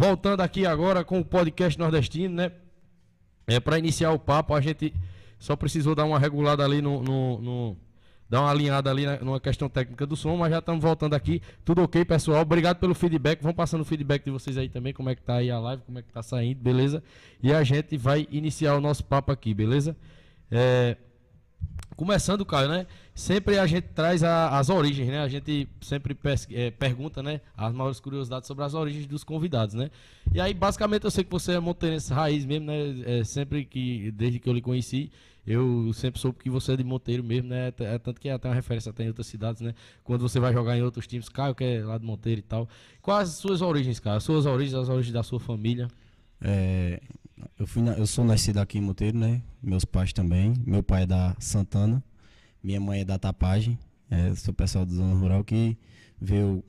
voltando 0.00 0.40
aqui 0.40 0.64
agora 0.64 1.04
com 1.04 1.20
o 1.20 1.24
podcast 1.24 1.78
nordestino, 1.78 2.34
né? 2.34 2.52
É, 3.46 3.60
para 3.60 3.78
iniciar 3.78 4.12
o 4.12 4.18
papo, 4.18 4.54
a 4.54 4.60
gente 4.60 4.94
só 5.38 5.54
precisou 5.54 5.94
dar 5.94 6.06
uma 6.06 6.18
regulada 6.18 6.64
ali 6.64 6.80
no, 6.80 7.02
no, 7.02 7.38
no 7.38 7.76
dar 8.26 8.40
uma 8.40 8.50
alinhada 8.50 8.90
ali 8.90 9.04
na, 9.04 9.18
numa 9.18 9.38
questão 9.38 9.68
técnica 9.68 10.06
do 10.06 10.16
som, 10.16 10.38
mas 10.38 10.52
já 10.52 10.60
estamos 10.60 10.82
voltando 10.82 11.12
aqui. 11.12 11.42
Tudo 11.66 11.82
ok, 11.82 12.02
pessoal? 12.06 12.40
Obrigado 12.40 12.78
pelo 12.78 12.94
feedback. 12.94 13.42
Vão 13.42 13.52
passando 13.52 13.82
o 13.82 13.84
feedback 13.84 14.24
de 14.24 14.30
vocês 14.30 14.56
aí 14.56 14.70
também, 14.70 14.94
como 14.94 15.10
é 15.10 15.14
que 15.14 15.20
tá 15.20 15.34
aí 15.34 15.50
a 15.50 15.58
live, 15.58 15.82
como 15.82 15.98
é 15.98 16.02
que 16.02 16.10
tá 16.10 16.22
saindo, 16.22 16.62
beleza? 16.62 17.02
E 17.42 17.52
a 17.52 17.62
gente 17.62 17.98
vai 17.98 18.26
iniciar 18.30 18.76
o 18.76 18.80
nosso 18.80 19.04
papo 19.04 19.30
aqui, 19.30 19.52
beleza? 19.52 19.94
É, 20.50 20.96
começando, 22.00 22.46
Caio, 22.46 22.68
né? 22.68 22.86
Sempre 23.14 23.58
a 23.58 23.66
gente 23.66 23.88
traz 23.88 24.24
a, 24.24 24.58
as 24.58 24.70
origens, 24.70 25.06
né? 25.08 25.20
A 25.20 25.28
gente 25.28 25.68
sempre 25.82 26.16
é, 26.52 26.70
pergunta, 26.70 27.22
né? 27.22 27.42
As 27.54 27.74
maiores 27.74 28.00
curiosidades 28.00 28.46
sobre 28.46 28.64
as 28.64 28.72
origens 28.72 29.06
dos 29.06 29.22
convidados, 29.22 29.74
né? 29.74 29.90
E 30.32 30.40
aí, 30.40 30.54
basicamente, 30.54 31.04
eu 31.04 31.10
sei 31.10 31.24
que 31.24 31.30
você 31.30 31.52
é 31.52 31.60
montense 31.60 32.10
raiz 32.12 32.46
mesmo, 32.46 32.66
né? 32.66 33.18
É, 33.18 33.24
sempre 33.24 33.66
que, 33.66 34.10
desde 34.12 34.38
que 34.38 34.48
eu 34.48 34.54
lhe 34.54 34.62
conheci, 34.62 35.12
eu 35.46 35.92
sempre 35.92 36.20
soube 36.20 36.38
que 36.38 36.48
você 36.48 36.72
é 36.72 36.76
de 36.76 36.84
Monteiro 36.84 37.22
mesmo, 37.22 37.48
né? 37.48 37.72
É, 37.78 37.98
tanto 37.98 38.20
que 38.20 38.28
é 38.28 38.32
até 38.32 38.48
uma 38.48 38.54
referência 38.54 38.88
até 38.88 39.04
em 39.04 39.08
outras 39.08 39.26
cidades, 39.26 39.60
né? 39.60 39.74
Quando 40.02 40.22
você 40.22 40.38
vai 40.40 40.52
jogar 40.52 40.78
em 40.78 40.82
outros 40.82 41.06
times, 41.06 41.28
Caio, 41.28 41.54
que 41.54 41.64
é 41.64 41.84
lá 41.84 41.98
de 41.98 42.04
Monteiro 42.06 42.38
e 42.38 42.42
tal. 42.42 42.68
Quais 43.02 43.28
as 43.28 43.34
suas 43.34 43.60
origens, 43.60 44.00
cara? 44.00 44.16
As 44.16 44.24
suas 44.24 44.46
origens, 44.46 44.74
as 44.74 44.88
origens 44.88 45.12
da 45.12 45.22
sua 45.22 45.40
família? 45.40 45.88
É, 46.40 47.02
eu, 47.58 47.66
fui 47.66 47.82
na, 47.82 47.92
eu 47.92 48.06
sou 48.06 48.24
nascido 48.24 48.58
aqui 48.58 48.78
em 48.78 48.80
Monteiro, 48.80 49.18
né? 49.18 49.42
Meus 49.62 49.84
pais 49.84 50.12
também. 50.12 50.54
Meu 50.66 50.82
pai 50.82 51.02
é 51.02 51.06
da 51.06 51.36
Santana, 51.38 52.02
minha 52.62 52.80
mãe 52.80 53.00
é 53.00 53.04
da 53.04 53.18
Tapagem. 53.18 53.78
É, 54.10 54.34
sou 54.34 54.52
pessoal 54.52 54.84
da 54.84 54.92
zona 54.92 55.14
rural 55.14 55.44
que 55.44 55.76
veio, 56.20 56.64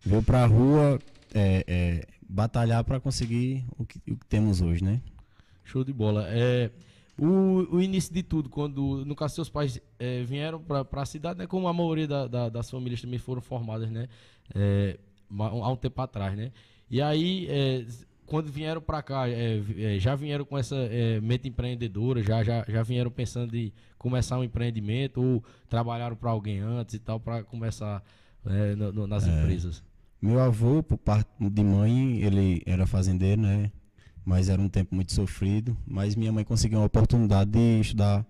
veio 0.00 0.22
pra 0.22 0.46
rua 0.46 0.98
é, 1.34 1.64
é, 1.66 2.06
batalhar 2.28 2.82
para 2.84 2.98
conseguir 2.98 3.64
o 3.76 3.84
que, 3.84 3.98
o 4.10 4.16
que 4.16 4.26
temos 4.26 4.60
hoje, 4.60 4.82
né? 4.82 5.00
Show 5.64 5.84
de 5.84 5.92
bola. 5.92 6.26
É, 6.28 6.70
o, 7.18 7.76
o 7.76 7.80
início 7.82 8.12
de 8.12 8.22
tudo, 8.22 8.48
quando, 8.48 9.04
no 9.04 9.14
caso, 9.14 9.34
seus 9.34 9.50
pais 9.50 9.80
é, 9.98 10.22
vieram 10.22 10.60
para 10.60 11.02
a 11.02 11.06
cidade, 11.06 11.38
né? 11.38 11.46
Como 11.46 11.68
a 11.68 11.72
maioria 11.72 12.08
da, 12.08 12.26
da, 12.26 12.48
das 12.48 12.70
famílias 12.70 13.00
também 13.00 13.18
foram 13.18 13.42
formadas, 13.42 13.90
né? 13.90 14.08
É, 14.54 14.98
há 15.38 15.70
um 15.70 15.76
tempo 15.76 16.00
atrás, 16.00 16.36
né? 16.36 16.52
E 16.90 17.00
aí, 17.00 17.46
é, 17.48 17.86
quando 18.32 18.50
vieram 18.50 18.80
para 18.80 19.02
cá, 19.02 19.28
é, 19.28 19.62
é, 19.76 19.98
já 19.98 20.16
vieram 20.16 20.46
com 20.46 20.56
essa 20.56 20.74
é, 20.74 21.20
mente 21.20 21.46
empreendedora, 21.46 22.22
já, 22.22 22.42
já, 22.42 22.64
já 22.66 22.82
vieram 22.82 23.10
pensando 23.10 23.54
em 23.54 23.70
começar 23.98 24.38
um 24.38 24.42
empreendimento 24.42 25.22
ou 25.22 25.44
trabalharam 25.68 26.16
para 26.16 26.30
alguém 26.30 26.60
antes 26.60 26.94
e 26.94 26.98
tal, 26.98 27.20
para 27.20 27.42
começar 27.44 28.02
é, 28.46 28.74
no, 28.74 28.90
no, 28.90 29.06
nas 29.06 29.28
é. 29.28 29.30
empresas? 29.30 29.84
Meu 30.18 30.40
avô, 30.40 30.82
por 30.82 30.96
parte 30.96 31.28
de 31.38 31.62
mãe, 31.62 32.22
ele 32.22 32.62
era 32.64 32.86
fazendeiro, 32.86 33.42
né? 33.42 33.70
Mas 34.24 34.48
era 34.48 34.62
um 34.62 34.68
tempo 34.68 34.94
muito 34.94 35.12
sofrido. 35.12 35.76
Mas 35.86 36.16
minha 36.16 36.32
mãe 36.32 36.42
conseguiu 36.42 36.78
uma 36.78 36.86
oportunidade 36.86 37.50
de 37.50 37.80
estudar 37.80 38.24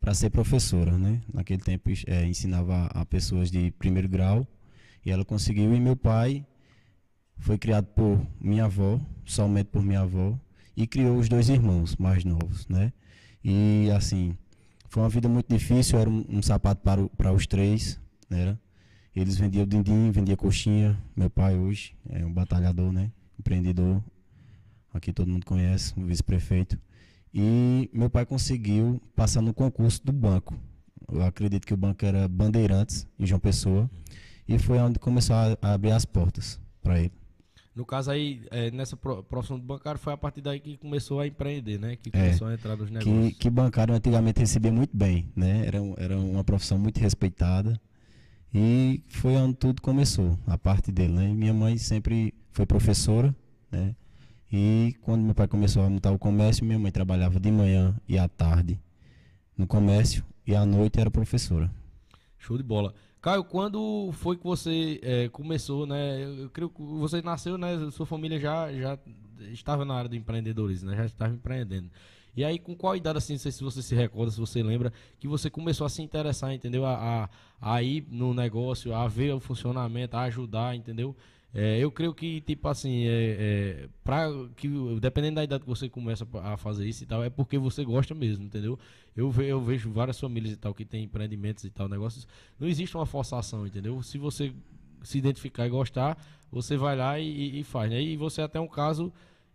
para 0.00 0.14
ser 0.14 0.30
professora, 0.30 0.96
né? 0.96 1.20
Naquele 1.30 1.60
tempo 1.60 1.90
é, 2.06 2.24
ensinava 2.24 2.86
a 2.86 3.04
pessoas 3.04 3.50
de 3.50 3.70
primeiro 3.72 4.08
grau 4.08 4.46
e 5.04 5.10
ela 5.10 5.22
conseguiu. 5.22 5.74
E 5.74 5.80
meu 5.80 5.96
pai 5.96 6.46
foi 7.38 7.58
criado 7.58 7.86
por 7.86 8.20
minha 8.40 8.64
avó, 8.64 9.00
somente 9.24 9.66
por 9.66 9.82
minha 9.82 10.00
avó, 10.00 10.38
e 10.76 10.86
criou 10.86 11.18
os 11.18 11.28
dois 11.28 11.48
irmãos 11.48 11.96
mais 11.96 12.24
novos, 12.24 12.66
né? 12.68 12.92
E 13.42 13.90
assim, 13.94 14.36
foi 14.88 15.02
uma 15.02 15.08
vida 15.08 15.28
muito 15.28 15.48
difícil, 15.48 15.98
era 15.98 16.08
um, 16.08 16.24
um 16.28 16.42
sapato 16.42 16.82
para, 16.82 17.06
para 17.10 17.32
os 17.32 17.46
três, 17.46 18.00
né? 18.28 18.56
Eles 19.14 19.36
vendiam 19.36 19.64
dindim, 19.64 20.10
vendiam 20.10 20.36
coxinha. 20.36 20.98
Meu 21.14 21.30
pai 21.30 21.56
hoje 21.56 21.94
é 22.08 22.24
um 22.24 22.32
batalhador, 22.32 22.92
né? 22.92 23.12
Empreendedor. 23.38 24.02
Aqui 24.92 25.12
todo 25.12 25.30
mundo 25.30 25.46
conhece, 25.46 25.94
o 25.96 26.04
vice-prefeito. 26.04 26.78
E 27.32 27.88
meu 27.92 28.10
pai 28.10 28.26
conseguiu 28.26 29.00
passar 29.14 29.40
no 29.40 29.54
concurso 29.54 30.04
do 30.04 30.12
banco. 30.12 30.58
Eu 31.10 31.22
acredito 31.22 31.66
que 31.66 31.74
o 31.74 31.76
banco 31.76 32.04
era 32.04 32.26
Bandeirantes, 32.26 33.06
em 33.18 33.26
João 33.26 33.38
Pessoa. 33.38 33.88
E 34.48 34.58
foi 34.58 34.78
onde 34.78 34.98
começou 34.98 35.36
a 35.36 35.74
abrir 35.74 35.92
as 35.92 36.04
portas 36.04 36.60
para 36.82 36.98
ele. 37.00 37.12
No 37.74 37.84
caso 37.84 38.10
aí, 38.10 38.42
é, 38.50 38.70
nessa 38.70 38.96
profissão 38.96 39.58
do 39.58 39.64
bancário, 39.64 39.98
foi 39.98 40.12
a 40.12 40.16
partir 40.16 40.40
daí 40.40 40.60
que 40.60 40.76
começou 40.76 41.18
a 41.18 41.26
empreender, 41.26 41.78
né? 41.78 41.96
Que 41.96 42.10
começou 42.10 42.48
é, 42.48 42.52
a 42.52 42.54
entrar 42.54 42.76
nos 42.76 42.88
negócios. 42.88 43.28
Que, 43.32 43.34
que 43.34 43.50
bancário 43.50 43.92
antigamente 43.92 44.38
recebia 44.38 44.70
muito 44.70 44.96
bem, 44.96 45.28
né? 45.34 45.66
Era, 45.66 45.78
era 45.96 46.16
uma 46.16 46.44
profissão 46.44 46.78
muito 46.78 46.98
respeitada. 46.98 47.80
E 48.54 49.02
foi 49.08 49.32
onde 49.34 49.56
tudo 49.56 49.82
começou, 49.82 50.38
a 50.46 50.56
parte 50.56 50.92
dele, 50.92 51.12
né? 51.12 51.28
Minha 51.34 51.52
mãe 51.52 51.76
sempre 51.76 52.32
foi 52.52 52.64
professora, 52.64 53.34
né? 53.72 53.96
E 54.52 54.94
quando 55.02 55.22
meu 55.22 55.34
pai 55.34 55.48
começou 55.48 55.82
a 55.82 55.90
montar 55.90 56.12
o 56.12 56.18
comércio, 56.18 56.64
minha 56.64 56.78
mãe 56.78 56.92
trabalhava 56.92 57.40
de 57.40 57.50
manhã 57.50 57.92
e 58.08 58.16
à 58.16 58.28
tarde 58.28 58.80
no 59.58 59.66
comércio 59.66 60.24
e 60.46 60.54
à 60.54 60.64
noite 60.64 61.00
era 61.00 61.10
professora. 61.10 61.68
Show 62.38 62.56
de 62.56 62.62
bola. 62.62 62.94
Caio, 63.24 63.42
quando 63.42 64.10
foi 64.12 64.36
que 64.36 64.44
você 64.44 65.00
é, 65.02 65.30
começou, 65.30 65.86
né? 65.86 66.22
Eu 66.42 66.50
creio 66.50 66.68
que 66.68 66.82
você 66.82 67.22
nasceu, 67.22 67.56
né? 67.56 67.90
Sua 67.90 68.04
família 68.04 68.38
já, 68.38 68.70
já 68.70 68.98
estava 69.50 69.82
na 69.82 69.94
área 69.94 70.10
do 70.10 70.14
empreendedorismo, 70.14 70.90
né? 70.90 70.96
Já 70.98 71.06
estava 71.06 71.32
empreendendo. 71.32 71.90
E 72.36 72.44
aí, 72.44 72.58
com 72.58 72.76
qual 72.76 72.94
idade, 72.94 73.16
assim, 73.16 73.32
não 73.32 73.40
sei 73.40 73.50
se 73.50 73.64
você 73.64 73.80
se 73.80 73.94
recorda, 73.94 74.30
se 74.30 74.38
você 74.38 74.62
lembra, 74.62 74.92
que 75.18 75.26
você 75.26 75.48
começou 75.48 75.86
a 75.86 75.88
se 75.88 76.02
interessar, 76.02 76.52
entendeu? 76.52 76.84
A, 76.84 77.30
a, 77.62 77.74
a 77.76 77.82
ir 77.82 78.06
no 78.10 78.34
negócio, 78.34 78.94
a 78.94 79.08
ver 79.08 79.32
o 79.32 79.40
funcionamento, 79.40 80.18
a 80.18 80.24
ajudar, 80.24 80.76
entendeu? 80.76 81.16
É, 81.56 81.78
eu 81.78 81.88
creio 81.92 82.12
que, 82.12 82.40
tipo 82.40 82.66
assim, 82.66 83.06
é, 83.06 83.36
é, 83.38 83.88
pra 84.02 84.28
que, 84.56 84.68
dependendo 85.00 85.36
da 85.36 85.44
idade 85.44 85.62
que 85.62 85.68
você 85.68 85.88
começa 85.88 86.26
a 86.42 86.56
fazer 86.56 86.84
isso 86.84 87.04
e 87.04 87.06
tal, 87.06 87.22
é 87.22 87.30
porque 87.30 87.56
você 87.56 87.84
gosta 87.84 88.12
mesmo, 88.12 88.44
entendeu? 88.44 88.76
Eu, 89.16 89.30
ve, 89.30 89.46
eu 89.46 89.60
vejo 89.60 89.88
várias 89.92 90.18
famílias 90.18 90.52
e 90.52 90.56
tal 90.56 90.74
que 90.74 90.84
tem 90.84 91.04
empreendimentos 91.04 91.62
e 91.62 91.70
tal, 91.70 91.88
negócios. 91.88 92.26
Não 92.58 92.66
existe 92.66 92.96
uma 92.96 93.06
forçação, 93.06 93.64
entendeu? 93.64 94.02
Se 94.02 94.18
você 94.18 94.52
se 95.04 95.16
identificar 95.16 95.64
e 95.66 95.70
gostar, 95.70 96.18
você 96.50 96.76
vai 96.76 96.96
lá 96.96 97.20
e, 97.20 97.60
e 97.60 97.62
faz, 97.62 97.88
né? 97.88 98.02
E 98.02 98.16
você 98.16 98.42
até 98.42 98.58
um 98.58 98.66
caso 98.66 99.12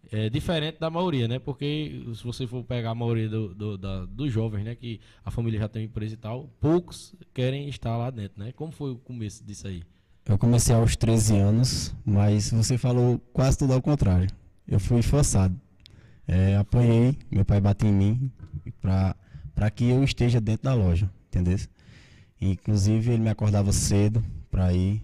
é, 0.10 0.30
diferente 0.30 0.80
da 0.80 0.90
maioria, 0.90 1.28
né? 1.28 1.38
Porque 1.38 2.02
se 2.16 2.24
você 2.24 2.48
for 2.48 2.64
pegar 2.64 2.92
a 2.92 2.96
maioria 2.96 3.28
do, 3.28 3.54
do, 3.54 4.08
dos 4.08 4.32
jovens, 4.32 4.64
né? 4.64 4.74
Que 4.74 5.02
a 5.26 5.30
família 5.30 5.60
já 5.60 5.68
tem 5.68 5.84
empresa 5.84 6.14
e 6.14 6.18
tal, 6.18 6.50
poucos 6.62 7.14
querem 7.34 7.68
estar 7.68 7.98
lá 7.98 8.10
dentro, 8.10 8.42
né? 8.42 8.54
Como 8.54 8.72
foi 8.72 8.92
o 8.92 8.98
começo 8.98 9.44
disso 9.44 9.68
aí? 9.68 9.84
Eu 10.30 10.38
comecei 10.38 10.76
aos 10.76 10.96
13 10.96 11.38
anos, 11.38 11.96
mas 12.06 12.52
você 12.52 12.78
falou 12.78 13.20
quase 13.34 13.58
tudo 13.58 13.74
ao 13.74 13.82
contrário. 13.82 14.30
Eu 14.68 14.80
fui 14.80 15.02
forçado. 15.02 15.60
É, 16.28 16.56
apanhei, 16.56 17.18
meu 17.32 17.44
pai 17.44 17.60
bateu 17.60 17.90
em 17.90 17.92
mim 17.92 18.32
para 18.80 19.72
que 19.72 19.86
eu 19.86 20.04
esteja 20.04 20.40
dentro 20.40 20.66
da 20.66 20.76
loja, 20.76 21.10
entendeu? 21.28 21.58
Inclusive 22.40 23.12
ele 23.12 23.24
me 23.24 23.30
acordava 23.32 23.72
cedo 23.72 24.24
para 24.52 24.72
ir. 24.72 25.04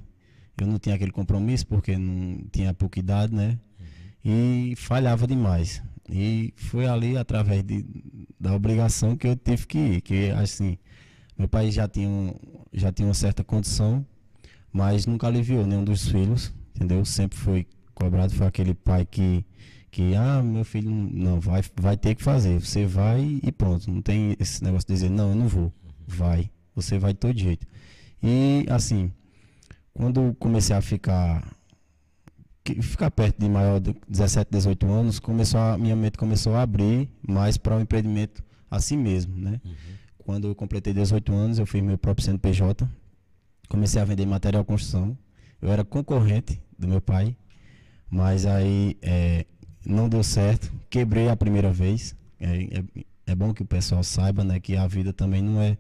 Eu 0.62 0.68
não 0.68 0.78
tinha 0.78 0.94
aquele 0.94 1.12
compromisso 1.12 1.66
porque 1.66 1.98
não 1.98 2.46
tinha 2.52 2.72
pouca 2.72 3.00
idade, 3.00 3.34
né? 3.34 3.58
E 4.24 4.76
falhava 4.78 5.26
demais. 5.26 5.82
E 6.08 6.54
foi 6.56 6.86
ali 6.86 7.18
através 7.18 7.64
de, 7.64 7.84
da 8.40 8.54
obrigação 8.54 9.18
que 9.18 9.26
eu 9.26 9.36
tive 9.36 9.66
que 9.66 9.78
ir, 9.80 10.02
que 10.02 10.30
assim, 10.30 10.78
meu 11.36 11.48
pai 11.48 11.72
já 11.72 11.88
tinha, 11.88 12.08
um, 12.08 12.32
já 12.72 12.92
tinha 12.92 13.08
uma 13.08 13.16
certa 13.16 13.44
condição 13.44 14.06
mas 14.76 15.06
nunca 15.06 15.26
aliviou 15.28 15.66
nenhum 15.66 15.86
dos 15.86 16.06
filhos, 16.10 16.52
entendeu? 16.76 17.06
Sempre 17.06 17.38
foi 17.38 17.66
cobrado, 17.94 18.34
foi 18.34 18.46
aquele 18.46 18.74
pai 18.74 19.06
que, 19.06 19.46
que 19.90 20.14
ah, 20.16 20.44
meu 20.44 20.66
filho 20.66 20.92
não 20.92 21.40
vai, 21.40 21.64
vai 21.80 21.96
ter 21.96 22.14
que 22.14 22.22
fazer, 22.22 22.60
você 22.60 22.86
vai 22.86 23.40
e 23.42 23.54
pronto, 23.54 23.90
não 23.90 24.02
tem 24.02 24.36
esse 24.38 24.62
negócio 24.62 24.86
de 24.86 24.94
dizer, 24.94 25.10
não, 25.10 25.30
eu 25.30 25.36
não 25.36 25.48
vou, 25.48 25.72
vai, 26.06 26.52
você 26.76 27.00
vai 27.00 27.14
de 27.14 27.20
todo 27.20 27.40
jeito. 27.40 27.66
E 28.22 28.66
assim, 28.70 29.14
quando 29.94 30.36
comecei 30.40 30.76
a 30.76 30.82
ficar 30.82 31.50
ficar 32.82 33.10
perto 33.12 33.40
de 33.40 33.48
maior 33.48 33.80
de 33.80 33.96
17, 34.10 34.52
18 34.52 34.88
anos, 34.88 35.20
começou 35.20 35.58
a, 35.62 35.78
minha 35.78 35.96
mente 35.96 36.18
começou 36.18 36.54
a 36.54 36.64
abrir 36.64 37.10
mais 37.26 37.58
para 37.58 37.76
o 37.76 37.78
um 37.78 37.82
empreendimento 37.82 38.44
assim 38.70 38.98
mesmo, 38.98 39.38
né? 39.38 39.62
Uhum. 39.64 39.72
Quando 40.18 40.48
eu 40.50 40.56
completei 40.56 40.92
18 40.92 41.32
anos, 41.32 41.60
eu 41.60 41.66
fiz 41.66 41.82
meu 41.82 41.98
próprio 41.98 42.26
CNPJ, 42.26 42.86
comecei 43.68 44.02
a 44.02 44.06
vender 44.06 44.26
material 44.26 44.64
de 44.64 44.68
construção. 44.68 45.18
Eu 45.62 45.72
era 45.72 45.84
concorrente 45.84 46.62
do 46.78 46.88
meu 46.88 47.02
pai, 47.02 47.36
mas 48.10 48.46
aí 48.46 48.98
é, 49.02 49.46
não 49.86 50.08
deu 50.10 50.24
certo. 50.24 50.72
Quebrei 50.90 51.30
a 51.30 51.36
primeira 51.36 51.72
vez. 51.72 52.16
É, 52.40 52.64
é, 52.64 53.06
é, 53.28 53.36
bom 53.36 53.54
que 53.54 53.64
o 53.64 53.66
pessoal 53.66 54.04
saiba, 54.04 54.44
né, 54.44 54.60
que 54.60 54.76
a 54.76 54.86
vida 54.88 55.14
também 55.14 55.42
não 55.42 55.62
é 55.62 55.78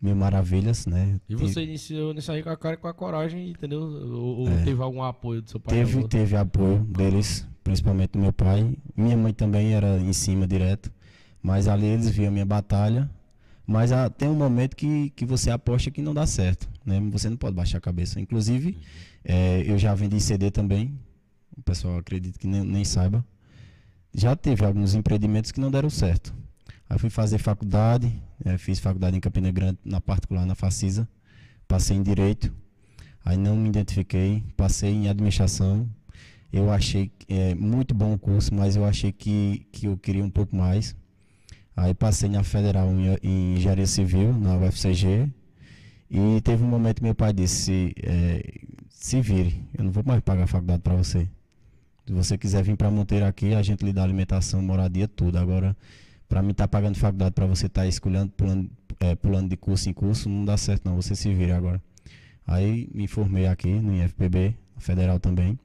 mil 0.00 0.14
maravilhas, 0.14 0.86
né? 0.86 1.20
E 1.28 1.34
você 1.34 1.62
iniciou 1.62 2.14
nisso 2.14 2.30
aí 2.30 2.42
com 2.42 2.50
a 2.50 2.56
cara 2.56 2.74
e 2.74 2.76
com 2.78 2.86
a 2.86 2.94
coragem, 2.94 3.50
entendeu? 3.50 3.80
Ou, 3.80 4.40
ou 4.40 4.48
é, 4.48 4.64
teve 4.64 4.80
algum 4.80 5.02
apoio 5.02 5.42
do 5.42 5.50
seu 5.50 5.58
pai? 5.58 5.74
Teve, 5.74 6.06
teve 6.06 6.36
apoio 6.36 6.78
deles, 6.84 7.46
principalmente 7.64 8.12
do 8.12 8.20
meu 8.20 8.32
pai. 8.32 8.76
Minha 8.96 9.16
mãe 9.16 9.32
também 9.32 9.74
era 9.74 9.98
em 9.98 10.12
cima 10.12 10.46
direto, 10.46 10.92
mas 11.42 11.66
ali 11.66 11.86
eles 11.86 12.08
viam 12.10 12.28
a 12.28 12.30
minha 12.30 12.46
batalha 12.46 13.10
mas 13.68 13.92
ah, 13.92 14.08
tem 14.08 14.30
um 14.30 14.34
momento 14.34 14.74
que, 14.74 15.10
que 15.10 15.26
você 15.26 15.50
aposta 15.50 15.90
que 15.90 16.00
não 16.00 16.14
dá 16.14 16.26
certo. 16.26 16.66
Né? 16.86 16.98
Você 17.12 17.28
não 17.28 17.36
pode 17.36 17.54
baixar 17.54 17.76
a 17.76 17.80
cabeça. 17.82 18.18
Inclusive, 18.18 18.78
é, 19.22 19.62
eu 19.66 19.76
já 19.76 19.94
vendi 19.94 20.18
CD 20.18 20.50
também. 20.50 20.98
o 21.54 21.62
pessoal 21.62 21.98
acredita 21.98 22.38
que 22.38 22.46
nem, 22.46 22.64
nem 22.64 22.82
saiba. 22.82 23.22
Já 24.14 24.34
teve 24.34 24.64
alguns 24.64 24.94
empreendimentos 24.94 25.52
que 25.52 25.60
não 25.60 25.70
deram 25.70 25.90
certo. 25.90 26.34
Aí 26.88 26.98
fui 26.98 27.10
fazer 27.10 27.36
faculdade, 27.36 28.10
é, 28.42 28.56
fiz 28.56 28.78
faculdade 28.78 29.18
em 29.18 29.20
Campina 29.20 29.50
Grande, 29.50 29.78
na 29.84 30.00
particular, 30.00 30.46
na 30.46 30.54
Facisa. 30.54 31.06
Passei 31.68 31.94
em 31.94 32.02
Direito, 32.02 32.50
aí 33.22 33.36
não 33.36 33.54
me 33.54 33.68
identifiquei, 33.68 34.42
passei 34.56 34.94
em 34.94 35.08
Administração. 35.10 35.86
Eu 36.50 36.70
achei 36.70 37.12
é, 37.28 37.54
muito 37.54 37.92
bom 37.94 38.14
o 38.14 38.18
curso, 38.18 38.54
mas 38.54 38.76
eu 38.76 38.86
achei 38.86 39.12
que, 39.12 39.66
que 39.70 39.86
eu 39.88 39.98
queria 39.98 40.24
um 40.24 40.30
pouco 40.30 40.56
mais. 40.56 40.96
Aí 41.78 41.94
passei 41.94 42.28
na 42.28 42.42
Federal 42.42 42.88
em, 43.22 43.54
Engenharia 43.54 43.86
Civil, 43.86 44.32
na 44.36 44.56
UFCG. 44.56 45.28
E 46.10 46.40
teve 46.40 46.64
um 46.64 46.66
momento 46.66 46.96
que 46.96 47.04
meu 47.04 47.14
pai 47.14 47.32
disse: 47.32 47.94
é, 48.02 48.42
se 48.88 49.20
vire, 49.20 49.62
eu 49.78 49.84
não 49.84 49.92
vou 49.92 50.02
mais 50.04 50.20
pagar 50.20 50.42
a 50.42 50.46
faculdade 50.48 50.82
para 50.82 50.96
você. 50.96 51.28
Se 52.04 52.12
você 52.12 52.36
quiser 52.36 52.64
vir 52.64 52.76
para 52.76 52.90
Monteiro 52.90 53.24
aqui, 53.26 53.54
a 53.54 53.62
gente 53.62 53.84
lhe 53.84 53.92
dá 53.92 54.02
alimentação, 54.02 54.60
moradia, 54.60 55.06
tudo. 55.06 55.38
Agora, 55.38 55.76
para 56.28 56.42
mim 56.42 56.52
tá 56.52 56.66
pagando 56.66 56.96
faculdade 56.96 57.32
para 57.32 57.46
você 57.46 57.66
estar 57.66 57.82
tá 57.82 57.86
escolhendo, 57.86 58.32
pulando, 58.36 58.68
é, 58.98 59.14
pulando 59.14 59.48
de 59.48 59.56
curso 59.56 59.88
em 59.88 59.92
curso, 59.92 60.28
não 60.28 60.44
dá 60.44 60.56
certo 60.56 60.84
não, 60.84 60.96
você 60.96 61.14
se 61.14 61.32
vire 61.32 61.52
agora. 61.52 61.80
Aí 62.44 62.90
me 62.92 63.06
formei 63.06 63.46
aqui 63.46 63.68
no 63.68 63.94
IFPB, 63.94 64.56
Federal 64.78 65.20
também. 65.20 65.56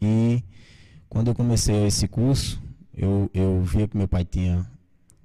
E 0.00 0.42
quando 1.10 1.28
eu 1.28 1.34
comecei 1.34 1.86
esse 1.86 2.08
curso, 2.08 2.58
eu, 2.96 3.30
eu 3.34 3.62
via 3.62 3.86
que 3.86 3.98
meu 3.98 4.08
pai 4.08 4.24
tinha 4.24 4.66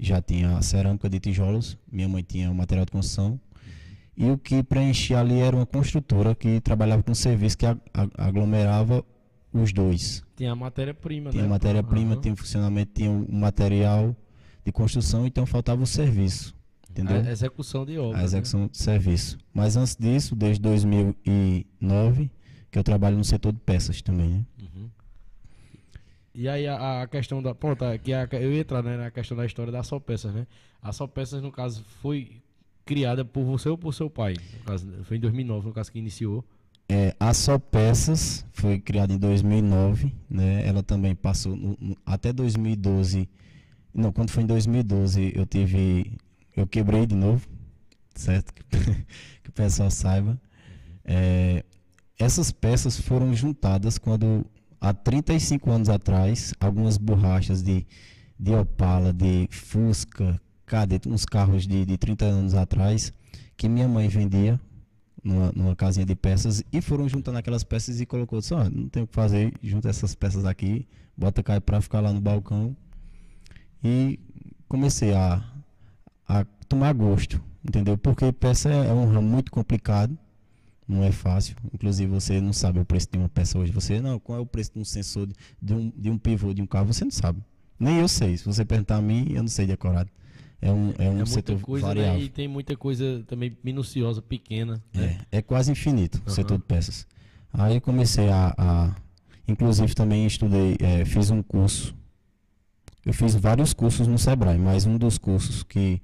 já 0.02 0.20
tinha 0.20 0.58
a 0.58 0.62
cerâmica 0.64 1.08
de 1.08 1.20
tijolos, 1.20 1.78
minha 1.90 2.10
mãe 2.10 2.24
tinha 2.24 2.50
o 2.50 2.56
material 2.56 2.86
de 2.86 2.92
construção. 2.92 3.40
E 4.18 4.30
o 4.30 4.38
que 4.38 4.62
preenchia 4.64 5.20
ali 5.20 5.40
era 5.40 5.56
uma 5.56 5.66
construtora 5.66 6.36
que 6.36 6.60
trabalhava 6.60 7.04
com 7.04 7.12
um 7.12 7.16
serviço 7.16 7.58
que 7.58 7.66
aglomerava 8.18 9.06
os 9.54 9.72
dois. 9.72 10.24
Tinha 10.36 10.52
a 10.52 10.56
matéria-prima, 10.56 11.30
Tinha 11.30 11.44
né? 11.44 11.50
matéria-prima, 11.50 12.16
uhum. 12.16 12.22
tinha 12.22 12.34
o 12.34 12.38
funcionamento, 12.38 12.92
tinha 12.94 13.12
o 13.12 13.32
material 13.32 14.16
de 14.66 14.72
construção, 14.72 15.26
então 15.26 15.46
faltava 15.46 15.82
o 15.82 15.88
serviço. 15.88 16.56
Entendeu? 16.90 17.18
A 17.18 17.32
execução 17.32 17.86
de 17.86 17.98
obra. 17.98 18.20
A 18.20 18.24
execução 18.24 18.62
né? 18.62 18.70
de 18.72 18.78
serviço. 18.78 19.38
Mas 19.54 19.78
antes 19.78 19.96
disso, 19.96 20.36
desde 20.36 20.62
2009, 20.62 22.30
que 22.70 22.78
eu 22.78 22.84
trabalho 22.84 23.18
no 23.18 23.24
setor 23.24 23.54
de 23.54 23.60
peças 23.60 24.02
também, 24.02 24.30
né? 24.30 24.46
E 26.34 26.48
aí 26.48 26.66
a, 26.68 27.02
a, 27.02 27.08
questão 27.08 27.42
da. 27.42 27.54
Pronto, 27.54 27.84
que 28.04 28.14
a, 28.14 28.28
eu 28.34 28.54
ia 28.54 28.62
entrar 28.62 28.82
né, 28.82 28.98
na 28.98 29.12
questão 29.12 29.36
da 29.36 29.46
história 29.46 29.72
da 29.72 29.82
Peças, 30.00 30.34
né? 30.34 30.48
A 30.82 31.08
Peças, 31.08 31.42
no 31.42 31.52
caso, 31.52 31.84
foi 32.02 32.42
criada 32.86 33.24
por 33.26 33.44
você 33.44 33.70
ou 33.70 33.78
por 33.78 33.94
seu 33.94 34.10
pai? 34.10 34.36
Caso, 34.66 34.88
foi 35.04 35.18
em 35.18 35.20
2009, 35.20 35.68
no 35.68 35.74
caso, 35.74 35.92
que 35.92 36.00
iniciou. 36.00 36.44
É, 36.88 37.16
a 37.20 37.34
Só 37.34 37.58
Peças 37.58 38.46
foi 38.52 38.80
criada 38.80 39.14
em 39.14 39.18
2009, 39.18 40.14
né? 40.30 40.68
Ela 40.68 40.84
também 40.84 41.16
passou 41.16 41.56
no, 41.56 41.78
no, 41.80 41.98
até 42.06 42.34
2012. 42.34 43.30
Não, 43.94 44.12
quando 44.12 44.30
foi 44.30 44.44
em 44.44 44.48
2012 44.48 45.34
eu 45.36 45.46
tive, 45.46 46.18
eu 46.56 46.66
quebrei 46.66 47.06
de 47.06 47.16
novo, 47.16 47.48
certo? 48.16 48.54
que 49.44 49.50
o 49.50 49.54
pessoal 49.54 49.92
saiba. 49.92 50.40
É, 51.04 51.64
essas 52.18 52.52
peças 52.52 53.00
foram 53.00 53.34
juntadas 53.34 53.98
quando 53.98 54.46
há 54.82 54.92
35 54.94 55.70
anos 55.70 55.90
atrás, 55.90 56.54
algumas 56.60 56.98
borrachas 56.98 57.62
de, 57.62 57.86
de 58.38 58.54
Opala, 58.56 59.14
de 59.14 59.48
Fusca, 59.52 60.42
Cadete, 60.66 61.08
uns 61.08 61.24
carros 61.24 61.68
de, 61.68 61.86
de 61.86 61.98
30 61.98 62.26
anos 62.26 62.56
atrás, 62.56 63.14
que 63.56 63.70
minha 63.70 63.88
mãe 63.88 64.08
vendia 64.08 64.60
numa, 65.24 65.52
numa 65.52 65.76
casinha 65.76 66.06
de 66.06 66.16
peças 66.16 66.64
e 66.74 66.82
foram 66.82 67.08
juntando 67.08 67.38
aquelas 67.38 67.64
peças 67.64 68.02
e 68.02 68.06
colocou 68.06 68.42
só, 68.42 68.68
não 68.70 68.90
tem 68.90 69.04
o 69.04 69.08
que 69.08 69.14
fazer, 69.14 69.54
junta 69.62 69.88
essas 69.88 70.16
peças 70.16 70.46
aqui, 70.46 70.88
bota 71.16 71.44
cai 71.44 71.60
para 71.62 71.80
ficar 71.80 72.00
lá 72.00 72.12
no 72.12 72.20
balcão. 72.20 72.76
E 73.84 74.20
comecei 74.68 75.14
a, 75.14 75.44
a 76.28 76.46
tomar 76.68 76.94
gosto, 76.94 77.42
entendeu? 77.64 77.98
Porque 77.98 78.32
peça 78.32 78.70
é, 78.70 78.88
é 78.88 78.94
um 78.94 79.06
ramo 79.06 79.28
muito 79.28 79.52
complicado 79.52 80.18
não 80.92 81.04
é 81.04 81.12
fácil. 81.12 81.56
Inclusive, 81.74 82.12
você 82.12 82.42
não 82.42 82.54
sabe 82.54 82.80
o 82.80 82.86
preço 82.86 83.08
de 83.12 83.18
uma 83.18 83.30
peça 83.30 83.58
hoje. 83.58 83.72
Você, 83.72 84.02
não, 84.02 84.20
qual 84.20 84.38
é 84.38 84.42
o 84.42 84.46
preço 84.46 84.74
de 84.74 84.80
um 84.80 84.86
sensor, 84.86 85.28
de, 85.28 85.34
de 85.62 85.74
um, 85.74 85.94
de 85.96 86.10
um 86.10 86.18
pivô 86.18 86.54
de 86.54 86.62
um 86.62 86.68
carro? 86.68 86.88
Você 86.88 87.04
não 87.04 87.12
sabe. 87.12 87.42
Nem 87.80 88.00
eu 88.00 88.08
sei. 88.08 88.38
Se 88.38 88.46
você 88.46 88.66
perguntar 88.66 88.98
a 88.98 89.02
mim, 89.02 89.28
eu 89.32 89.42
não 89.42 89.48
sei 89.48 89.66
decorado. 89.66 90.10
É 90.62 90.72
um, 90.72 90.94
é 91.00 91.10
um 91.10 91.22
é 91.22 91.26
setor 91.26 91.60
coisa, 91.60 91.88
né? 91.88 91.94
variável. 91.94 92.20
Né? 92.20 92.26
E 92.26 92.30
tem 92.30 92.48
muita 92.48 92.76
coisa 92.76 93.24
também 93.26 93.58
minuciosa, 93.64 94.22
pequena. 94.22 94.84
Né? 94.94 95.20
É, 95.32 95.40
é 95.40 95.42
quase 95.42 95.72
infinito 95.72 96.18
uhum. 96.20 96.24
o 96.28 96.30
setor 96.30 96.58
de 96.58 96.64
peças. 96.66 97.08
Aí 97.52 97.76
eu 97.76 97.82
comecei 97.82 98.30
a, 98.30 98.54
a 98.58 98.96
inclusive 99.48 99.96
também 99.96 100.26
estudei, 100.28 100.78
é, 100.80 101.04
fiz 101.04 101.32
um 101.32 101.42
curso. 101.42 101.96
Eu 103.04 103.14
fiz 103.14 103.34
vários 103.34 103.74
cursos 103.74 104.08
no 104.08 104.20
Sebrae, 104.20 104.60
mas 104.60 104.86
um 104.86 104.98
dos 104.98 105.18
cursos 105.18 105.64
que 105.64 106.02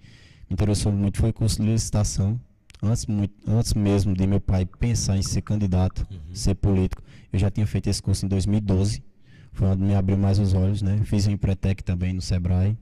me 0.49 0.53
interessou 0.53 0.91
muito 0.91 1.19
foi 1.19 1.29
o 1.29 1.33
curso 1.33 1.61
de 1.61 1.69
licitação 1.69 2.39
antes, 2.81 3.05
muito, 3.05 3.33
antes 3.49 3.73
mesmo 3.73 4.13
de 4.13 4.25
meu 4.27 4.39
pai 4.39 4.65
pensar 4.65 5.17
em 5.17 5.21
ser 5.21 5.41
candidato, 5.41 6.07
uhum. 6.11 6.33
ser 6.33 6.55
político, 6.55 7.01
eu 7.31 7.39
já 7.39 7.49
tinha 7.49 7.65
feito 7.67 7.89
esse 7.89 8.01
curso 8.01 8.25
em 8.25 8.29
2012. 8.29 9.03
Foi 9.51 9.67
onde 9.67 9.83
me 9.83 9.95
abriu 9.95 10.17
mais 10.17 10.37
os 10.39 10.53
olhos, 10.53 10.81
né? 10.81 10.99
Fiz 11.03 11.25
o 11.25 11.31
Empretec 11.31 11.83
também 11.83 12.13
no 12.13 12.21
Sebrae. 12.21 12.77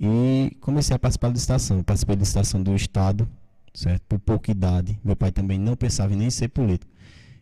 E 0.00 0.56
comecei 0.60 0.96
a 0.96 0.98
participar 0.98 1.28
da 1.28 1.34
licitação. 1.34 1.82
Participei 1.82 2.16
da 2.16 2.20
licitação 2.20 2.62
do 2.62 2.74
Estado, 2.74 3.28
certo? 3.74 4.02
Por 4.08 4.18
pouca 4.18 4.50
idade. 4.50 4.98
Meu 5.04 5.14
pai 5.14 5.30
também 5.30 5.58
não 5.58 5.76
pensava 5.76 6.12
em 6.14 6.16
nem 6.16 6.30
ser 6.30 6.48
político. 6.48 6.90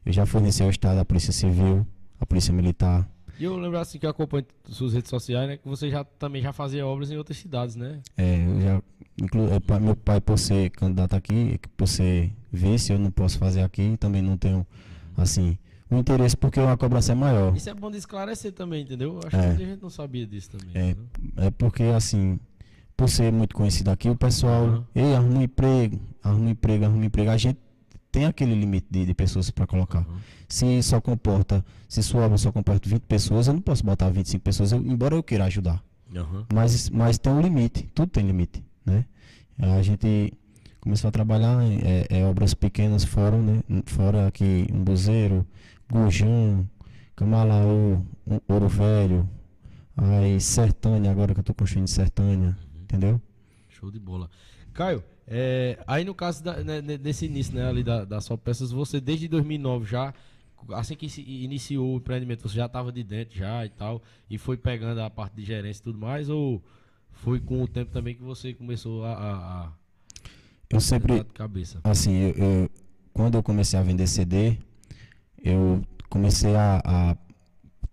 Eu 0.04 0.12
já 0.12 0.26
forneci 0.26 0.62
ao 0.62 0.70
Estado 0.70 0.98
a 0.98 1.04
Polícia 1.04 1.33
Civil, 1.33 1.87
a 2.18 2.26
Polícia 2.26 2.52
Militar, 2.52 3.09
e 3.40 3.44
eu 3.44 3.56
lembro 3.56 3.78
assim 3.78 3.98
que 3.98 4.04
eu 4.04 4.11
acompanho 4.11 4.44
suas 4.66 4.92
redes 4.92 5.09
sociais, 5.09 5.48
né? 5.48 5.56
Que 5.56 5.66
você 5.66 5.88
já 5.88 6.04
também 6.04 6.42
já 6.42 6.52
fazia 6.52 6.87
obras 6.87 7.11
em 7.11 7.16
outras 7.16 7.38
cidades, 7.38 7.74
né? 7.74 8.02
É, 8.14 8.37
eu 8.46 8.61
já. 8.61 8.83
Meu 9.80 9.96
pai, 9.96 10.20
por 10.20 10.38
ser 10.38 10.70
candidato 10.70 11.14
aqui, 11.14 11.61
por 11.76 11.87
ser 11.87 12.33
vice, 12.52 12.92
eu 12.92 12.98
não 12.98 13.11
posso 13.11 13.38
fazer 13.38 13.62
aqui, 13.62 13.96
também 13.98 14.22
não 14.22 14.37
tenho, 14.37 14.66
assim, 15.16 15.59
o 15.90 15.96
interesse 15.96 16.37
porque 16.37 16.61
uma 16.61 16.76
cobrança 16.76 17.12
é 17.12 17.14
maior. 17.14 17.54
Isso 17.56 17.68
é 17.68 17.74
bom 17.74 17.90
de 17.90 17.98
esclarecer 17.98 18.52
também, 18.52 18.83
entendeu? 18.83 19.20
Acho 19.26 19.37
é. 19.37 19.40
que 19.40 19.46
muita 19.48 19.64
gente 19.66 19.83
não 19.83 19.90
sabia 19.90 20.26
disso 20.26 20.50
também. 20.50 20.70
É, 20.74 21.46
é 21.46 21.50
porque, 21.50 21.83
assim, 21.83 22.38
por 22.96 23.09
ser 23.09 23.33
muito 23.33 23.54
conhecido 23.54 23.90
aqui, 23.90 24.09
o 24.09 24.16
pessoal, 24.16 24.64
uhum. 24.64 24.85
ei, 24.94 25.14
arruma 25.14 25.38
um 25.38 25.42
emprego, 25.42 26.00
arruma 26.22 26.46
um 26.46 26.50
emprego, 26.50 26.85
arruma 26.85 27.00
um 27.00 27.04
emprego. 27.04 27.30
A 27.30 27.37
gente 27.37 27.59
tem 28.12 28.26
aquele 28.26 28.54
limite 28.54 28.87
de, 28.90 29.06
de 29.06 29.14
pessoas 29.14 29.50
para 29.50 29.66
colocar. 29.66 30.00
Uhum. 30.00 30.16
Se 30.48 30.83
só 30.83 31.00
comporta, 31.00 31.64
se 31.88 32.02
sua 32.02 32.26
obra 32.26 32.37
só 32.38 32.52
comporta 32.52 32.88
20 32.88 33.02
pessoas, 33.02 33.46
eu 33.46 33.54
não 33.54 33.61
posso 33.61 33.85
botar 33.85 34.09
25 34.11 34.42
pessoas, 34.42 34.72
eu, 34.72 34.78
embora 34.78 35.14
eu 35.14 35.22
queira 35.22 35.44
ajudar. 35.44 35.83
Uhum. 36.14 36.44
Mas, 36.52 36.90
mas 36.90 37.18
tem 37.18 37.33
um 37.33 37.40
limite, 37.40 37.88
tudo 37.94 38.11
tem 38.11 38.26
limite, 38.26 38.64
né? 38.84 39.04
A 39.58 39.82
gente 39.82 40.32
começou 40.80 41.08
a 41.08 41.10
trabalhar 41.12 41.62
em 41.62 41.80
é, 41.82 42.06
é, 42.08 42.24
obras 42.24 42.54
pequenas 42.54 43.04
fora, 43.04 43.36
né? 43.36 43.62
Fora 43.84 44.26
aqui, 44.26 44.66
um 44.72 44.82
buzeiro, 44.82 45.46
Gujão, 45.90 46.68
Camalaú, 47.14 48.06
Ouro 48.48 48.68
Velho, 48.68 49.28
aí 49.96 50.40
Sertânia, 50.40 51.10
agora 51.10 51.34
que 51.34 51.40
eu 51.40 51.42
estou 51.42 51.54
construindo 51.54 51.88
Sertânia, 51.88 52.56
uhum. 52.74 52.82
entendeu? 52.82 53.20
Show 53.68 53.90
de 53.90 53.98
bola. 53.98 54.30
Caio, 54.72 55.04
é, 55.26 55.78
aí 55.86 56.04
no 56.04 56.14
caso 56.14 56.42
da, 56.42 56.62
né, 56.64 56.80
desse 56.80 57.26
início 57.26 57.54
né, 57.54 57.68
ali 57.68 57.84
da, 57.84 58.04
da 58.04 58.20
Só 58.20 58.36
Peças, 58.36 58.70
você 58.70 59.00
desde 59.00 59.28
2009 59.28 59.84
já, 59.84 60.14
assim 60.70 60.94
que 60.94 61.06
iniciou 61.44 61.94
o 61.94 61.96
empreendimento, 61.98 62.48
você 62.48 62.56
já 62.56 62.66
estava 62.66 62.90
de 62.90 63.02
dentro 63.02 63.36
já 63.36 63.64
e 63.66 63.68
tal, 63.68 64.02
e 64.28 64.38
foi 64.38 64.56
pegando 64.56 65.00
a 65.00 65.10
parte 65.10 65.34
de 65.34 65.44
gerência 65.44 65.80
e 65.80 65.84
tudo 65.84 65.98
mais, 65.98 66.28
ou 66.28 66.62
foi 67.22 67.40
com 67.40 67.62
o 67.62 67.68
tempo 67.68 67.92
também 67.92 68.14
que 68.14 68.22
você 68.22 68.54
começou 68.54 69.04
a... 69.04 69.12
a, 69.12 69.33
a 69.35 69.72
eu 70.70 70.80
sempre, 70.80 71.24
cabeça? 71.35 71.80
assim, 71.83 72.14
eu, 72.14 72.30
eu, 72.30 72.70
quando 73.12 73.35
eu 73.37 73.42
comecei 73.42 73.78
a 73.78 73.83
vender 73.83 74.06
CD, 74.06 74.56
eu 75.42 75.83
comecei 76.09 76.54
a, 76.54 76.80
a 76.85 77.16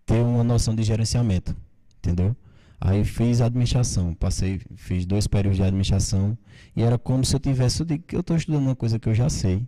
ter 0.05 0.21
uma 0.21 0.43
noção 0.43 0.75
de 0.75 0.83
gerenciamento, 0.83 1.55
entendeu? 1.97 2.35
Aí 2.79 3.03
fiz 3.03 3.41
administração, 3.41 4.13
passei, 4.13 4.61
fiz 4.75 5.05
dois 5.05 5.25
períodos 5.25 5.57
de 5.57 5.63
administração 5.63 6.37
e 6.75 6.83
era 6.83 6.97
como 6.97 7.25
se 7.25 7.35
eu 7.35 7.39
tivesse, 7.39 7.81
eu 7.81 7.85
digo 7.85 8.03
que 8.03 8.15
eu 8.15 8.21
estou 8.21 8.37
estudando 8.37 8.63
uma 8.63 8.75
coisa 8.75 8.99
que 8.99 9.09
eu 9.09 9.13
já 9.15 9.29
sei. 9.29 9.67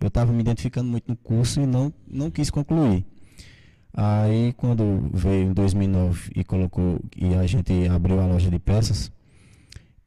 Eu 0.00 0.08
estava 0.08 0.32
me 0.32 0.40
identificando 0.40 0.88
muito 0.88 1.08
no 1.08 1.16
curso 1.16 1.60
e 1.60 1.66
não, 1.66 1.92
não 2.06 2.30
quis 2.30 2.50
concluir. 2.50 3.04
Aí 3.92 4.52
quando 4.56 5.08
veio 5.12 5.50
em 5.50 5.52
2009 5.52 6.32
e 6.36 6.44
colocou 6.44 7.00
e 7.16 7.34
a 7.34 7.46
gente 7.46 7.72
abriu 7.88 8.20
a 8.20 8.26
loja 8.26 8.50
de 8.50 8.58
peças, 8.58 9.10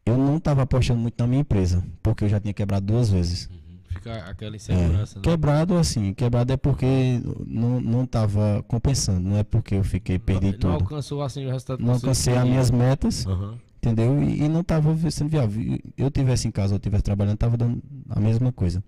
eu 0.05 0.17
não 0.17 0.37
estava 0.37 0.63
apostando 0.63 0.99
muito 0.99 1.19
na 1.19 1.27
minha 1.27 1.41
empresa, 1.41 1.83
porque 2.01 2.23
eu 2.23 2.29
já 2.29 2.39
tinha 2.39 2.53
quebrado 2.53 2.85
duas 2.85 3.09
vezes. 3.09 3.49
Fica 3.89 4.13
aquela 4.29 4.55
insegurança. 4.55 5.15
É, 5.15 5.19
né? 5.19 5.21
Quebrado 5.23 5.77
assim, 5.77 6.13
quebrado 6.13 6.53
é 6.53 6.57
porque 6.57 7.21
não, 7.45 7.79
não 7.81 8.05
tava 8.05 8.63
compensando, 8.67 9.29
não 9.29 9.37
é 9.37 9.43
porque 9.43 9.75
eu 9.75 9.83
fiquei 9.83 10.17
perdi 10.17 10.47
não, 10.47 10.53
tudo. 10.53 10.67
Não 10.67 10.73
alcançou 10.75 11.21
assim 11.21 11.45
o 11.45 11.49
resultado 11.49 11.83
Não 11.83 11.93
alcancei 11.93 12.35
as 12.35 12.43
minhas 12.45 12.71
metas, 12.71 13.25
uhum. 13.25 13.55
entendeu? 13.77 14.23
E, 14.23 14.43
e, 14.43 14.49
não 14.49 14.63
tava 14.63 14.95
sendo 15.11 15.29
viável. 15.29 15.79
Eu 15.97 16.09
tivesse 16.09 16.47
em 16.47 16.51
casa, 16.51 16.75
eu 16.75 16.79
tivesse 16.79 17.03
trabalhando, 17.03 17.37
tava 17.37 17.57
dando 17.57 17.81
a 18.09 18.19
mesma 18.19 18.51
coisa. 18.51 18.83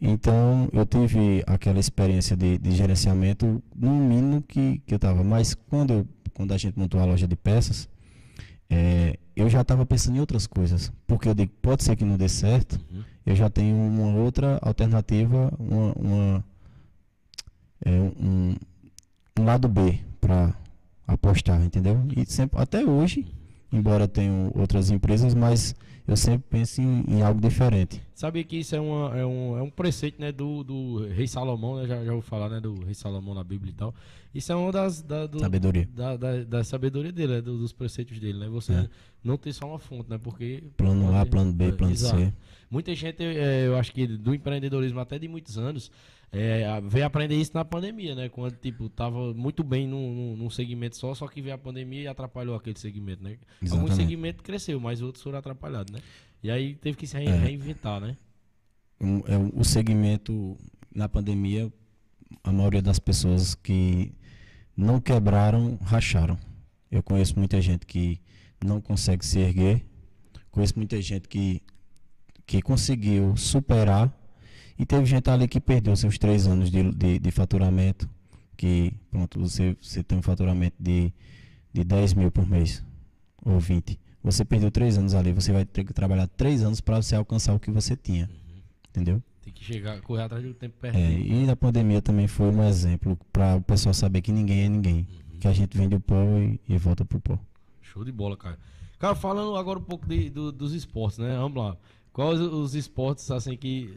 Então 0.00 0.68
eu 0.72 0.84
tive 0.84 1.42
aquela 1.46 1.78
experiência 1.80 2.36
de, 2.36 2.58
de 2.58 2.70
gerenciamento 2.72 3.62
no 3.74 3.90
mínimo 3.94 4.42
que, 4.42 4.78
que 4.86 4.92
eu 4.94 4.96
estava. 4.96 5.24
Mas 5.24 5.54
quando, 5.54 5.92
eu, 5.92 6.06
quando 6.34 6.52
a 6.52 6.58
gente 6.58 6.78
montou 6.78 7.00
a 7.00 7.04
loja 7.04 7.26
de 7.26 7.34
peças, 7.36 7.88
é, 8.68 9.18
eu 9.34 9.48
já 9.48 9.62
estava 9.62 9.86
pensando 9.86 10.16
em 10.16 10.20
outras 10.20 10.46
coisas. 10.46 10.92
Porque 11.06 11.28
eu 11.28 11.34
digo, 11.34 11.52
pode 11.62 11.82
ser 11.82 11.96
que 11.96 12.04
não 12.04 12.16
dê 12.16 12.28
certo, 12.28 12.78
Uhum. 12.92 13.02
eu 13.24 13.34
já 13.36 13.48
tenho 13.48 13.74
uma 13.76 14.14
outra 14.20 14.58
alternativa, 14.62 15.52
uma, 15.58 15.92
uma- 15.94 16.44
é, 17.84 17.90
um, 17.90 18.54
um 19.38 19.44
lado 19.44 19.68
B 19.68 19.98
para 20.20 20.54
apostar, 21.06 21.62
entendeu? 21.62 22.02
E 22.16 22.26
sempre, 22.26 22.60
até 22.60 22.84
hoje, 22.84 23.26
embora 23.72 24.08
tenha 24.08 24.50
outras 24.54 24.90
empresas, 24.90 25.34
mas 25.34 25.74
eu 26.06 26.16
sempre 26.16 26.46
penso 26.48 26.80
em, 26.80 27.04
em 27.08 27.22
algo 27.22 27.40
diferente. 27.40 28.00
Sabia 28.14 28.42
que 28.44 28.56
isso 28.56 28.74
é, 28.76 28.80
uma, 28.80 29.16
é, 29.18 29.26
um, 29.26 29.58
é 29.58 29.62
um 29.62 29.70
preceito 29.70 30.20
né, 30.20 30.30
do, 30.32 30.62
do 30.64 31.06
rei 31.08 31.26
Salomão, 31.26 31.76
né? 31.76 31.86
Já, 31.86 32.04
já 32.04 32.14
ouvi 32.14 32.26
falar 32.26 32.48
né, 32.48 32.60
do 32.60 32.74
rei 32.84 32.94
Salomão 32.94 33.34
na 33.34 33.44
Bíblia 33.44 33.70
e 33.70 33.74
tal. 33.74 33.94
Isso 34.34 34.52
é 34.52 34.54
uma 34.54 34.70
das... 34.72 35.02
Da, 35.02 35.26
do- 35.26 35.40
Sabedoria. 35.40 35.88
Da, 35.94 36.16
da, 36.16 36.44
da 36.44 36.64
sabedoria 36.64 37.12
dele, 37.12 37.34
né, 37.34 37.40
do- 37.40 37.58
dos 37.58 37.72
preceitos 37.72 38.18
dele, 38.18 38.38
né? 38.38 38.48
Você 38.48 38.72
É. 38.72 38.88
não 39.24 39.36
ter 39.36 39.52
só 39.52 39.66
uma 39.66 39.78
fonte, 39.78 40.08
né? 40.10 40.18
Porque... 40.18 40.62
Plano 40.76 41.14
A, 41.16 41.26
plano 41.26 41.52
B, 41.52 41.66
é, 41.66 41.72
plano 41.72 41.92
exato. 41.92 42.18
C. 42.18 42.32
Muita 42.70 42.94
gente, 42.94 43.22
é, 43.22 43.66
eu 43.66 43.76
acho 43.76 43.92
que 43.92 44.06
do 44.06 44.34
empreendedorismo 44.34 44.98
até 45.00 45.18
de 45.18 45.28
muitos 45.28 45.56
anos, 45.58 45.90
é, 46.38 46.80
veio 46.82 47.06
aprender 47.06 47.34
isso 47.36 47.52
na 47.54 47.64
pandemia, 47.64 48.14
né? 48.14 48.28
Quando, 48.28 48.54
tipo, 48.56 48.88
tava 48.88 49.32
muito 49.34 49.62
bem 49.64 49.86
num, 49.86 50.14
num- 50.14 50.36
num 50.36 50.50
segmento 50.50 50.96
só, 50.96 51.14
só 51.14 51.26
que 51.28 51.40
veio 51.40 51.54
a 51.54 51.58
pandemia 51.58 52.02
e 52.02 52.06
atrapalhou 52.08 52.54
aquele 52.56 52.78
segmento, 52.78 53.22
né? 53.22 53.38
Alguns 53.62 53.72
Exatamente. 53.72 53.96
segmentos 53.96 54.42
cresceu, 54.42 54.78
mas 54.80 55.00
outros 55.02 55.22
foram 55.22 55.38
atrapalhados, 55.38 55.92
né? 55.92 56.00
E 56.42 56.50
aí 56.50 56.74
teve 56.74 56.96
que 56.96 57.06
se 57.06 57.16
É. 57.16 57.20
reinventar, 57.36 58.00
né? 58.00 58.16
Um- 59.00 59.22
é 59.26 59.36
o- 59.36 59.60
o 59.60 59.64
segmento 59.64 60.56
na 60.94 61.08
pandemia, 61.08 61.72
a 62.44 62.52
maioria 62.52 62.82
das 62.82 62.98
pessoas 62.98 63.54
que 63.54 64.12
não 64.76 65.00
quebraram, 65.00 65.76
racharam. 65.82 66.38
Eu 66.90 67.02
conheço 67.02 67.38
muita 67.38 67.60
gente 67.60 67.86
que 67.86 68.20
não 68.64 68.80
consegue 68.80 69.24
se 69.24 69.38
erguer, 69.38 69.84
conheço 70.50 70.74
muita 70.76 71.00
gente 71.00 71.28
que, 71.28 71.62
que 72.46 72.62
conseguiu 72.62 73.36
superar 73.36 74.12
e 74.78 74.84
teve 74.86 75.06
gente 75.06 75.28
ali 75.30 75.46
que 75.48 75.60
perdeu 75.60 75.94
seus 75.96 76.18
três 76.18 76.46
anos 76.46 76.70
de, 76.70 76.90
de, 76.92 77.18
de 77.18 77.30
faturamento, 77.30 78.08
que 78.56 78.92
pronto, 79.10 79.38
você, 79.40 79.76
você 79.80 80.02
tem 80.02 80.18
um 80.18 80.22
faturamento 80.22 80.76
de, 80.78 81.12
de 81.72 81.84
10 81.84 82.14
mil 82.14 82.30
por 82.30 82.46
mês, 82.48 82.82
ou 83.44 83.58
20. 83.60 83.98
Você 84.22 84.44
perdeu 84.44 84.70
três 84.70 84.98
anos 84.98 85.14
ali, 85.14 85.32
você 85.32 85.52
vai 85.52 85.64
ter 85.64 85.84
que 85.84 85.92
trabalhar 85.92 86.26
três 86.26 86.62
anos 86.62 86.80
para 86.80 87.00
você 87.00 87.14
alcançar 87.14 87.54
o 87.54 87.60
que 87.60 87.70
você 87.70 87.94
tinha. 87.96 88.28
Entendeu? 88.90 89.22
Tem 89.42 89.52
que 89.52 89.62
chegar, 89.64 90.00
correr 90.00 90.22
atrás 90.24 90.42
do 90.42 90.52
tempo 90.54 90.74
É, 90.84 90.90
perdido. 90.90 91.34
e 91.34 91.50
a 91.50 91.54
pandemia 91.54 92.02
também 92.02 92.26
foi 92.26 92.46
um 92.50 92.64
exemplo 92.64 93.16
para 93.32 93.56
o 93.56 93.62
pessoal 93.62 93.94
saber 93.94 94.20
que 94.22 94.32
ninguém 94.32 94.64
é 94.64 94.68
ninguém. 94.68 95.06
Que 95.38 95.46
a 95.46 95.52
gente 95.52 95.76
vem 95.76 95.88
do 95.88 96.00
pó 96.00 96.16
e, 96.38 96.58
e 96.68 96.76
volta 96.78 97.04
pro 97.04 97.20
pó. 97.20 97.38
Show 97.82 98.04
de 98.04 98.10
bola, 98.10 98.36
cara. 98.36 98.58
Cara, 98.98 99.14
falando 99.14 99.54
agora 99.56 99.78
um 99.78 99.82
pouco 99.82 100.08
de- 100.08 100.30
do- 100.30 100.50
dos 100.50 100.72
esportes, 100.72 101.18
né? 101.18 101.36
Vamos 101.36 101.58
lá. 101.62 101.76
Quais 102.16 102.40
os, 102.40 102.74
esportes, 102.74 103.30
assim, 103.30 103.58
que. 103.58 103.94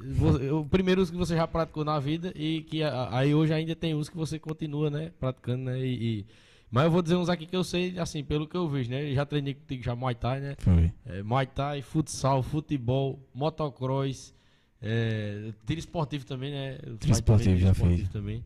O 0.51 0.65
primeiro 0.65 1.01
os 1.01 1.09
que 1.09 1.15
você 1.15 1.37
já 1.37 1.47
praticou 1.47 1.85
na 1.85 1.97
vida 2.01 2.33
e 2.35 2.63
que 2.63 2.83
aí 2.83 3.33
hoje 3.33 3.53
ainda 3.53 3.73
tem 3.77 3.95
os 3.95 4.09
que 4.09 4.17
você 4.17 4.37
continua, 4.37 4.89
né? 4.89 5.09
Praticando, 5.17 5.63
né? 5.63 5.79
E, 5.79 6.19
e- 6.19 6.25
mas 6.69 6.83
eu 6.83 6.91
vou 6.91 7.01
dizer 7.01 7.15
uns 7.15 7.29
aqui 7.29 7.45
que 7.45 7.55
eu 7.55 7.63
sei, 7.63 7.97
assim, 7.97 8.21
pelo 8.21 8.45
que 8.45 8.57
eu 8.57 8.67
vejo, 8.67 8.89
né? 8.89 9.09
Eu 9.09 9.15
já 9.15 9.25
treinei 9.25 9.53
contigo 9.53 9.81
já 9.81 9.95
Muay 9.95 10.15
Thai, 10.15 10.41
né? 10.41 10.55
Foi. 10.59 10.91
É, 11.05 11.23
Muay 11.23 11.45
Thai, 11.47 11.81
futsal, 11.81 12.43
futebol, 12.43 13.17
motocross, 13.33 14.33
é, 14.81 15.53
tiro 15.65 15.79
esportivo 15.79 16.25
também, 16.25 16.51
né? 16.51 16.77
Tiro 16.99 17.13
esportivo 17.13 17.57
já 17.57 17.73
fiz. 17.73 18.09
também. 18.09 18.43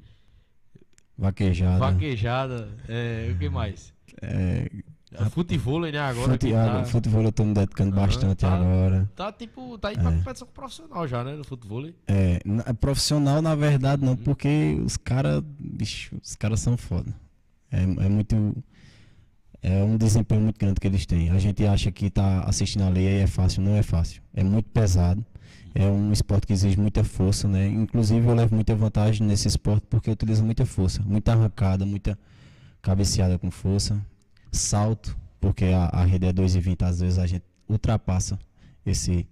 Vaquejada. 1.18 1.80
Vaquejada, 1.80 2.70
é, 2.88 3.32
o 3.34 3.40
que 3.40 3.50
mais? 3.50 3.92
É, 4.22 4.70
É, 5.20 5.30
Futevôlei, 5.30 5.92
né? 5.92 6.00
Agora 6.00 6.32
fute, 6.32 6.48
que 6.48 6.54
ah, 6.54 6.66
tá, 6.80 6.86
Futebol 6.86 7.22
eu 7.24 7.32
tô 7.32 7.44
me 7.46 7.54
dedicando 7.54 7.96
bastante 7.96 8.40
tá. 8.40 8.54
agora. 8.56 9.10
tá 9.16 9.32
tipo, 9.32 9.78
tá 9.78 9.92
indo 9.94 10.02
pra 10.02 10.12
É. 10.12 10.18
competição 10.18 10.48
profissional 10.54 11.08
já, 11.08 11.24
né? 11.24 11.36
No 11.36 11.44
futevôlei. 11.44 11.96
É, 12.08 12.40
na- 12.46 12.74
profissional, 12.74 13.42
na 13.42 13.56
verdade, 13.56 14.04
não, 14.04 14.16
porque 14.16 14.80
os 14.86 14.98
caras, 14.98 15.42
bicho, 15.60 16.16
os 16.22 16.36
caras 16.36 16.60
são 16.60 16.76
foda. 16.78 17.14
É, 17.72 17.82
é 17.84 18.10
muito. 18.10 18.56
É 19.62 19.82
um 19.84 19.96
desempenho 19.98 20.42
muito 20.42 20.60
grande 20.60 20.80
que 20.80 20.88
eles 20.88 21.06
têm. 21.06 21.30
A 21.30 21.38
gente 21.38 21.66
acha 21.66 21.90
que 21.92 22.10
tá 22.10 22.42
assistindo 22.42 22.82
a 22.84 22.90
lei 22.90 23.08
aí 23.08 23.20
é 23.22 23.28
fácil, 23.28 23.62
não 23.64 23.76
é 23.76 23.82
fácil. 23.82 24.22
É 24.34 24.44
muito 24.44 24.70
pesado. 24.70 25.26
É 25.74 25.86
um 25.88 26.12
esporte 26.12 26.46
que 26.46 26.54
exige 26.54 26.78
muita 26.80 27.04
força, 27.04 27.48
né? 27.48 27.66
Inclusive 27.68 28.28
eu 28.28 28.36
levo 28.36 28.54
muita 28.54 28.76
vantagem 28.76 29.26
nesse 29.26 29.48
esporte 29.48 29.86
porque 29.90 30.10
eu 30.10 30.14
utilizo 30.14 30.44
muita 30.44 30.66
força, 30.66 31.02
muita 31.04 31.32
arrancada, 31.32 31.86
muita 31.86 32.20
cabeceada 32.82 33.40
com 33.40 33.50
força, 33.50 34.00
salto, 34.54 35.18
porque 35.42 35.66
a, 35.66 35.86
a 35.88 36.04
rede 36.06 36.26
é 36.28 36.32
2,20, 36.34 36.82
às 36.84 37.00
vezes 37.02 37.20
a 37.20 37.28
gente 37.28 37.44
ultrapassa 37.68 38.38
esse 38.86 39.28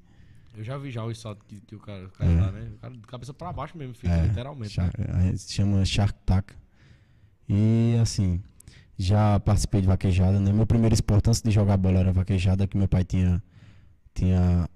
Eu 0.58 0.64
já 0.64 0.78
vi 0.78 0.92
já 0.92 1.04
o 1.04 1.14
salto 1.16 1.46
que, 1.46 1.62
que 1.62 1.76
o 1.76 1.80
cara, 1.80 2.06
o 2.06 2.10
cara 2.12 2.30
É. 2.32 2.36
dá, 2.38 2.52
né? 2.52 2.68
O 2.76 2.78
cara 2.80 2.94
de 2.94 3.00
cabeça 3.02 3.34
pra 3.34 3.54
baixo 3.54 3.78
mesmo, 3.78 3.94
fica 3.94 4.12
É, 4.14 4.26
literalmente. 4.28 4.74
Char- 4.74 4.92
né? 4.98 5.06
A 5.14 5.22
gente 5.22 5.38
se 5.40 5.54
chama 5.54 5.86
Shark 5.86 6.18
Tack. 6.26 6.54
E 7.48 7.98
assim, 8.02 8.42
já 8.98 9.40
participei 9.40 9.82
de 9.82 9.88
vaquejada, 9.88 10.40
né? 10.40 10.52
Meu 10.52 10.66
primeiro 10.66 10.94
esporte 10.94 11.30
antes 11.30 11.42
de 11.42 11.52
jogar 11.52 11.78
bola 11.78 12.00
era 12.00 12.12
vaquejada, 12.14 12.68
que 12.68 12.78
meu 12.78 12.88
pai 12.88 13.04
tinha, 13.04 13.42
tinha 14.14 14.70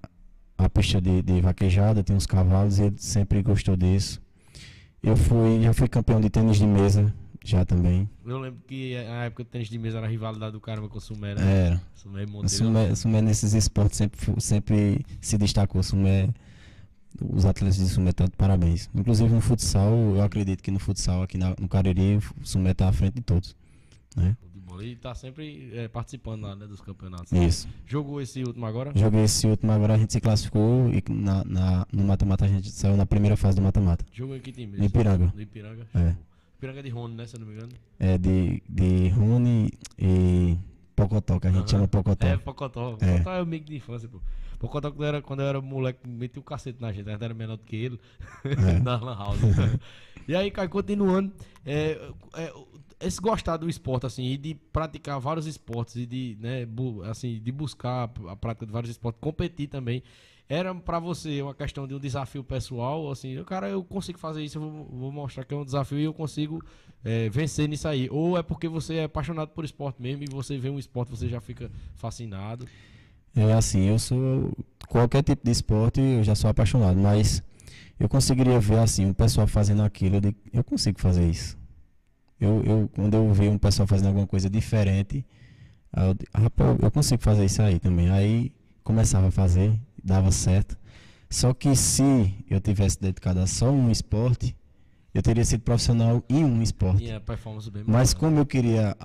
a 0.58 0.68
pista 0.68 1.00
de, 1.00 1.22
de 1.22 1.40
vaquejada, 1.40 2.02
tinha 2.02 2.16
uns 2.16 2.26
cavalos, 2.26 2.78
e 2.78 2.84
ele 2.84 2.96
sempre 2.98 3.42
gostou 3.42 3.76
disso. 3.76 4.20
Eu 5.02 5.16
fui, 5.16 5.62
já 5.62 5.72
fui 5.72 5.88
campeão 5.88 6.20
de 6.20 6.28
tênis 6.30 6.56
de 6.58 6.66
mesa, 6.66 7.14
já 7.50 7.64
também. 7.64 8.08
Eu 8.24 8.38
lembro 8.38 8.60
que 8.66 8.94
na 8.94 9.24
época 9.24 9.44
do 9.44 9.46
tênis 9.50 9.68
de 9.68 9.78
mesa 9.78 9.98
era 9.98 10.06
a 10.06 10.10
rivalidade 10.10 10.52
do 10.52 10.60
caramba 10.60 10.88
com 10.88 10.98
o 10.98 11.00
Sumé, 11.00 11.34
né? 11.34 11.66
Era. 11.66 11.82
Sumé 11.94 12.22
e 12.22 12.26
Monteiro. 12.26 12.48
Sumé, 12.48 12.94
Sumé 12.94 13.22
nesses 13.22 13.52
esportes 13.54 13.98
sempre, 13.98 14.40
sempre 14.40 15.06
se 15.20 15.36
destacou. 15.38 15.80
O 15.80 15.84
Sumé, 15.84 16.28
os 17.32 17.44
atletas 17.44 17.76
de 17.76 17.88
Sumé 17.88 18.10
estão 18.10 18.26
de 18.26 18.36
parabéns. 18.36 18.90
Inclusive 18.94 19.32
no 19.32 19.40
futsal, 19.40 19.92
eu 19.92 20.22
acredito 20.22 20.62
que 20.62 20.70
no 20.70 20.78
futsal 20.78 21.22
aqui 21.22 21.38
na- 21.38 21.54
no 21.58 21.68
Cariri, 21.68 22.16
o 22.16 22.22
Sumé 22.46 22.72
está 22.72 22.88
à 22.88 22.92
frente 22.92 23.14
de 23.14 23.22
todos. 23.22 23.54
Né? 24.16 24.36
E 24.82 24.94
tá 24.94 25.14
sempre 25.14 25.70
é, 25.72 25.88
participando 25.88 26.42
lá, 26.42 26.54
né, 26.54 26.66
dos 26.66 26.82
campeonatos. 26.82 27.32
Isso. 27.32 27.66
Jogou 27.86 28.20
esse 28.20 28.42
último 28.42 28.66
agora? 28.66 28.92
Joguei 28.94 29.22
esse 29.24 29.46
último, 29.46 29.72
agora 29.72 29.94
a 29.94 29.98
gente 29.98 30.12
se 30.12 30.20
classificou 30.20 30.90
e 30.92 31.02
na, 31.10 31.42
na- 31.44 31.86
no 31.90 32.04
mata-mata 32.04 32.44
a 32.44 32.48
gente 32.48 32.70
saiu 32.70 32.94
na 32.94 33.06
primeira 33.06 33.38
fase 33.38 33.56
do 33.56 33.62
mata-mata. 33.62 34.04
Jogou 34.12 34.36
em 34.36 34.40
que 34.40 34.52
time? 34.52 34.76
No 34.76 34.84
Ipiranga. 34.84 35.32
No 35.34 35.40
Ipiranga? 35.40 35.86
É. 35.94 36.14
Show. 36.56 36.58
Ipiranga 36.58 36.82
de 36.82 36.88
Rony, 36.88 37.14
né, 37.14 37.26
se 37.26 37.36
eu 37.36 37.40
não 37.40 37.46
me 37.46 37.54
engano. 37.54 37.72
É 37.98 38.18
de, 38.18 38.62
de 38.68 39.08
Rune 39.08 39.72
e 39.98 40.56
Pocotó, 40.94 41.38
que 41.38 41.46
a 41.46 41.50
gente 41.50 41.70
chama 41.70 41.86
Pocotó. 41.86 42.26
É, 42.26 42.36
Pocotó. 42.38 42.96
É. 43.00 43.12
Pocotó 43.12 43.30
é 43.32 43.38
o 43.38 43.42
amigo 43.42 43.64
de 43.66 43.76
infância, 43.76 44.08
pô. 44.08 44.20
Pocotó, 44.58 44.90
quando 44.90 45.02
eu 45.02 45.08
era, 45.08 45.22
quando 45.22 45.40
eu 45.40 45.46
era 45.46 45.60
moleque, 45.60 46.08
metia 46.08 46.40
o 46.40 46.42
cacete 46.42 46.80
na 46.80 46.90
gente. 46.90 47.08
A 47.08 47.12
gente 47.12 47.22
era 47.24 47.34
menor 47.34 47.56
do 47.56 47.64
que 47.64 47.76
ele. 47.76 48.00
É. 48.44 48.80
na 48.80 48.96
Lan 48.96 49.16
House. 49.16 49.40
e 50.26 50.34
aí, 50.34 50.50
cara, 50.50 50.68
continuando. 50.68 51.32
É, 51.64 52.00
é, 52.34 52.52
esse 52.98 53.20
gostar 53.20 53.58
do 53.58 53.68
esporte, 53.68 54.06
assim, 54.06 54.24
e 54.24 54.38
de 54.38 54.54
praticar 54.54 55.20
vários 55.20 55.46
esportes, 55.46 55.96
e 55.96 56.06
de, 56.06 56.38
né, 56.40 56.66
assim, 57.10 57.38
de 57.38 57.52
buscar 57.52 58.10
a 58.28 58.36
prática 58.36 58.64
de 58.64 58.72
vários 58.72 58.90
esportes, 58.90 59.20
competir 59.20 59.68
também. 59.68 60.02
Era 60.48 60.72
pra 60.74 61.00
você 61.00 61.42
uma 61.42 61.54
questão 61.54 61.88
de 61.88 61.94
um 61.94 61.98
desafio 61.98 62.44
pessoal, 62.44 63.10
assim, 63.10 63.42
cara, 63.44 63.68
eu 63.68 63.82
consigo 63.82 64.18
fazer 64.18 64.44
isso, 64.44 64.58
eu 64.58 64.62
vou, 64.62 64.84
vou 64.84 65.12
mostrar 65.12 65.44
que 65.44 65.52
é 65.52 65.56
um 65.56 65.64
desafio 65.64 65.98
e 65.98 66.04
eu 66.04 66.14
consigo 66.14 66.62
é, 67.04 67.28
vencer 67.28 67.68
nisso 67.68 67.88
aí. 67.88 68.08
Ou 68.10 68.38
é 68.38 68.42
porque 68.42 68.68
você 68.68 68.96
é 68.96 69.04
apaixonado 69.04 69.48
por 69.48 69.64
esporte 69.64 70.00
mesmo 70.00 70.22
e 70.22 70.26
você 70.30 70.56
vê 70.56 70.70
um 70.70 70.78
esporte, 70.78 71.10
você 71.10 71.28
já 71.28 71.40
fica 71.40 71.70
fascinado. 71.96 72.66
É 73.34 73.52
assim, 73.52 73.88
eu 73.88 73.98
sou. 73.98 74.52
Qualquer 74.88 75.22
tipo 75.22 75.44
de 75.44 75.50
esporte 75.50 76.00
eu 76.00 76.22
já 76.22 76.34
sou 76.34 76.48
apaixonado, 76.48 76.98
mas 76.98 77.42
eu 77.98 78.08
conseguiria 78.08 78.58
ver 78.60 78.78
assim, 78.78 79.10
o 79.10 79.14
pessoal 79.14 79.46
fazendo 79.46 79.82
aquilo, 79.82 80.16
eu, 80.16 80.20
digo, 80.20 80.36
eu 80.52 80.62
consigo 80.62 81.00
fazer 81.00 81.28
isso. 81.28 81.58
Eu, 82.40 82.62
eu, 82.64 82.90
quando 82.94 83.14
eu 83.14 83.32
vejo 83.32 83.50
um 83.50 83.58
pessoal 83.58 83.86
fazendo 83.86 84.08
alguma 84.08 84.26
coisa 84.26 84.48
diferente, 84.48 85.24
eu, 85.96 86.40
rapaz, 86.40 86.78
eu 86.80 86.90
consigo 86.90 87.22
fazer 87.22 87.44
isso 87.44 87.60
aí 87.62 87.78
também. 87.78 88.10
Aí 88.10 88.52
começava 88.84 89.28
a 89.28 89.30
fazer, 89.30 89.72
dava 90.06 90.30
certo. 90.30 90.76
Só 91.28 91.52
que 91.52 91.74
se 91.74 92.32
eu 92.48 92.60
tivesse 92.60 93.00
dedicado 93.00 93.40
a 93.40 93.46
só 93.46 93.70
um 93.70 93.90
esporte, 93.90 94.56
eu 95.12 95.20
teria 95.22 95.44
sido 95.44 95.62
profissional 95.62 96.22
em 96.28 96.44
um 96.44 96.62
esporte. 96.62 96.98
Tinha 97.04 97.20
performance 97.20 97.70
bem 97.70 97.82
Mas 97.86 98.14
bacana. 98.14 98.30
como 98.30 98.40
eu 98.40 98.46
queria 98.46 98.96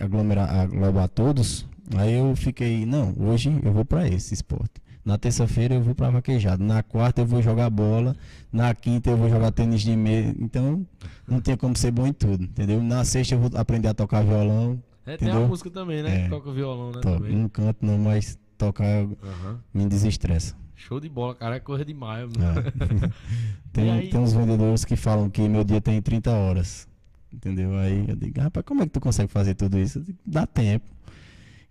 aglomerar, 0.00 0.50
aglobar 0.60 1.08
todos, 1.08 1.66
aí 1.96 2.14
eu 2.14 2.34
fiquei, 2.34 2.84
não, 2.84 3.14
hoje 3.18 3.48
eu 3.62 3.72
vou 3.72 3.84
para 3.84 4.08
esse 4.08 4.34
esporte. 4.34 4.82
Na 5.04 5.16
terça-feira 5.16 5.74
eu 5.76 5.82
vou 5.82 5.94
para 5.94 6.10
vaquejada, 6.10 6.62
na 6.62 6.82
quarta 6.82 7.22
eu 7.22 7.26
vou 7.26 7.40
jogar 7.40 7.70
bola, 7.70 8.14
na 8.52 8.74
quinta 8.74 9.08
eu 9.10 9.16
vou 9.16 9.30
jogar 9.30 9.52
tênis 9.52 9.80
de 9.82 9.96
meia. 9.96 10.34
Então, 10.38 10.84
não 11.26 11.40
tinha 11.40 11.56
como 11.56 11.74
ser 11.76 11.90
bom 11.92 12.06
em 12.06 12.12
tudo, 12.12 12.44
entendeu? 12.44 12.82
Na 12.82 13.04
sexta 13.04 13.34
eu 13.34 13.38
vou 13.38 13.50
aprender 13.58 13.88
a 13.88 13.94
tocar 13.94 14.22
violão, 14.22 14.82
É, 15.06 15.16
tem 15.16 15.30
a 15.30 15.38
música 15.40 15.70
também, 15.70 16.02
né? 16.02 16.26
É. 16.26 16.28
Toca 16.28 16.52
violão, 16.52 16.88
né? 16.88 17.00
to- 17.00 17.12
também. 17.12 17.34
não 17.34 17.48
canto 17.48 17.86
não, 17.86 17.96
mas 17.96 18.38
tocar 18.58 18.84
eu- 18.86 19.16
Aham. 19.22 19.60
me 19.72 19.86
desestressa. 19.86 20.54
Show 20.74 21.00
de 21.00 21.08
bola, 21.08 21.34
cara. 21.34 21.56
É 21.56 21.60
correr 21.60 21.84
demais. 21.84 22.30
É. 22.34 23.10
tem, 23.72 23.90
aí... 23.90 24.08
tem 24.10 24.20
uns 24.20 24.32
vendedores 24.32 24.84
que 24.84 24.96
falam 24.96 25.28
que 25.30 25.48
meu 25.48 25.64
dia 25.64 25.80
tem 25.80 26.00
30 26.00 26.30
horas. 26.30 26.86
Entendeu? 27.32 27.76
Aí 27.76 28.04
eu 28.08 28.16
digo, 28.16 28.40
rapaz, 28.40 28.64
como 28.64 28.82
é 28.82 28.86
que 28.86 28.92
tu 28.92 29.00
consegue 29.00 29.30
fazer 29.30 29.54
tudo 29.54 29.78
isso? 29.78 30.00
Digo, 30.00 30.18
Dá 30.24 30.46
tempo. 30.46 30.86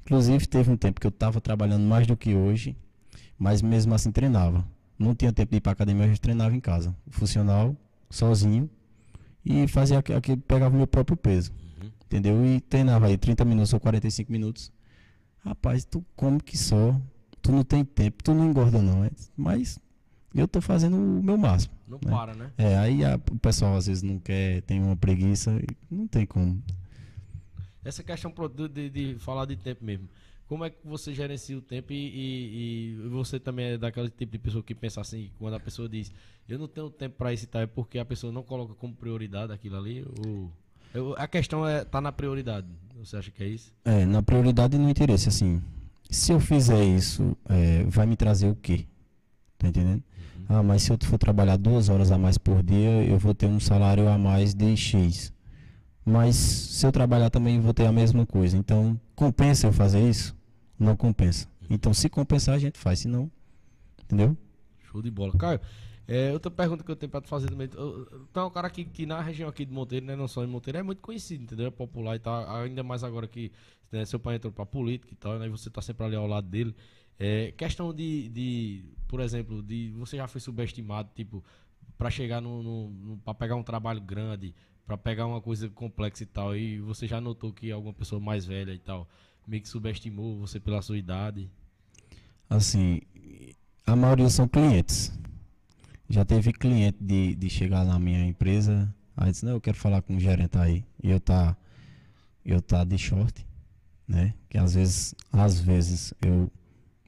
Inclusive, 0.03 0.45
teve 0.47 0.71
um 0.71 0.77
tempo 0.77 0.99
que 1.01 1.07
eu 1.07 1.09
estava 1.09 1.41
trabalhando 1.41 1.83
mais 1.83 2.07
do 2.07 2.15
que 2.15 2.33
hoje, 2.33 2.75
mas 3.37 3.61
mesmo 3.61 3.93
assim 3.93 4.11
treinava. 4.11 4.65
Não 4.97 5.13
tinha 5.13 5.31
tempo 5.33 5.51
de 5.51 5.57
ir 5.57 5.61
para 5.61 5.71
academia, 5.73 6.07
eu 6.07 6.17
treinava 6.17 6.55
em 6.55 6.59
casa. 6.59 6.95
Funcional, 7.09 7.75
sozinho. 8.09 8.69
E 9.45 9.67
fazia 9.67 9.99
aquilo, 9.99 10.37
pegava 10.37 10.73
o 10.73 10.77
meu 10.77 10.87
próprio 10.87 11.15
peso. 11.17 11.51
Uhum. 11.81 11.89
Entendeu? 12.05 12.45
E 12.45 12.59
treinava 12.61 13.07
aí 13.07 13.17
30 13.17 13.43
minutos 13.45 13.73
ou 13.73 13.79
45 13.79 14.31
minutos. 14.31 14.71
Rapaz, 15.47 15.85
tu 15.85 16.05
come 16.13 16.41
que 16.41 16.57
só 16.57 16.99
tu 17.41 17.53
não 17.53 17.63
tem 17.63 17.85
tempo, 17.85 18.21
tu 18.21 18.33
não 18.33 18.49
engorda 18.49 18.81
não, 18.81 19.05
é, 19.05 19.11
mas 19.35 19.79
eu 20.35 20.45
tô 20.45 20.59
fazendo 20.59 20.97
o 20.97 21.23
meu 21.23 21.37
máximo. 21.37 21.73
Não 21.87 21.99
né? 22.03 22.11
para, 22.11 22.35
né? 22.35 22.51
É, 22.57 22.77
aí 22.77 23.05
a, 23.05 23.15
o 23.15 23.39
pessoal 23.39 23.77
às 23.77 23.87
vezes 23.87 24.03
não 24.03 24.19
quer, 24.19 24.61
tem 24.63 24.81
uma 24.83 24.97
preguiça, 24.97 25.57
não 25.89 26.05
tem 26.05 26.25
como. 26.25 26.61
Essa 27.81 28.03
questão 28.03 28.33
de, 28.53 28.67
de, 28.67 28.89
de 28.89 29.19
falar 29.19 29.45
de 29.45 29.55
tempo 29.55 29.85
mesmo. 29.85 30.09
Como 30.49 30.65
é 30.65 30.69
que 30.69 30.85
você 30.85 31.13
gerencia 31.13 31.57
o 31.57 31.61
tempo 31.61 31.93
e, 31.93 31.95
e, 31.95 33.05
e, 33.05 33.09
você 33.09 33.39
também 33.39 33.67
é 33.67 33.77
daquele 33.77 34.09
tipo 34.09 34.33
de 34.33 34.39
pessoa 34.39 34.61
que 34.61 34.75
pensa 34.75 34.99
assim, 34.99 35.31
quando 35.39 35.53
a 35.53 35.59
pessoa 35.59 35.87
diz, 35.87 36.11
eu 36.47 36.59
não 36.59 36.67
tenho 36.67 36.89
tempo 36.89 37.15
para 37.17 37.31
esse 37.31 37.47
tal, 37.47 37.61
é 37.61 37.67
porque 37.67 37.99
a 37.99 38.05
pessoa 38.05 38.33
não 38.33 38.43
coloca 38.43 38.73
como 38.73 38.93
prioridade 38.93 39.53
aquilo 39.53 39.77
ali? 39.77 40.05
Ou... 40.25 40.51
Eu, 40.93 41.15
a 41.17 41.27
questão 41.27 41.67
é 41.67 41.83
tá 41.83 42.01
na 42.01 42.11
prioridade. 42.11 42.67
Você 42.97 43.15
acha 43.15 43.31
que 43.31 43.43
é 43.43 43.47
isso? 43.47 43.71
É, 43.85 44.05
na 44.05 44.23
prioridade 44.23 44.75
e 44.75 44.79
no 44.79 44.89
interesse, 44.89 45.29
assim 45.29 45.61
se 46.09 46.31
eu 46.31 46.39
fizer 46.39 46.83
isso, 46.83 47.35
é, 47.49 47.83
vai 47.83 48.05
me 48.05 48.15
trazer 48.15 48.49
o 48.49 48.55
quê? 48.55 48.85
Tá 49.57 49.67
entendendo? 49.67 50.03
Uhum. 50.37 50.45
Ah, 50.49 50.63
mas 50.63 50.83
se 50.83 50.91
eu 50.91 50.97
for 51.03 51.17
trabalhar 51.17 51.57
duas 51.57 51.89
horas 51.89 52.11
a 52.11 52.17
mais 52.17 52.37
por 52.37 52.63
dia, 52.63 53.03
eu 53.03 53.17
vou 53.17 53.33
ter 53.33 53.47
um 53.47 53.59
salário 53.59 54.07
a 54.07 54.17
mais 54.17 54.53
de 54.53 54.75
X. 54.75 55.33
Mas 56.05 56.35
se 56.35 56.85
eu 56.85 56.91
trabalhar 56.91 57.29
também, 57.29 57.59
vou 57.59 57.73
ter 57.73 57.85
a 57.85 57.91
mesma 57.91 58.25
coisa. 58.25 58.57
Então, 58.57 58.99
compensa 59.15 59.67
eu 59.67 59.73
fazer 59.73 60.07
isso? 60.07 60.35
Não 60.79 60.95
compensa. 60.95 61.47
Uhum. 61.61 61.67
Então, 61.71 61.93
se 61.93 62.07
compensar, 62.07 62.55
a 62.55 62.59
gente 62.59 62.77
faz. 62.77 62.99
Se 62.99 63.07
não, 63.07 63.29
entendeu? 64.03 64.37
Show 64.89 65.01
de 65.01 65.11
bola. 65.11 65.33
Caio, 65.37 65.59
é, 66.07 66.31
outra 66.31 66.49
pergunta 66.49 66.83
que 66.83 66.91
eu 66.91 66.95
tenho 66.95 67.09
para 67.09 67.21
te 67.21 67.27
fazer 67.27 67.47
também. 67.47 67.67
Então, 67.67 68.43
é 68.43 68.45
um 68.45 68.49
cara 68.49 68.69
que, 68.69 68.85
que 68.85 69.05
na 69.05 69.21
região 69.21 69.49
aqui 69.49 69.65
de 69.65 69.73
Monteiro, 69.73 70.05
né, 70.05 70.15
não 70.15 70.27
só 70.27 70.43
em 70.43 70.47
Monteiro, 70.47 70.77
é 70.77 70.83
muito 70.83 71.01
conhecido, 71.01 71.43
entendeu? 71.43 71.67
É 71.67 71.71
popular 71.71 72.15
e 72.15 72.19
tal. 72.19 72.49
Ainda 72.55 72.83
mais 72.83 73.03
agora 73.03 73.27
que 73.27 73.51
né, 73.91 74.05
seu 74.05 74.19
pai 74.19 74.35
entrou 74.35 74.51
para 74.51 74.65
política 74.65 75.13
e 75.13 75.17
tal, 75.17 75.37
né, 75.37 75.47
e 75.47 75.49
você 75.49 75.69
tá 75.69 75.81
sempre 75.81 76.05
ali 76.05 76.15
ao 76.15 76.27
lado 76.27 76.47
dele. 76.47 76.75
É, 77.19 77.51
questão 77.57 77.93
de, 77.93 78.29
de, 78.29 78.85
por 79.07 79.19
exemplo, 79.19 79.61
de 79.61 79.91
você 79.91 80.17
já 80.17 80.27
foi 80.27 80.39
subestimado, 80.39 81.09
tipo, 81.15 81.43
para 81.97 82.09
chegar 82.09 82.41
no, 82.41 82.61
no, 82.63 82.89
no 82.89 83.17
para 83.17 83.33
pegar 83.33 83.55
um 83.55 83.63
trabalho 83.63 83.99
grande, 83.99 84.53
para 84.85 84.97
pegar 84.97 85.25
uma 85.25 85.41
coisa 85.41 85.67
complexa 85.69 86.23
e 86.23 86.27
tal, 86.27 86.55
e 86.55 86.79
você 86.79 87.07
já 87.07 87.19
notou 87.19 87.51
que 87.51 87.71
alguma 87.71 87.93
pessoa 87.93 88.21
mais 88.21 88.45
velha 88.45 88.71
e 88.73 88.79
tal 88.79 89.07
meio 89.47 89.63
que 89.63 89.69
subestimou 89.69 90.37
você 90.37 90.59
pela 90.59 90.81
sua 90.81 90.97
idade? 90.97 91.49
Assim, 92.49 93.01
a 93.85 93.95
maioria 93.95 94.29
são 94.29 94.47
clientes. 94.47 95.17
Já 96.09 96.23
teve 96.23 96.53
cliente 96.53 96.97
de, 97.01 97.35
de 97.35 97.49
chegar 97.49 97.83
na 97.83 97.99
minha 97.99 98.25
empresa, 98.25 98.93
aí 99.15 99.31
disse, 99.31 99.45
não, 99.45 99.53
eu 99.53 99.61
quero 99.61 99.77
falar 99.77 100.01
com 100.01 100.15
o 100.15 100.19
gerente 100.19 100.57
aí. 100.57 100.85
E 101.03 101.11
eu 101.11 101.19
tá, 101.19 101.55
eu 102.45 102.61
tá 102.61 102.83
de 102.83 102.97
short, 102.97 103.45
né? 104.07 104.33
Que 104.49 104.57
às 104.57 104.73
vezes, 104.73 105.13
às 105.31 105.59
vezes 105.59 106.13
eu 106.21 106.49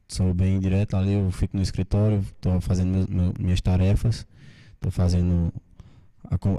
sou 0.08 0.34
bem 0.34 0.60
direto 0.60 0.98
ali, 0.98 1.14
eu 1.14 1.32
fico 1.32 1.56
no 1.56 1.64
escritório, 1.64 2.20
estou 2.20 2.60
fazendo 2.60 3.08
minhas 3.40 3.62
tarefas, 3.62 4.28
estou 4.74 4.92
fazendo, 4.92 5.54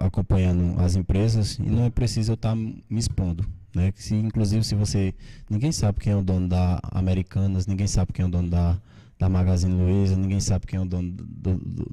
acompanhando 0.01 0.81
as 0.81 0.97
empresas 0.97 1.59
e 1.59 1.63
não 1.65 1.85
é 1.85 1.91
preciso 1.91 2.33
eu 2.33 2.35
estar 2.35 2.51
tá 2.51 2.57
me 2.57 2.83
expondo. 2.91 3.45
Né? 3.75 3.93
Se, 3.97 4.15
inclusive 4.15 4.65
se 4.65 4.75
você. 4.75 5.15
Ninguém 5.49 5.73
sabe 5.73 6.01
quem 6.01 6.13
é 6.13 6.17
o 6.17 6.23
dono 6.23 6.49
da 6.49 6.81
Americanas, 6.91 7.67
ninguém 7.67 7.87
sabe 7.87 8.13
quem 8.13 8.25
é 8.25 8.27
o 8.27 8.31
dono 8.31 8.49
da, 8.49 8.81
da 9.19 9.29
Magazine 9.29 9.75
Luiza, 9.75 10.17
ninguém 10.17 10.41
sabe 10.41 10.67
quem 10.67 10.79
é 10.79 10.83
o 10.83 10.87
dono 10.87 11.11
do, 11.13 11.57
do, 11.57 11.91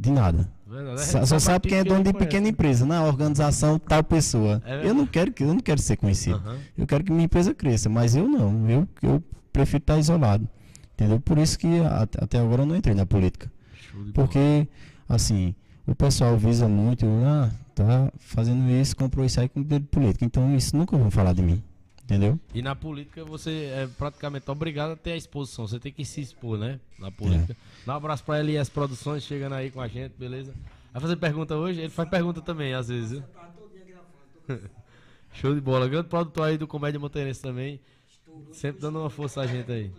de 0.00 0.10
nada. 0.10 0.48
Só, 0.96 1.26
só 1.26 1.38
sabe 1.38 1.68
quem 1.68 1.78
é 1.78 1.84
dono 1.84 2.02
de 2.02 2.12
pequena 2.12 2.48
empresa, 2.48 2.86
na 2.86 3.04
organização 3.04 3.78
tal 3.78 4.02
pessoa. 4.02 4.62
É 4.64 4.88
eu 4.88 4.94
não 4.94 5.04
quero 5.04 5.30
que 5.30 5.42
eu 5.42 5.48
não 5.48 5.60
quero 5.60 5.80
ser 5.80 5.96
conhecido. 5.96 6.40
Uhum. 6.46 6.56
Eu 6.78 6.86
quero 6.86 7.04
que 7.04 7.12
minha 7.12 7.24
empresa 7.24 7.52
cresça, 7.52 7.88
mas 7.90 8.16
eu 8.16 8.26
não. 8.26 8.70
Eu, 8.70 8.88
eu 9.02 9.22
prefiro 9.52 9.82
estar 9.82 9.98
isolado. 9.98 10.48
Entendeu? 10.94 11.20
Por 11.20 11.38
isso 11.38 11.58
que 11.58 11.66
até 12.18 12.38
agora 12.38 12.62
eu 12.62 12.66
não 12.66 12.76
entrei 12.76 12.94
na 12.94 13.04
política. 13.04 13.50
Porque 14.14 14.66
assim, 15.08 15.54
o 15.86 15.94
pessoal 15.94 16.36
visa 16.38 16.68
muito, 16.68 17.04
ah, 17.24 17.50
tá 17.74 18.10
fazendo 18.18 18.70
isso, 18.70 18.96
comprou 18.96 19.24
isso 19.24 19.40
aí 19.40 19.48
com 19.48 19.60
dedo 19.60 19.86
político. 19.86 20.24
Então 20.24 20.54
isso 20.54 20.74
nunca 20.76 20.96
vão 20.96 21.10
falar 21.10 21.34
de 21.34 21.42
mim. 21.42 21.62
Entendeu? 22.10 22.40
E 22.52 22.60
na 22.60 22.74
política 22.74 23.24
você 23.24 23.70
é 23.72 23.88
praticamente 23.96 24.50
obrigado 24.50 24.90
a 24.90 24.96
ter 24.96 25.12
a 25.12 25.16
exposição. 25.16 25.64
Você 25.68 25.78
tem 25.78 25.92
que 25.92 26.04
se 26.04 26.20
expor, 26.20 26.58
né? 26.58 26.80
Na 26.98 27.08
política. 27.08 27.52
É. 27.52 27.86
Dá 27.86 27.94
um 27.94 27.96
abraço 27.96 28.24
pra 28.24 28.38
LS 28.38 28.68
Produções 28.68 29.22
chegando 29.22 29.54
aí 29.54 29.70
com 29.70 29.80
a 29.80 29.86
gente, 29.86 30.14
beleza? 30.18 30.52
Vai 30.92 31.00
fazer 31.00 31.14
pergunta 31.14 31.54
hoje? 31.54 31.78
Ele 31.82 31.88
faz 31.88 32.08
pergunta 32.08 32.40
também, 32.40 32.74
às 32.74 32.88
vezes. 32.88 33.22
Show 35.34 35.54
de 35.54 35.60
bola. 35.60 35.86
Grande 35.86 36.08
produtor 36.08 36.48
aí 36.48 36.58
do 36.58 36.66
Comédia 36.66 36.98
Monteirense 36.98 37.40
também. 37.40 37.78
Sempre 38.52 38.80
dando 38.80 38.98
uma 38.98 39.10
força 39.10 39.42
a 39.42 39.46
gente 39.46 39.70
aí. 39.70 39.92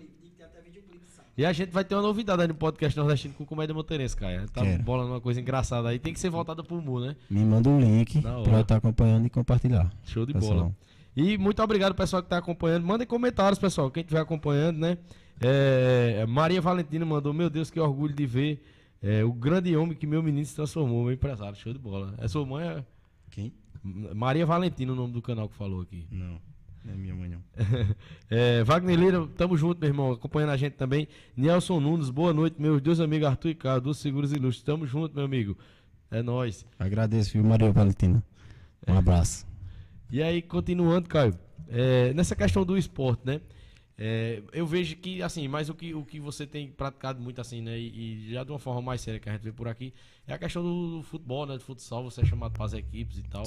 E 1.37 1.45
a 1.45 1.53
gente 1.53 1.69
vai 1.69 1.85
ter 1.85 1.95
uma 1.95 2.01
novidade 2.01 2.41
aí 2.41 2.47
no 2.49 2.53
podcast 2.53 2.99
nordestino 2.99 3.33
com 3.35 3.45
Comédia 3.45 3.73
Monteirense, 3.73 4.17
cara. 4.17 4.45
Tá 4.49 4.63
Quero. 4.63 4.83
bolando 4.83 5.13
uma 5.13 5.21
coisa 5.21 5.39
engraçada 5.39 5.87
aí. 5.87 5.97
Tem 5.97 6.13
que 6.13 6.19
ser 6.19 6.29
voltada 6.29 6.61
pro 6.61 6.81
Mu, 6.81 6.99
né? 6.99 7.15
Me 7.29 7.39
manda 7.45 7.69
um 7.69 7.79
link 7.79 8.21
pra 8.21 8.31
eu 8.31 8.41
estar 8.41 8.63
tá 8.65 8.75
acompanhando 8.75 9.27
e 9.27 9.29
compartilhar. 9.29 9.89
Show 10.03 10.25
de 10.25 10.33
pessoal. 10.33 10.55
bola. 10.55 10.75
E 11.15 11.37
muito 11.37 11.61
obrigado, 11.61 11.93
pessoal, 11.93 12.21
que 12.21 12.27
está 12.27 12.37
acompanhando. 12.37 12.85
Mandem 12.85 13.05
comentários, 13.05 13.59
pessoal, 13.59 13.91
quem 13.91 14.01
estiver 14.01 14.21
acompanhando, 14.21 14.77
né? 14.77 14.97
É, 15.39 16.25
Maria 16.27 16.61
Valentina 16.61 17.05
mandou, 17.05 17.33
meu 17.33 17.49
Deus, 17.49 17.69
que 17.69 17.79
orgulho 17.79 18.13
de 18.13 18.25
ver 18.25 18.63
é, 19.01 19.23
o 19.23 19.33
grande 19.33 19.75
homem 19.75 19.97
que 19.97 20.05
meu 20.05 20.21
menino 20.21 20.45
se 20.45 20.55
transformou, 20.55 21.03
meu 21.03 21.13
empresário. 21.13 21.55
Show 21.55 21.73
de 21.73 21.79
bola. 21.79 22.13
É 22.19 22.27
sua 22.27 22.45
mãe? 22.45 22.67
É... 22.67 22.85
Quem? 23.31 23.53
Maria 23.83 24.45
Valentina, 24.45 24.93
o 24.93 24.95
nome 24.95 25.13
do 25.13 25.21
canal 25.21 25.49
que 25.49 25.55
falou 25.55 25.81
aqui. 25.81 26.05
Não. 26.11 26.39
Não 26.83 26.93
é 26.93 26.97
minha 26.97 27.13
mãe, 27.13 27.29
não. 27.29 27.41
é, 28.29 28.63
Wagner 28.63 28.97
Lira, 28.97 29.27
tamo 29.37 29.55
junto, 29.55 29.79
meu 29.79 29.89
irmão, 29.89 30.11
acompanhando 30.11 30.51
a 30.51 30.57
gente 30.57 30.73
também. 30.73 31.07
Nelson 31.35 31.79
Nunes, 31.79 32.09
boa 32.09 32.33
noite, 32.33 32.59
meus 32.59 32.81
dois 32.81 32.99
amigos 32.99 33.27
Arthur 33.27 33.49
e 33.49 33.55
Carlos, 33.55 33.83
dos 33.83 33.97
Seguros 33.97 34.31
Ilustres. 34.31 34.63
Tamo 34.63 34.85
junto, 34.85 35.15
meu 35.15 35.25
amigo. 35.25 35.57
É 36.09 36.21
nóis. 36.21 36.65
Agradeço, 36.77 37.33
viu, 37.33 37.43
Maria 37.43 37.71
Valentina. 37.71 38.23
Um 38.87 38.95
é. 38.95 38.97
abraço. 38.97 39.50
E 40.11 40.21
aí, 40.21 40.41
continuando, 40.41 41.07
Caio, 41.07 41.33
é, 41.69 42.13
nessa 42.13 42.35
questão 42.35 42.65
do 42.65 42.77
esporte, 42.77 43.21
né? 43.25 43.39
É, 43.97 44.43
eu 44.51 44.67
vejo 44.67 44.97
que, 44.97 45.21
assim, 45.21 45.47
mas 45.47 45.69
o 45.69 45.73
que, 45.73 45.93
o 45.93 46.03
que 46.03 46.19
você 46.19 46.45
tem 46.45 46.67
praticado 46.67 47.21
muito, 47.21 47.39
assim, 47.39 47.61
né? 47.61 47.79
E, 47.79 48.27
e, 48.27 48.33
já 48.33 48.43
de 48.43 48.51
uma 48.51 48.59
forma 48.59 48.81
mais 48.81 48.99
séria 48.99 49.21
que 49.21 49.29
a 49.29 49.31
gente 49.31 49.43
vê 49.43 49.53
por 49.53 49.69
aqui, 49.69 49.93
é 50.27 50.33
a 50.33 50.37
questão 50.37 50.61
do, 50.61 50.97
do 50.97 51.03
futebol, 51.03 51.45
né? 51.45 51.53
Do 51.53 51.63
futsal, 51.63 52.03
você 52.03 52.21
é 52.21 52.25
chamado 52.25 52.51
para 52.51 52.65
as 52.65 52.73
equipes 52.73 53.19
e 53.19 53.23
tal. 53.23 53.43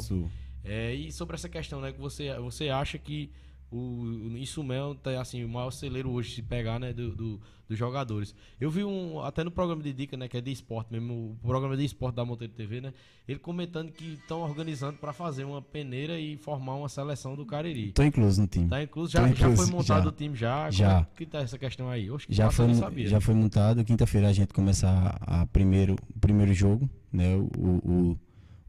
É, 0.64 0.94
e 0.94 1.12
sobre 1.12 1.34
essa 1.34 1.50
questão, 1.50 1.82
né? 1.82 1.92
Que 1.92 2.00
você, 2.00 2.32
você 2.38 2.70
acha 2.70 2.96
que 2.96 3.30
o, 3.74 4.30
o 4.32 4.38
Insumel 4.38 4.94
tá 4.94 5.20
assim, 5.20 5.42
o 5.42 5.48
maior 5.48 5.72
celeiro 5.72 6.10
hoje 6.10 6.36
se 6.36 6.42
pegar, 6.42 6.78
né, 6.78 6.92
do, 6.92 7.14
do, 7.14 7.40
dos 7.68 7.76
jogadores. 7.76 8.34
Eu 8.60 8.70
vi 8.70 8.84
um, 8.84 9.20
até 9.20 9.42
no 9.42 9.50
programa 9.50 9.82
de 9.82 9.92
dica, 9.92 10.16
né, 10.16 10.28
que 10.28 10.36
é 10.36 10.40
de 10.40 10.52
esporte 10.52 10.92
mesmo, 10.92 11.36
o 11.42 11.46
programa 11.46 11.76
de 11.76 11.84
esporte 11.84 12.14
da 12.14 12.24
Monteiro 12.24 12.52
TV, 12.52 12.80
né, 12.80 12.94
ele 13.26 13.40
comentando 13.40 13.90
que 13.90 14.14
estão 14.14 14.42
organizando 14.42 14.98
para 14.98 15.12
fazer 15.12 15.44
uma 15.44 15.60
peneira 15.60 16.18
e 16.20 16.36
formar 16.36 16.76
uma 16.76 16.88
seleção 16.88 17.34
do 17.34 17.44
Cariri. 17.44 17.90
Tô 17.92 18.04
incluso 18.04 18.40
no 18.40 18.46
time. 18.46 18.68
Tá 18.68 18.80
incluso, 18.80 19.12
já, 19.12 19.28
incluso, 19.28 19.50
já 19.50 19.56
foi 19.56 19.66
montado 19.66 20.04
já. 20.04 20.08
o 20.08 20.12
time 20.12 20.36
já? 20.36 20.70
Já. 20.70 20.88
Como 20.88 21.00
é 21.00 21.16
que 21.16 21.26
tá 21.26 21.38
essa 21.40 21.58
questão 21.58 21.90
aí? 21.90 22.08
Oxe, 22.10 22.26
já 22.30 22.50
foi, 22.52 22.72
sabia, 22.74 23.08
já 23.08 23.16
né? 23.16 23.20
foi 23.20 23.34
montado, 23.34 23.84
quinta-feira 23.84 24.28
a 24.28 24.32
gente 24.32 24.54
começar 24.54 25.18
a 25.20 25.44
primeiro, 25.46 25.96
o 26.14 26.20
primeiro 26.20 26.54
jogo, 26.54 26.88
né, 27.12 27.34
o, 27.36 27.50
o, 27.58 28.18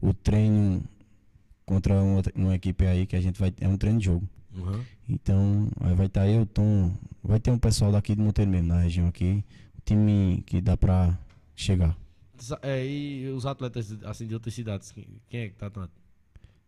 o 0.00 0.14
treino 0.14 0.82
contra 1.64 1.94
uma, 1.94 2.22
uma 2.34 2.54
equipe 2.56 2.84
aí 2.86 3.06
que 3.06 3.14
a 3.14 3.20
gente 3.20 3.38
vai, 3.38 3.52
é 3.60 3.68
um 3.68 3.76
treino 3.76 4.00
de 4.00 4.06
jogo. 4.06 4.28
Uhum. 4.56 4.82
Então, 5.08 5.68
aí 5.80 5.94
vai 5.94 6.06
estar 6.06 6.22
tá 6.22 6.28
eu, 6.28 6.46
Tom, 6.46 6.92
vai 7.22 7.38
ter 7.38 7.50
um 7.50 7.58
pessoal 7.58 7.92
daqui 7.92 8.14
de 8.14 8.22
Monteiro 8.22 8.50
mesmo, 8.50 8.68
na 8.68 8.80
região 8.80 9.06
aqui, 9.08 9.44
o 9.78 9.82
time 9.84 10.42
que 10.46 10.60
dá 10.60 10.76
pra 10.76 11.18
chegar. 11.54 11.96
É, 12.62 12.84
e 12.86 13.28
os 13.28 13.46
atletas 13.46 13.96
assim 14.04 14.26
de 14.26 14.34
outras 14.34 14.54
cidades, 14.54 14.94
quem 15.28 15.40
é 15.40 15.48
que 15.48 15.54
tá 15.54 15.66
atuando? 15.66 15.90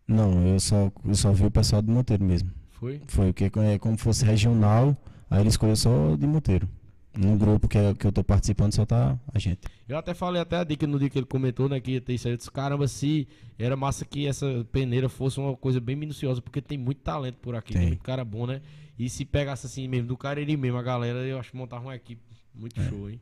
Não, 0.07 0.47
eu 0.47 0.59
só, 0.59 0.91
eu 1.05 1.15
só 1.15 1.33
vi 1.33 1.45
o 1.45 1.51
pessoal 1.51 1.83
de 1.83 1.91
Monteiro 1.91 2.25
mesmo. 2.25 2.51
Foi? 2.71 3.01
Foi, 3.07 3.33
porque 3.33 3.51
é 3.61 3.79
como 3.79 3.99
fosse 3.99 4.25
regional, 4.25 4.97
aí 5.29 5.41
ele 5.41 5.49
escolheu 5.49 5.77
só 5.77 6.17
de 6.17 6.27
Monteiro. 6.27 6.69
No 7.17 7.37
grupo 7.37 7.67
que, 7.67 7.79
que 7.95 8.07
eu 8.07 8.13
tô 8.13 8.23
participando 8.23 8.73
só 8.75 8.87
tá 8.87 9.19
a 9.33 9.39
gente. 9.39 9.61
Eu 9.89 9.97
até 9.97 10.15
falei 10.15 10.41
até 10.41 10.57
a 10.57 10.65
dica 10.65 10.87
no 10.87 10.99
dia 10.99 11.09
que 11.09 11.19
ele 11.19 11.27
comentou, 11.27 11.69
né, 11.69 11.81
que 11.81 11.93
ia 11.93 12.01
ter 12.01 12.15
isso 12.15 12.29
aí. 12.29 12.35
Eu 12.35 12.37
disse, 12.37 12.51
caramba, 12.51 12.87
se 12.87 13.27
era 13.59 13.77
massa 13.77 14.05
que 14.05 14.27
essa 14.27 14.65
peneira 14.71 15.09
fosse 15.09 15.41
uma 15.41 15.57
coisa 15.57 15.81
bem 15.81 15.97
minuciosa, 15.97 16.41
porque 16.41 16.61
tem 16.61 16.79
muito 16.79 17.01
talento 17.01 17.37
por 17.37 17.57
aqui, 17.57 17.73
tem, 17.73 17.81
tem 17.81 17.89
muito 17.91 18.03
cara 18.03 18.25
bom, 18.25 18.47
né? 18.47 18.61
E 18.99 19.09
se 19.09 19.25
pegasse 19.25 19.67
assim 19.67 19.89
mesmo, 19.89 20.09
do 20.09 20.17
Cariri 20.17 20.57
mesmo, 20.57 20.77
a 20.77 20.83
galera, 20.83 21.21
eu 21.21 21.39
acho 21.39 21.51
que 21.51 21.57
montava 21.57 21.85
uma 21.85 21.97
equipe 21.97 22.23
muito 22.55 22.81
é. 22.81 22.89
show, 22.89 23.09
hein? 23.09 23.21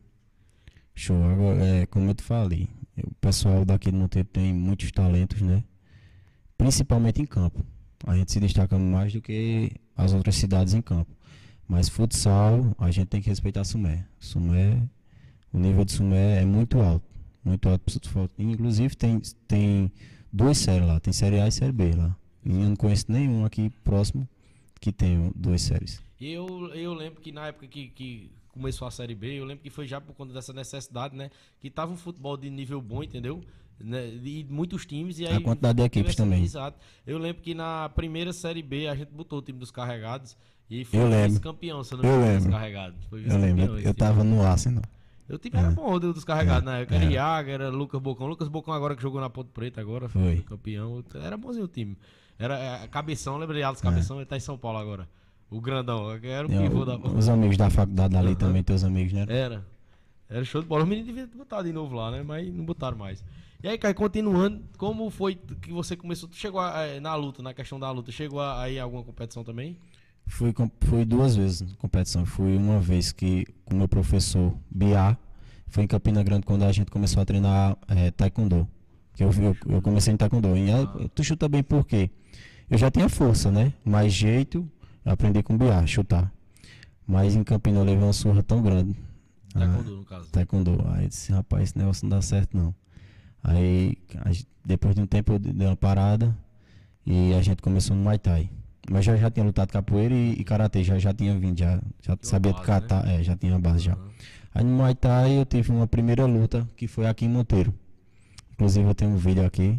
Show. 0.94 1.22
Agora, 1.24 1.62
é, 1.62 1.86
como 1.86 2.10
eu 2.10 2.14
te 2.14 2.22
falei, 2.22 2.68
o 2.96 3.14
pessoal 3.20 3.64
daqui 3.64 3.90
do 3.90 3.96
Monteiro 3.96 4.28
tem 4.32 4.52
muitos 4.52 4.90
talentos, 4.90 5.40
né? 5.42 5.62
Principalmente 6.56 7.20
em 7.20 7.26
campo. 7.26 7.64
A 8.06 8.16
gente 8.16 8.32
se 8.32 8.40
destaca 8.40 8.78
mais 8.78 9.12
do 9.12 9.20
que 9.20 9.72
as 9.94 10.12
outras 10.12 10.36
cidades 10.36 10.74
em 10.74 10.80
campo. 10.80 11.15
Mas 11.68 11.88
futsal, 11.88 12.74
a 12.78 12.90
gente 12.90 13.08
tem 13.08 13.20
que 13.20 13.28
respeitar 13.28 13.64
Sumé. 13.64 14.06
Sumé, 14.20 14.82
o 15.52 15.58
nível 15.58 15.84
de 15.84 15.92
Sumé 15.92 16.42
é 16.42 16.44
muito 16.44 16.78
alto. 16.80 17.04
Muito 17.44 17.68
alto 17.68 17.82
pro 17.82 17.94
futebol. 17.94 18.30
Inclusive 18.38 18.94
tem, 18.96 19.20
tem 19.48 19.90
duas 20.32 20.58
séries 20.58 20.86
lá, 20.86 21.00
tem 21.00 21.12
série 21.12 21.40
A 21.40 21.48
e 21.48 21.52
série 21.52 21.72
B 21.72 21.92
lá. 21.92 22.16
E 22.44 22.50
eu 22.50 22.68
não 22.68 22.76
conheço 22.76 23.06
nenhum 23.08 23.44
aqui 23.44 23.70
próximo 23.82 24.28
que 24.80 24.92
tenha 24.92 25.32
duas 25.34 25.62
séries. 25.62 26.00
Eu, 26.20 26.72
eu 26.74 26.94
lembro 26.94 27.20
que 27.20 27.32
na 27.32 27.48
época 27.48 27.66
que, 27.66 27.88
que 27.88 28.30
começou 28.48 28.86
a 28.88 28.90
Série 28.90 29.14
B, 29.14 29.38
eu 29.38 29.44
lembro 29.44 29.62
que 29.62 29.70
foi 29.70 29.86
já 29.86 30.00
por 30.00 30.14
conta 30.14 30.32
dessa 30.32 30.52
necessidade, 30.52 31.14
né? 31.14 31.30
Que 31.60 31.68
tava 31.68 31.92
um 31.92 31.96
futebol 31.96 32.36
de 32.36 32.48
nível 32.48 32.80
bom, 32.80 33.02
entendeu? 33.02 33.42
Né? 33.78 34.08
E 34.22 34.46
muitos 34.48 34.86
times. 34.86 35.18
E 35.18 35.26
aí, 35.26 35.34
A 35.34 35.40
quantidade 35.40 35.76
de 35.76 35.84
equipes 35.84 36.14
também. 36.14 36.42
Exato. 36.42 36.78
Eu 37.06 37.18
lembro 37.18 37.42
que 37.42 37.54
na 37.54 37.88
primeira 37.90 38.32
Série 38.32 38.62
B 38.62 38.88
a 38.88 38.94
gente 38.94 39.10
botou 39.10 39.40
o 39.40 39.42
time 39.42 39.58
dos 39.58 39.70
carregados 39.70 40.36
e 40.70 40.84
foi 40.84 41.00
Eu 41.00 41.08
lembro. 41.08 41.28
vice-campeão, 41.28 41.84
se 41.84 41.94
eu 41.94 41.98
não 41.98 42.04
Eu 42.08 42.18
me 42.20 42.26
engano, 42.36 42.50
carregados. 42.50 43.04
Foi 43.06 43.20
Eu 43.26 43.38
lembro, 43.38 43.64
eu, 43.64 43.78
eu 43.80 43.94
tava 43.94 44.24
no 44.24 44.42
Arsenal. 44.44 44.82
O 45.28 45.38
time 45.38 45.56
era 45.58 45.68
É. 45.68 45.70
bom 45.72 45.98
do- 45.98 46.12
dos 46.12 46.22
carregados, 46.24 46.62
É, 46.68 46.72
né? 46.72 46.86
Era 46.88 47.04
é. 47.04 47.10
Iaga, 47.10 47.50
era 47.52 47.68
Lucas 47.68 48.00
Bocão. 48.00 48.26
Lucas 48.28 48.46
Bocão 48.48 48.72
agora 48.72 48.94
que 48.94 49.02
jogou 49.02 49.20
na 49.20 49.28
Ponte 49.28 49.50
Preta 49.50 49.80
agora, 49.80 50.08
foi, 50.08 50.22
Foi. 50.22 50.36
campeão. 50.42 51.02
Era 51.14 51.36
bonzinho 51.36 51.64
o 51.64 51.68
time. 51.68 51.96
Era 52.38 52.56
é, 52.58 52.86
Cabeção, 52.88 53.36
lembra 53.36 53.56
de 53.56 53.62
Alex 53.62 53.80
É. 53.80 53.84
Cabeção? 53.84 54.16
Ele 54.18 54.26
tá 54.26 54.36
em 54.36 54.40
São 54.40 54.56
Paulo 54.56 54.78
agora. 54.78 55.08
O 55.50 55.60
grandão, 55.60 56.10
era 56.22 56.46
o 56.46 56.48
Tem 56.48 56.60
pivô 56.62 56.80
o- 56.80 56.84
da 56.84 56.96
os 56.96 57.28
amigos 57.28 57.56
da 57.56 57.70
faculdade 57.70 58.16
ali 58.16 58.28
Aham. 58.28 58.34
também, 58.36 58.62
teus 58.62 58.84
amigos, 58.84 59.12
né? 59.12 59.26
Era. 59.28 59.64
Era 60.28 60.44
show 60.44 60.60
de 60.60 60.66
bola. 60.68 60.82
Os 60.82 60.88
meninos 60.88 61.06
deviam 61.12 61.28
botar 61.36 61.62
de 61.62 61.72
novo 61.72 61.94
lá, 61.94 62.10
né? 62.10 62.22
Mas 62.22 62.52
não 62.52 62.64
botaram 62.64 62.96
mais. 62.98 63.24
E 63.62 63.68
aí, 63.68 63.78
Caio, 63.78 63.94
continuando, 63.94 64.62
como 64.76 65.08
foi 65.10 65.34
que 65.34 65.72
você 65.72 65.96
começou? 65.96 66.28
Tu 66.28 66.36
chegou 66.36 66.60
a- 66.60 67.00
na 67.00 67.14
luta, 67.14 67.42
na 67.42 67.54
questão 67.54 67.78
da 67.80 67.90
luta, 67.90 68.12
chegou 68.12 68.40
a, 68.40 68.62
a 68.62 68.70
ir 68.70 68.78
a 68.78 68.82
alguma 68.84 69.02
competição 69.02 69.42
também? 69.42 69.76
Fui, 70.26 70.52
fui 70.80 71.04
duas 71.04 71.36
vezes 71.36 71.62
na 71.62 71.76
competição. 71.76 72.26
Fui 72.26 72.56
uma 72.56 72.80
vez 72.80 73.12
que 73.12 73.46
com 73.64 73.74
o 73.74 73.78
meu 73.78 73.88
professor 73.88 74.54
Biá, 74.70 75.16
foi 75.68 75.84
em 75.84 75.86
Campina 75.86 76.22
Grande 76.22 76.44
quando 76.44 76.64
a 76.64 76.72
gente 76.72 76.90
começou 76.90 77.22
a 77.22 77.24
treinar 77.24 77.76
eh, 77.88 78.10
taekwondo. 78.10 78.68
Que 79.14 79.24
eu, 79.24 79.30
eu, 79.32 79.56
eu 79.68 79.82
comecei 79.82 80.12
em 80.12 80.16
taekwondo. 80.16 80.56
E 80.56 80.70
ah, 80.70 80.86
tu 81.14 81.24
chuta 81.24 81.48
bem 81.48 81.62
por 81.62 81.86
quê? 81.86 82.10
Eu 82.68 82.76
já 82.76 82.90
tinha 82.90 83.08
força, 83.08 83.50
né? 83.50 83.72
Mais 83.84 84.12
jeito, 84.12 84.68
eu 85.04 85.12
aprendi 85.12 85.42
com 85.42 85.56
Biá, 85.56 85.86
chutar. 85.86 86.32
Mas 87.06 87.36
em 87.36 87.44
Campina 87.44 87.78
eu 87.78 87.84
levei 87.84 88.02
uma 88.02 88.12
surra 88.12 88.42
tão 88.42 88.60
grande. 88.60 88.96
Ah, 89.54 89.60
Taekwondo, 89.60 89.96
no 89.96 90.04
caso. 90.04 90.30
taekwondo. 90.30 90.84
Aí 90.88 91.04
eu 91.04 91.08
disse, 91.08 91.32
rapaz, 91.32 91.62
esse 91.62 91.78
negócio 91.78 92.04
não 92.04 92.16
dá 92.16 92.20
certo 92.20 92.56
não. 92.56 92.74
Aí, 93.42 93.96
depois 94.64 94.94
de 94.94 95.00
um 95.00 95.06
tempo 95.06 95.34
eu 95.34 95.38
dei 95.38 95.66
uma 95.68 95.76
parada 95.76 96.36
e 97.06 97.32
a 97.32 97.40
gente 97.40 97.62
começou 97.62 97.94
no 97.94 98.02
Muay 98.02 98.18
Thai. 98.18 98.50
Mas 98.90 99.04
já, 99.04 99.16
já 99.16 99.30
tinha 99.30 99.44
lutado 99.44 99.72
capoeira 99.72 100.14
e, 100.14 100.32
e 100.32 100.44
karatê, 100.44 100.84
já, 100.84 100.98
já 100.98 101.12
tinha 101.12 101.36
vindo, 101.38 101.58
já, 101.58 101.80
já 102.00 102.16
sabia 102.22 102.52
base, 102.52 102.64
catar, 102.64 103.08
é, 103.08 103.22
já 103.22 103.36
tinha 103.36 103.56
a 103.56 103.58
base 103.58 103.80
já. 103.80 103.92
Aham. 103.92 104.10
Aí 104.56 104.64
no 104.64 104.70
Muay 104.70 104.94
Thai 104.94 105.38
eu 105.38 105.44
tive 105.44 105.70
uma 105.70 105.86
primeira 105.86 106.24
luta 106.24 106.66
que 106.78 106.88
foi 106.88 107.06
aqui 107.06 107.26
em 107.26 107.28
Monteiro. 107.28 107.74
Inclusive 108.54 108.88
eu 108.88 108.94
tenho 108.94 109.10
um 109.10 109.16
vídeo 109.18 109.44
aqui. 109.44 109.78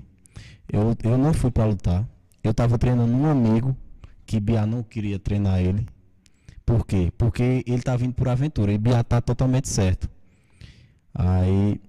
Eu, 0.72 0.96
eu 1.04 1.18
não 1.18 1.34
fui 1.34 1.50
pra 1.50 1.66
lutar. 1.66 2.08
Eu 2.44 2.54
tava 2.54 2.78
treinando 2.78 3.12
um 3.12 3.26
amigo 3.26 3.76
que 4.24 4.40
Bia 4.40 4.68
não 4.68 4.84
queria 4.84 5.18
treinar 5.18 5.60
ele. 5.60 5.88
Por 6.64 6.86
quê? 6.86 7.12
Porque 7.18 7.64
ele 7.66 7.82
tá 7.82 7.96
vindo 7.96 8.14
por 8.14 8.28
aventura 8.28 8.72
e 8.72 8.78
Bia 8.78 9.04
tá 9.04 9.20
totalmente 9.20 9.68
certo. 9.68 10.08
Aí 11.12 11.82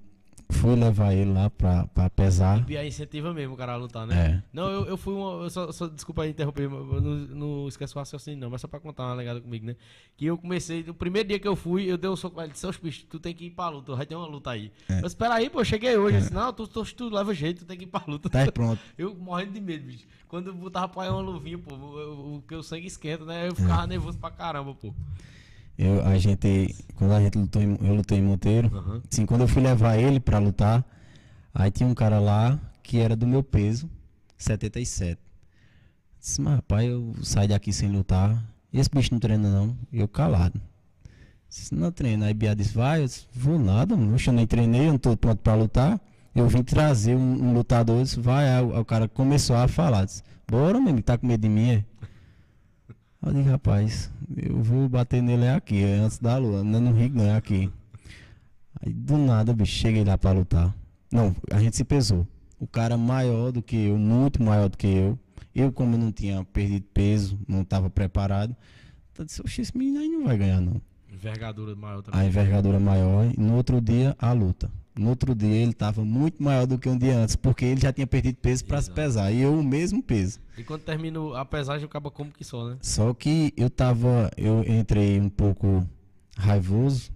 fui 0.50 0.74
levar 0.74 1.12
ele 1.12 1.32
lá 1.32 1.50
pra, 1.50 1.86
pra 1.88 2.08
pesar. 2.10 2.64
E 2.68 2.76
aí 2.76 2.88
incentiva 2.88 3.32
mesmo 3.34 3.54
o 3.54 3.56
cara 3.56 3.72
a 3.72 3.76
lutar, 3.76 4.06
né? 4.06 4.26
É. 4.26 4.42
Não, 4.52 4.68
eu, 4.70 4.84
eu 4.86 4.96
fui 4.96 5.12
uma. 5.14 5.44
Eu 5.44 5.50
só, 5.50 5.70
só- 5.72 5.86
desculpa 5.88 6.22
aí 6.22 6.30
interromper, 6.30 6.68
mas 6.68 6.80
eu 6.94 7.00
não, 7.00 7.16
não 7.60 7.68
esqueço 7.68 7.96
o 7.96 7.98
raciocínio, 8.00 8.38
não, 8.40 8.50
mas 8.50 8.60
só 8.60 8.68
pra 8.68 8.80
contar 8.80 9.04
uma 9.04 9.14
legada 9.14 9.40
comigo, 9.40 9.66
né? 9.66 9.76
Que 10.16 10.26
eu 10.26 10.38
comecei, 10.38 10.82
no 10.82 10.94
primeiro 10.94 11.28
dia 11.28 11.38
que 11.38 11.46
eu 11.46 11.54
fui, 11.54 11.84
eu 11.84 11.98
dei 11.98 12.10
um 12.10 12.16
soco 12.16 12.34
pra 12.36 12.44
ele, 12.44 12.52
disse, 12.52 12.66
"Ô, 12.66 12.72
bicho, 12.82 13.04
tu 13.08 13.20
tem 13.20 13.34
que 13.34 13.44
ir 13.46 13.50
pra 13.50 13.68
luta, 13.68 13.94
vai 13.94 14.06
ter 14.06 14.14
uma 14.16 14.26
luta 14.26 14.50
aí. 14.50 14.72
É. 14.88 14.94
Mas 15.02 15.12
espera 15.12 15.34
aí, 15.34 15.48
pô, 15.50 15.60
eu 15.60 15.64
cheguei 15.64 15.96
hoje. 15.96 16.16
Eu 16.16 16.20
disse, 16.22 16.32
não, 16.34 16.52
tu, 16.52 16.66
tu, 16.66 16.84
tu 16.94 17.08
leva 17.08 17.34
jeito, 17.34 17.60
tu 17.60 17.66
tem 17.66 17.76
que 17.76 17.84
ir 17.84 17.88
pra 17.88 18.02
luta. 18.06 18.28
Tá 18.30 18.40
aí 18.40 18.50
pronto. 18.50 18.80
Eu 18.96 19.14
morrendo 19.14 19.52
de 19.52 19.60
medo, 19.60 19.84
bicho. 19.86 20.06
Quando 20.26 20.48
eu 20.48 20.54
botava 20.54 20.88
pra 20.88 21.10
uma 21.10 21.20
luvinha, 21.20 21.56
pô, 21.58 21.74
porque 22.40 22.54
o 22.54 22.62
sangue 22.62 22.86
esquenta, 22.86 23.24
né? 23.24 23.48
Eu 23.48 23.54
ficava 23.54 23.86
nervoso 23.86 24.18
pra 24.18 24.30
caramba, 24.30 24.74
pô. 24.74 24.92
Eu, 25.78 26.04
a 26.04 26.18
gente, 26.18 26.74
quando 26.96 27.12
a 27.12 27.20
gente 27.20 27.38
lutou, 27.38 27.62
em- 27.62 27.78
eu 27.80 27.94
lutei 27.94 28.18
em 28.18 28.22
Monteiro, 28.22 28.68
Aham. 28.74 29.00
Sim, 29.08 29.24
quando 29.26 29.42
eu 29.42 29.48
fui 29.48 29.62
levar 29.62 29.96
ele 29.96 30.18
pra 30.18 30.38
lutar, 30.38 30.84
aí 31.54 31.70
tinha 31.70 31.88
um 31.88 31.94
cara 31.94 32.18
lá 32.18 32.58
que 32.82 32.98
era 32.98 33.14
do 33.14 33.26
meu 33.26 33.42
peso, 33.44 33.88
77. 34.36 35.20
Disse, 36.20 36.40
mas 36.40 36.56
rapaz, 36.56 36.88
eu 36.88 37.14
saí 37.22 37.46
daqui 37.46 37.72
sem 37.72 37.88
lutar. 37.90 38.42
Esse 38.72 38.90
bicho 38.92 39.12
não 39.12 39.20
treina 39.20 39.48
não. 39.48 39.76
Eu 39.92 40.08
calado. 40.08 40.60
Disse, 41.48 41.74
não 41.74 41.92
treina. 41.92 42.26
Aí 42.26 42.34
Bia 42.34 42.54
disse, 42.56 42.74
vai, 42.74 43.00
eu 43.02 43.06
disse, 43.06 43.24
vou 43.32 43.58
nada. 43.58 43.94
Oxe, 43.94 44.28
Eu 44.28 44.34
nem 44.34 44.46
treinei, 44.46 44.82
eu 44.88 44.92
não 44.92 44.98
tô 44.98 45.16
pronto 45.16 45.38
pra 45.38 45.54
lutar. 45.54 46.00
Eu 46.34 46.46
vim 46.48 46.62
trazer 46.62 47.14
um, 47.14 47.20
um 47.50 47.52
lutador, 47.54 47.98
eu 47.98 48.02
disse, 48.02 48.20
vai. 48.20 48.48
Aí, 48.48 48.62
o- 48.64 48.74
aí 48.74 48.80
o 48.80 48.84
cara 48.84 49.08
começou 49.08 49.54
a 49.56 49.66
falar, 49.68 50.04
disse, 50.04 50.22
bora, 50.46 50.78
menino, 50.80 51.02
tá 51.02 51.16
com 51.16 51.26
medo 51.26 51.40
de 51.40 51.48
mim, 51.48 51.70
é? 51.70 51.84
Eu 53.22 53.32
digo, 53.32 53.50
rapaz, 53.50 54.10
eu 54.36 54.62
vou 54.62 54.88
bater 54.88 55.20
nele 55.22 55.44
é 55.44 55.54
aqui, 55.54 55.82
é 55.82 55.96
antes 55.96 56.18
da 56.18 56.36
lua. 56.38 56.62
Não 56.62 56.78
é 56.78 56.80
no 56.82 56.92
ringue, 56.92 57.16
não, 57.16 57.24
é 57.24 57.36
aqui. 57.36 57.70
Aí 58.80 58.92
do 58.92 59.18
nada, 59.18 59.52
bicho, 59.52 59.72
cheguei 59.72 60.04
lá 60.04 60.16
pra 60.16 60.30
lutar. 60.32 60.74
Não, 61.10 61.34
a 61.50 61.58
gente 61.58 61.76
se 61.76 61.84
pesou. 61.84 62.26
O 62.60 62.66
cara 62.66 62.96
maior 62.96 63.50
do 63.50 63.60
que 63.62 63.76
eu, 63.86 63.98
muito 63.98 64.42
maior 64.42 64.68
do 64.68 64.76
que 64.76 64.86
eu. 64.86 65.18
Eu, 65.54 65.72
como 65.72 65.96
não 65.96 66.12
tinha 66.12 66.44
perdido 66.44 66.86
peso, 66.94 67.38
não 67.48 67.62
estava 67.62 67.90
preparado, 67.90 68.54
eu 69.18 69.24
disse, 69.24 69.42
oxe, 69.42 69.62
esse 69.62 69.76
menino 69.76 69.98
aí 69.98 70.08
não 70.08 70.24
vai 70.24 70.38
ganhar, 70.38 70.60
não. 70.60 70.80
Envergadura 71.12 71.74
maior 71.74 71.98
A 71.98 72.02
também. 72.02 72.28
envergadura 72.28 72.78
maior, 72.78 73.26
e 73.36 73.40
no 73.40 73.56
outro 73.56 73.80
dia, 73.80 74.14
a 74.20 74.32
luta. 74.32 74.70
No 74.98 75.10
outro 75.10 75.32
dia, 75.32 75.54
ele 75.54 75.70
estava 75.70 76.04
muito 76.04 76.42
maior 76.42 76.66
do 76.66 76.76
que 76.76 76.88
um 76.88 76.98
dia 76.98 77.16
antes, 77.16 77.36
porque 77.36 77.64
ele 77.64 77.80
já 77.80 77.92
tinha 77.92 78.06
perdido 78.06 78.36
peso 78.36 78.64
para 78.64 78.82
se 78.82 78.90
pesar. 78.90 79.30
E 79.30 79.40
eu, 79.42 79.56
o 79.56 79.62
mesmo 79.62 80.02
peso. 80.02 80.40
E 80.56 80.64
quando 80.64 80.82
termina 80.82 81.38
a 81.38 81.44
pesagem, 81.44 81.86
acaba 81.86 82.10
como 82.10 82.32
que 82.32 82.42
só, 82.42 82.68
né? 82.68 82.76
Só 82.82 83.14
que 83.14 83.54
eu 83.56 83.70
tava, 83.70 84.28
eu 84.36 84.64
entrei 84.66 85.20
um 85.20 85.28
pouco 85.28 85.86
raivoso 86.36 87.12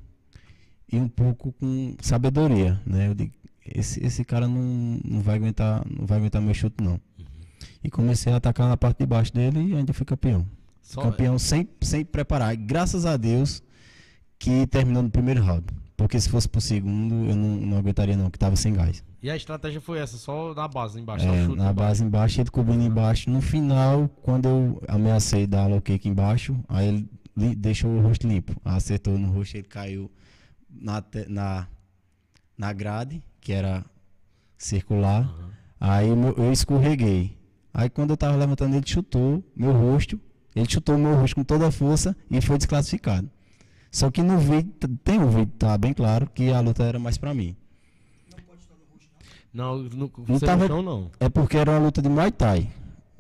e 0.93 0.97
um 0.97 1.09
pouco 1.09 1.53
com 1.53 1.97
sabedoria, 2.01 2.81
né? 2.87 3.09
Eu 3.09 3.15
digo, 3.15 3.33
esse, 3.67 4.05
esse 4.05 4.25
cara 4.25 4.47
não, 4.47 5.01
não 5.05 5.21
vai 5.21 5.35
aguentar, 5.35 5.85
não 5.91 6.07
vai 6.07 6.19
aguentar 6.19 6.41
meu 6.41 6.55
chute 6.55 6.83
não. 6.83 7.01
E 7.83 7.91
comecei 7.91 8.33
a 8.33 8.37
atacar 8.37 8.69
na 8.69 8.77
parte 8.77 8.99
de 8.99 9.07
baixo 9.07 9.35
dele 9.35 9.61
e 9.61 9.75
ainda 9.75 9.93
fui 9.93 10.07
campeão. 10.07 10.47
Só, 10.81 11.01
campeão 11.03 11.37
sem, 11.37 11.69
sem 11.81 12.05
preparar. 12.05 12.55
E 12.55 12.57
graças 12.57 13.05
a 13.07 13.17
Deus 13.17 13.61
que 14.39 14.69
terminou 14.69 15.03
no 15.03 15.11
primeiro 15.11 15.43
round. 15.43 15.65
Porque 16.03 16.21
se 16.21 16.29
fosse 16.29 16.49
pro 16.49 16.61
segundo, 16.61 17.15
eu 17.31 17.37
não, 17.37 17.49
não 17.57 17.79
aguentaria 17.79 18.17
não, 18.17 18.29
que 18.31 18.39
tava 18.39 18.57
sem 18.57 18.73
gás. 18.73 19.03
E 19.23 19.31
a 19.31 19.37
estratégia 19.37 19.81
foi 19.81 19.99
essa, 19.99 20.17
só 20.17 20.53
na 20.55 20.67
base, 20.67 21.01
embaixo, 21.01 21.25
É, 21.27 21.45
chute 21.45 21.57
na 21.57 21.73
base 21.73 22.03
embaixo, 22.05 22.41
ele 22.41 22.51
cobrindo 22.51 22.83
embaixo. 22.83 23.31
No 23.31 23.41
final, 23.41 24.09
quando 24.23 24.49
eu 24.49 24.83
ameacei 24.89 25.47
dar 25.47 25.67
low 25.69 25.81
kick 25.81 26.09
embaixo, 26.09 26.59
aí 26.69 26.89
ele 26.89 27.09
li- 27.37 27.55
deixou 27.55 27.91
o 27.91 28.01
rosto 28.01 28.27
limpo. 28.27 28.53
Acertou 28.65 29.17
no 29.17 29.31
rosto, 29.31 29.55
ele 29.57 29.69
caiu 29.69 30.11
na, 30.69 31.03
na, 31.29 31.69
na 32.59 32.73
grade, 32.73 33.23
que 33.41 33.53
era 33.53 33.85
circular. 34.59 35.23
Aham. 35.23 35.51
Aí 35.81 36.09
eu 36.09 36.53
escorreguei. 36.53 37.37
Aí 37.75 37.89
quando 37.89 38.11
eu 38.11 38.17
tava 38.17 38.37
levantando, 38.37 38.77
ele 38.77 38.87
chutou 38.87 39.43
meu 39.57 39.73
rosto. 39.73 40.21
Ele 40.55 40.69
chutou 40.69 40.99
meu 40.99 41.15
rosto 41.15 41.37
com 41.37 41.45
toda 41.45 41.67
a 41.69 41.71
força 41.71 42.15
e 42.31 42.41
foi 42.41 42.59
desclassificado. 42.59 43.31
Só 43.93 44.11
que 44.11 44.23
no 44.23 44.39
vídeo, 44.39 44.73
tem 45.05 45.21
um 45.21 45.29
vídeo, 45.29 45.53
tá 45.59 45.77
bem 45.79 45.93
claro, 45.93 46.27
que 46.35 46.51
a 46.51 46.59
luta 46.61 46.83
era 46.83 46.99
mais 46.99 47.17
pra 47.19 47.33
mim. 47.35 47.55
Não, 49.53 49.79
no, 49.83 50.11
Não 50.17 50.39
você 50.39 50.47
tava- 50.47 50.63
no 50.63 50.69
chão, 50.69 50.83
não. 50.83 51.11
É 51.21 51.29
porque 51.29 51.59
era 51.59 51.73
uma 51.73 51.79
luta 51.81 52.01
de 52.01 52.09
Muay 52.09 52.33
Thai. 52.33 52.71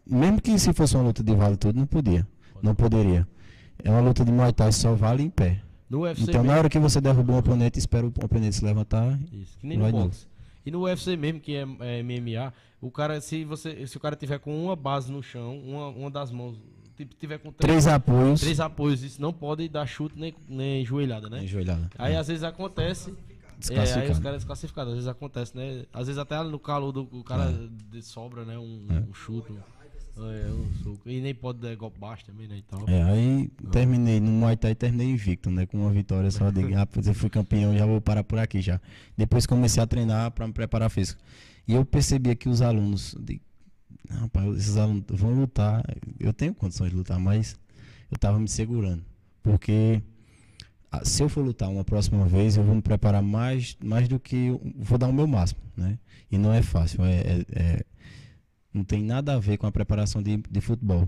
Mesmo 0.06 0.40
que 0.40 0.58
se 0.58 0.72
fosse 0.72 0.96
uma 0.96 1.04
luta 1.04 1.22
de 1.22 1.34
vale 1.34 1.56
tudo, 1.56 1.78
não 1.78 1.86
podia. 1.86 2.26
Não 2.62 2.74
poderia. 2.74 3.28
É 3.84 3.90
uma 3.90 4.00
luta 4.00 4.24
de 4.24 4.32
Muay 4.32 4.52
Thai, 4.52 4.72
só 4.72 4.94
vale 4.94 5.22
em 5.22 5.28
pé. 5.30 5.60
No 5.90 6.00
UFC 6.00 6.22
Então 6.22 6.36
na 6.36 6.42
mesmo, 6.44 6.58
hora 6.58 6.68
que 6.70 6.78
você 6.78 7.00
derruba 7.02 7.34
um 7.34 7.38
oponente, 7.38 7.78
espera 7.78 8.06
o 8.06 8.08
oponente 8.08 8.56
se 8.56 8.64
levantar. 8.64 9.18
isso, 9.30 9.58
que 9.58 9.66
nem 9.66 9.76
no 9.76 9.90
boxe. 9.90 10.26
E 10.64 10.70
no 10.70 10.80
UFC 10.84 11.16
mesmo, 11.18 11.38
que 11.40 11.54
é, 11.54 11.66
é 11.80 12.02
MMA, 12.02 12.50
o 12.80 12.90
cara, 12.90 13.20
se 13.20 13.44
você, 13.44 13.86
se 13.86 13.96
o 13.96 14.00
cara 14.00 14.16
tiver 14.16 14.38
com 14.38 14.64
uma 14.64 14.74
base 14.74 15.12
no 15.12 15.22
chão, 15.22 15.58
uma, 15.58 15.88
uma 15.88 16.10
das 16.10 16.30
mãos, 16.30 16.56
tiver 17.18 17.38
com 17.38 17.52
três, 17.52 17.70
Três 17.84 17.86
apoios. 17.86 18.40
três 18.40 18.60
apoios, 18.60 19.02
isso 19.02 19.20
não 19.20 19.32
pode 19.32 19.68
dar 19.68 19.86
chute 19.86 20.18
nem, 20.18 20.34
nem 20.48 20.84
joelhada, 20.84 21.28
né? 21.30 21.42
Enjoelhada. 21.44 21.88
Aí 21.98 22.16
às 22.16 22.28
vezes 22.28 22.42
acontece. 22.42 23.14
É, 23.70 23.78
aí 23.78 24.10
os 24.10 24.18
caras 24.18 24.38
desclassificados, 24.38 24.90
às 24.92 24.96
vezes 24.96 25.08
acontece, 25.08 25.56
né? 25.56 25.84
Às 25.92 26.06
vezes 26.08 26.18
até 26.18 26.42
no 26.42 26.58
calor 26.58 26.90
do 26.92 27.02
o 27.12 27.22
cara 27.22 27.44
É. 27.50 27.68
de- 27.94 28.02
sobra, 28.02 28.44
né? 28.44 28.58
Um, 28.58 28.86
É. 28.90 29.00
um 29.08 29.14
chute. 29.14 29.52
É, 30.16 30.50
um. 30.52 30.98
E 31.06 31.20
nem 31.20 31.34
pode 31.34 31.58
dar 31.60 31.74
golpe 31.76 31.98
baixo 31.98 32.24
também, 32.26 32.46
né? 32.48 32.56
E 32.58 32.62
tal. 32.62 32.84
É, 32.88 33.02
aí 33.02 33.48
terminei 33.70 34.20
no 34.20 34.30
Muay 34.30 34.56
Thai, 34.56 34.74
terminei 34.74 35.08
invicto, 35.10 35.48
né? 35.50 35.64
Com 35.64 35.78
uma 35.78 35.90
vitória 35.90 36.30
só. 36.30 36.50
De, 36.50 36.62
pois 36.92 37.06
eu 37.06 37.14
fui 37.14 37.30
campeão, 37.30 37.76
já 37.76 37.86
vou 37.86 38.00
parar 38.00 38.22
por 38.24 38.38
aqui 38.38 38.60
já. 38.60 38.80
Depois 39.16 39.46
comecei 39.46 39.82
a 39.82 39.86
treinar 39.86 40.30
para 40.32 40.46
me 40.46 40.52
preparar 40.52 40.90
físico. 40.90 41.20
E 41.66 41.72
eu 41.74 41.84
percebia 41.84 42.34
que 42.34 42.48
os 42.48 42.60
alunos, 42.60 43.14
de, 43.18 43.40
rapaz, 44.10 44.56
esses 44.56 44.76
alunos 44.76 45.04
vão 45.08 45.34
lutar. 45.34 45.82
Eu 46.18 46.32
tenho 46.32 46.54
condições 46.54 46.90
de 46.90 46.96
lutar, 46.96 47.18
mas 47.18 47.56
eu 48.10 48.18
tava 48.18 48.38
me 48.38 48.48
segurando. 48.48 49.04
Porque 49.42 50.02
ah, 50.90 51.04
se 51.04 51.22
eu 51.22 51.28
for 51.28 51.44
lutar 51.44 51.68
uma 51.68 51.84
próxima 51.84 52.26
vez, 52.26 52.56
eu 52.56 52.62
vou 52.64 52.74
me 52.74 52.82
preparar 52.82 53.22
mais, 53.22 53.76
mais 53.82 54.08
do 54.08 54.18
que. 54.20 54.50
Vou 54.76 54.98
dar 54.98 55.08
o 55.08 55.12
meu 55.12 55.26
máximo, 55.26 55.60
né? 55.76 55.98
E 56.30 56.38
não 56.38 56.52
é 56.52 56.62
fácil. 56.62 57.04
É, 57.04 57.20
é- 57.20 57.46
é- 57.52 57.84
não 58.72 58.84
tem 58.84 59.02
nada 59.02 59.34
a 59.34 59.38
ver 59.38 59.58
com 59.58 59.66
a 59.66 59.72
preparação 59.72 60.22
de, 60.22 60.38
de 60.50 60.60
futebol. 60.60 61.06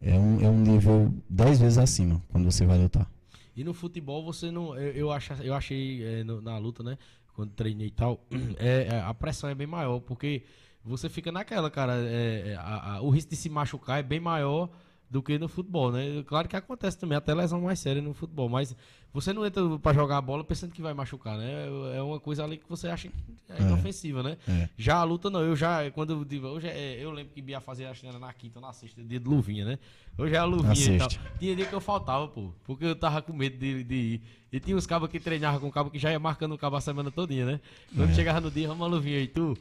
É 0.00 0.18
um, 0.18 0.40
é 0.40 0.48
um 0.48 0.60
nível 0.62 1.12
10 1.28 1.58
vezes 1.58 1.76
acima 1.78 2.22
quando 2.28 2.44
você 2.44 2.64
vai 2.64 2.78
lutar. 2.78 3.10
E 3.56 3.64
no 3.64 3.74
futebol 3.74 4.24
você 4.24 4.50
não. 4.50 4.76
Eu, 4.76 4.92
eu, 4.92 5.12
acha, 5.12 5.34
eu 5.42 5.54
achei 5.54 6.02
é, 6.04 6.24
no- 6.24 6.40
na 6.40 6.56
luta, 6.58 6.82
né? 6.82 6.96
Quando 7.34 7.50
treinei 7.52 7.88
e 7.88 7.90
tal, 7.90 8.24
é, 8.58 8.88
é, 8.94 9.00
a 9.00 9.12
pressão 9.14 9.48
é 9.50 9.54
bem 9.54 9.66
maior, 9.66 10.00
porque 10.00 10.44
você 10.84 11.08
fica 11.08 11.30
naquela, 11.32 11.70
cara. 11.70 11.94
é, 11.96 12.52
é, 12.52 12.56
a- 12.56 12.94
a- 12.96 13.00
o 13.02 13.10
risco 13.10 13.30
de 13.30 13.36
se 13.36 13.48
machucar 13.50 13.98
é 14.00 14.02
bem 14.02 14.20
maior 14.20 14.68
do 15.10 15.20
que 15.20 15.36
no 15.38 15.48
futebol, 15.48 15.90
né? 15.90 16.22
Claro 16.24 16.46
que 16.48 16.54
acontece 16.54 16.96
também, 16.96 17.18
até 17.18 17.34
lesão 17.34 17.60
mais 17.62 17.80
séria 17.80 18.00
no 18.00 18.14
futebol, 18.14 18.48
mas 18.48 18.76
você 19.12 19.32
não 19.32 19.44
entra 19.44 19.60
pra 19.80 19.92
jogar 19.92 20.18
a 20.18 20.20
bola 20.20 20.44
pensando 20.44 20.70
que 20.70 20.80
vai 20.80 20.94
machucar, 20.94 21.36
né? 21.36 21.66
É 21.96 22.00
uma 22.00 22.20
coisa 22.20 22.44
ali 22.44 22.56
que 22.58 22.68
você 22.68 22.86
acha 22.86 23.08
que 23.08 23.14
é 23.48 23.58
É. 23.58 23.62
inofensiva, 23.62 24.22
né? 24.22 24.36
É. 24.48 24.68
Já 24.78 24.98
a 24.98 25.02
luta 25.02 25.28
não, 25.28 25.40
eu 25.42 25.56
já, 25.56 25.90
quando 25.90 26.12
eu 26.12 26.24
digo, 26.24 26.46
hoje 26.46 26.68
é- 26.68 26.96
eu 27.04 27.10
lembro 27.10 27.32
que 27.34 27.42
Bia 27.42 27.60
fazia 27.60 27.90
acho 27.90 28.02
que 28.02 28.06
era 28.06 28.20
na 28.20 28.32
quinta 28.32 28.60
ou 28.60 28.64
na 28.64 28.72
sexta, 28.72 29.02
dia 29.02 29.18
de 29.18 29.26
luvinha, 29.28 29.64
né? 29.64 29.78
Hoje 30.16 30.34
é 30.36 30.38
a 30.38 30.44
luvinha 30.44 30.94
e 30.94 30.98
tal. 30.98 31.08
Tinha 31.40 31.56
dia 31.56 31.66
que 31.66 31.72
eu 31.74 31.80
faltava, 31.80 32.28
pô, 32.28 32.52
porque 32.64 32.84
eu 32.84 32.94
tava 32.94 33.20
com 33.20 33.32
medo 33.32 33.58
de, 33.58 33.82
de 33.82 33.94
ir. 33.96 34.22
E 34.52 34.60
tinha 34.60 34.76
uns 34.76 34.86
cabos 34.86 35.08
que 35.10 35.18
treinavam 35.18 35.58
com 35.58 35.72
cabo 35.72 35.90
que 35.90 35.98
já 35.98 36.12
ia 36.12 36.20
marcando 36.20 36.52
o 36.54 36.58
cabo 36.58 36.76
a 36.76 36.80
semana 36.80 37.10
todinha, 37.10 37.46
né? 37.46 37.60
Quando 37.96 38.10
É. 38.10 38.14
chegava 38.14 38.40
no 38.40 38.48
dia, 38.50 38.72
uma 38.72 38.86
luvinha 38.86 39.18
aí, 39.18 39.26
tu. 39.26 39.58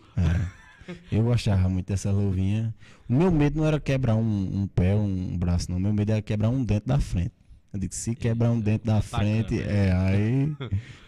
Eu 1.11 1.23
gostava 1.23 1.67
muito 1.69 1.87
dessa 1.87 2.11
luvinha. 2.11 2.73
O 3.07 3.13
meu 3.13 3.31
medo 3.31 3.59
não 3.59 3.65
era 3.67 3.79
quebrar 3.79 4.15
um, 4.15 4.61
um 4.61 4.67
pé, 4.67 4.95
um 4.95 5.37
braço, 5.37 5.69
não. 5.71 5.77
O 5.77 5.81
meu 5.81 5.93
medo 5.93 6.11
era 6.11 6.21
quebrar 6.21 6.49
um 6.49 6.63
dente 6.63 6.87
da 6.87 6.99
frente. 6.99 7.31
Eu 7.71 7.79
digo, 7.79 7.93
se 7.93 8.15
quebrar 8.15 8.51
um 8.51 8.59
dente 8.59 8.85
da 8.85 9.01
frente, 9.01 9.59
é, 9.61 9.91
aí. 9.91 10.55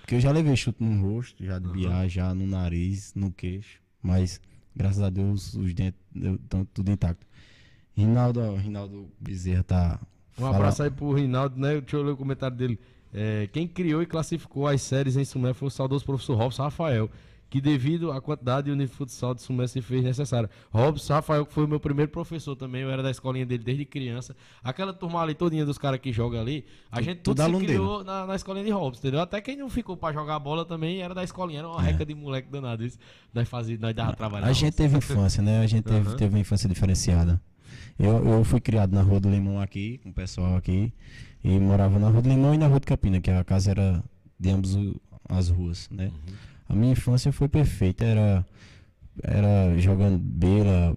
Porque 0.01 0.15
eu 0.15 0.19
já 0.19 0.32
levei 0.32 0.55
chute 0.55 0.84
no 0.84 1.01
rosto, 1.01 1.43
já 1.43 1.57
de 1.57 1.67
biar, 1.69 2.07
já 2.07 2.34
no 2.34 2.45
nariz, 2.45 3.13
no 3.15 3.32
queixo. 3.32 3.79
Mas, 4.01 4.39
graças 4.75 5.01
a 5.01 5.09
Deus, 5.09 5.53
os 5.55 5.73
dentes 5.73 5.99
estão 6.15 6.65
tudo 6.65 6.91
intacto. 6.91 7.25
Rinaldo, 7.95 8.55
Rinaldo 8.55 9.09
Bezerra 9.19 9.63
tá. 9.63 9.99
Um 10.38 10.41
fala- 10.43 10.55
abraço 10.55 10.84
aí 10.84 10.89
pro 10.91 11.13
Rinaldo, 11.13 11.59
né? 11.59 11.82
Deixa 11.82 11.97
eu 11.97 12.03
ler 12.03 12.11
o 12.11 12.17
comentário 12.17 12.55
dele. 12.55 12.79
É, 13.13 13.47
quem 13.51 13.67
criou 13.67 14.01
e 14.01 14.05
classificou 14.05 14.67
as 14.67 14.82
séries 14.82 15.17
em 15.17 15.25
Sumé 15.25 15.53
foi 15.53 15.67
o 15.67 15.71
saudoso 15.71 16.05
professor 16.05 16.36
Robson 16.38 16.63
Rafael, 16.63 17.09
que 17.52 17.60
devido 17.60 18.14
à 18.14 18.22
quantidade 18.22 18.70
e 18.70 18.72
o 18.72 18.76
nível 18.78 18.88
de 18.91 18.95
futsal 18.95 19.36
de 19.36 19.41
Sumé 19.41 19.68
se 19.68 19.82
fez 19.82 20.02
necessário. 20.02 20.49
Robson 20.72 21.14
Rafael, 21.16 21.45
que 21.45 21.54
foi 21.54 21.66
o 21.66 21.68
meu 21.68 21.82
primeiro 21.82 22.10
professor 22.10 22.56
também, 22.56 22.82
eu 22.82 22.89
era 22.89 23.04
da 23.04 23.12
escolinha 23.12 23.45
dele 23.45 23.62
desde 23.62 23.84
criança. 23.84 24.34
Aquela 24.64 24.93
turma 24.93 25.22
ali 25.22 25.36
todinha 25.36 25.66
dos 25.66 25.78
caras 25.78 25.99
que 25.99 26.14
jogam 26.14 26.39
ali, 26.39 26.64
a 26.89 27.02
gente 27.02 27.18
tudo 27.20 27.43
tudo 27.43 27.60
se 27.60 27.66
criou 27.66 28.06
na, 28.06 28.26
na 28.26 28.36
escolinha 28.38 28.64
de 28.64 28.72
Robson, 28.72 28.99
entendeu? 29.02 29.20
Até 29.20 29.41
quem 29.41 29.58
não 29.58 29.70
ficou 29.70 29.97
pra 29.97 30.14
jogar 30.14 30.39
bola 30.39 30.64
também 30.64 31.02
era 31.02 31.14
da 31.14 31.26
escolinha, 31.26 31.60
era 31.60 31.68
uma 31.68 31.82
É. 31.86 31.91
reca 31.91 32.06
de 32.06 32.16
moleque 32.16 32.49
danado. 32.49 32.86
Isso. 32.86 32.97
Nós, 33.34 33.49
fazia, 33.49 33.78
nós 33.78 33.93
dava 33.93 34.16
trabalho. 34.16 34.45
A 34.45 34.54
gente 34.54 34.74
teve 34.78 34.97
infância, 34.97 35.43
né? 35.43 35.60
A 35.60 35.68
gente 35.68 35.84
teve, 35.84 36.08
Aham. 36.08 36.16
teve 36.16 36.34
uma 36.34 36.39
infância 36.39 36.70
diferenciada. 36.70 37.41
Eu, 37.99 38.26
eu 38.26 38.43
fui 38.45 38.62
criado 38.62 38.93
na 38.93 39.02
Rua 39.02 39.20
do 39.20 39.30
Limão 39.30 39.60
aqui, 39.60 39.97
com 39.97 40.10
o 40.10 40.14
pessoal 40.14 40.56
aqui, 40.56 40.91
e 41.43 41.60
morava 41.60 41.99
na 41.99 42.08
Rua 42.08 42.22
do 42.22 42.30
Limão 42.30 42.54
e 42.56 42.58
na 42.58 42.68
Rua 42.68 42.80
de 42.80 42.86
Campina, 42.88 43.20
que 43.20 43.30
a 43.30 43.43
casa 43.43 43.72
era 43.72 44.02
de 44.39 44.49
ambas 44.49 44.78
as 45.28 45.49
ruas, 45.49 45.89
né? 45.91 46.06
Uhum. 46.06 46.34
A 46.72 46.74
minha 46.74 46.93
infância 46.93 47.34
foi 47.34 47.49
perfeita, 47.49 48.05
era 48.05 48.45
era 49.24 49.78
jogando 49.80 50.17
beira, 50.17 50.95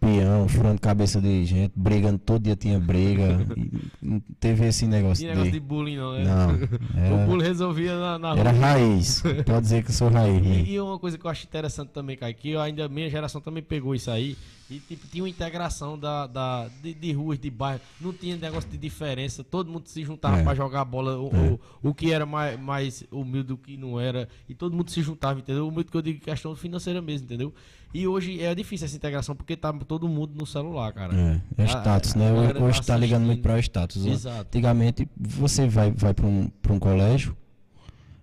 peão, 0.00 0.48
furando 0.48 0.80
cabeça 0.80 1.20
de 1.20 1.44
gente, 1.44 1.72
brigando, 1.76 2.18
todo 2.18 2.42
dia 2.42 2.56
tinha 2.56 2.78
briga. 2.78 3.38
e 3.56 3.70
não 4.06 4.20
teve 4.40 4.66
esse 4.66 4.86
negócio 4.86 5.22
Tinha 5.22 5.30
negócio 5.32 5.52
de 5.52 5.58
de. 5.60 5.64
bullying, 5.66 5.96
não, 5.96 6.12
né? 6.12 6.24
Não, 6.24 6.54
O 6.94 7.16
era, 7.16 7.26
bullying 7.26 7.44
resolvia 7.44 7.98
na, 7.98 8.18
na 8.18 8.36
era 8.36 8.50
rua. 8.50 8.60
raiz. 8.60 9.22
Pode 9.44 9.60
dizer 9.62 9.82
que 9.84 9.90
eu 9.90 9.94
sou 9.94 10.08
raiz. 10.08 10.42
né? 10.42 10.62
E, 10.66 10.72
e 10.74 10.80
uma 10.80 10.98
coisa 10.98 11.16
que 11.18 11.26
eu 11.26 11.30
acho 11.30 11.46
interessante 11.46 11.88
também, 11.90 12.16
Kai, 12.16 12.34
que 12.34 12.50
eu 12.50 12.60
ainda 12.60 12.84
a 12.84 12.88
minha 12.88 13.08
geração 13.10 13.40
também 13.40 13.62
pegou 13.62 13.94
isso 13.94 14.10
aí. 14.10 14.36
E 14.68 14.80
tipo, 14.80 15.06
tinha 15.06 15.22
uma 15.22 15.28
integração 15.28 15.96
da, 15.96 16.26
da, 16.26 16.66
de, 16.82 16.92
de 16.92 17.12
ruas, 17.12 17.38
de 17.38 17.48
bairro. 17.48 17.80
Não 18.00 18.12
tinha 18.12 18.36
negócio 18.36 18.68
de 18.68 18.76
diferença. 18.76 19.44
Todo 19.44 19.70
mundo 19.70 19.86
se 19.86 20.02
juntava 20.04 20.38
É. 20.40 20.42
pra 20.42 20.56
jogar 20.56 20.84
bola. 20.84 21.16
O, 21.20 21.28
É. 21.28 21.50
o, 21.84 21.90
o 21.90 21.94
que 21.94 22.10
era 22.10 22.26
mais, 22.26 22.58
mais 22.58 23.04
humilde, 23.12 23.52
o 23.52 23.56
que 23.56 23.76
não 23.76 24.00
era. 24.00 24.28
E 24.48 24.56
todo 24.56 24.74
mundo 24.76 24.90
se 24.90 25.00
juntava, 25.02 25.38
entendeu? 25.38 25.68
Humilde 25.68 25.88
que 25.88 25.96
eu 25.96 26.02
digo 26.02 26.18
questão 26.18 26.56
financeira 26.56 27.00
mesmo, 27.00 27.26
entendeu? 27.26 27.45
E 27.94 28.06
hoje 28.06 28.42
é 28.42 28.54
difícil 28.54 28.84
essa 28.84 28.96
integração 28.96 29.34
porque 29.34 29.56
tá 29.56 29.72
todo 29.72 30.06
mundo 30.08 30.32
no 30.38 30.44
celular, 30.46 30.92
cara. 30.92 31.14
É, 31.58 31.62
é 31.62 31.64
status, 31.66 32.14
a- 32.14 32.18
né? 32.18 32.28
a 32.28 32.32
Hoje- 32.32 32.46
galera 32.48 32.64
Hoje 32.64 32.80
tá 32.80 32.86
tá 32.94 32.96
ligando 32.98 33.24
muito 33.24 33.42
para 33.42 33.54
o 33.54 33.58
status. 33.58 34.04
Exato. 34.04 34.40
Antigamente, 34.48 35.08
você 35.16 35.66
vai, 35.66 35.90
vai 35.92 36.12
para 36.12 36.26
um, 36.26 36.48
pra 36.60 36.72
um 36.72 36.78
colégio, 36.78 37.34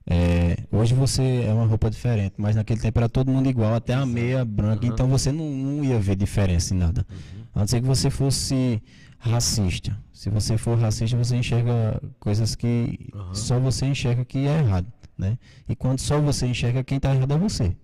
é, 0.05 0.57
hoje 0.71 0.93
você 0.93 1.45
é 1.47 1.53
uma 1.53 1.65
roupa 1.65 1.89
diferente, 1.89 2.36
mas 2.38 2.55
naquele 2.55 2.80
tempo 2.80 2.99
era 2.99 3.07
todo 3.09 3.32
mundo 3.32 3.49
igual, 3.49 3.74
até 3.74 3.93
a 3.93 4.05
meia 4.05 4.43
branca, 4.43 4.86
Aham. 4.86 4.93
então 4.93 5.07
você 5.07 5.32
não, 5.32 5.49
não 5.49 5.84
ia 5.84 5.97
ver 5.99 6.15
diferença 6.17 6.74
em 6.74 6.78
nada. 6.78 7.05
Uhum. 7.09 7.43
A 7.55 7.59
não 7.61 7.67
ser 7.67 7.80
que 7.82 7.88
você 7.88 8.09
fosse 8.09 8.82
racista. 9.17 9.97
Se 10.11 10.30
você 10.30 10.57
for 10.57 10.78
racista, 10.78 11.17
você 11.17 11.36
enxerga 11.38 12.01
coisas 12.19 12.53
que 12.55 13.09
Aham. 13.15 13.34
só 13.34 13.59
você 13.59 13.86
enxerga 13.86 14.26
que 14.26 14.39
é 14.39 14.59
errado, 14.59 14.88
né? 15.17 15.38
E 15.67 15.76
quando 15.76 15.99
só 15.99 16.19
você 16.19 16.45
enxerga, 16.47 16.84
quem 16.84 16.99
tá 16.99 17.15
errado 17.15 17.34
é 17.34 17.38
você. 17.38 17.76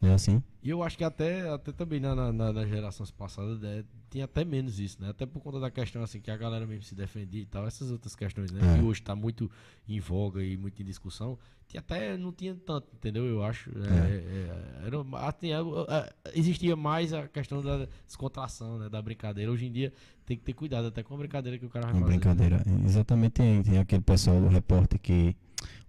Não 0.00 0.10
é 0.10 0.14
assim? 0.14 0.42
E 0.64 0.70
eu 0.70 0.82
acho 0.82 0.96
que 0.96 1.04
até, 1.04 1.46
até 1.50 1.72
também 1.72 2.00
na, 2.00 2.14
na, 2.14 2.32
na- 2.32 2.52
nas 2.52 2.66
gerações 2.70 3.10
passadas 3.10 3.60
né, 3.60 3.84
tinha 4.10 4.24
até 4.24 4.46
menos 4.46 4.80
isso, 4.80 4.96
né? 5.00 5.10
Até 5.10 5.26
por 5.26 5.40
conta 5.42 5.60
da 5.60 5.70
questão 5.70 6.02
assim 6.02 6.20
que 6.20 6.30
a 6.30 6.36
galera 6.38 6.66
mesmo 6.66 6.82
se 6.84 6.94
defendia 6.94 7.42
e 7.42 7.44
tal, 7.44 7.66
essas 7.66 7.90
outras 7.90 8.16
questões, 8.16 8.50
né? 8.50 8.60
É. 8.74 8.78
Que 8.78 8.82
hoje 8.84 9.02
tá 9.02 9.14
muito 9.14 9.50
em 9.86 10.00
voga 10.00 10.42
e 10.42 10.56
muito 10.56 10.80
em 10.80 10.84
discussão. 10.86 11.38
Tinha 11.68 11.80
até 11.80 12.16
não 12.16 12.32
tinha 12.32 12.54
tanto, 12.54 12.88
entendeu? 12.94 13.26
Eu 13.26 13.42
acho. 13.44 13.70
É, 13.70 14.82
é, 14.82 14.86
era, 14.86 14.96
ah, 15.14 15.32
tinha, 15.32 15.58
ah, 15.60 16.12
existia 16.34 16.74
mais 16.74 17.12
a 17.12 17.28
questão 17.28 17.60
da 17.62 17.86
descontração, 18.06 18.78
né? 18.78 18.88
Da 18.88 19.02
brincadeira. 19.02 19.52
Hoje 19.52 19.66
em 19.66 19.72
dia 19.72 19.92
tem 20.24 20.34
que 20.36 20.44
ter 20.44 20.54
cuidado 20.54 20.86
até 20.86 21.02
com 21.02 21.14
a 21.14 21.18
brincadeira 21.18 21.58
que 21.58 21.66
o 21.66 21.70
cara 21.70 21.86
vai 21.86 21.94
Uma 21.94 22.06
fazer. 22.06 22.12
brincadeira. 22.18 22.62
Exatamente, 22.86 23.32
tem, 23.32 23.62
tem 23.62 23.78
aquele 23.78 24.02
pessoal, 24.02 24.36
o 24.38 24.48
repórter 24.48 24.98
que. 24.98 25.36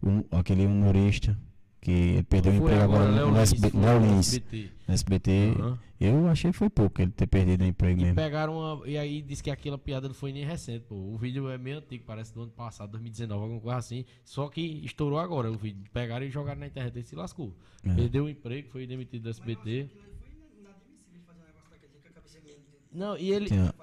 um- 0.04 0.24
aquele 0.38 0.66
humorista 0.66 1.38
que 1.86 1.92
ele 1.92 2.24
perdeu 2.24 2.52
o 2.52 2.56
emprego 2.56 2.82
agora, 2.82 3.10
Léo 3.12 3.30
no, 3.32 3.38
SB, 3.38 3.72
Léo 3.78 4.00
Lins, 4.00 4.28
SBT. 4.34 4.72
no 4.88 4.94
SBT. 4.96 5.32
Aham. 5.60 5.80
Eu 6.00 6.28
achei 6.28 6.52
que 6.52 6.58
foi 6.58 6.70
pouco 6.70 7.00
ele 7.02 7.12
ter 7.12 7.28
perdido 7.28 7.64
o 7.64 7.68
emprego 7.68 8.00
E 8.00 8.04
mesmo. 8.04 8.16
pegaram 8.16 8.58
uma. 8.58 8.88
E 8.88 8.98
aí 8.98 9.22
disse 9.22 9.44
que 9.44 9.52
aquela 9.52 9.78
piada 9.78 10.08
não 10.08 10.16
foi 10.16 10.34
nem 10.34 10.44
recente, 10.44 10.84
pô. 10.90 10.96
O 10.96 11.16
vídeo 11.18 11.48
é 11.50 11.58
meio 11.58 11.78
antigo, 11.78 12.04
parece 12.06 12.34
do 12.34 12.42
ano 12.42 12.52
passado, 12.52 12.90
2019, 12.92 13.42
alguma 13.44 13.62
coisa 13.62 13.78
assim. 13.78 14.04
Só 14.24 14.50
que 14.50 14.62
estourou 14.84 15.20
agora 15.20 15.50
o 15.52 15.56
vídeo. 15.56 15.84
Pegaram 15.94 16.26
e 16.26 16.30
jogaram 16.32 16.60
na 16.60 16.68
internet 16.68 17.00
e 17.00 17.04
se 17.04 17.16
lascou. 17.16 17.54
É. 17.86 17.94
Perdeu 17.94 18.26
o 18.26 18.30
emprego, 18.30 18.68
foi 18.70 18.86
demitido 18.88 19.24
do 19.24 19.30
SBT. 19.30 19.88
Não, 22.92 23.18
e 23.18 23.32
ele. 23.32 23.46
Tinha- 23.48 23.74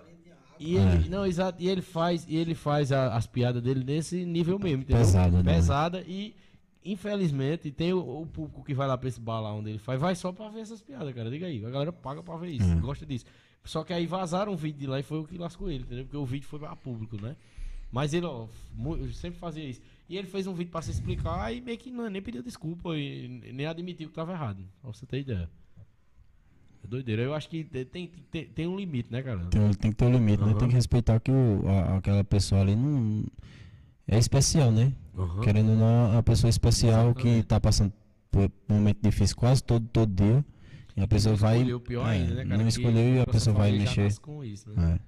E 0.58 0.76
É. 0.76 0.94
ele, 0.94 1.08
não, 1.08 1.26
exato, 1.26 1.60
e 1.60 1.68
ele 1.68 1.82
faz, 1.82 2.24
e 2.28 2.36
ele 2.36 2.54
faz 2.54 2.92
a- 2.92 3.16
as 3.16 3.26
piadas 3.26 3.60
dele 3.60 3.82
nesse 3.82 4.24
nível 4.24 4.60
mesmo, 4.60 4.82
entendeu? 4.82 4.98
Pesada, 4.98 5.42
né? 5.42 5.54
Pesada 5.54 6.04
e 6.06 6.36
infelizmente 6.84 7.70
tem 7.70 7.92
o, 7.92 8.22
o 8.22 8.26
público 8.26 8.62
que 8.64 8.74
vai 8.74 8.86
lá 8.88 8.96
pra 8.98 9.08
esse 9.08 9.20
lá 9.24 9.52
onde 9.54 9.70
ele 9.70 9.78
faz, 9.78 10.00
vai 10.00 10.14
só 10.14 10.32
pra 10.32 10.48
ver 10.48 10.60
essas 10.60 10.80
piadas, 10.82 11.14
cara. 11.14 11.30
Diga 11.30 11.46
aí, 11.46 11.64
a 11.64 11.70
galera 11.70 11.92
paga 11.92 12.22
pra 12.22 12.36
ver 12.36 12.50
isso, 12.50 12.70
É. 12.70 12.74
gosta 12.76 13.04
disso. 13.06 13.24
Só 13.64 13.84
que 13.84 13.92
aí 13.92 14.06
vazaram 14.06 14.52
um 14.52 14.56
vídeo 14.56 14.80
de 14.80 14.86
lá 14.86 14.98
e 14.98 15.02
foi 15.02 15.18
o 15.20 15.24
que 15.24 15.38
lascou 15.38 15.70
ele, 15.70 15.84
entendeu? 15.84 16.04
Porque 16.04 16.16
o 16.16 16.24
vídeo 16.26 16.46
foi 16.48 16.58
pra 16.58 16.74
público, 16.74 17.16
né? 17.20 17.36
Mas 17.92 18.12
ele, 18.14 18.26
ó, 18.26 18.46
sempre 19.12 19.38
fazia 19.38 19.64
isso. 19.64 19.80
E 20.08 20.16
ele 20.16 20.26
fez 20.26 20.46
um 20.46 20.54
vídeo 20.54 20.70
pra 20.70 20.82
se 20.82 20.90
explicar 20.90 21.54
e 21.54 21.60
meio 21.60 21.78
que 21.78 21.90
não, 21.90 22.08
nem 22.10 22.20
pediu 22.22 22.42
desculpa 22.42 22.96
e 22.96 23.28
nem 23.52 23.66
admitiu 23.66 24.08
que 24.08 24.14
tava 24.14 24.32
errado. 24.32 24.64
Pra 24.80 24.92
você 24.92 25.06
ter 25.06 25.20
ideia. 25.20 25.48
É 26.84 26.86
doideira. 26.88 27.22
Eu 27.22 27.34
acho 27.34 27.48
que 27.48 27.62
tem, 27.64 28.08
tem, 28.08 28.44
tem 28.46 28.66
um 28.66 28.76
limite, 28.76 29.12
né, 29.12 29.22
cara? 29.22 29.44
Tem, 29.46 29.70
tem 29.74 29.90
que 29.92 29.96
ter 29.96 30.04
um 30.06 30.12
limite, 30.12 30.42
né? 30.42 30.50
Aham. 30.50 30.58
Tem 30.58 30.68
que 30.68 30.74
respeitar 30.74 31.20
que 31.20 31.30
o, 31.30 31.62
a- 31.68 31.98
aquela 31.98 32.24
pessoa 32.24 32.60
ali 32.62 32.74
não. 32.74 33.24
É 34.06 34.18
especial, 34.18 34.70
né? 34.70 34.92
Aham. 35.16 35.40
Querendo 35.40 35.70
ou 35.70 35.76
não, 35.76 36.06
é 36.08 36.12
uma 36.16 36.22
pessoa 36.22 36.48
especial 36.50 37.14
que 37.14 37.20
Exatamente. 37.28 37.46
tá 37.46 37.60
passando 37.60 37.92
por 38.30 38.50
um 38.68 38.74
momento 38.74 38.98
difícil 39.02 39.36
quase 39.36 39.62
todo, 39.62 39.86
todo 39.88 40.12
dia. 40.14 40.44
E 40.96 41.00
a 41.02 41.06
pessoa 41.06 41.34
vai. 41.34 41.56
escolheu 41.58 41.80
pior 41.80 42.06
é, 42.06 42.10
ainda, 42.12 42.34
né, 42.34 42.44
cara? 42.44 42.56
Não 42.56 42.64
Que 42.64 42.68
escolheu 42.70 43.14
e 43.16 43.20
a 43.20 43.26
pessoa 43.26 43.56
vai 43.56 43.72
mexer. 43.72 44.18
com 44.20 44.44
isso, 44.44 44.68
né? 44.70 44.98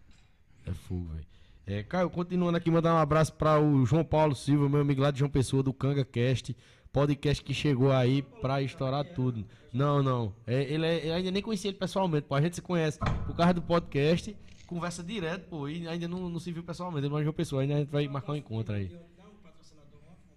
É. 0.67 0.71
É 0.71 0.73
fogo, 0.73 1.07
velho. 1.13 1.27
É, 1.67 1.83
Caio, 1.83 2.11
continuando 2.11 2.57
aqui, 2.57 2.71
mandar 2.71 2.95
um 2.95 2.99
abraço 2.99 3.33
para 3.35 3.59
o 3.61 3.85
João 3.87 4.05
Paulo 4.05 4.35
Silva, 4.35 4.69
meu 4.69 4.81
amigo 4.81 5.01
lá 5.03 5.11
de 5.11 5.19
João 5.19 5.31
Pessoa, 5.31 5.63
do 5.63 5.73
Canga 5.73 6.05
Cast. 6.05 6.55
podcast 6.93 7.43
que 7.43 7.53
chegou 7.53 7.91
aí 7.91 8.23
pra 8.41 8.63
estourar 8.63 9.05
tudo. 9.05 9.45
Não, 9.73 10.03
não. 10.03 10.33
É, 10.47 10.63
ele 10.63 10.87
é, 10.87 11.09
eu 11.11 11.15
ainda 11.15 11.31
nem 11.31 11.43
conhecia 11.43 11.71
ele 11.71 11.79
pessoalmente, 11.79 12.27
pô. 12.29 12.35
A 12.35 12.41
gente 12.41 12.55
se 12.55 12.63
conhece 12.63 12.99
por 13.27 13.35
causa 13.35 13.55
do 13.55 13.63
podcast, 13.63 14.37
conversa 14.67 15.03
direto, 15.03 15.49
pô, 15.49 15.69
e 15.69 15.87
ainda 15.87 16.09
não, 16.09 16.29
não 16.29 16.41
se 16.41 16.53
viu 16.53 16.63
pessoalmente. 16.63 17.09
Mais 17.09 17.27
uma 17.27 17.33
pessoa, 17.33 17.63
ainda 17.63 17.75
a 17.75 17.79
gente 17.79 17.91
vai 17.91 18.07
marcar 18.09 18.33
um 18.33 18.37
encontro 18.37 18.75
aí. 18.75 18.91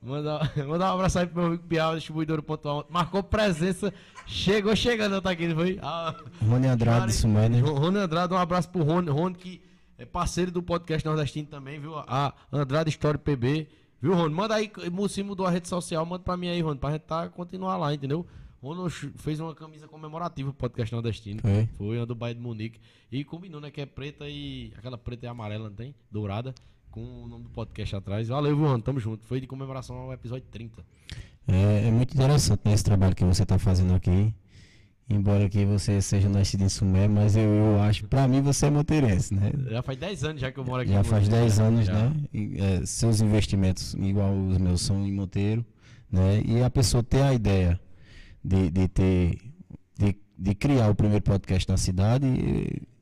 Mandar, 0.01 0.51
mandar 0.67 0.91
um 0.91 0.95
abraço 0.95 1.19
aí 1.19 1.27
pro 1.27 1.37
meu 1.37 1.45
amigo 1.47 1.63
Piau, 1.63 1.95
distribuidor 1.95 2.41
pontual. 2.41 2.85
Marcou 2.89 3.23
presença, 3.23 3.93
chegou 4.25 4.75
chegando, 4.75 5.21
tá 5.21 5.31
aqui, 5.31 5.47
não 5.47 5.55
foi? 5.55 5.79
Ah, 5.81 6.15
Rony 6.41 6.67
Andrade, 6.67 7.11
isso 7.11 7.27
mesmo, 7.27 7.49
né? 7.49 7.61
Rony 7.61 7.97
Andrade, 7.97 8.33
um 8.33 8.37
abraço 8.37 8.69
pro 8.69 8.83
Rony, 8.83 9.09
Rony 9.09 9.35
que 9.35 9.61
é 9.97 10.05
parceiro 10.05 10.51
do 10.51 10.61
podcast 10.61 11.05
nordestino 11.05 11.47
também, 11.47 11.79
viu? 11.79 11.97
A 11.97 12.33
Andrade 12.51 12.89
Story 12.91 13.17
PB, 13.17 13.67
viu, 14.01 14.13
Rony? 14.13 14.33
Manda 14.33 14.55
aí, 14.55 14.71
se 15.09 15.23
mudou 15.23 15.45
a 15.45 15.49
rede 15.49 15.67
social, 15.67 16.05
manda 16.05 16.23
pra 16.23 16.37
mim 16.37 16.47
aí, 16.49 16.61
Rony, 16.61 16.79
pra 16.79 16.91
gente 16.91 17.01
tá, 17.01 17.27
continuar 17.29 17.77
lá, 17.77 17.93
entendeu? 17.93 18.25
Rony 18.73 18.89
fez 19.17 19.39
uma 19.39 19.53
camisa 19.55 19.87
comemorativa 19.87 20.51
pro 20.51 20.59
podcast 20.59 20.93
nordestino. 20.93 21.41
Foi. 21.41 21.69
Foi, 21.77 21.99
a 22.01 22.05
do 22.05 22.15
Bairro 22.15 22.35
de 22.35 22.41
Munique. 22.41 22.79
E 23.11 23.23
combinou, 23.23 23.61
né? 23.61 23.71
Que 23.71 23.81
é 23.81 23.85
preta 23.85 24.27
e. 24.27 24.73
Aquela 24.77 24.97
preta 24.97 25.25
e 25.25 25.29
amarela, 25.29 25.69
não 25.69 25.75
tem? 25.75 25.93
Dourada. 26.11 26.53
Com 26.91 27.23
o 27.23 27.27
nome 27.27 27.43
do 27.43 27.49
podcast 27.49 27.95
atrás. 27.95 28.27
Valeu, 28.27 28.57
Rony? 28.57 28.81
Tamo 28.81 28.99
junto. 28.99 29.25
Foi 29.25 29.39
de 29.39 29.47
comemoração 29.47 29.95
ao 29.97 30.13
episódio 30.13 30.45
30. 30.51 30.83
É, 31.47 31.87
é 31.87 31.91
muito 31.91 32.13
interessante 32.13 32.61
né, 32.65 32.73
esse 32.73 32.83
trabalho 32.83 33.15
que 33.15 33.23
você 33.23 33.45
tá 33.45 33.57
fazendo 33.57 33.93
aqui. 33.93 34.33
Embora 35.09 35.47
que 35.47 35.63
você 35.63 36.01
seja 36.01 36.27
nascido 36.27 36.63
em 36.63 36.69
Sumé, 36.69 37.07
mas 37.07 37.37
eu, 37.37 37.43
eu 37.43 37.81
acho, 37.81 38.05
pra 38.07 38.27
mim 38.27 38.41
você 38.41 38.65
é 38.65 38.69
monteirense, 38.69 39.33
né? 39.33 39.53
Já 39.69 39.81
faz 39.81 39.97
10 39.97 40.23
anos 40.25 40.41
já 40.41 40.51
que 40.51 40.59
eu 40.59 40.65
moro 40.65 40.81
aqui. 40.81 40.91
Já 40.91 41.01
faz 41.01 41.23
Monteiro, 41.23 41.45
10 41.45 41.59
anos, 41.61 41.85
já. 41.85 41.93
né? 41.93 42.15
E, 42.33 42.57
é, 42.61 42.85
seus 42.85 43.21
investimentos, 43.21 43.93
igual 43.93 44.33
os 44.35 44.57
meus, 44.57 44.81
são 44.81 45.07
em 45.07 45.13
Monteiro, 45.13 45.65
né? 46.11 46.41
E 46.45 46.61
a 46.61 46.69
pessoa 46.69 47.01
ter 47.01 47.21
a 47.21 47.33
ideia 47.33 47.79
de, 48.43 48.69
de 48.69 48.87
ter, 48.87 49.37
de, 49.97 50.15
de 50.37 50.55
criar 50.55 50.89
o 50.89 50.95
primeiro 50.95 51.23
podcast 51.23 51.67
na 51.69 51.77
cidade, 51.77 52.25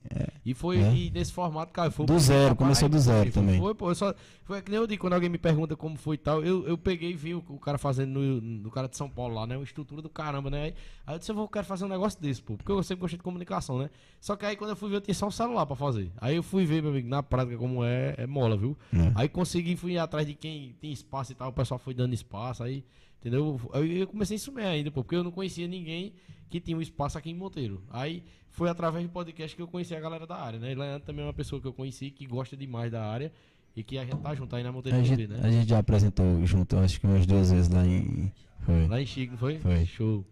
é, 0.09 0.27
E 0.45 0.53
foi 0.53 0.77
É. 0.77 0.93
e 0.93 1.09
nesse 1.09 1.33
formato, 1.33 1.73
cara, 1.73 1.89
foi 1.89 2.05
Do 2.05 2.17
zero, 2.19 2.39
trabalho. 2.39 2.57
começou 2.57 2.87
do 2.87 2.99
zero 2.99 3.31
Foi, 3.31 3.41
também. 3.41 3.59
Foi, 3.59 3.73
pô, 3.73 3.89
eu 3.89 3.95
só, 3.95 4.13
foi 4.43 4.61
que 4.61 4.69
nem 4.69 4.79
eu 4.79 4.85
digo, 4.85 5.01
quando 5.01 5.13
alguém 5.13 5.27
me 5.29 5.39
pergunta 5.39 5.75
como 5.75 5.97
foi 5.97 6.13
e 6.13 6.19
tal, 6.19 6.43
eu, 6.43 6.65
eu 6.67 6.77
peguei 6.77 7.09
e 7.09 7.13
vi 7.15 7.33
o, 7.33 7.43
o 7.49 7.57
cara 7.59 7.79
fazendo 7.79 8.19
no, 8.19 8.39
no 8.39 8.69
cara 8.71 8.87
de 8.87 8.95
São 8.95 9.09
Paulo 9.09 9.33
lá, 9.33 9.47
né? 9.47 9.57
Uma 9.57 9.63
estrutura 9.63 10.03
do 10.03 10.09
caramba, 10.09 10.51
né? 10.51 10.61
Aí, 10.65 10.75
aí 11.07 11.15
eu 11.15 11.19
disse, 11.19 11.31
eu 11.31 11.35
vou, 11.35 11.47
quero 11.47 11.65
fazer 11.65 11.85
um 11.85 11.87
negócio 11.87 12.21
desse, 12.21 12.39
pô, 12.39 12.55
porque 12.55 12.71
eu 12.71 12.83
sempre 12.83 13.01
gostei 13.01 13.17
de 13.17 13.23
comunicação, 13.23 13.79
né? 13.79 13.89
Só 14.21 14.35
que 14.35 14.45
aí 14.45 14.55
quando 14.55 14.69
eu 14.69 14.75
fui 14.75 14.89
ver, 14.91 14.97
eu 14.97 15.01
tinha 15.01 15.15
só 15.15 15.25
um 15.27 15.31
celular 15.31 15.65
pra 15.65 15.75
fazer. 15.75 16.11
Aí 16.21 16.35
eu 16.35 16.43
fui 16.43 16.65
ver, 16.67 16.83
meu 16.83 16.91
amigo, 16.91 17.09
na 17.09 17.23
prática 17.23 17.57
como 17.57 17.83
é, 17.83 18.13
é 18.15 18.27
mola, 18.27 18.55
viu? 18.55 18.77
É. 18.93 19.11
Aí 19.15 19.27
consegui, 19.27 19.75
fui 19.75 19.97
atrás 19.97 20.27
de 20.27 20.35
quem 20.35 20.75
tem 20.79 20.91
espaço 20.91 21.31
e 21.31 21.35
tal, 21.35 21.49
o 21.49 21.53
pessoal 21.53 21.79
foi 21.79 21.95
dando 21.95 22.13
espaço, 22.13 22.61
aí, 22.61 22.85
entendeu? 23.25 23.59
Aí 23.73 23.99
eu 24.01 24.07
comecei 24.07 24.35
a 24.37 24.39
sumir 24.39 24.65
ainda, 24.65 24.91
pô, 24.91 25.03
porque 25.03 25.15
eu 25.15 25.23
não 25.23 25.31
conhecia 25.31 25.67
ninguém 25.67 26.13
que 26.49 26.59
tinha 26.59 26.77
um 26.77 26.81
espaço 26.81 27.17
aqui 27.17 27.31
em 27.31 27.33
Monteiro. 27.35 27.83
Aí 27.89 28.23
foi 28.51 28.69
através 28.69 29.03
do 29.05 29.11
podcast 29.11 29.55
que 29.55 29.61
eu 29.61 29.67
conheci 29.67 29.95
a 29.95 29.99
galera 29.99 30.27
da 30.27 30.35
área, 30.35 30.59
né? 30.59 30.71
E 30.71 30.75
Leandro 30.75 31.05
também 31.05 31.23
é 31.23 31.27
uma 31.27 31.33
pessoa 31.33 31.59
que 31.59 31.67
eu 31.67 31.73
conheci, 31.73 32.11
que 32.11 32.25
gosta 32.27 32.55
demais 32.55 32.91
da 32.91 33.03
área 33.03 33.31
e 33.75 33.83
que 33.83 33.97
a 33.97 34.05
gente 34.05 34.17
tá 34.17 34.33
junto 34.35 34.55
aí 34.55 34.63
na 34.63 34.71
Monteiro 34.71 34.97
a, 34.97 35.01
TV, 35.01 35.15
gente, 35.15 35.27
né? 35.27 35.39
a 35.43 35.49
gente 35.51 35.67
já 35.69 35.79
apresentou 35.79 36.45
junto, 36.45 36.77
acho 36.77 36.99
que 36.99 37.07
umas 37.07 37.25
duas 37.25 37.51
vezes 37.51 37.67
lá 37.69 37.85
em. 37.85 38.31
Foi. 38.61 38.87
Lá 38.87 39.01
em 39.01 39.05
Chico, 39.05 39.31
não 39.31 39.37
foi? 39.39 39.59
Foi. 39.59 39.85
Show. 39.85 40.23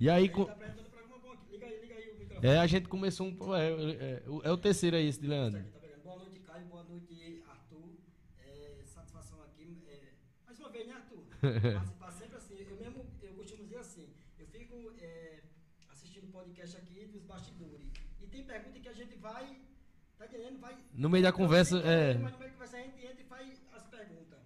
E 0.00 0.08
aí, 0.10 0.28
co- 0.28 0.46
Tá 0.46 0.52
apresentando 0.52 0.86
o 0.86 0.90
programa 0.90 1.18
bom 1.22 1.32
aqui. 1.32 1.52
Liga 1.52 1.66
aí, 1.66 1.80
liga 1.80 1.94
aí 1.94 2.10
o 2.10 2.18
microfone. 2.18 2.46
é, 2.48 2.58
a 2.58 2.66
gente 2.66 2.88
começou 2.88 3.26
um. 3.28 3.54
É, 3.54 3.68
é, 3.68 3.90
é, 3.92 4.22
é 4.44 4.50
o 4.50 4.56
terceiro 4.56 4.96
aí, 4.96 5.06
esse 5.06 5.20
de 5.20 5.26
Leandro. 5.28 5.60
Tá. 5.62 5.78
Boa 6.02 6.16
noite, 6.16 6.40
Caio. 6.40 6.66
Boa 6.66 6.82
noite, 6.84 7.42
Arthur. 7.48 7.82
É, 8.44 8.82
satisfação 8.86 9.38
aqui. 9.42 9.76
É, 9.88 10.00
mais 10.46 10.58
uma 10.58 10.70
vez, 10.70 10.86
né, 10.86 10.94
Arthur? 10.94 11.22
Participar 11.74 12.10
sempre 12.12 12.36
assim. 12.36 12.56
Eu 12.68 12.76
mesmo, 12.76 13.06
eu 13.22 13.34
costumo 13.34 13.62
dizer 13.64 13.78
assim. 13.78 14.08
Eu 14.38 14.46
fico 14.46 14.92
é, 14.98 15.42
assistindo 15.88 16.30
podcast 16.32 16.76
aqui 16.76 17.06
dos 17.06 17.22
bastidores. 17.24 17.90
E 18.20 18.26
tem 18.26 18.44
pergunta 18.44 18.78
que 18.80 18.88
a 18.88 18.92
gente 18.92 19.16
vai. 19.16 19.58
Tá 20.18 20.26
entendendo? 20.26 20.58
Vai. 20.60 20.76
No 20.92 21.08
meio 21.08 21.24
da 21.24 21.32
conversa, 21.32 21.76
Mas 21.76 21.86
é. 21.86 22.14
no 22.14 22.20
meio 22.20 22.30
da 22.38 22.48
conversa 22.50 22.76
a 22.76 22.80
gente 22.82 23.04
entra 23.04 23.22
e 23.22 23.24
faz 23.24 23.62
as 23.72 23.86
perguntas. 23.86 24.38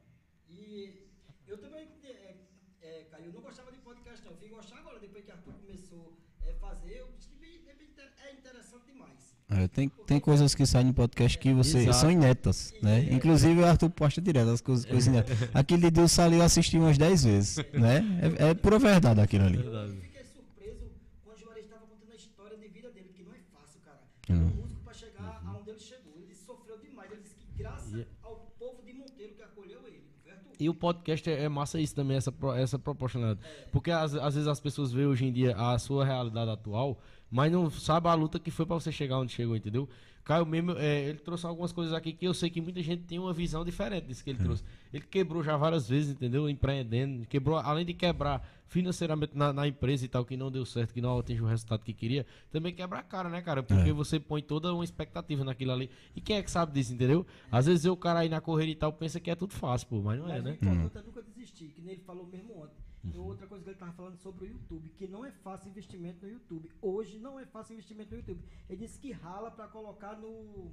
E 0.48 1.08
eu 1.48 1.58
também, 1.58 1.88
é, 2.04 2.36
é, 2.80 3.04
Caio, 3.10 3.26
eu 3.26 3.32
não 3.32 3.40
gostava 3.40 3.72
de 3.72 3.78
podcast, 3.78 4.24
não. 4.24 4.32
Eu 4.32 4.38
fui 4.38 4.48
gostar 4.48 4.78
agora, 4.78 5.00
depois 5.00 5.24
que 5.24 5.32
Arthur 5.32 5.52
começou 5.54 6.16
a 6.48 6.52
fazer. 6.60 6.98
Eu 7.00 7.10
disse 7.16 7.28
que 7.28 7.36
bem- 7.36 7.68
é 7.68 7.74
bem 7.74 7.88
inter- 7.88 8.12
é 8.22 8.32
interessante 8.34 8.86
demais. 8.86 9.36
É, 9.56 9.68
tem, 9.68 9.88
tem 10.06 10.18
coisas 10.18 10.54
que 10.54 10.66
saem 10.66 10.86
no 10.86 10.94
podcast 10.94 11.38
que 11.38 11.52
você, 11.52 11.78
Exato. 11.78 11.96
são 11.98 12.10
inéditas, 12.10 12.74
né? 12.82 13.06
Inclusive 13.10 13.60
o 13.60 13.64
Arthur 13.64 13.88
posta 13.90 14.20
direto 14.20 14.50
as 14.50 14.60
coisas, 14.60 14.84
coisas 14.84 15.06
inéditas. 15.06 15.48
Aquele 15.54 15.82
de 15.82 15.90
Deus 15.92 16.18
ali 16.18 16.36
eu 16.38 16.42
assisti 16.42 16.76
umas 16.76 16.98
10 16.98 17.24
vezes, 17.24 17.56
né? 17.72 18.02
É, 18.38 18.48
é 18.50 18.54
pura 18.54 18.78
verdade 18.78 19.20
aquilo 19.20 19.44
ali. 19.44 19.58
Eu 19.58 19.88
fiquei 20.00 20.24
surpreso 20.24 20.90
quando 21.22 21.36
o 21.36 21.40
Juarez 21.40 21.64
estava 21.66 21.82
contando 21.86 22.12
a 22.12 22.16
história 22.16 22.56
de 22.58 22.66
vida 22.68 22.90
dele, 22.90 23.10
que 23.14 23.22
não 23.22 23.32
é 23.32 23.38
fácil, 23.52 23.80
cara. 23.84 24.00
Hum. 24.28 24.34
Um 24.34 24.60
músico 24.62 24.80
para 24.82 24.94
chegar 24.94 25.42
aonde 25.46 25.70
ele 25.70 25.78
chegou. 25.78 26.12
Ele 26.20 26.34
sofreu 26.34 26.78
demais. 26.78 27.12
Ele 27.12 27.20
disse 27.22 27.34
que 27.36 27.46
graças 27.56 27.94
E- 27.94 28.06
ao 28.24 28.36
povo 28.58 28.82
de 28.84 28.92
Monteiro 28.92 29.34
que 29.34 29.42
acolheu 29.42 29.78
ele, 29.86 30.02
certo? 30.24 30.40
E 30.58 30.68
o 30.68 30.74
podcast 30.74 31.30
é, 31.30 31.44
é 31.44 31.48
massa 31.48 31.78
isso 31.80 31.94
também, 31.94 32.16
essa, 32.16 32.34
essa 32.56 32.78
proporcionalidade. 32.78 33.46
Porque 33.70 33.92
às, 33.92 34.14
às 34.16 34.34
vezes 34.34 34.48
as 34.48 34.58
pessoas 34.58 34.90
veem 34.92 35.06
hoje 35.06 35.26
em 35.26 35.32
dia 35.32 35.54
a 35.56 35.78
sua 35.78 36.04
realidade 36.04 36.50
atual, 36.50 36.98
mas 37.34 37.50
não 37.50 37.68
sabem 37.68 38.12
a 38.12 38.14
luta 38.14 38.38
que 38.38 38.48
foi 38.52 38.64
pra 38.64 38.76
você 38.76 38.92
chegar 38.92 39.18
onde 39.18 39.32
chegou, 39.32 39.56
entendeu? 39.56 39.88
Caio 40.22 40.46
mesmo, 40.46 40.70
é, 40.78 41.02
ele 41.08 41.18
trouxe 41.18 41.44
algumas 41.44 41.70
coisas 41.72 41.92
aqui 41.92 42.12
que 42.12 42.24
eu 42.26 42.32
sei 42.32 42.48
que 42.48 42.58
muita 42.60 42.80
gente 42.80 43.02
tem 43.02 43.18
uma 43.18 43.32
visão 43.34 43.62
diferente 43.64 44.06
disso 44.06 44.22
que 44.24 44.30
ele 44.30 44.38
trouxe. 44.38 44.62
Ele 44.92 45.04
quebrou 45.04 45.42
já 45.42 45.54
várias 45.56 45.86
vezes, 45.86 46.12
entendeu? 46.12 46.48
Empreendendo, 46.48 47.26
quebrou, 47.26 47.58
além 47.58 47.84
de 47.84 47.92
quebrar 47.92 48.40
financeiramente 48.66 49.36
na, 49.36 49.52
na 49.52 49.68
empresa 49.68 50.04
e 50.04 50.08
tal, 50.08 50.24
que 50.24 50.34
não 50.36 50.50
deu 50.50 50.64
certo, 50.64 50.94
que 50.94 51.00
não 51.00 51.18
atingiu 51.18 51.44
o 51.44 51.48
resultado 51.48 51.84
que 51.84 51.92
queria, 51.92 52.24
também 52.50 52.72
quebra 52.72 53.00
a 53.00 53.02
cara, 53.02 53.28
né, 53.28 53.42
cara? 53.42 53.62
Porque 53.62 53.90
É. 53.90 53.92
você 53.92 54.18
põe 54.18 54.40
toda 54.40 54.72
uma 54.72 54.84
expectativa 54.84 55.44
naquilo 55.44 55.72
ali. 55.72 55.90
E 56.16 56.20
quem 56.22 56.36
é 56.36 56.42
que 56.42 56.50
sabe 56.50 56.72
disso, 56.72 56.94
entendeu? 56.94 57.26
Às 57.52 57.66
vezes 57.66 57.84
o 57.84 57.96
cara 57.96 58.20
aí 58.20 58.28
na 58.30 58.40
correria 58.40 58.72
e 58.72 58.76
tal 58.76 58.92
pensa 58.94 59.20
que 59.20 59.30
é 59.30 59.34
tudo 59.34 59.52
fácil, 59.52 59.88
pô, 59.88 60.00
mas 60.00 60.18
não 60.18 60.26
é, 60.30 60.40
Mas 60.40 60.44
né? 60.44 60.50
o 60.52 60.54
importante 60.54 60.96
é 60.96 61.02
nunca 61.02 61.22
desistir, 61.22 61.66
que 61.68 61.82
nem 61.82 61.94
ele 61.96 62.02
falou 62.02 62.26
mesmo 62.26 62.62
ontem. 62.62 62.83
Uhum. 63.14 63.26
outra 63.26 63.46
coisa 63.46 63.62
que 63.64 63.70
ele 63.70 63.76
estava 63.76 63.92
falando 63.92 64.16
sobre 64.16 64.44
o 64.44 64.48
YouTube, 64.48 64.88
que 64.96 65.06
não 65.06 65.24
é 65.24 65.30
fácil 65.30 65.68
investimento 65.70 66.24
no 66.24 66.32
YouTube. 66.32 66.70
Hoje 66.80 67.18
não 67.18 67.38
é 67.38 67.44
fácil 67.44 67.74
investimento 67.74 68.10
no 68.12 68.16
YouTube. 68.18 68.42
Ele 68.68 68.78
disse 68.78 68.98
que 68.98 69.12
rala 69.12 69.50
para 69.50 69.66
colocar 69.68 70.16
no. 70.18 70.72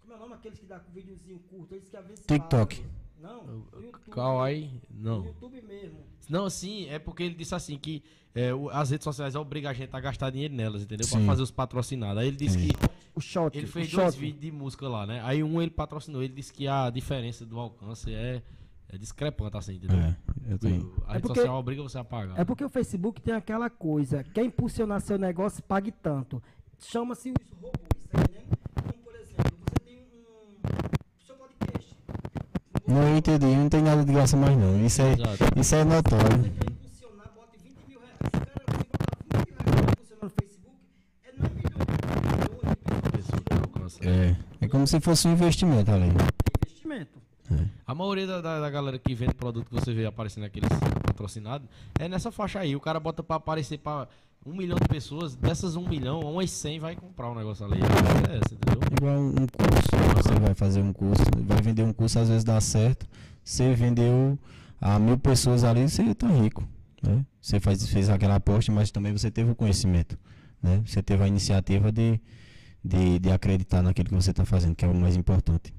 Como 0.00 0.12
é 0.12 0.16
o 0.16 0.18
nome? 0.18 0.34
Aqueles 0.34 0.58
que 0.58 0.66
dá 0.66 0.78
videozinho 0.78 1.38
curto. 1.50 1.72
Ele 1.72 1.80
disse 1.80 1.90
que 1.90 1.96
às 1.96 2.06
vezes. 2.06 2.24
TikTok. 2.26 2.76
paga. 2.82 3.04
Não. 3.16 3.64
Kawaii, 4.10 4.82
No 4.90 5.18
não. 5.18 5.24
YouTube 5.26 5.62
mesmo. 5.62 5.98
Não, 6.28 6.50
sim, 6.50 6.88
é 6.88 6.98
porque 6.98 7.22
ele 7.22 7.34
disse 7.34 7.54
assim 7.54 7.78
que 7.78 8.02
é, 8.34 8.52
o- 8.52 8.68
as 8.68 8.90
redes 8.90 9.04
sociais 9.04 9.34
obrigam 9.34 9.70
a 9.70 9.74
gente 9.74 9.94
a 9.94 10.00
gastar 10.00 10.30
dinheiro 10.30 10.52
nelas, 10.52 10.82
entendeu? 10.82 11.06
Pra 11.08 11.20
Sim. 11.20 11.24
fazer 11.26 11.42
os 11.42 11.50
patrocinados. 11.50 12.18
Aí 12.20 12.28
ele 12.28 12.36
disse 12.36 12.58
Sim. 12.58 12.68
que 12.68 12.74
O 13.14 13.20
shot. 13.20 13.56
ele 13.56 13.66
fez 13.66 13.92
o 13.92 13.96
dois 13.96 14.14
shot. 14.14 14.20
vídeos 14.20 14.40
de 14.42 14.50
música 14.50 14.88
lá, 14.88 15.06
né? 15.06 15.22
Aí 15.24 15.42
um 15.42 15.62
ele 15.62 15.70
patrocinou, 15.70 16.22
ele 16.22 16.34
disse 16.34 16.52
que 16.52 16.66
a 16.66 16.90
diferença 16.90 17.46
do 17.46 17.58
alcance 17.58 18.12
é, 18.12 18.42
é 18.88 18.98
discrepante, 18.98 19.56
assim, 19.56 19.74
entendeu? 19.74 19.98
É, 19.98 20.16
eu 20.48 20.58
tenho. 20.58 20.94
A 21.06 21.10
É 21.10 21.14
rede 21.14 21.22
porque- 21.22 21.40
social 21.40 21.58
obriga 21.58 21.82
você 21.82 21.98
a 21.98 22.04
pagar. 22.04 22.38
É 22.38 22.44
porque 22.44 22.64
o 22.64 22.68
Facebook 22.68 23.20
tem 23.20 23.34
aquela 23.34 23.68
coisa, 23.70 24.22
quer 24.22 24.44
impulsionar 24.44 25.00
seu 25.00 25.18
negócio, 25.18 25.62
pague 25.62 25.90
tanto. 25.90 26.42
Chama-se 26.78 27.30
os 27.30 27.48
robôs, 27.50 27.72
tá 28.10 28.20
entendendo? 28.20 28.58
Como, 28.74 28.92
por 29.04 29.14
exemplo, 29.14 29.52
você 29.66 29.84
tem 29.84 29.98
um. 30.00 31.26
Seu 31.26 31.34
podcast. 31.36 31.96
Não 32.86 33.16
entendi, 33.16 33.46
não 33.46 33.68
tem 33.68 33.82
nada 33.82 34.04
de 34.04 34.12
graça 34.12 34.36
mais 34.36 34.56
não. 34.56 34.84
Isso 34.84 35.00
é, 35.02 35.12
Exato. 35.12 35.58
isso 35.60 35.74
é 35.74 35.84
notório. 35.84 36.38
Você 36.42 36.50
quer 36.50 36.70
impulsionar, 36.70 37.30
bote 37.34 37.58
20 37.62 37.88
mil 37.88 37.98
reais. 38.00 38.18
Cara, 38.30 38.64
você 38.68 38.84
botar 38.84 39.14
20 39.16 39.30
mil 39.30 39.44
reais 39.46 39.64
pra 39.64 39.92
impulsionar 39.92 40.24
no 40.24 40.30
Facebook, 40.30 40.76
é 41.24 41.32
9 41.32 41.54
milhões 41.54 41.74
de 43.04 43.10
pessoas. 43.16 44.00
É, 44.02 44.36
é 44.60 44.68
como 44.68 44.86
se 44.86 45.00
fosse 45.00 45.26
um 45.28 45.32
investimento 45.32 45.90
ali. 45.90 46.08
A 47.94 47.96
maioria 47.96 48.26
da, 48.26 48.40
da, 48.40 48.60
da 48.60 48.68
galera 48.70 48.98
que 48.98 49.14
vende 49.14 49.34
produto 49.34 49.68
que 49.68 49.72
você 49.72 49.94
vê 49.94 50.04
aparecendo 50.04 50.42
aqueles 50.42 50.68
patrocinados 51.06 51.68
é 51.96 52.08
nessa 52.08 52.32
faixa 52.32 52.58
aí. 52.58 52.74
O 52.74 52.80
cara 52.80 52.98
bota 52.98 53.22
pra 53.22 53.36
aparecer 53.36 53.78
pra 53.78 54.08
um 54.44 54.52
milhão 54.52 54.76
de 54.76 54.88
pessoas, 54.88 55.36
dessas 55.36 55.76
um 55.76 55.88
milhão, 55.88 56.18
umas 56.18 56.50
100 56.50 56.80
vai 56.80 56.96
comprar 56.96 57.30
um 57.30 57.36
negócio 57.36 57.64
ali. 57.64 57.78
É 57.78 58.38
essa, 58.38 58.52
entendeu? 58.52 58.80
Igual 58.98 59.14
um 59.14 59.28
um 59.28 59.46
curso. 59.46 60.16
Você 60.16 60.40
vai 60.40 60.54
fazer 60.54 60.80
um 60.80 60.92
curso, 60.92 61.22
vai 61.46 61.62
vender 61.62 61.84
um 61.84 61.92
curso, 61.92 62.18
às 62.18 62.28
vezes 62.28 62.42
dá 62.42 62.60
certo. 62.60 63.06
Você 63.44 63.72
vendeu 63.74 64.36
a 64.80 64.98
mil 64.98 65.16
pessoas 65.16 65.62
ali, 65.62 65.88
você 65.88 66.12
tá 66.16 66.26
rico. 66.26 66.66
Né? 67.00 67.24
Você 67.40 67.60
faz, 67.60 67.88
fez 67.88 68.10
aquela 68.10 68.34
aposta, 68.34 68.72
mas 68.72 68.90
também 68.90 69.12
você 69.12 69.30
teve 69.30 69.52
o 69.52 69.54
conhecimento. 69.54 70.18
Né? 70.60 70.82
Você 70.84 71.00
teve 71.00 71.22
a 71.22 71.28
iniciativa 71.28 71.92
de, 71.92 72.20
de, 72.84 73.20
de 73.20 73.30
acreditar 73.30 73.82
naquilo 73.82 74.08
que 74.08 74.14
você 74.16 74.32
está 74.32 74.44
fazendo, 74.44 74.74
que 74.74 74.84
é 74.84 74.88
o 74.88 74.94
mais 74.94 75.14
importante. 75.14 75.72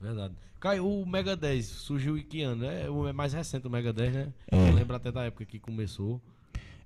Verdade. 0.00 0.34
Caio, 0.58 0.86
o 0.86 1.06
Mega 1.06 1.36
10 1.36 1.64
surgiu 1.66 2.18
em 2.18 2.22
que 2.22 2.42
ano? 2.42 2.64
É, 2.64 2.88
o 2.90 3.08
é 3.08 3.12
mais 3.12 3.32
recente 3.32 3.66
o 3.66 3.70
Mega 3.70 3.92
10, 3.92 4.12
né? 4.12 4.28
É. 4.50 4.68
Eu 4.68 4.74
lembro 4.74 4.94
até 4.96 5.10
da 5.10 5.24
época 5.24 5.44
que 5.44 5.58
começou. 5.58 6.20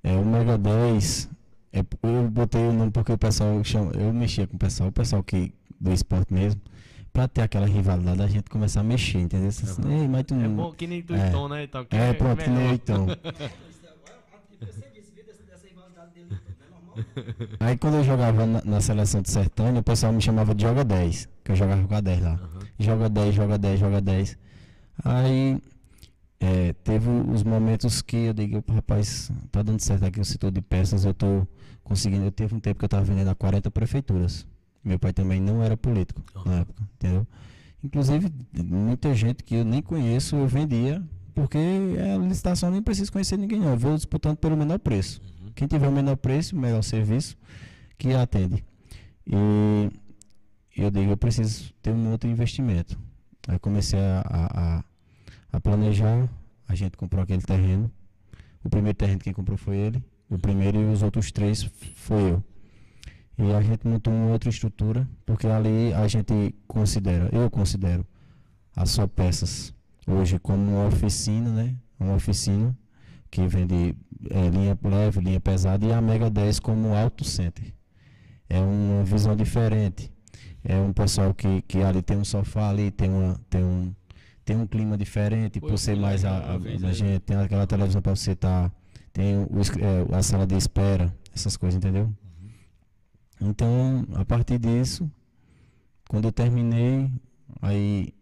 É, 0.02 0.14
o 0.16 0.24
Mega 0.24 0.56
10, 0.58 1.30
é, 1.72 1.80
eu 2.02 2.28
botei 2.30 2.62
o 2.62 2.72
nome 2.72 2.90
porque 2.90 3.12
o 3.12 3.18
pessoal 3.18 3.62
chama, 3.64 3.92
eu 3.92 4.12
mexia 4.12 4.46
com 4.46 4.56
o 4.56 4.58
pessoal, 4.58 4.88
o 4.88 4.92
pessoal 4.92 5.22
que 5.22 5.52
do 5.80 5.92
esporte 5.92 6.32
mesmo, 6.32 6.60
pra 7.12 7.26
ter 7.26 7.42
aquela 7.42 7.66
rivalidade, 7.66 8.22
a 8.22 8.26
gente 8.26 8.48
começa 8.50 8.80
a 8.80 8.82
mexer, 8.82 9.18
entendeu? 9.18 9.48
Assim, 9.48 9.66
Ei, 9.90 10.08
mas 10.08 10.24
tu 10.24 10.34
É 10.34 10.48
bom 10.48 10.72
que 10.72 10.86
nem 10.86 11.02
tu 11.02 11.14
É. 11.14 11.28
e 11.28 11.32
Tom, 11.32 11.48
né? 11.48 11.64
e 11.64 11.68
tal, 11.68 11.84
que 11.84 11.96
É, 11.96 12.12
pronto, 12.12 12.42
que 12.42 12.50
nem 12.50 12.66
eu, 12.68 12.74
então. 12.74 13.06
É? 13.10 13.50
Aí 17.58 17.76
quando 17.76 17.94
eu 17.96 18.04
jogava 18.04 18.46
na, 18.46 18.62
na 18.64 18.80
seleção 18.80 19.20
de 19.20 19.30
Sertânia, 19.30 19.80
o 19.80 19.82
pessoal 19.82 20.12
me 20.12 20.20
chamava 20.20 20.54
de 20.54 20.62
Joga 20.62 20.84
10, 20.84 21.28
que 21.44 21.52
eu 21.52 21.56
jogava 21.56 21.86
com 21.86 21.94
a 21.94 22.00
10 22.00 22.22
lá. 22.22 22.32
Aham. 22.32 22.60
Joga 22.78 23.08
10, 23.08 23.34
joga 23.34 23.58
10, 23.58 23.78
joga 23.80 24.00
10. 24.00 24.38
Aí 25.04 25.58
é, 26.40 26.72
teve 26.84 27.08
os 27.08 27.42
momentos 27.42 28.02
que 28.02 28.16
eu 28.16 28.32
digo, 28.32 28.58
"Opa, 28.58 28.72
rapaz, 28.74 29.30
tá 29.52 29.62
dando 29.62 29.80
certo 29.80 30.04
aqui 30.04 30.20
o 30.20 30.24
setor 30.24 30.50
de 30.50 30.60
peças, 30.60 31.04
eu 31.04 31.14
tô 31.14 31.46
conseguindo. 31.82 32.24
Eu 32.24 32.32
teve 32.32 32.54
um 32.54 32.60
tempo 32.60 32.78
que 32.78 32.84
eu 32.84 32.88
tava 32.88 33.04
vendendo 33.04 33.28
a 33.28 33.34
40 33.34 33.70
prefeituras. 33.70 34.46
Meu 34.84 34.98
pai 34.98 35.12
também 35.12 35.40
não 35.40 35.62
era 35.62 35.76
político 35.76 36.22
na 36.44 36.52
Aham. 36.52 36.60
época, 36.62 36.82
entendeu? 36.94 37.26
Inclusive, 37.82 38.30
muita 38.64 39.14
gente 39.14 39.42
que 39.44 39.56
eu 39.56 39.64
nem 39.64 39.82
conheço, 39.82 40.36
eu 40.36 40.46
vendia, 40.46 41.02
porque 41.34 41.58
a 41.58 42.16
licitação 42.18 42.70
nem 42.70 42.82
preciso 42.82 43.12
conhecer 43.12 43.36
ninguém, 43.36 43.60
não. 43.60 43.70
Eu 43.70 43.76
vou 43.76 43.94
disputando 43.94 44.36
pelo 44.38 44.56
menor 44.56 44.78
preço. 44.78 45.20
Uhum. 45.42 45.52
Quem 45.54 45.68
tiver 45.68 45.88
o 45.88 45.92
menor 45.92 46.16
preço, 46.16 46.56
o 46.56 46.58
melhor 46.58 46.82
serviço, 46.82 47.36
que 47.98 48.12
atende. 48.14 48.64
E 49.26 49.90
eu 50.82 50.90
digo, 50.90 51.10
eu 51.12 51.16
preciso 51.16 51.72
ter 51.82 51.92
um 51.92 52.10
outro 52.10 52.28
investimento. 52.28 52.98
Aí 53.48 53.58
comecei 53.58 53.98
a, 53.98 54.22
a, 54.28 54.84
a- 55.52 55.60
planejar, 55.60 56.28
a 56.68 56.74
gente 56.74 56.96
comprou 56.96 57.22
aquele 57.22 57.42
terreno. 57.42 57.90
O 58.62 58.68
primeiro 58.70 58.96
terreno 58.96 59.20
quem 59.20 59.32
comprou 59.32 59.56
foi 59.58 59.76
ele, 59.76 60.02
o 60.28 60.38
primeiro 60.38 60.78
e 60.80 60.86
os 60.92 61.02
outros 61.02 61.30
três 61.30 61.62
foi 61.94 62.32
eu. 62.32 62.44
E 63.36 63.52
a 63.52 63.60
gente 63.60 63.86
montou 63.86 64.12
uma 64.12 64.30
outra 64.32 64.48
estrutura, 64.48 65.08
porque 65.26 65.46
ali 65.46 65.92
a 65.92 66.06
gente 66.08 66.54
considera, 66.66 67.28
eu 67.32 67.50
considero, 67.50 68.06
a 68.76 68.86
só 68.86 69.06
peças 69.06 69.74
hoje 70.06 70.38
como 70.38 70.62
uma 70.62 70.86
oficina, 70.86 71.50
né? 71.50 71.74
Uma 71.98 72.14
oficina 72.14 72.76
que 73.30 73.46
vende 73.48 73.96
é, 74.30 74.48
linha 74.50 74.78
leve, 74.82 75.20
linha 75.20 75.40
pesada 75.40 75.84
e 75.84 75.92
a 75.92 76.00
Mega 76.00 76.30
10 76.30 76.60
como 76.60 76.94
auto 76.94 77.24
center. 77.24 77.72
É 78.48 78.60
uma 78.60 79.04
visão 79.04 79.34
diferente. 79.36 80.12
É 80.64 80.76
um 80.76 80.92
pessoal 80.92 81.34
que, 81.34 81.60
que 81.62 81.82
ali 81.82 82.00
tem 82.00 82.16
um 82.16 82.24
sofá 82.24 82.70
ali, 82.70 82.90
tem, 82.90 83.10
uma, 83.10 83.38
tem, 83.50 83.62
um, 83.62 83.94
tem 84.44 84.56
um 84.56 84.66
clima 84.66 84.96
diferente, 84.96 85.60
Pô, 85.60 85.68
por 85.68 85.78
ser 85.78 85.92
fui 85.92 86.00
mais 86.00 86.24
a, 86.24 86.30
a, 86.30 86.52
a 86.56 86.88
é. 86.88 86.92
gente, 86.92 87.20
tem 87.20 87.36
aquela 87.36 87.66
televisão 87.66 88.00
para 88.00 88.16
você 88.16 88.32
estar, 88.32 88.72
tem 89.12 89.36
o, 89.36 89.48
é, 89.78 90.16
a 90.16 90.22
sala 90.22 90.46
de 90.46 90.56
espera, 90.56 91.14
essas 91.34 91.56
coisas, 91.56 91.76
entendeu? 91.76 92.10
Então, 93.40 94.06
a 94.14 94.24
partir 94.24 94.58
disso, 94.58 95.10
quando 96.08 96.26
eu 96.26 96.32
terminei, 96.32 97.10
aí 97.60 98.14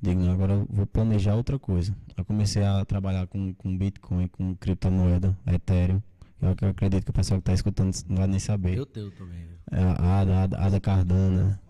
digo, 0.00 0.20
não, 0.20 0.32
agora 0.32 0.52
eu 0.52 0.66
vou 0.70 0.86
planejar 0.86 1.34
outra 1.34 1.58
coisa. 1.58 1.96
Eu 2.16 2.24
comecei 2.24 2.62
a 2.62 2.84
trabalhar 2.84 3.26
com, 3.26 3.52
com 3.54 3.76
Bitcoin, 3.76 4.28
com 4.28 4.54
criptomoeda, 4.54 5.36
Ethereum. 5.46 6.00
Eu, 6.40 6.68
acredito 6.68 7.04
que 7.04 7.10
o 7.10 7.14
pessoal 7.14 7.40
que 7.40 7.42
está 7.42 7.54
escutando 7.54 7.94
não 8.08 8.16
vai 8.16 8.26
nem 8.26 8.38
saber. 8.38 8.76
Eu 8.76 8.84
tenho 8.84 9.10
também. 9.12 9.46
É 9.70 9.80
a 9.80 10.20
Ada, 10.20 10.42
Ada, 10.42 10.58
Ada 10.58 10.80
Cardana. 10.80 11.60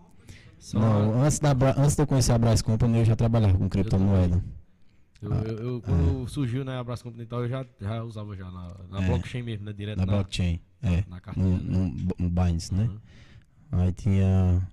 Só- 0.65 0.79
Não, 0.79 1.21
antes, 1.21 1.37
da, 1.37 1.51
antes 1.77 1.95
de 1.95 2.01
eu 2.01 2.07
conhecer 2.07 2.31
a 2.31 2.37
Brás 2.39 2.59
Company, 2.63 2.97
eu 2.97 3.05
já 3.05 3.15
trabalhava 3.15 3.55
com 3.55 3.69
criptomoeda. 3.69 4.43
Eu, 5.21 5.31
eu, 5.31 5.57
eu- 5.75 5.81
quando 5.81 6.27
surgiu 6.27 6.65
né, 6.65 6.75
a 6.79 6.83
Brás 6.83 7.03
Company 7.03 7.23
e 7.23 7.27
tal, 7.27 7.43
eu 7.43 7.49
já, 7.49 7.63
já 7.79 8.03
usava 8.03 8.35
já 8.35 8.49
na, 8.49 8.75
na 8.89 9.03
É. 9.03 9.07
blockchain 9.07 9.43
mesmo, 9.43 9.63
né? 9.65 9.73
Direto 9.73 9.99
Na 9.99 10.07
na, 10.07 10.11
blockchain. 10.13 10.59
É. 10.81 11.03
na 11.07 11.19
carteira. 11.21 11.47
No, 11.49 11.55
né? 11.57 11.63
no, 12.17 12.25
no 12.25 12.29
Binance, 12.31 12.73
né? 12.73 12.85
Uhum. 13.71 13.79
Aí 13.79 13.91
tinha. 13.93 14.67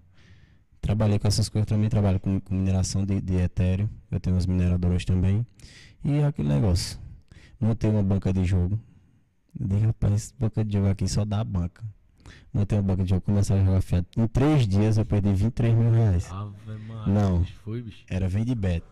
Trabalhei 0.80 1.18
com 1.18 1.28
essas 1.28 1.50
coisas 1.50 1.68
também, 1.68 1.90
trabalho 1.90 2.18
com, 2.18 2.40
com 2.40 2.54
mineração 2.54 3.04
de, 3.04 3.20
de 3.20 3.34
Ethereum. 3.34 3.86
Eu 4.10 4.18
tenho 4.18 4.34
umas 4.34 4.46
mineradoras 4.46 5.04
também. 5.04 5.46
E 6.02 6.22
aquele 6.22 6.48
negócio. 6.48 6.98
Montei 7.60 7.90
uma 7.90 8.02
banca 8.02 8.32
de 8.32 8.44
jogo. 8.46 8.80
Eu 9.60 9.68
disse, 9.68 9.84
rapaz, 9.86 10.34
banca 10.40 10.64
de 10.64 10.72
jogo 10.72 10.88
aqui 10.88 11.06
só 11.06 11.24
dá 11.26 11.44
banca. 11.44 11.84
Montei 12.52 12.78
uma 12.78 12.84
banca 12.84 13.02
de 13.04 13.10
jogo, 13.10 13.22
comecei 13.22 13.56
a 13.58 13.64
jogar 13.64 13.80
fiado. 13.80 14.06
Em 14.16 14.26
três 14.26 14.66
dias 14.68 14.98
eu 14.98 15.04
perdi 15.06 15.32
23 15.32 15.74
mil 15.74 15.90
reais. 15.90 16.30
Ave 16.30 16.52
Maria, 16.86 17.12
Não. 17.12 17.38
bicho, 17.40 17.54
Foi, 17.64 17.82
bicho. 17.82 18.04
Era 18.08 18.28
vende 18.28 18.54
bet. 18.54 18.84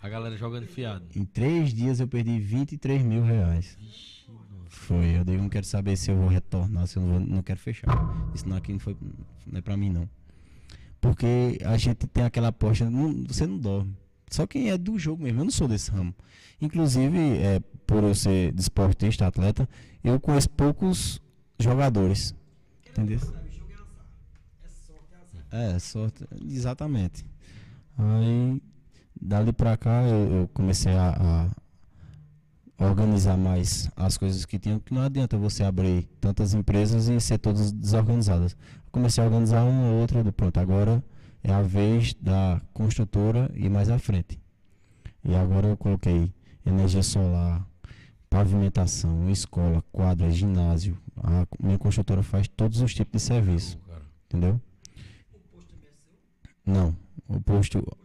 A 0.00 0.08
galera 0.08 0.36
jogando 0.36 0.66
fiado. 0.66 1.04
Em 1.16 1.24
três 1.24 1.74
dias 1.74 1.98
eu 1.98 2.06
perdi 2.06 2.38
23 2.38 3.02
mil 3.02 3.22
reais. 3.24 3.76
Vixe. 3.80 4.18
Foi, 4.68 5.16
eu 5.18 5.24
digo, 5.24 5.42
não 5.42 5.48
quero 5.48 5.66
saber 5.66 5.96
se 5.96 6.10
eu 6.10 6.16
vou 6.16 6.28
retornar, 6.28 6.86
se 6.86 6.96
eu 6.96 7.02
não, 7.02 7.10
vou- 7.10 7.20
não 7.20 7.42
quero 7.42 7.58
fechar. 7.58 7.88
Isso 8.34 8.48
não 8.48 8.56
aqui 8.56 8.72
não 8.72 8.78
foi, 8.78 8.96
não 9.46 9.58
é 9.58 9.60
pra 9.62 9.76
mim 9.76 9.90
não. 9.90 10.08
Porque 11.00 11.58
a 11.64 11.76
gente 11.76 12.06
tem 12.06 12.24
aquela 12.24 12.48
aposta, 12.48 12.88
não- 12.88 13.24
você 13.26 13.46
não 13.46 13.58
dorme. 13.58 13.94
Só 14.30 14.46
quem 14.46 14.70
é 14.70 14.78
do 14.78 14.98
jogo 14.98 15.22
mesmo, 15.22 15.40
eu 15.40 15.44
não 15.44 15.50
sou 15.50 15.66
desse 15.66 15.90
ramo. 15.90 16.14
Inclusive, 16.60 17.18
é, 17.38 17.60
por 17.86 18.04
eu 18.04 18.14
ser 18.14 18.52
desportista, 18.52 19.26
atleta, 19.26 19.68
eu 20.04 20.20
conheço 20.20 20.50
poucos 20.50 21.20
jogadores. 21.58 22.34
Entendeu? 22.98 23.20
É 25.50 25.78
sorte. 25.78 26.24
Exatamente. 26.44 27.24
Aí, 27.96 28.60
dali 29.20 29.52
pra 29.52 29.76
cá, 29.76 30.02
eu, 30.02 30.40
eu 30.40 30.48
comecei 30.48 30.92
a, 30.92 31.50
a 32.78 32.86
organizar 32.86 33.36
mais 33.36 33.90
as 33.96 34.18
coisas 34.18 34.44
que 34.44 34.58
tinham, 34.58 34.78
porque 34.78 34.94
não 34.94 35.02
adianta 35.02 35.36
você 35.36 35.62
abrir 35.62 36.08
tantas 36.20 36.54
empresas 36.54 37.08
e 37.08 37.20
ser 37.20 37.38
todas 37.38 37.72
desorganizadas. 37.72 38.56
Comecei 38.90 39.22
a 39.22 39.26
organizar 39.26 39.64
uma 39.64 39.90
ou 39.90 40.00
outra, 40.00 40.22
pronto, 40.32 40.58
agora 40.58 41.02
é 41.42 41.52
a 41.52 41.62
vez 41.62 42.14
da 42.14 42.60
construtora 42.72 43.50
ir 43.54 43.70
mais 43.70 43.88
à 43.90 43.98
frente. 43.98 44.40
E 45.24 45.34
agora 45.34 45.68
eu 45.68 45.76
coloquei 45.76 46.32
energia 46.64 47.02
solar, 47.02 47.66
pavimentação, 48.28 49.28
escola, 49.30 49.82
quadra, 49.92 50.30
ginásio. 50.30 50.96
A 51.22 51.46
minha 51.60 51.78
construtora 51.78 52.22
faz 52.22 52.48
todos 52.48 52.80
os 52.80 52.94
tipos 52.94 53.20
de 53.20 53.26
serviço, 53.26 53.78
entendeu? 54.26 54.60
O 55.32 55.40
posto 55.56 55.74
é 55.74 55.90
seu? 55.90 56.72
Não, 56.72 56.96
o 57.28 57.40
posto. 57.40 57.98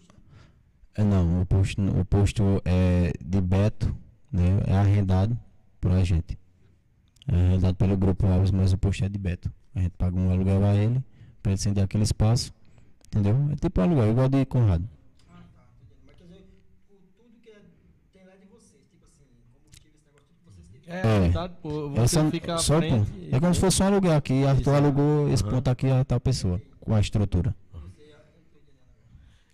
É, 0.95 1.03
não, 1.03 1.41
o 1.41 1.45
posto, 1.45 1.82
o 1.82 2.05
posto 2.05 2.61
é 2.66 3.14
de 3.24 3.41
Beto, 3.41 3.95
né? 4.32 4.61
É 4.68 4.76
arrendado 4.76 5.38
por 5.82 5.91
a 5.91 6.03
gente. 6.03 6.38
É 7.28 7.36
arrendado 7.36 7.76
pelo 7.76 7.97
grupo 7.97 8.28
Alves, 8.28 8.51
mas 8.51 8.74
o 8.74 8.78
posto 8.78 9.03
é 9.05 9.09
de 9.09 9.18
Beto. 9.18 9.51
A 9.76 9.80
gente 9.80 9.93
paga 9.97 10.16
um 10.16 10.32
aluguel 10.32 10.64
a 10.66 10.76
ele 10.76 11.03
para 11.41 11.51
ele 11.51 11.61
ceder 11.61 11.84
aquele 11.84 12.03
espaço. 12.03 12.53
Entendeu? 13.07 13.49
É 13.51 13.55
tipo 13.55 13.82
aluguel, 13.82 14.11
igual 14.11 14.30
de 14.30 14.45
Conrado. 14.45 14.88
Ah, 15.30 15.43
tá, 15.53 15.68
tô 15.78 15.86
entendendo. 15.86 16.05
Mas 16.05 16.16
quer 16.16 16.24
dizer, 16.24 16.45
o, 16.89 16.95
tudo 17.16 17.39
que 17.41 17.49
é, 17.49 17.61
tem 18.11 18.26
lá 18.26 18.34
é 18.34 18.38
de 18.38 18.45
vocês. 18.45 18.82
Tipo 18.89 19.05
assim, 19.05 19.26
combustível, 19.53 19.97
esse 19.97 20.05
negócio, 20.05 20.28
tudo 20.28 20.38
que 20.39 20.61
vocês 20.61 20.82
que 20.82 20.82
É, 20.95 20.99
É. 20.99 21.19
verdade, 21.21 21.53
pô. 21.61 21.87
É 21.95 21.99
Você 22.01 22.15
só, 22.19 22.29
fica 22.29 22.57
só 22.57 22.77
frente 22.77 22.93
ponto. 23.11 23.35
É 23.35 23.39
como 23.39 23.53
se 23.53 23.59
fosse 23.59 23.81
um 23.81 23.85
aluguel 23.87 24.13
aqui. 24.15 24.45
Arthur 24.45 24.75
alugou 24.75 25.29
esse 25.29 25.43
ponto 25.43 25.67
aqui 25.69 25.87
a 25.89 26.03
tal 26.05 26.19
pessoa, 26.19 26.61
com 26.79 26.93
a 26.93 26.99
estrutura. 26.99 27.55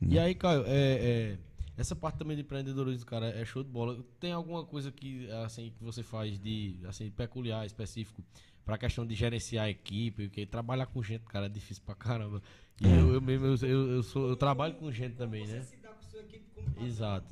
E 0.01 0.17
aí, 0.17 0.33
Caio, 0.33 0.63
é, 0.65 0.71
é, 0.71 1.37
essa 1.77 1.95
parte 1.95 2.17
também 2.17 2.35
de 2.37 2.41
empreendedorismo, 2.43 3.05
cara, 3.05 3.27
é 3.29 3.43
show 3.43 3.63
de 3.63 3.69
bola. 3.69 3.97
Tem 4.19 4.31
alguma 4.31 4.63
coisa 4.65 4.91
que, 4.91 5.29
assim, 5.45 5.73
que 5.77 5.83
você 5.83 6.01
faz 6.03 6.39
de, 6.39 6.77
assim, 6.87 7.09
peculiar, 7.11 7.65
específico, 7.65 8.23
pra 8.65 8.77
questão 8.77 9.05
de 9.05 9.13
gerenciar 9.13 9.65
a 9.65 9.69
equipe, 9.69 10.27
porque 10.27 10.45
trabalhar 10.45 10.85
com 10.85 11.03
gente, 11.03 11.23
cara, 11.25 11.47
é 11.47 11.49
difícil 11.49 11.83
pra 11.85 11.95
caramba. 11.95 12.41
E 12.81 12.87
É. 12.87 12.99
eu, 12.99 13.13
eu 13.15 13.21
mesmo, 13.21 13.45
eu, 13.45 13.55
eu, 13.67 13.91
eu 13.91 14.03
sou, 14.03 14.29
eu 14.29 14.37
trabalho 14.37 14.75
com 14.75 14.89
gente 14.91 15.15
também, 15.15 15.45
né? 15.45 15.59
Você 15.61 15.75
se 15.75 15.77
dá 15.81 15.89
com 15.89 16.01
sua 16.09 16.19
equipe 16.21 16.45
como 16.55 16.85
Exato. 16.87 17.27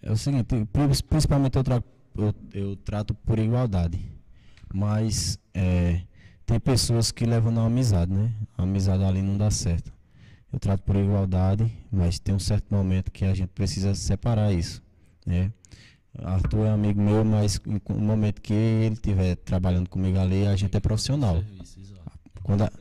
É 0.00 0.10
o 0.10 0.16
seguinte, 0.16 0.44
pri- 0.72 1.02
principalmente 1.08 1.56
eu, 1.56 1.64
tra- 1.64 1.84
eu- 2.18 2.34
eu 2.52 2.76
trato 2.76 3.14
por 3.14 3.38
igualdade. 3.38 3.98
Mas 4.72 5.38
é, 5.54 6.02
tem 6.44 6.60
pessoas 6.60 7.10
que 7.10 7.24
levam 7.24 7.50
na 7.52 7.64
amizade, 7.64 8.12
né? 8.12 8.30
A 8.56 8.62
amizade 8.64 9.02
ali 9.04 9.22
não 9.22 9.36
dá 9.38 9.50
certo. 9.50 9.92
Eu 10.52 10.58
trato 10.58 10.82
por 10.82 10.96
igualdade, 10.96 11.70
mas 11.90 12.18
tem 12.18 12.34
um 12.34 12.38
certo 12.38 12.66
momento 12.74 13.10
que 13.10 13.24
a 13.24 13.34
gente 13.34 13.48
precisa 13.50 13.94
separar 13.94 14.52
isso, 14.52 14.82
né? 15.26 15.52
Arthur 16.24 16.66
é 16.66 16.70
amigo 16.70 17.00
meu, 17.00 17.24
mas 17.24 17.60
no 17.64 17.98
momento 18.00 18.40
que 18.40 18.52
ele 18.54 18.94
estiver 18.94 19.36
trabalhando 19.36 19.88
comigo 19.88 20.18
ali, 20.18 20.46
a 20.46 20.56
gente 20.56 20.76
é 20.76 20.80
profissional. 20.80 21.36
Quando 22.42 22.62
a, 22.64 22.72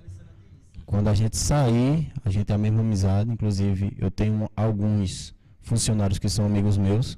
quando 0.85 1.07
a 1.09 1.13
gente 1.13 1.35
sair, 1.37 2.11
a 2.23 2.29
gente 2.29 2.49
é 2.51 2.55
a 2.55 2.57
mesma 2.57 2.79
amizade. 2.79 3.29
Inclusive, 3.29 3.95
eu 3.99 4.09
tenho 4.09 4.49
alguns 4.55 5.35
funcionários 5.61 6.17
que 6.19 6.29
são 6.29 6.45
amigos 6.45 6.77
meus. 6.77 7.17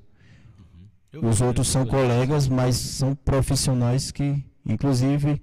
Eu 1.11 1.25
Os 1.25 1.41
outros 1.41 1.67
são 1.67 1.85
colegas, 1.85 2.47
mas 2.47 2.75
são 2.75 3.15
profissionais 3.15 4.11
que, 4.11 4.45
inclusive, 4.65 5.41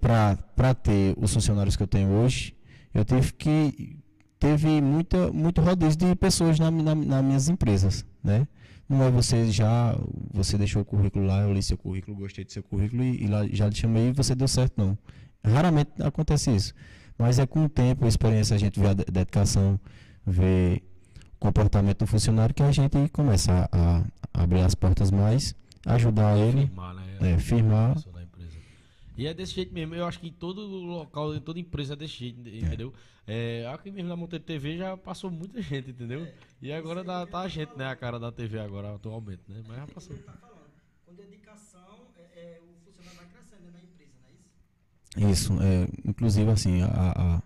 para 0.00 0.74
ter 0.74 1.14
os 1.18 1.32
funcionários 1.32 1.76
que 1.76 1.82
eu 1.82 1.86
tenho 1.86 2.10
hoje, 2.10 2.54
eu 2.94 3.04
tive 3.04 3.32
que. 3.32 3.96
Teve 4.38 4.80
muita, 4.80 5.30
muito 5.30 5.60
rodízio 5.60 5.98
de 5.98 6.14
pessoas 6.16 6.58
na, 6.58 6.70
na, 6.70 6.94
nas 6.94 7.22
minhas 7.22 7.48
empresas, 7.50 8.06
né? 8.24 8.48
Não 8.88 9.02
é 9.02 9.10
você 9.10 9.50
já, 9.50 9.94
você 10.32 10.56
deixou 10.56 10.80
o 10.80 10.84
currículo 10.84 11.26
lá, 11.26 11.42
eu 11.42 11.52
li 11.52 11.62
seu 11.62 11.76
currículo, 11.76 12.16
gostei 12.16 12.42
do 12.46 12.50
seu 12.50 12.62
currículo 12.62 13.02
e, 13.04 13.24
e 13.24 13.26
lá, 13.26 13.46
já 13.46 13.68
te 13.70 13.80
chamei 13.82 14.08
e 14.08 14.12
você 14.12 14.34
deu 14.34 14.48
certo, 14.48 14.78
não. 14.78 14.96
Raramente 15.44 15.90
acontece 16.02 16.50
isso. 16.50 16.72
Mas 17.18 17.38
é 17.38 17.44
com 17.46 17.66
o 17.66 17.68
tempo, 17.68 18.06
a 18.06 18.08
experiência, 18.08 18.56
a 18.56 18.58
gente 18.58 18.80
vê 18.80 18.86
a 18.88 18.94
de- 18.94 19.04
dedicação, 19.12 19.78
vê 20.26 20.82
comportamento 21.40 22.00
do 22.00 22.06
funcionário 22.06 22.54
que 22.54 22.62
a 22.62 22.70
gente 22.70 23.08
começa 23.08 23.68
a, 23.72 24.04
a 24.32 24.42
abrir 24.42 24.60
as 24.60 24.74
portas 24.74 25.10
mais, 25.10 25.54
ajudar 25.86 26.36
ele, 26.36 26.66
Firmar, 26.66 26.94
né? 26.94 27.32
é, 27.32 27.38
firmar. 27.38 27.96
E 29.16 29.26
é 29.26 29.34
desse 29.34 29.54
jeito 29.54 29.74
mesmo. 29.74 29.94
Eu 29.94 30.06
acho 30.06 30.18
que 30.20 30.28
em 30.28 30.32
todo 30.32 30.60
local, 30.62 31.34
em 31.34 31.40
toda 31.40 31.58
empresa 31.58 31.94
é 31.94 31.96
desse 31.96 32.14
jeito, 32.14 32.40
entendeu? 32.40 32.92
É, 33.26 33.70
aqui 33.72 33.90
mesmo 33.90 34.08
na 34.08 34.16
Monteiro 34.16 34.44
TV 34.44 34.78
já 34.78 34.96
passou 34.96 35.30
muita 35.30 35.60
gente, 35.62 35.90
entendeu? 35.90 36.26
E 36.60 36.72
agora 36.72 37.02
dá, 37.02 37.26
tá 37.26 37.40
a 37.40 37.48
gente, 37.48 37.76
né? 37.76 37.86
A 37.86 37.96
cara 37.96 38.18
da 38.18 38.30
TV 38.30 38.58
agora, 38.58 38.94
atualmente, 38.94 39.42
né? 39.48 39.62
Mas 39.66 39.76
já 39.76 39.86
passou. 39.86 40.16
Tá 40.16 40.32
falando. 40.32 40.70
Com 41.06 41.14
dedicação, 41.14 42.06
é, 42.16 42.40
é, 42.40 42.60
o 42.62 42.84
funcionário 42.84 43.18
vai 43.18 43.26
crescendo 43.28 43.70
da 43.70 43.78
empresa, 43.78 44.12
não 44.22 45.28
é 45.28 45.30
isso? 45.32 45.52
Isso, 45.52 45.62
é, 45.62 45.88
inclusive 46.08 46.50
assim, 46.50 46.82
a, 46.82 46.86
a, 46.86 47.42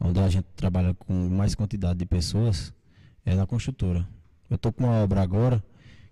onde 0.00 0.20
a 0.20 0.28
gente 0.28 0.46
trabalha 0.54 0.92
com 0.94 1.14
mais 1.30 1.54
quantidade 1.54 1.98
de 1.98 2.04
pessoas 2.04 2.74
é 3.26 3.34
na 3.34 3.46
construtora. 3.46 4.08
Eu 4.48 4.56
tô 4.56 4.72
com 4.72 4.84
uma 4.84 5.02
obra 5.02 5.20
agora 5.20 5.62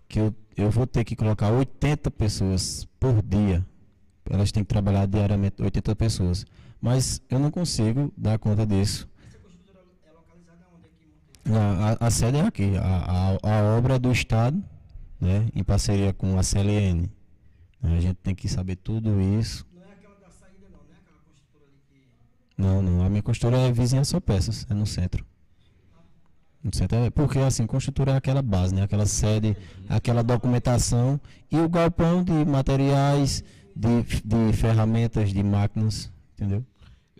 que 0.08 0.18
eu, 0.18 0.34
eu 0.56 0.70
vou 0.70 0.86
ter 0.86 1.04
que 1.04 1.14
colocar 1.14 1.50
80 1.50 2.10
pessoas 2.10 2.86
por 2.98 3.22
dia. 3.22 3.64
Elas 4.28 4.50
têm 4.50 4.64
que 4.64 4.68
trabalhar 4.68 5.06
diariamente 5.06 5.62
80 5.62 5.94
pessoas. 5.94 6.44
Mas 6.80 7.22
eu 7.30 7.38
não 7.38 7.50
consigo 7.50 8.12
dar 8.16 8.38
conta 8.38 8.66
disso. 8.66 9.08
Essa 9.26 9.38
construtora 9.38 9.84
é 10.04 10.10
localizada 10.10 10.66
onde 10.74 10.86
aqui 10.86 11.04
em 11.04 11.52
Monteiro? 11.52 11.80
A, 11.80 12.04
a, 12.04 12.06
a 12.08 12.10
sede 12.10 12.38
é 12.38 12.40
aqui, 12.42 12.76
a, 12.76 13.38
a, 13.42 13.58
a 13.58 13.78
obra 13.78 13.94
é 13.94 13.98
do 13.98 14.10
Estado, 14.10 14.62
né, 15.20 15.48
em 15.54 15.62
parceria 15.62 16.12
com 16.12 16.38
a 16.38 16.42
CLN. 16.42 17.08
A 17.82 18.00
gente 18.00 18.16
tem 18.16 18.34
que 18.34 18.48
saber 18.48 18.76
tudo 18.76 19.20
isso. 19.20 19.66
Não 19.72 19.82
é 19.82 19.92
aquela 19.92 20.14
da 20.16 20.30
saída, 20.30 20.66
não, 20.70 20.78
né? 20.88 20.96
Aquela 21.02 21.20
construtora 21.20 21.64
ali 21.66 21.80
que. 21.86 22.00
Não, 22.56 22.82
não. 22.82 23.04
A 23.04 23.10
minha 23.10 23.22
construtora 23.22 23.62
é 23.62 23.72
vizinha 23.72 24.04
só 24.04 24.18
peças, 24.20 24.66
é 24.70 24.74
no 24.74 24.86
centro. 24.86 25.24
É, 26.90 27.10
porque 27.10 27.38
assim, 27.38 27.66
construtora 27.66 28.12
é 28.12 28.16
aquela 28.16 28.40
base, 28.40 28.74
né? 28.74 28.82
Aquela 28.82 29.04
sede, 29.04 29.54
aquela 29.88 30.22
documentação 30.22 31.20
e 31.50 31.58
o 31.58 31.68
galpão 31.68 32.24
de 32.24 32.32
materiais, 32.44 33.44
de, 33.76 34.02
de 34.24 34.52
ferramentas, 34.56 35.30
de 35.32 35.42
máquinas, 35.42 36.10
entendeu? 36.32 36.64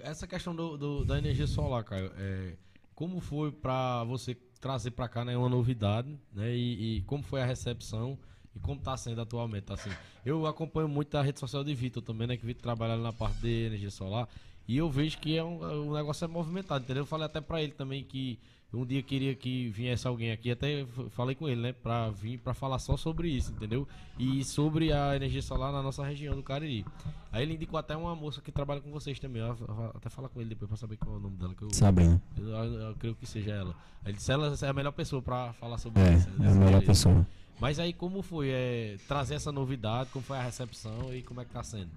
Essa 0.01 0.27
questão 0.27 0.55
do, 0.55 0.77
do- 0.79 1.05
da 1.05 1.19
energia 1.19 1.47
solar, 1.47 1.85
Caio, 1.85 2.11
é, 2.17 2.55
como 2.95 3.21
foi 3.21 3.53
pra 3.53 4.03
você 4.05 4.35
trazer 4.61 4.93
pra 4.93 5.09
cá, 5.09 5.25
né, 5.27 5.37
uma 5.37 5.49
novidade, 5.49 6.09
né, 6.33 6.55
e, 6.55 6.97
e 6.99 7.01
como 7.03 7.23
foi 7.23 7.43
a 7.43 7.45
recepção 7.47 8.19
e 8.57 8.59
como 8.61 8.81
tá 8.81 8.97
sendo 8.97 9.21
atualmente, 9.21 9.71
assim. 9.71 9.91
Eu 10.25 10.47
acompanho 10.47 10.89
muito 10.89 11.15
a 11.19 11.23
rede 11.23 11.39
social 11.39 11.63
de 11.63 11.75
Vitor 11.75 12.03
também, 12.03 12.27
né, 12.27 12.37
que 12.37 12.47
Vitor 12.47 12.63
trabalha 12.63 12.97
na 12.97 13.13
parte 13.13 13.39
de 13.41 13.67
energia 13.67 13.91
solar, 13.91 14.27
e 14.67 14.77
eu 14.79 14.89
vejo 14.91 15.19
que 15.19 15.37
é 15.37 15.45
um, 15.45 15.89
o 15.91 15.95
negócio 15.95 16.25
é 16.25 16.29
movimentado, 16.29 16.83
entendeu? 16.85 17.03
Eu 17.03 17.07
falei 17.07 17.27
até 17.27 17.43
pra 17.43 17.63
ele 17.63 17.73
também 17.73 18.03
que 18.03 18.39
um 18.75 18.85
dia 18.87 19.03
queria 19.03 19.35
que 19.35 19.69
viesse 19.71 20.07
alguém 20.07 20.31
aqui, 20.33 20.51
até 20.51 20.87
falei 21.11 21.35
com 21.35 21.49
ele, 21.49 21.61
né, 21.61 21.73
pra 21.73 22.11
vir 22.11 22.39
pra 22.39 22.53
falar 22.55 22.79
só 22.79 22.97
sobre 22.97 23.29
isso, 23.29 23.53
entendeu? 23.53 23.87
E 24.19 24.45
sobre 24.45 24.93
a 24.93 25.15
energia 25.17 25.43
solar 25.43 25.73
na 25.73 25.83
nossa 25.83 26.05
região 26.05 26.35
do 26.35 26.43
Cariri. 26.43 26.85
Aí 27.33 27.43
ele 27.43 27.55
indicou 27.55 27.79
até 27.79 27.97
uma 27.97 28.15
moça 28.15 28.41
que 28.41 28.53
trabalha 28.53 28.81
com 28.81 28.91
vocês 28.91 29.19
também. 29.19 29.43
Eu 29.43 29.57
até 29.95 30.09
falar 30.09 30.29
com 30.29 30.41
ele 30.41 30.51
depois 30.51 30.69
pra 30.69 30.77
saber 30.77 30.97
qual 30.97 31.15
é 31.17 31.19
o 31.19 31.21
nome 31.21 31.37
dela. 31.37 31.55
Que 31.55 31.63
eu, 31.65 31.71
Sabrina. 31.73 32.21
eu, 32.39 32.49
eu- 32.49 32.81
eu 32.89 32.95
creio 32.95 33.15
que 33.15 33.27
seja 33.27 33.53
ela. 33.53 33.75
Ele 34.05 34.15
disse 34.15 34.31
ela 34.33 34.55
é 34.61 34.67
a 34.69 34.73
melhor 34.73 34.93
pessoa 34.93 35.21
pra 35.23 35.53
falar 35.55 35.79
sobre 35.79 36.01
É, 36.03 36.15
isso. 36.15 36.29
é 36.41 36.49
a 36.49 36.55
melhor 36.55 36.83
pessoa. 36.83 37.27
Mas 37.61 37.79
aí 37.79 37.93
como 37.93 38.23
foi 38.23 38.49
é, 38.51 38.97
trazer 39.09 39.35
essa 39.35 39.51
novidade, 39.53 40.11
como 40.13 40.25
foi 40.25 40.37
a 40.39 40.43
recepção 40.43 41.15
e 41.15 41.23
como 41.23 41.41
é 41.41 41.45
que 41.45 41.51
tá 41.53 41.63
sendo? 41.63 41.91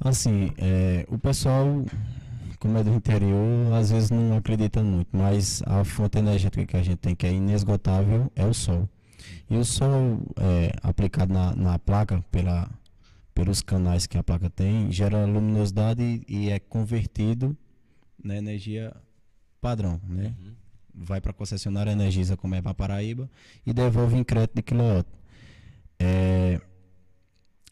Assim, 0.00 0.52
é, 0.58 1.06
o 1.08 1.16
pessoal, 1.18 1.66
como 2.64 2.78
é 2.78 2.82
do 2.82 2.94
interior, 2.94 3.74
às 3.74 3.90
vezes 3.90 4.10
não 4.10 4.38
acredita 4.38 4.82
muito, 4.82 5.14
mas 5.14 5.62
a 5.66 5.84
fonte 5.84 6.16
energética 6.16 6.64
que 6.64 6.76
a 6.78 6.82
gente 6.82 6.96
tem, 6.96 7.14
que 7.14 7.26
é 7.26 7.30
inesgotável, 7.30 8.32
é 8.34 8.46
o 8.46 8.54
sol. 8.54 8.88
E 9.50 9.56
o 9.58 9.62
sol 9.62 10.22
é, 10.38 10.72
aplicado 10.82 11.30
na, 11.30 11.54
na 11.54 11.78
placa, 11.78 12.24
pela, 12.32 12.66
pelos 13.34 13.60
canais 13.60 14.06
que 14.06 14.16
a 14.16 14.22
placa 14.22 14.48
tem, 14.48 14.90
gera 14.90 15.26
luminosidade 15.26 16.02
e, 16.26 16.46
e 16.46 16.50
é 16.50 16.58
convertido 16.58 17.54
na 18.24 18.34
energia 18.34 18.96
padrão, 19.60 20.00
né? 20.08 20.34
Uhum. 20.40 20.54
vai 20.94 21.20
para 21.20 21.32
a 21.32 21.34
concessionária 21.34 21.90
Energisa, 21.90 22.34
como 22.34 22.54
é 22.54 22.62
para 22.62 22.72
Paraíba, 22.72 23.28
e 23.66 23.74
devolve 23.74 24.16
em 24.16 24.24
crédito 24.24 24.54
de 24.54 24.62
quilowatt. 24.62 25.06
É, 25.98 26.62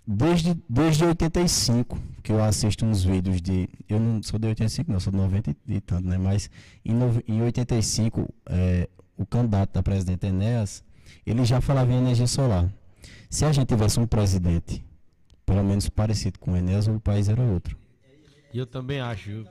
desde, 0.07 0.57
desde 0.69 1.05
85 1.05 1.99
que 2.23 2.33
eu 2.33 2.43
assisto 2.43 2.85
uns 2.85 3.03
vídeos 3.05 3.41
de. 3.41 3.69
Eu 3.89 3.99
não 4.01 4.23
sou 4.23 4.39
de 4.39 4.47
85, 4.49 4.91
não, 4.93 5.01
sou 5.01 5.11
de 5.13 5.17
90 5.19 5.57
e, 5.69 5.81
tanto, 5.81 6.07
né? 6.09 6.17
Mas 6.19 6.51
em, 6.85 6.93
nove- 6.95 7.25
em 7.27 7.43
85, 7.43 8.29
é, 8.47 8.89
o 9.17 9.27
candidato 9.27 9.73
da 9.73 9.83
presidente 9.83 10.27
Enéas, 10.27 10.85
ele 11.27 11.45
já 11.45 11.61
falava 11.61 11.93
em 11.93 11.97
energia 11.99 12.27
solar. 12.27 12.73
Se 13.29 13.45
a 13.45 13.53
gente 13.53 13.69
tivesse 13.69 13.99
um 13.99 14.07
presidente, 14.07 14.85
pelo 15.47 15.63
menos 15.65 15.89
parecido 15.89 16.39
com 16.39 16.53
o 16.53 16.57
Enéas, 16.57 16.87
o 16.87 17.01
país 17.01 17.29
era 17.29 17.43
outro. 17.43 17.77
E 18.53 18.59
eu 18.59 18.67
também 18.67 19.01
acho. 19.01 19.45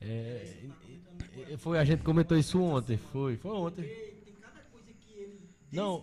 É, 0.00 0.54
foi, 1.58 1.78
a 1.78 1.84
gente 1.84 2.02
comentou 2.02 2.36
isso 2.36 2.60
ontem. 2.60 2.96
Foi, 3.12 3.36
foi 3.36 3.50
ontem. 3.52 3.82
Tem 3.82 4.34
cada 4.40 4.60
coisa 4.70 4.88
que 5.00 5.18
ele. 5.18 5.40
Não, 5.72 6.02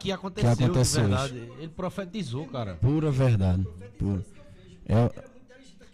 que 0.00 0.10
aconteceu, 0.12 0.56
Que 0.56 0.64
aconteceu 0.64 1.02
de 1.02 1.08
verdade. 1.08 1.52
Ele 1.58 1.68
profetizou, 1.68 2.46
cara. 2.46 2.74
Pura 2.76 3.10
verdade. 3.10 3.66
Pura. 3.98 4.24
É, 4.86 5.10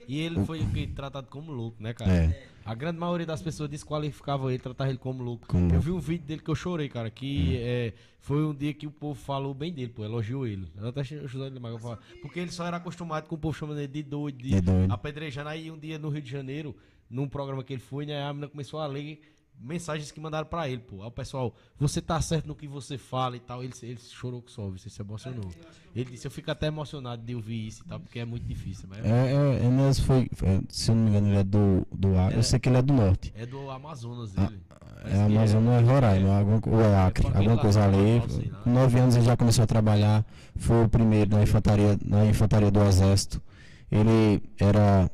E 0.09 0.21
ele 0.21 0.45
foi 0.45 0.61
o 0.61 0.87
tratado 0.95 1.27
como 1.29 1.51
louco, 1.53 1.77
né, 1.83 1.93
cara? 1.93 2.13
É. 2.13 2.47
A 2.65 2.75
grande 2.75 2.99
maioria 2.99 3.27
das 3.27 3.41
pessoas 3.43 3.69
desqualificavam 3.71 4.51
ele, 4.51 4.59
tratavam 4.59 4.91
ele 4.91 4.99
como 4.99 5.23
louco. 5.23 5.47
Como 5.47 5.73
eu 5.73 5.81
vi 5.81 5.91
um 5.93 6.01
vídeo 6.01 6.27
dele 6.27 6.41
que 6.41 6.51
eu 6.51 6.55
chorei, 6.55 6.89
cara, 6.89 7.09
que 7.11 7.57
é, 7.59 7.93
foi 8.21 8.45
um 8.45 8.53
dia 8.55 8.75
que 8.75 8.87
o 8.89 8.91
povo 8.91 9.15
falou 9.15 9.55
bem 9.55 9.73
dele, 9.73 9.93
pô, 9.95 10.05
elogiou 10.05 10.47
ele. 10.47 10.67
Eu 10.77 10.89
até 10.89 11.01
ajudei 11.03 11.47
ele 11.47 11.61
mais. 11.61 11.81
Porque 12.21 12.41
ele 12.41 12.51
só 12.51 12.67
era 12.67 12.79
acostumado 12.79 13.29
com 13.29 13.37
o 13.37 13.39
povo 13.39 13.57
chamando 13.57 13.79
ele 13.79 13.87
de 13.89 14.03
doido, 14.03 14.39
de, 14.39 14.51
De 14.51 14.61
doido. 14.61 14.93
apedrejando. 14.93 15.49
Aí 15.49 15.71
um 15.71 15.79
dia 15.79 15.97
no 15.97 16.09
Rio 16.09 16.23
de 16.23 16.31
Janeiro, 16.31 16.75
num 17.09 17.29
programa 17.29 17.63
que 17.63 17.73
ele 17.73 17.83
foi, 17.83 18.05
né, 18.05 18.21
a 18.23 18.33
menina 18.33 18.49
começou 18.49 18.81
a 18.81 18.87
ler 18.89 19.21
mensagens 19.61 20.11
que 20.11 20.21
mandaram 20.21 20.47
pra 20.47 20.69
ele, 20.69 20.81
pô. 20.81 21.03
Aí 21.03 21.09
o 21.09 21.11
pessoal, 21.11 21.55
você 21.79 22.01
tá 22.01 22.21
certo 22.21 22.47
no 22.47 22.55
que 22.55 22.67
você 22.69 22.97
fala 22.99 23.37
e 23.37 23.41
tal. 23.41 23.63
Ele, 23.65 23.73
ele 23.83 23.99
chorou 23.99 24.43
que 24.43 24.51
só, 24.53 24.69
você 24.71 24.89
se 24.91 25.01
emocionou. 25.01 25.51
Ele 25.95 26.11
disse, 26.11 26.27
eu 26.27 26.31
fico 26.31 26.51
até 26.51 26.67
emocionado 26.67 27.23
de 27.23 27.35
ouvir 27.35 27.67
isso 27.67 27.83
e 27.85 27.89
tal, 27.89 27.99
porque 28.01 28.19
é 28.19 28.25
muito 28.25 28.45
difícil, 28.47 28.87
mas 28.89 29.05
É, 29.05 29.33
é, 29.33 29.65
Enéas 29.65 29.99
foi, 30.01 30.29
foi- 30.35 30.63
se 30.69 30.91
eu 30.91 30.95
não 30.95 31.05
me 31.05 31.11
engano, 31.11 31.29
ele 31.29 31.39
é 31.39 31.45
do, 31.45 31.87
do 31.91 32.19
Acre. 32.19 32.37
Eu 32.37 32.43
sei 32.43 32.59
que 32.59 32.69
ele 32.69 32.77
é 32.79 32.83
do 32.83 32.93
norte. 32.93 33.33
é 33.35 33.47
do 33.47 33.71
Amazonas 33.71 34.37
ele. 34.37 34.61
É 35.07 35.23
Amazonas 35.23 35.83
é 35.83 35.85
Roraima, 35.93 36.39
alguma, 36.39 36.61
co- 36.61 36.71
ou 36.71 36.81
é 36.81 36.97
Acre, 36.97 37.27
alguma 37.29 37.57
coisa 37.59 37.85
ali. 37.85 38.21
Com 38.63 38.71
nove 38.71 38.99
anos 38.99 39.17
ele 39.17 39.25
já 39.25 39.37
começou 39.37 39.63
a 39.65 39.67
trabalhar. 39.67 40.25
Foi 40.57 40.85
o 40.85 40.89
primeiro 40.89 41.31
na 41.31 41.43
infantaria, 41.43 41.99
na 42.05 42.27
infantaria 42.27 42.71
do 42.71 42.83
Exército. 42.83 43.41
Ele 43.91 44.43
era. 44.59 45.11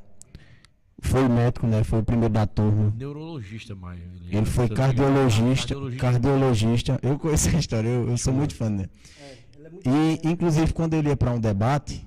Foi 1.03 1.29
médico, 1.29 1.67
né? 1.67 1.83
Foi 1.85 1.99
o 1.99 2.03
primeiro 2.05 2.33
da 2.33 2.47
turma. 2.47 2.93
Neurologista, 2.97 3.75
mais. 3.75 4.01
Ele 4.31 4.45
foi 4.47 4.65
me 4.67 4.71
engano, 4.71 4.87
cardiologista. 4.95 5.75
cardiologista. 5.75 6.01
Cardiologista. 6.01 7.01
Eu 7.03 7.19
conheço 7.19 7.49
a 7.55 7.59
história, 7.59 7.89
eu, 7.89 8.09
eu 8.09 8.17
sou 8.17 8.33
muito 8.33 8.55
fã 8.55 8.71
dele. 8.71 8.89
É, 9.21 9.37
ele 9.59 9.67
é 9.67 9.71
muito. 9.71 9.89
E, 10.25 10.29
inclusive, 10.31 10.73
quando 10.73 10.95
ele 10.95 11.09
ia 11.09 11.17
para 11.17 11.33
um 11.33 11.41
debate, 11.41 12.07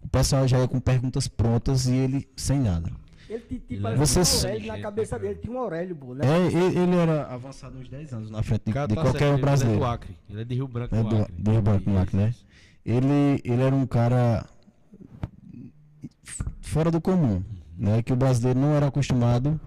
o 0.00 0.08
pessoal 0.08 0.46
já 0.46 0.58
ia 0.60 0.68
com 0.68 0.78
perguntas 0.80 1.26
prontas 1.28 1.86
e 1.86 1.94
ele 1.94 2.28
sem 2.36 2.60
nada. 2.60 2.90
Ele 3.28 3.40
tinha 3.40 3.58
tipo, 3.60 3.72
Ele 3.72 3.82
parece 3.82 3.98
Você 4.24 4.46
um 4.46 4.48
Aurélio 4.50 4.66
na 4.68 4.78
cabeça 4.80 5.18
dele, 5.18 5.34
tinha 5.34 5.52
um 5.52 5.58
Aurélio, 5.58 5.96
pô, 5.96 6.14
né? 6.14 6.24
É, 6.24 6.46
ele, 6.46 6.78
ele 6.78 6.96
era 6.96 7.26
avançado 7.26 7.76
uns 7.76 7.88
10 7.88 8.12
anos 8.14 8.30
na 8.30 8.40
frente 8.44 8.62
de, 8.66 8.72
Cara, 8.72 8.86
de 8.86 8.94
tá 8.94 9.02
qualquer 9.02 9.18
certo, 9.18 9.30
um 9.32 9.34
ele 9.34 9.42
brasileiro. 9.42 9.78
É 9.78 9.84
do 9.84 9.90
Acre. 9.92 10.16
Ele 10.30 10.40
é 10.40 10.44
de 10.44 10.54
Rio 10.54 10.68
Branco, 10.68 10.94
É 10.94 11.02
do 11.02 11.08
do- 11.08 11.22
Acre. 11.22 11.34
de 11.36 11.50
Rio 11.50 11.62
Branco, 11.62 11.90
no 11.90 11.98
Acre, 11.98 12.16
né? 12.16 12.34
Ele, 12.84 13.40
ele 13.44 13.62
era 13.62 13.74
um 13.74 13.84
cara 13.84 14.46
fora 16.60 16.90
do 16.90 17.00
comum, 17.00 17.42
né? 17.76 18.02
Que 18.02 18.12
o 18.12 18.16
brasileiro 18.16 18.58
não 18.58 18.74
era 18.74 18.86
acostumado 18.86 19.60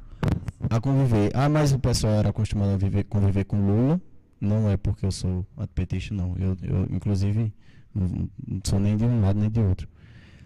a 0.70 0.80
conviver. 0.80 1.32
Ah, 1.34 1.50
mas 1.50 1.72
o 1.72 1.80
pessoal 1.80 2.14
era 2.14 2.30
acostumado 2.30 2.74
a 2.74 2.78
viver, 2.78 3.04
conviver 3.06 3.46
com 3.46 3.58
Lula. 3.66 4.02
Não 4.40 4.70
é 4.70 4.78
porque 4.78 5.06
eu 5.06 5.12
sou 5.12 5.46
antipetista, 5.58 6.14
não. 6.14 6.36
Eu, 6.38 6.58
eu 6.64 6.88
inclusive, 6.92 7.54
não, 7.94 8.30
sou 8.64 8.80
nem 8.80 8.96
de 8.96 9.04
um 9.04 9.22
lado 9.22 9.40
nem 9.40 9.50
de 9.50 9.60
outro. 9.60 9.88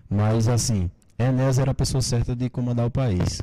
Mas, 0.10 0.48
assim, 0.48 0.90
Enéas 1.18 1.60
era 1.60 1.72
a 1.72 1.76
pessoa 1.76 2.02
certa 2.02 2.36
de 2.36 2.50
comandar 2.50 2.86
o 2.86 2.92
país. 2.92 3.42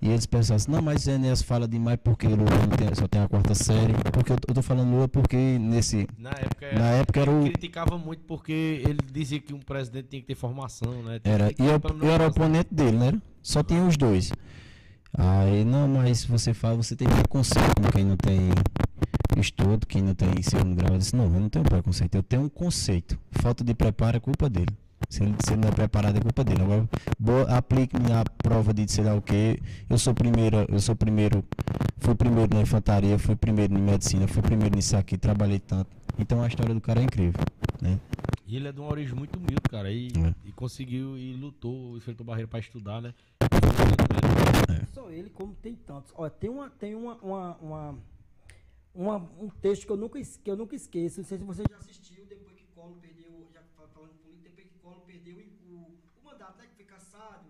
E 0.00 0.08
eles 0.08 0.26
pensavam 0.26 0.56
assim, 0.56 0.70
não, 0.70 0.80
mas 0.80 1.06
Enéas 1.06 1.42
fala 1.42 1.68
demais 1.68 1.98
porque 2.02 2.26
Lula 2.26 2.50
tem- 2.78 2.94
só 2.94 3.06
tem 3.06 3.20
a 3.20 3.28
quarta 3.28 3.54
série. 3.54 3.92
Porque 4.12 4.32
eu, 4.32 4.36
tô 4.54 4.62
falando 4.62 4.90
Lula 4.90 5.08
porque 5.08 5.36
nesse... 5.58 6.08
Na 6.18 6.30
época, 6.30 6.72
Na 6.72 6.90
época 6.92 7.20
era 7.20 7.30
o... 7.30 7.40
ele 7.42 7.50
criticava 7.50 7.98
muito 7.98 8.22
porque 8.26 8.82
ele 8.86 8.98
dizia 9.12 9.38
que 9.40 9.52
um 9.52 9.58
presidente 9.60 10.08
tinha 10.08 10.20
que 10.22 10.26
ter 10.28 10.34
formação, 10.34 11.02
né? 11.02 11.18
Tinha 11.18 11.34
Era, 11.34 11.50
e 11.50 11.66
eu, 11.66 11.80
eu 12.00 12.10
era 12.10 12.26
oponente 12.28 12.72
dele, 12.74 12.96
né? 12.96 13.12
Só 13.42 13.62
tinha 13.62 13.84
os 13.84 13.96
dois. 13.96 14.32
Aí, 15.16 15.64
não, 15.64 15.86
mas 15.88 16.24
você 16.24 16.54
fala, 16.54 16.76
você 16.76 16.96
tem 16.96 17.06
preconceito 17.08 17.74
com 17.82 17.90
quem 17.90 18.04
não 18.04 18.16
tem 18.16 18.50
estudo, 19.36 19.86
quem 19.86 20.00
não 20.02 20.14
tem 20.14 20.42
segundo 20.42 20.74
grau. 20.74 20.92
Eu 20.94 20.98
disse, 20.98 21.14
não, 21.14 21.24
eu 21.24 21.40
não 21.40 21.48
tenho 21.50 21.64
preconceito, 21.64 22.14
eu 22.14 22.22
tenho 22.22 22.42
um 22.42 22.48
conceito. 22.48 23.18
Falta 23.32 23.62
de 23.62 23.74
preparo 23.74 24.16
é 24.16 24.20
culpa 24.20 24.48
dele. 24.48 24.74
Se 25.08 25.22
ele, 25.22 25.34
se 25.44 25.52
ele 25.52 25.60
não 25.62 25.68
é 25.68 25.72
preparado, 25.72 26.16
é 26.16 26.20
culpa 26.20 26.42
dele. 26.44 26.62
Agora, 26.62 26.88
boa, 27.18 27.42
aplique 27.56 27.96
a 27.96 28.24
prova 28.42 28.72
de 28.72 28.90
sei 28.90 29.04
lá 29.04 29.14
o 29.14 29.22
que. 29.22 29.58
Eu 29.88 29.98
sou 29.98 30.14
primeiro, 30.14 30.64
eu 30.68 30.80
sou 30.80 30.96
primeiro, 30.96 31.44
fui 31.98 32.14
primeiro 32.14 32.54
na 32.54 32.62
infantaria, 32.62 33.18
fui 33.18 33.36
primeiro 33.36 33.74
em 33.74 33.82
medicina, 33.82 34.26
fui 34.26 34.42
primeiro 34.42 34.74
nisso 34.74 34.96
aqui, 34.96 35.18
trabalhei 35.18 35.58
tanto. 35.58 35.90
Então 36.18 36.42
a 36.42 36.46
história 36.46 36.74
do 36.74 36.80
cara 36.80 37.00
é 37.00 37.04
incrível, 37.04 37.40
né? 37.80 37.98
E 38.46 38.56
ele 38.56 38.68
é 38.68 38.72
de 38.72 38.80
uma 38.80 38.90
origem 38.90 39.14
muito 39.14 39.36
humilde, 39.36 39.62
cara. 39.70 39.90
E, 39.90 40.08
É. 40.08 40.34
e 40.44 40.52
conseguiu, 40.52 41.16
e 41.16 41.32
lutou, 41.34 41.96
enfrentou 41.96 42.24
barreira 42.26 42.48
pra 42.48 42.58
estudar, 42.58 43.00
né? 43.00 43.14
Só 44.92 45.10
ele, 45.10 45.30
como 45.30 45.54
tem 45.54 45.74
tantos. 45.74 46.12
Olha, 46.14 46.30
tem 46.30 46.50
uma, 46.50 46.68
tem 46.68 46.94
uma, 46.94 47.14
uma, 47.22 47.56
uma, 47.56 47.98
uma- 48.94 49.30
um 49.40 49.48
texto 49.48 49.86
que 49.86 49.92
eu 49.92 49.96
nunca, 49.96 50.20
que 50.20 50.50
eu 50.50 50.56
nunca 50.56 50.76
esqueço. 50.76 51.20
Não 51.20 51.26
sei 51.26 51.38
se 51.38 51.44
você 51.44 51.62
já 51.70 51.76
assistiu 51.78 52.26
depois 52.26 52.54
que 52.56 52.66
Collor 52.74 52.96
perdeu, 53.00 53.48
já 53.54 53.60
fa- 53.74 53.88
falando 53.94 54.12
político, 54.22 54.42
depois 54.44 54.66
que 54.68 54.78
Collor 54.80 55.00
perdeu 55.06 55.38
o, 55.38 55.74
o 56.20 56.24
mandato, 56.24 56.58
né? 56.58 56.66
Que 56.68 56.76
foi 56.76 56.84
caçado, 56.84 57.46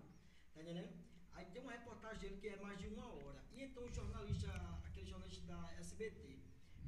tá 0.55 0.61
entendendo? 0.61 0.87
Aí 1.35 1.45
tem 1.53 1.61
uma 1.61 1.73
reportagem 2.43 2.43
dele 2.43 2.43
que 2.43 2.47
é 2.49 2.57
mais 2.57 2.77
de 2.79 2.87
uma 2.87 3.07
hora. 3.07 3.43
E 3.51 3.63
então 3.63 3.83
o 3.85 3.89
jornalista, 3.91 4.51
aquele 4.85 5.07
jornalista 5.07 5.45
da 5.45 5.73
SBT, 5.79 6.39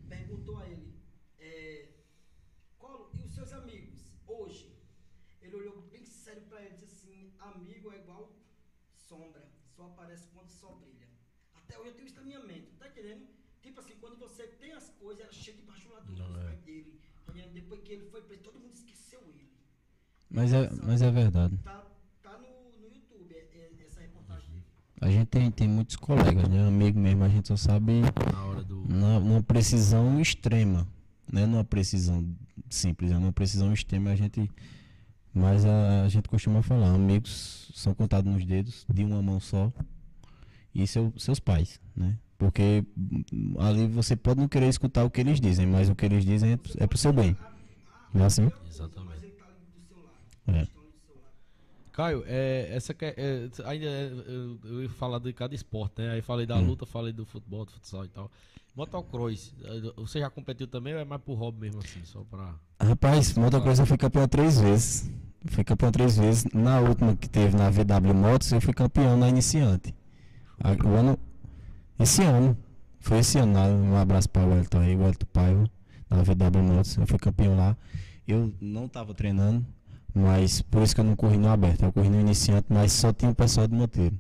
perguntou 0.09 0.57
a 0.57 0.67
ele, 0.67 0.99
é, 1.39 1.89
Collor, 2.77 3.09
e 3.15 3.23
os 3.23 3.33
seus 3.33 3.53
amigos, 3.53 4.11
hoje? 4.27 4.75
Ele 5.41 5.55
olhou 5.55 5.81
bem 5.83 6.05
sério 6.05 6.41
pra 6.43 6.61
ele 6.61 6.75
e 6.75 6.77
disse 6.79 7.07
assim, 7.07 7.33
amigo 7.39 7.91
é 7.91 7.99
igual 7.99 8.35
sombra, 8.93 9.47
só 9.75 9.85
aparece 9.87 10.27
quando 10.29 10.49
só 10.49 10.73
brilha. 10.73 11.07
Até 11.53 11.77
hoje 11.77 11.89
eu 11.89 11.95
tenho 11.95 12.07
isso 12.07 12.15
na 12.15 12.23
minha 12.23 12.39
mente, 12.39 12.71
tá 12.77 12.87
entendendo? 12.87 13.27
Tipo 13.61 13.79
assim, 13.79 13.95
quando 13.99 14.17
você 14.17 14.47
tem 14.47 14.73
as 14.73 14.89
coisas, 14.89 15.23
era 15.23 15.31
cheio 15.33 15.57
de 15.57 15.63
bajulador 15.63 16.15
Não, 16.17 16.33
dos 16.33 16.43
é. 16.43 16.55
dele. 16.57 16.99
tá? 17.25 17.33
Depois 17.53 17.81
que 17.81 17.93
ele 17.93 18.09
foi 18.09 18.21
preso, 18.21 18.43
todo 18.43 18.59
mundo 18.59 18.73
esqueceu 18.73 19.21
ele. 19.21 19.49
Mas 20.29 20.53
é, 20.53 20.69
mas 20.83 21.01
é 21.01 21.11
verdade. 21.11 21.57
Tá 21.63 22.37
no, 22.39 22.71
no 22.79 22.87
YouTube 22.87 23.33
é- 23.35 23.49
é- 23.79 23.83
essa 23.85 24.01
reportagem 24.01 24.49
dele. 24.51 24.65
A 25.05 25.11
gente 25.11 25.27
tem, 25.27 25.51
tem 25.51 25.67
muitos 25.67 25.97
colegas, 25.97 26.49
né? 26.49 26.67
Amigo 26.67 26.99
mesmo, 26.99 27.23
a 27.23 27.29
gente 27.29 27.47
só 27.47 27.55
sabe 27.55 28.01
do. 28.67 28.87
na, 28.89 29.19
numa 29.19 29.43
precisão 29.43 30.19
extrema, 30.19 30.87
né? 31.31 31.45
Numa 31.45 31.63
precisão 31.63 32.27
simples, 32.71 33.11
é 33.11 33.17
uma 33.17 33.31
precisão 33.31 33.71
extrema 33.71 34.09
a 34.09 34.15
gente. 34.15 34.49
Mas 35.31 35.63
a, 35.63 36.05
a 36.05 36.09
gente 36.09 36.27
costuma 36.27 36.63
falar, 36.63 36.91
amigos 36.91 37.71
são 37.75 37.93
contados 37.93 38.33
nos 38.33 38.43
dedos, 38.43 38.83
de 38.91 39.03
uma 39.03 39.21
mão 39.21 39.39
só, 39.39 39.71
e 40.73 40.87
seu, 40.87 41.13
seus 41.19 41.39
pais, 41.39 41.79
né? 41.95 42.17
Porque 42.35 42.83
ali 43.59 43.85
você 43.85 44.15
pode 44.15 44.39
não 44.39 44.47
querer 44.47 44.69
escutar 44.69 45.03
o 45.03 45.11
que 45.11 45.21
eles 45.21 45.39
dizem, 45.39 45.67
mas 45.67 45.87
o 45.87 45.93
que 45.93 46.05
eles 46.07 46.25
dizem 46.25 46.53
é, 46.53 46.59
é 46.83 46.87
pro 46.87 46.97
seu 46.97 47.13
bem. 47.13 47.37
Não 48.11 48.23
é 48.23 48.25
assim? 48.25 48.49
Exatamente. 48.67 49.25
É. 50.47 50.61
Estão 50.63 50.81
ali 50.81 50.91
do 50.91 50.99
seu 51.05 51.15
lado. 51.15 51.35
Caio, 51.95 52.23
é, 52.27 52.67
essa 52.75 52.93
que 52.93 53.05
é, 53.05 53.13
é, 53.17 53.49
ainda 53.65 53.85
é, 53.85 54.11
eu, 54.27 54.59
eu 54.65 54.83
ia 54.83 54.89
falar 54.89 55.17
de 55.19 55.31
cada 55.31 55.55
esporte, 55.55 56.01
né? 56.01 56.11
Aí 56.11 56.21
falei 56.21 56.45
da 56.45 56.57
Hum. 56.57 56.65
luta, 56.67 56.85
falei 56.85 57.13
do 57.13 57.25
futebol, 57.25 57.63
do 57.63 57.71
futsal 57.71 58.03
e 58.03 58.09
tal. 58.09 58.29
Motocross, 58.75 59.53
você 59.95 60.19
já 60.19 60.29
competiu 60.29 60.67
também 60.67 60.93
ou 60.93 60.99
é 60.99 61.05
mais 61.05 61.21
pro 61.21 61.33
hobby 61.33 61.61
mesmo 61.61 61.79
assim, 61.79 62.03
só 62.03 62.19
pra. 62.29 62.53
Rapaz, 62.81 63.33
motocross 63.35 63.79
eu 63.79 63.85
fui 63.85 63.97
campeão 63.97 64.27
três 64.27 64.59
vezes. 64.59 65.09
Fui 65.47 65.63
campeão 65.63 65.89
três 65.89 66.17
vezes. 66.17 66.43
Na 66.53 66.81
última 66.81 67.15
que 67.15 67.29
teve 67.29 67.55
na 67.55 67.69
VW 67.69 68.13
Motos, 68.13 68.51
eu 68.51 68.59
fui 68.59 68.73
campeão 68.73 69.15
na 69.15 69.29
iniciante. 69.29 69.95
O 70.83 70.89
ano. 70.89 71.17
Esse 71.97 72.23
ano. 72.23 72.57
Foi 72.99 73.19
esse 73.19 73.37
ano. 73.37 73.53
lá, 73.53 73.67
Um 73.67 73.95
abraço 73.95 74.29
para 74.29 74.43
o 74.43 74.49
Wellington 74.49 74.79
aí, 74.79 74.95
o 74.95 74.99
Wellington 74.99 75.27
Paiva, 75.31 75.69
na 76.09 76.23
VW 76.23 76.61
Motos. 76.63 76.97
Eu 76.97 77.07
fui 77.07 77.19
campeão 77.19 77.55
lá. 77.55 77.77
Eu 78.27 78.51
não 78.59 78.87
tava 78.89 79.13
treinando, 79.13 79.65
mas 80.15 80.61
por 80.61 80.81
isso 80.81 80.95
que 80.95 81.01
eu 81.01 81.05
não 81.05 81.15
corri 81.15 81.37
no 81.37 81.49
aberto. 81.49 81.83
Eu 81.83 81.91
corri 81.91 82.07
no 82.09 82.19
iniciante, 82.21 82.67
mas 82.69 82.93
só 82.93 83.11
tinha 83.11 83.29
o 83.29 83.35
pessoal 83.35 83.67
do 83.67 83.75
moteiro. 83.75 84.17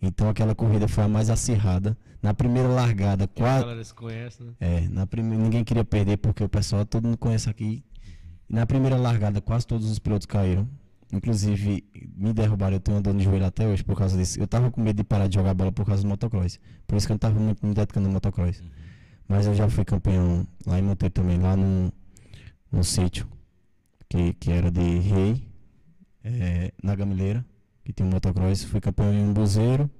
Então 0.00 0.28
aquela 0.28 0.54
corrida 0.54 0.86
foi 0.86 1.02
a 1.04 1.08
mais 1.08 1.28
acirrada. 1.28 1.98
Na 2.22 2.32
primeira 2.32 2.68
largada, 2.68 3.26
Que 3.26 3.42
a 3.42 3.44
quase. 3.44 3.60
galera 3.64 3.84
se 3.84 3.94
conhece, 3.94 4.42
né? 4.42 4.52
É, 4.60 4.80
na 4.88 5.06
primeira 5.06 5.42
ninguém 5.42 5.64
queria 5.64 5.84
perder 5.84 6.16
porque 6.18 6.42
o 6.44 6.48
pessoal 6.48 6.84
todo 6.86 7.04
mundo 7.04 7.18
conhece 7.18 7.50
aqui. 7.50 7.84
Na 8.48 8.64
primeira 8.64 8.96
largada 8.96 9.40
quase 9.40 9.66
todos 9.66 9.90
os 9.90 9.98
pilotos 9.98 10.26
caíram. 10.26 10.68
Inclusive 11.12 11.84
me 12.16 12.32
derrubaram, 12.32 12.74
eu 12.74 12.80
tenho 12.80 13.00
dor 13.00 13.14
no 13.14 13.20
joelho 13.20 13.44
até 13.46 13.66
hoje 13.66 13.82
por 13.82 13.96
causa 13.96 14.16
disso. 14.16 14.38
Eu 14.40 14.46
tava 14.46 14.70
com 14.70 14.80
medo 14.80 14.96
de 14.96 15.04
parar 15.04 15.26
de 15.26 15.34
jogar 15.34 15.54
bola 15.54 15.72
por 15.72 15.84
causa 15.84 16.02
do 16.02 16.08
motocross. 16.08 16.58
Por 16.86 16.96
isso 16.96 17.06
que 17.06 17.12
eu 17.12 17.14
não 17.14 17.18
tava 17.18 17.38
muito 17.38 17.64
me 17.66 17.74
dedicando 17.74 18.06
no 18.06 18.14
motocross. 18.14 18.62
Mas 19.28 19.46
eu 19.46 19.54
já 19.54 19.68
fui 19.68 19.84
campeão 19.84 20.46
lá 20.64 20.78
em 20.78 20.82
Monteiro 20.82 21.12
também, 21.12 21.38
lá 21.38 21.56
num, 21.56 21.90
num 22.70 22.82
sítio 22.84 23.26
que, 24.08 24.32
que 24.34 24.50
era 24.50 24.70
de 24.70 24.98
rei, 24.98 25.42
é, 26.24 26.72
na 26.82 26.94
Gamileira, 26.94 27.44
que 27.84 27.92
tinha 27.92 28.06
um 28.06 28.10
motocross. 28.10 28.64
Fui 28.64 28.80
campeão 28.80 29.12
em 29.12 29.24
um 29.24 29.32
buzeiro 29.32 29.90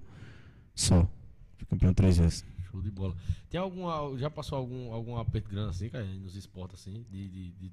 só. 0.74 1.09
Fui 1.57 1.66
campeão 1.66 1.92
três 1.94 2.18
vezes. 2.18 2.44
Show 2.70 2.82
de 2.82 2.90
bola. 2.90 3.14
Tem 3.48 3.61
alguma. 3.61 4.16
Já 4.18 4.28
passou 4.30 4.59
algum, 4.59 4.92
algum 4.92 5.16
aperto 5.16 5.48
grande 5.50 5.70
assim, 5.70 5.88
cara, 5.88 6.04
nos 6.04 6.36
esportes 6.36 6.80
assim? 6.80 7.04
De, 7.11 7.28
de, 7.28 7.52
de- 7.52 7.72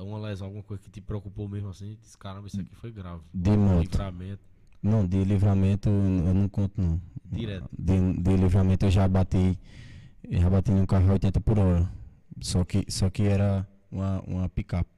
uma 0.00 0.18
lesão, 0.18 0.46
alguma 0.46 0.62
coisa 0.62 0.82
que 0.82 0.90
te 0.90 1.02
preocupou 1.02 1.46
mesmo 1.46 1.68
assim? 1.68 1.98
Diz, 2.00 2.16
caramba, 2.16 2.46
isso 2.46 2.58
aqui 2.60 2.74
foi 2.74 2.90
grave. 2.90 3.20
De 3.34 3.50
moto. 3.50 3.82
Livramento. 3.82 4.42
Não, 4.82 5.06
de 5.06 5.22
livramento 5.22 5.88
eu 5.90 6.34
não 6.34 6.48
conto 6.48 6.80
não. 6.80 7.00
Direto. 7.24 7.68
De, 7.78 8.14
de 8.14 8.36
livramento 8.36 8.86
eu 8.86 8.90
já 8.90 9.06
bati. 9.06 9.58
Já 10.30 10.48
bati 10.48 10.70
num 10.70 10.86
carro 10.86 11.10
a 11.10 11.12
80 11.12 11.40
por 11.42 11.58
hora. 11.58 11.92
Só 12.40 12.64
que, 12.64 12.84
só 12.88 13.10
que 13.10 13.22
era 13.24 13.68
uma, 13.90 14.20
uma 14.22 14.48
picape. 14.48 14.90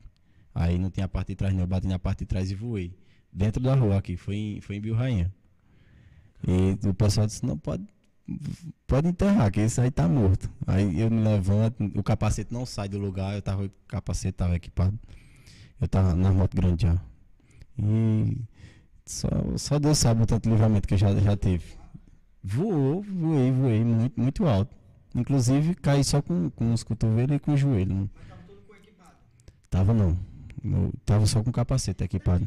Aí 0.54 0.78
não 0.78 0.90
tinha 0.90 1.06
a 1.06 1.08
parte 1.08 1.28
de 1.28 1.36
trás 1.36 1.52
não. 1.52 1.62
Eu 1.62 1.66
bati 1.66 1.86
na 1.86 1.98
parte 1.98 2.20
de 2.20 2.26
trás 2.26 2.50
e 2.50 2.54
voei. 2.54 2.96
Dentro 3.32 3.60
da 3.60 3.74
rua 3.74 3.98
aqui, 3.98 4.16
foi 4.16 4.36
em, 4.36 4.60
foi 4.60 4.76
em 4.76 4.92
Rainha. 4.92 5.32
E 6.46 6.86
o 6.86 6.94
pessoal 6.94 7.26
disse, 7.26 7.44
não, 7.44 7.58
pode, 7.58 7.84
pode 8.86 9.08
enterrar, 9.08 9.50
que 9.50 9.60
esse 9.60 9.80
aí 9.80 9.90
tá 9.90 10.06
morto. 10.06 10.48
Aí 10.66 11.00
eu 11.00 11.10
me 11.10 11.22
levanto, 11.22 11.82
o 11.98 12.02
capacete 12.02 12.52
não 12.52 12.64
sai 12.64 12.88
do 12.88 12.98
lugar, 12.98 13.34
eu 13.34 13.42
tava, 13.42 13.64
o 13.64 13.70
capacete 13.88 14.36
tava 14.36 14.54
equipado. 14.54 14.96
Eu 15.80 15.88
tava 15.88 16.14
na 16.14 16.32
moto 16.32 16.54
grande 16.54 16.84
já. 16.84 17.00
E 17.76 18.38
só, 19.04 19.28
só 19.56 19.78
Deus 19.78 19.98
sabe 19.98 20.22
o 20.22 20.26
tanto 20.26 20.48
livramento 20.48 20.86
que 20.86 20.94
eu 20.94 20.98
já, 20.98 21.14
já 21.16 21.36
tive. 21.36 21.64
Voou, 22.42 23.02
voei, 23.02 23.50
voei 23.50 23.84
muito, 23.84 24.20
muito 24.20 24.46
alto. 24.46 24.76
Inclusive 25.14 25.74
caí 25.74 26.04
só 26.04 26.22
com, 26.22 26.50
com 26.50 26.72
os 26.72 26.82
cotovelos 26.82 27.36
e 27.36 27.38
com 27.38 27.54
o 27.54 27.56
joelho. 27.56 27.94
Mas 27.96 28.28
tava 28.28 28.42
todo 28.46 28.62
com 28.62 28.74
equipado. 28.74 29.16
tava 29.70 29.94
não. 29.94 30.33
Eu 30.64 30.92
tava 31.04 31.26
só 31.26 31.42
com 31.42 31.52
capacete 31.52 32.04
equipado. 32.04 32.46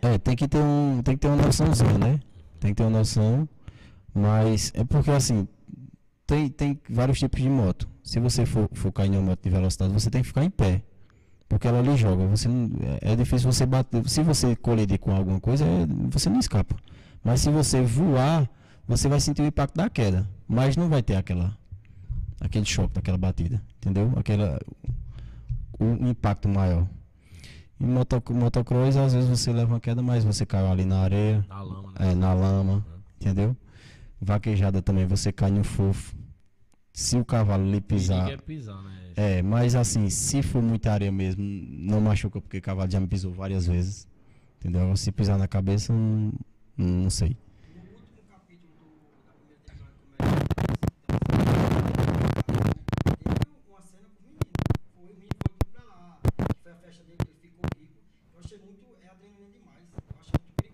É, 0.00 0.18
tem 0.18 0.36
que 0.36 0.46
ter 0.46 0.58
um, 0.58 1.02
tem 1.02 1.16
que 1.16 1.22
ter 1.22 1.28
uma 1.28 1.42
noçãozinha, 1.42 1.98
né? 1.98 2.20
Tem 2.60 2.70
que 2.72 2.76
ter 2.76 2.82
uma 2.82 2.98
noção, 2.98 3.48
mas 4.14 4.70
é 4.74 4.84
porque 4.84 5.10
assim, 5.10 5.48
tem, 6.26 6.48
tem 6.48 6.80
vários 6.88 7.18
tipos 7.18 7.40
de 7.40 7.48
moto. 7.48 7.88
Se 8.02 8.20
você 8.20 8.44
for, 8.46 8.68
cair 8.92 9.08
em 9.12 9.16
uma 9.16 9.30
moto 9.30 9.42
de 9.42 9.50
velocidade, 9.50 9.92
você 9.92 10.10
tem 10.10 10.22
que 10.22 10.28
ficar 10.28 10.44
em 10.44 10.50
pé. 10.50 10.82
Porque 11.48 11.66
ela 11.66 11.80
lhe 11.80 11.96
joga. 11.96 12.26
Você 12.26 12.48
não, 12.48 12.70
é, 13.00 13.12
é 13.12 13.16
difícil 13.16 13.50
você 13.50 13.64
bater. 13.66 14.06
Se 14.08 14.22
você 14.22 14.54
colidir 14.56 14.98
com 14.98 15.14
alguma 15.14 15.40
coisa, 15.40 15.64
é- 15.64 15.86
você 16.10 16.28
não 16.28 16.38
escapa. 16.38 16.76
Mas 17.22 17.40
se 17.40 17.50
você 17.50 17.82
voar, 17.82 18.48
você 18.86 19.08
vai 19.08 19.20
sentir 19.20 19.42
o 19.42 19.46
impacto 19.46 19.74
da 19.76 19.88
queda. 19.88 20.28
Mas 20.46 20.76
não 20.76 20.88
vai 20.88 21.02
ter 21.02 21.16
aquela, 21.16 21.56
aquele 22.40 22.64
choque 22.66 22.94
daquela 22.94 23.16
batida. 23.18 23.62
Entendeu? 23.78 24.12
Aquela, 24.16 24.60
o, 25.78 25.84
o 25.84 26.08
impacto 26.08 26.48
maior. 26.48 26.86
Em 27.80 27.86
moto, 27.86 28.22
motocross, 28.32 28.96
às 28.96 29.12
vezes 29.14 29.28
você 29.28 29.52
leva 29.52 29.74
uma 29.74 29.80
queda, 29.80 30.02
mas 30.02 30.24
você 30.24 30.46
caiu 30.46 30.68
ali 30.68 30.84
na 30.84 31.00
areia, 31.00 31.44
Na 31.48 31.62
lama, 31.62 31.92
né? 31.98 32.10
é, 32.10 32.14
na 32.14 32.32
lama, 32.32 32.86
entendeu? 33.20 33.56
Vaquejada 34.20 34.80
também, 34.80 35.06
você 35.06 35.32
cai 35.32 35.50
no 35.50 35.64
fofo. 35.64 36.14
Se 36.92 37.16
o 37.18 37.24
cavalo 37.24 37.68
lhe 37.68 37.80
pisar. 37.80 38.28
Quer 38.28 38.40
pisar, 38.40 38.80
né? 38.82 39.12
É, 39.16 39.42
mas 39.42 39.74
assim, 39.74 40.08
se 40.08 40.42
for 40.42 40.62
muita 40.62 40.92
areia 40.92 41.10
mesmo, 41.12 41.42
não 41.42 42.00
machuca, 42.00 42.40
porque 42.40 42.58
o 42.58 42.62
cavalo 42.62 42.90
já 42.90 43.00
me 43.00 43.06
pisou 43.08 43.32
várias 43.32 43.66
vezes. 43.66 44.08
Entendeu? 44.60 44.96
Se 44.96 45.10
pisar 45.12 45.36
na 45.36 45.46
cabeça, 45.48 45.92
não, 45.92 46.32
não 46.76 47.10
sei. 47.10 47.36
No 47.74 47.98
último 47.98 48.22
capítulo 48.30 48.72
do, 48.78 49.26
da 49.26 49.32
primeira 49.34 49.60
temporada, 49.66 49.92
como 52.46 52.60
é 52.62 52.72
que 52.72 53.44
teve 53.44 53.70
uma 53.70 53.82
cena 53.82 54.06
com 54.08 54.22
o 54.22 54.24
menino. 54.24 54.40
Foi, 54.94 55.04
o 55.04 55.14
menino 55.14 55.34
foi 55.42 55.54
tudo 55.58 55.70
pra 55.74 55.84
lá. 55.84 56.18
que 56.22 56.54
Foi 56.62 56.72
a 56.72 56.76
festa 56.76 57.02
dele, 57.04 57.18
que 57.18 57.28
ele 57.28 57.38
ficou 57.42 57.64
rico. 57.76 57.92
Eu 58.34 58.40
achei 58.40 58.58
muito. 58.58 58.82
É 59.02 59.06
adrenalina 59.10 59.50
demais. 59.52 59.84
Eu 59.94 60.16
achei 60.22 60.38
muito 60.40 60.64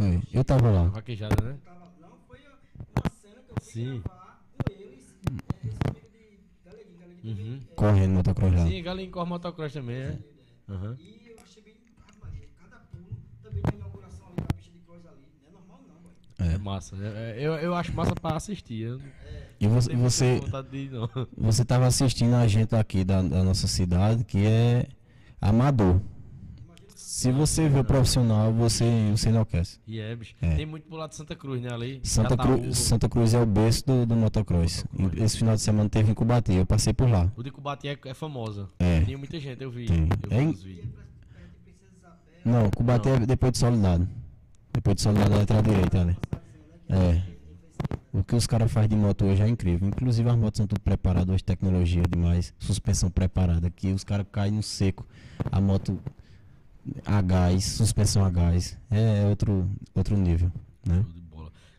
Então, 0.00 0.22
eu 0.32 0.44
tava 0.44 0.70
lá. 0.70 0.84
Vaquejada, 0.88 1.36
né? 1.44 1.50
Eu 1.52 1.58
tava, 1.58 1.90
não, 2.00 2.08
foi 2.26 2.38
a- 2.38 3.00
uma 3.00 3.10
cena 3.10 3.34
que 3.46 3.50
eu 3.52 3.62
fui 3.62 3.70
Sim. 3.72 4.00
gravar 4.02 4.40
com 4.56 4.72
eles. 4.72 5.14
É, 5.26 5.28
esse 5.28 5.28
amigo 5.28 5.44
de 5.62 6.64
Galeguinho. 6.64 7.20
Galeguinho 7.22 7.52
Uhum. 7.52 7.60
é, 7.62 7.74
Correndo 7.74 8.12
motocross 8.14 8.52
lá. 8.54 8.66
Sim, 8.66 8.82
galinha 8.82 9.10
corre 9.10 9.28
motocross 9.28 9.72
também, 9.74 9.96
é. 9.96 10.18
Aham. 10.70 10.96
E 10.98 11.28
eu 11.28 11.42
achei 11.42 11.62
bem. 11.62 11.74
Cada 12.62 12.78
pulo. 12.90 13.04
Também 13.42 13.62
tem 13.62 13.74
inauguração 13.78 14.26
ali 14.28 14.36
da 14.36 14.54
pista 14.54 14.72
de 14.72 14.78
cross 14.80 15.06
ali. 15.06 15.20
Não 15.42 15.48
é 15.48 15.52
normal, 15.52 15.80
não. 16.38 16.46
É 16.46 16.54
É. 16.54 16.58
massa. 16.58 16.96
É- 16.96 17.38
é- 17.38 17.46
eu, 17.46 17.52
eu 17.56 17.74
acho 17.74 17.92
massa 17.94 18.14
pra 18.14 18.36
assistir. 18.36 18.80
Eu 18.86 18.98
não 18.98 19.04
E 19.60 19.68
você, 19.68 19.94
você, 19.94 20.36
ir, 20.38 20.90
você 21.36 21.64
tava 21.66 21.86
assistindo 21.86 22.34
a 22.34 22.46
gente 22.48 22.74
aqui 22.74 23.04
da, 23.04 23.20
da 23.20 23.44
nossa 23.44 23.66
cidade, 23.66 24.24
que 24.24 24.38
é 24.46 24.86
amador. 25.40 26.00
Se 27.12 27.32
você 27.32 27.68
vê 27.68 27.80
o 27.80 27.84
profissional, 27.84 28.52
você, 28.52 28.84
você 29.10 29.30
enlouquece. 29.30 29.80
E 29.84 29.98
é, 29.98 30.14
bicho. 30.14 30.32
É. 30.40 30.54
Tem 30.54 30.64
muito 30.64 30.86
pro 30.86 30.96
lado 30.96 31.10
de 31.10 31.16
Santa 31.16 31.34
Cruz, 31.34 31.60
né? 31.60 31.68
Ali. 31.68 32.00
Santa. 32.04 32.36
Cru, 32.36 32.72
Santa 32.72 33.08
Cruz 33.08 33.34
é 33.34 33.40
o 33.40 33.44
berço 33.44 33.84
do, 33.84 34.06
do 34.06 34.14
motocross. 34.14 34.84
Motocross. 34.92 35.20
Esse 35.24 35.38
final 35.38 35.56
de 35.56 35.60
semana 35.60 35.90
teve 35.90 36.12
em 36.12 36.14
Cubati, 36.14 36.52
eu 36.52 36.64
passei 36.64 36.92
por 36.92 37.10
lá. 37.10 37.28
O 37.36 37.42
de 37.42 37.50
Cubati 37.50 37.88
é, 37.88 37.98
é 38.04 38.14
famosa. 38.14 38.68
É. 38.78 39.00
Tinha 39.00 39.18
muita 39.18 39.40
gente, 39.40 39.60
eu 39.60 39.72
vi. 39.72 39.86
Tem. 39.86 40.02
Eu 40.02 40.28
vi 40.28 40.34
É 40.34 40.44
vídeos. 40.46 40.88
Não, 42.44 42.70
Cubati 42.70 43.08
Não. 43.08 43.16
é 43.16 43.26
depois 43.26 43.52
de 43.54 43.58
Soledade. 43.58 44.08
Depois 44.72 44.94
de 44.94 45.02
Soledade, 45.02 45.34
letra 45.34 45.58
à 45.58 45.62
direita 45.62 46.00
ali. 46.02 46.16
É. 46.90 47.22
O 48.12 48.22
que 48.22 48.36
os 48.36 48.46
caras 48.46 48.70
fazem 48.70 48.90
de 48.90 48.96
moto 48.96 49.24
hoje 49.24 49.42
é 49.42 49.48
incrível. 49.48 49.88
Inclusive 49.88 50.28
as 50.30 50.36
motos 50.36 50.58
são 50.58 50.66
tudo 50.68 50.80
preparadas, 50.80 51.34
hoje 51.34 51.42
tecnologia 51.42 52.04
demais, 52.08 52.54
suspensão 52.56 53.10
preparada. 53.10 53.66
Aqui 53.66 53.88
os 53.88 54.04
caras 54.04 54.26
caem 54.30 54.52
no 54.52 54.62
seco. 54.62 55.04
A 55.50 55.60
moto 55.60 55.98
a 57.04 57.20
gás, 57.20 57.64
suspensão 57.64 58.24
a 58.24 58.30
gás. 58.30 58.76
É 58.90 59.26
outro, 59.28 59.68
outro 59.94 60.16
nível, 60.16 60.50
né? 60.86 61.04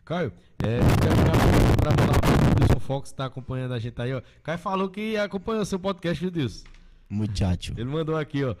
Caio, 0.04 0.32
é, 0.62 0.78
quero 1.00 1.76
pra 1.80 1.90
mandar 1.90 2.16
um 2.16 2.20
beijo 2.20 2.54
pro 2.54 2.54
Dilson 2.66 2.80
Fox 2.80 3.10
que 3.10 3.16
tá 3.16 3.24
acompanhando 3.26 3.72
a 3.74 3.78
gente 3.78 4.00
aí, 4.02 4.12
ó. 4.12 4.20
Caio 4.42 4.58
falou 4.58 4.88
que 4.88 5.16
acompanhou 5.16 5.64
seu 5.64 5.78
podcast, 5.78 6.20
viu, 6.20 6.30
Dilson? 6.30 6.64
Muchacho. 7.08 7.72
Ele 7.76 7.84
mandou 7.88 8.16
aqui, 8.16 8.42
ó. 8.44 8.54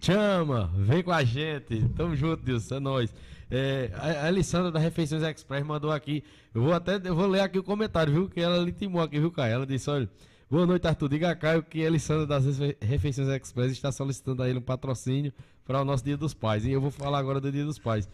Chama, 0.00 0.70
vem 0.76 1.02
com 1.02 1.10
a 1.12 1.24
gente. 1.24 1.82
Tamo 1.96 2.14
junto, 2.14 2.44
Dilson, 2.44 2.76
é 2.76 2.80
nóis. 2.80 3.14
É, 3.50 3.90
a 3.94 4.26
Alessandra 4.26 4.70
da 4.70 4.78
Refeições 4.78 5.22
Express 5.22 5.64
mandou 5.64 5.90
aqui. 5.90 6.22
Eu 6.54 6.62
vou 6.62 6.72
até 6.74 7.00
eu 7.02 7.14
vou 7.16 7.26
ler 7.26 7.40
aqui 7.40 7.58
o 7.58 7.62
comentário, 7.62 8.12
viu? 8.12 8.28
Que 8.28 8.40
ela 8.40 8.58
lhe 8.58 8.70
intimou 8.70 9.00
aqui, 9.00 9.18
viu, 9.18 9.30
Caio? 9.30 9.54
Ela 9.54 9.66
disse: 9.66 9.88
olha, 9.88 10.08
boa 10.50 10.66
noite, 10.66 10.86
Arthur. 10.86 11.08
Diga 11.08 11.30
a 11.30 11.36
Caio 11.36 11.62
que 11.62 11.82
a 11.84 11.88
Alessandra 11.88 12.26
das 12.26 12.44
Refe- 12.44 12.76
Refeições 12.82 13.28
Express 13.28 13.72
está 13.72 13.90
solicitando 13.90 14.42
a 14.42 14.48
ele 14.48 14.58
um 14.58 14.62
patrocínio 14.62 15.32
para 15.64 15.80
o 15.80 15.84
nosso 15.84 16.04
Dia 16.04 16.16
dos 16.16 16.34
Pais. 16.34 16.64
E 16.64 16.70
eu 16.70 16.80
vou 16.80 16.90
falar 16.90 17.18
agora 17.18 17.40
do 17.40 17.50
Dia 17.50 17.64
dos 17.64 17.78
Pais. 17.78 18.08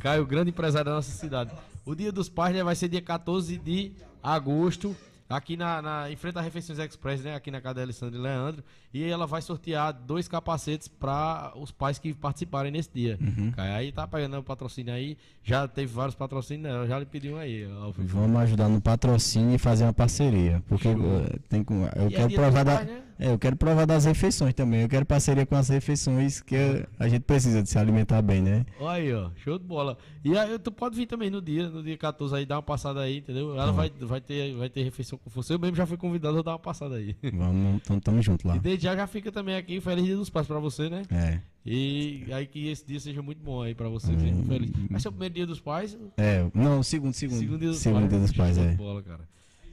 Caio, 0.00 0.26
grande 0.26 0.50
empresário 0.50 0.86
da 0.86 0.96
nossa 0.96 1.10
cidade. 1.12 1.52
O 1.84 1.94
Dia 1.94 2.10
dos 2.12 2.28
Pais 2.28 2.54
né, 2.54 2.62
vai 2.64 2.74
ser 2.74 2.88
dia 2.88 3.00
14 3.02 3.58
de 3.58 3.92
agosto, 4.22 4.96
aqui 5.28 5.56
na, 5.56 5.80
na- 5.80 6.10
em 6.10 6.16
frente 6.16 6.36
à 6.38 6.40
Refeições 6.40 6.78
Express, 6.78 7.22
né? 7.22 7.34
Aqui 7.34 7.50
na 7.50 7.60
casa 7.60 7.74
da 7.76 7.82
Alessandra 7.82 8.18
e 8.18 8.22
Leandro. 8.22 8.64
E 8.92 9.04
ela 9.04 9.26
vai 9.26 9.40
sortear 9.40 9.92
dois 9.92 10.26
capacetes 10.26 10.88
para 10.88 11.52
os 11.56 11.70
pais 11.70 11.98
que 11.98 12.12
participarem 12.12 12.72
nesse 12.72 12.90
dia. 12.92 13.18
Caio, 13.54 13.74
aí 13.74 13.92
tá 13.92 14.06
pegando 14.06 14.38
o 14.38 14.42
patrocínio 14.42 14.92
aí. 14.92 15.16
Já 15.44 15.68
teve 15.68 15.92
vários 15.92 16.14
patrocínios, 16.14 16.64
né? 16.64 16.70
Ela 16.70 16.86
já 16.86 16.98
lhe 16.98 17.06
pediu 17.06 17.38
aí. 17.38 17.66
Vamos 17.98 18.40
ajudar 18.40 18.68
no 18.68 18.80
patrocínio 18.80 19.54
e 19.54 19.58
fazer 19.58 19.84
uma 19.84 19.92
parceria. 19.92 20.62
Porque 20.68 20.88
eh, 20.88 21.38
tem 21.48 21.64
eu 21.96 22.10
E 22.10 22.14
é 22.14 22.16
quero 22.16 22.28
dia 22.28 22.38
provar 22.38 22.64
da, 22.64 22.76
pais, 22.76 22.88
né? 22.88 23.02
é, 23.18 23.32
eu 23.32 23.38
quero 23.38 23.56
provar 23.56 23.86
das 23.86 24.04
refeições 24.04 24.54
também. 24.54 24.82
Eu 24.82 24.88
quero 24.88 25.06
parceria 25.06 25.46
com 25.46 25.54
as 25.54 25.68
refeições 25.68 26.40
que 26.40 26.56
eh, 26.56 26.86
a 26.98 27.08
gente 27.08 27.22
precisa 27.22 27.62
de 27.62 27.68
se 27.70 27.78
alimentar 27.78 28.20
bem, 28.22 28.42
né? 28.42 28.66
Olha 28.80 28.90
aí, 28.90 29.14
ó, 29.14 29.30
show 29.36 29.58
de 29.58 29.64
bola. 29.64 29.96
E 30.24 30.36
aí, 30.36 30.58
tu 30.58 30.72
pode 30.72 30.96
vir 30.96 31.06
também 31.06 31.30
no 31.30 31.40
dia, 31.40 31.68
no 31.68 31.82
dia 31.82 31.96
14 31.96 32.34
aí, 32.34 32.44
dar 32.44 32.56
uma 32.56 32.62
passada 32.62 33.00
aí, 33.00 33.18
entendeu? 33.18 33.54
Ela 33.54 33.72
vai, 33.72 33.90
vai, 34.00 34.20
ter, 34.20 34.54
vai 34.54 34.68
ter 34.68 34.82
refeição 34.82 35.18
com 35.18 35.30
você. 35.30 35.54
Eu 35.54 35.58
mesmo 35.58 35.76
já 35.76 35.86
fui 35.86 35.96
convidado 35.96 36.38
a 36.38 36.42
dar 36.42 36.52
uma 36.52 36.58
passada 36.58 36.96
aí. 36.96 37.16
Vamos, 37.32 37.76
então 37.76 38.00
tamo 38.00 38.20
junto 38.20 38.46
lá. 38.46 38.56
E 38.56 38.79
desde 38.80 38.86
já 38.86 38.96
já 38.96 39.06
fica 39.06 39.30
também 39.30 39.54
aqui, 39.56 39.80
feliz 39.80 40.04
dia 40.04 40.16
dos 40.16 40.30
pais 40.30 40.46
pra 40.46 40.58
você, 40.58 40.88
né? 40.88 41.02
É. 41.10 41.40
E 41.64 42.24
aí 42.32 42.46
que 42.46 42.68
esse 42.68 42.86
dia 42.86 42.98
seja 42.98 43.20
muito 43.22 43.42
bom 43.42 43.62
aí 43.62 43.74
pra 43.74 43.88
você, 43.88 44.12
Hum. 44.12 44.18
fico 44.18 44.42
feliz. 44.48 44.70
Vai 44.90 45.00
ser 45.00 45.08
o 45.08 45.12
primeiro 45.12 45.34
dia 45.34 45.46
dos 45.46 45.60
pais? 45.60 45.96
É, 46.16 46.50
não, 46.54 46.82
segundo, 46.82 47.12
segundo. 47.12 47.38
Segundo 47.38 47.58
dia 47.58 47.68
dos 47.68 47.78
segundo 47.78 48.00
pais. 48.00 48.10
dia 48.10 48.20
dos 48.20 48.32
pais, 48.32 48.56
Show 48.56 48.64
de 48.66 48.72
é. 48.72 48.76
bola, 48.76 49.02
cara. 49.02 49.28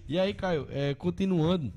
E 0.08 0.20
aí, 0.20 0.34
Caio, 0.34 0.68
é, 0.70 0.94
continuando, 0.94 1.72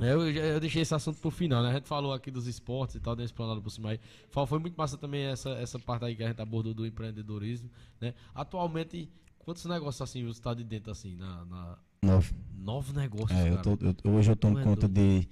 é, 0.00 0.12
eu, 0.12 0.28
eu 0.30 0.60
deixei 0.60 0.82
esse 0.82 0.94
assunto 0.94 1.18
pro 1.20 1.30
final, 1.30 1.62
né? 1.62 1.70
A 1.70 1.74
gente 1.74 1.88
falou 1.88 2.12
aqui 2.12 2.30
dos 2.30 2.46
esportes 2.46 2.96
e 2.96 3.00
tal, 3.00 3.14
desse 3.14 3.32
planado 3.32 3.60
por 3.62 3.70
cima 3.70 3.90
aí. 3.90 4.00
Foi 4.30 4.58
muito 4.58 4.74
massa 4.76 4.96
também 4.96 5.22
essa, 5.24 5.50
essa 5.50 5.78
parte 5.78 6.04
aí 6.04 6.14
que 6.16 6.22
a 6.24 6.28
gente 6.28 6.40
abordou 6.42 6.74
do 6.74 6.84
empreendedorismo, 6.86 7.70
né? 8.00 8.14
Atualmente, 8.34 9.08
quantos 9.38 9.64
negócios 9.64 10.00
assim 10.02 10.24
você 10.24 10.40
tá 10.40 10.54
de 10.54 10.64
dentro 10.64 10.90
assim, 10.90 11.14
na... 11.16 11.44
na... 11.44 11.78
Nove. 12.04 12.34
Nove 12.58 12.92
negócios, 12.92 13.30
É, 13.30 13.48
eu 13.50 13.62
tô, 13.62 13.78
eu- 13.80 14.12
hoje 14.14 14.32
eu 14.32 14.36
tomo 14.36 14.58
é 14.58 14.64
conta 14.64 14.88
de 14.88 15.28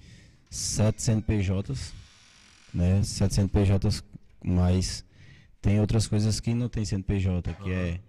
sete 0.50 1.02
CNPJs, 1.02 1.94
né? 2.74 3.02
Sete 3.04 3.36
CNPJs, 3.36 4.02
mas 4.44 5.04
tem 5.62 5.80
outras 5.80 6.06
coisas 6.06 6.40
que 6.40 6.52
não 6.52 6.68
tem 6.68 6.84
CNPJ, 6.84 7.54
que 7.54 7.70
é 7.70 8.00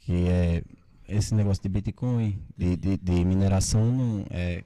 que 0.00 0.28
é 0.28 0.62
esse 1.08 1.34
negócio 1.34 1.62
de 1.62 1.68
Bitcoin, 1.68 2.38
de, 2.56 2.76
de, 2.76 2.96
de 2.98 3.24
mineração, 3.24 3.90
não 3.90 4.26
é 4.28 4.64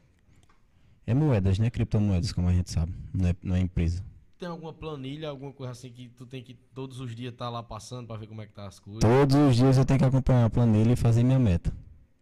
é 1.06 1.14
moedas, 1.14 1.58
né? 1.58 1.70
Criptomoedas, 1.70 2.32
como 2.32 2.48
a 2.48 2.52
gente 2.52 2.70
sabe, 2.70 2.92
não 3.14 3.28
é, 3.28 3.36
não 3.42 3.56
é 3.56 3.60
empresa. 3.60 4.04
Tem 4.38 4.48
alguma 4.48 4.72
planilha, 4.72 5.30
alguma 5.30 5.52
coisa 5.52 5.72
assim 5.72 5.90
que 5.90 6.08
tu 6.10 6.26
tem 6.26 6.42
que 6.42 6.54
todos 6.74 7.00
os 7.00 7.16
dias 7.16 7.32
estar 7.32 7.48
lá 7.48 7.62
passando 7.62 8.06
pra 8.06 8.16
ver 8.16 8.26
como 8.26 8.42
é 8.42 8.46
que 8.46 8.52
tá 8.52 8.66
as 8.66 8.78
coisas? 8.78 9.00
Todos 9.00 9.34
os 9.34 9.56
dias 9.56 9.78
eu 9.78 9.84
tenho 9.84 9.98
que 9.98 10.04
acompanhar 10.04 10.44
a 10.44 10.50
planilha 10.50 10.92
e 10.92 10.96
fazer 10.96 11.22
minha 11.24 11.38
meta, 11.38 11.72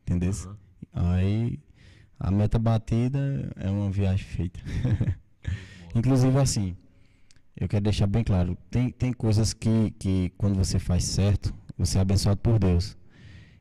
entendeu? 0.02 0.30
Aham. 0.30 0.56
Aí 0.92 1.58
a 2.18 2.30
meta 2.30 2.58
batida 2.58 3.52
é 3.56 3.70
uma 3.70 3.90
viagem 3.90 4.24
feita. 4.24 4.60
Inclusive 5.94 6.38
assim, 6.38 6.76
eu 7.56 7.68
quero 7.68 7.84
deixar 7.84 8.06
bem 8.06 8.22
claro, 8.22 8.56
tem, 8.70 8.90
tem 8.90 9.12
coisas 9.12 9.52
que, 9.52 9.90
que 9.98 10.32
quando 10.36 10.56
você 10.56 10.78
faz 10.78 11.04
certo, 11.04 11.54
você 11.76 11.98
é 11.98 12.00
abençoado 12.00 12.38
por 12.38 12.58
Deus. 12.58 12.96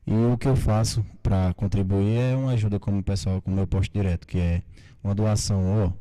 E 0.06 0.12
o 0.12 0.38
que 0.38 0.46
eu 0.46 0.54
faço 0.54 1.04
para 1.22 1.52
contribuir 1.54 2.16
é 2.16 2.36
uma 2.36 2.52
ajuda 2.52 2.78
como 2.78 2.98
o 2.98 3.02
pessoal, 3.02 3.42
como 3.42 3.58
eu 3.58 3.66
posto 3.66 3.92
direto, 3.92 4.26
que 4.26 4.38
é 4.38 4.62
uma 5.02 5.14
doação, 5.14 5.64
ó, 5.84 5.92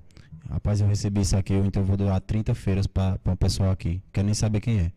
rapaz, 0.54 0.80
eu 0.80 0.88
recebi 0.88 1.22
isso 1.22 1.36
aqui, 1.36 1.54
então 1.54 1.82
eu 1.82 1.88
vou 1.88 1.98
doar 1.98 2.22
30 2.22 2.54
feiras 2.54 2.86
para 2.86 3.20
um 3.26 3.36
pessoal 3.36 3.72
aqui. 3.72 4.02
Quero 4.14 4.26
nem 4.26 4.34
saber 4.34 4.62
quem 4.62 4.80
é. 4.80 4.92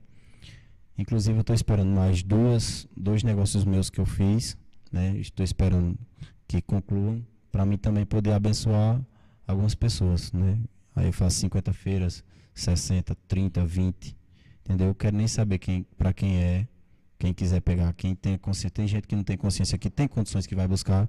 Inclusive 0.99 1.39
eu 1.39 1.43
estou 1.43 1.55
esperando 1.55 1.91
mais 1.91 2.23
duas, 2.23 2.89
dois 2.97 3.23
negócios 3.23 3.65
meus 3.65 3.89
que 3.89 4.01
eu 4.01 4.07
fiz, 4.07 4.57
né? 4.91 5.17
Estou 5.17 5.45
esperando 5.45 5.97
que 6.47 6.61
concluam 6.61 7.25
para 7.51 7.65
mim 7.65 7.77
também 7.77 8.05
poder 8.05 8.33
abençoar 8.33 9.01
algumas 9.47 9.75
pessoas, 9.75 10.33
né? 10.33 10.59
Aí 10.95 11.07
eu 11.07 11.13
faço 11.13 11.39
50 11.39 11.73
feiras, 11.73 12.25
60, 12.55 13.15
30, 13.27 13.65
20, 13.65 14.17
entendeu? 14.65 14.89
Eu 14.89 14.95
quero 14.95 15.17
nem 15.17 15.29
saber 15.29 15.59
quem, 15.59 15.85
para 15.97 16.13
quem 16.13 16.39
é, 16.39 16.67
quem 17.19 17.33
quiser 17.33 17.61
pegar, 17.61 17.93
quem 17.95 18.15
tem 18.15 18.37
consciência, 18.37 18.71
tem 18.71 18.87
gente 18.87 19.07
que 19.07 19.17
não 19.17 19.25
tem 19.25 19.37
consciência, 19.37 19.79
que 19.79 19.91
tem 19.91 20.09
condições 20.09 20.47
que 20.47 20.55
vai 20.55 20.67
buscar, 20.67 21.09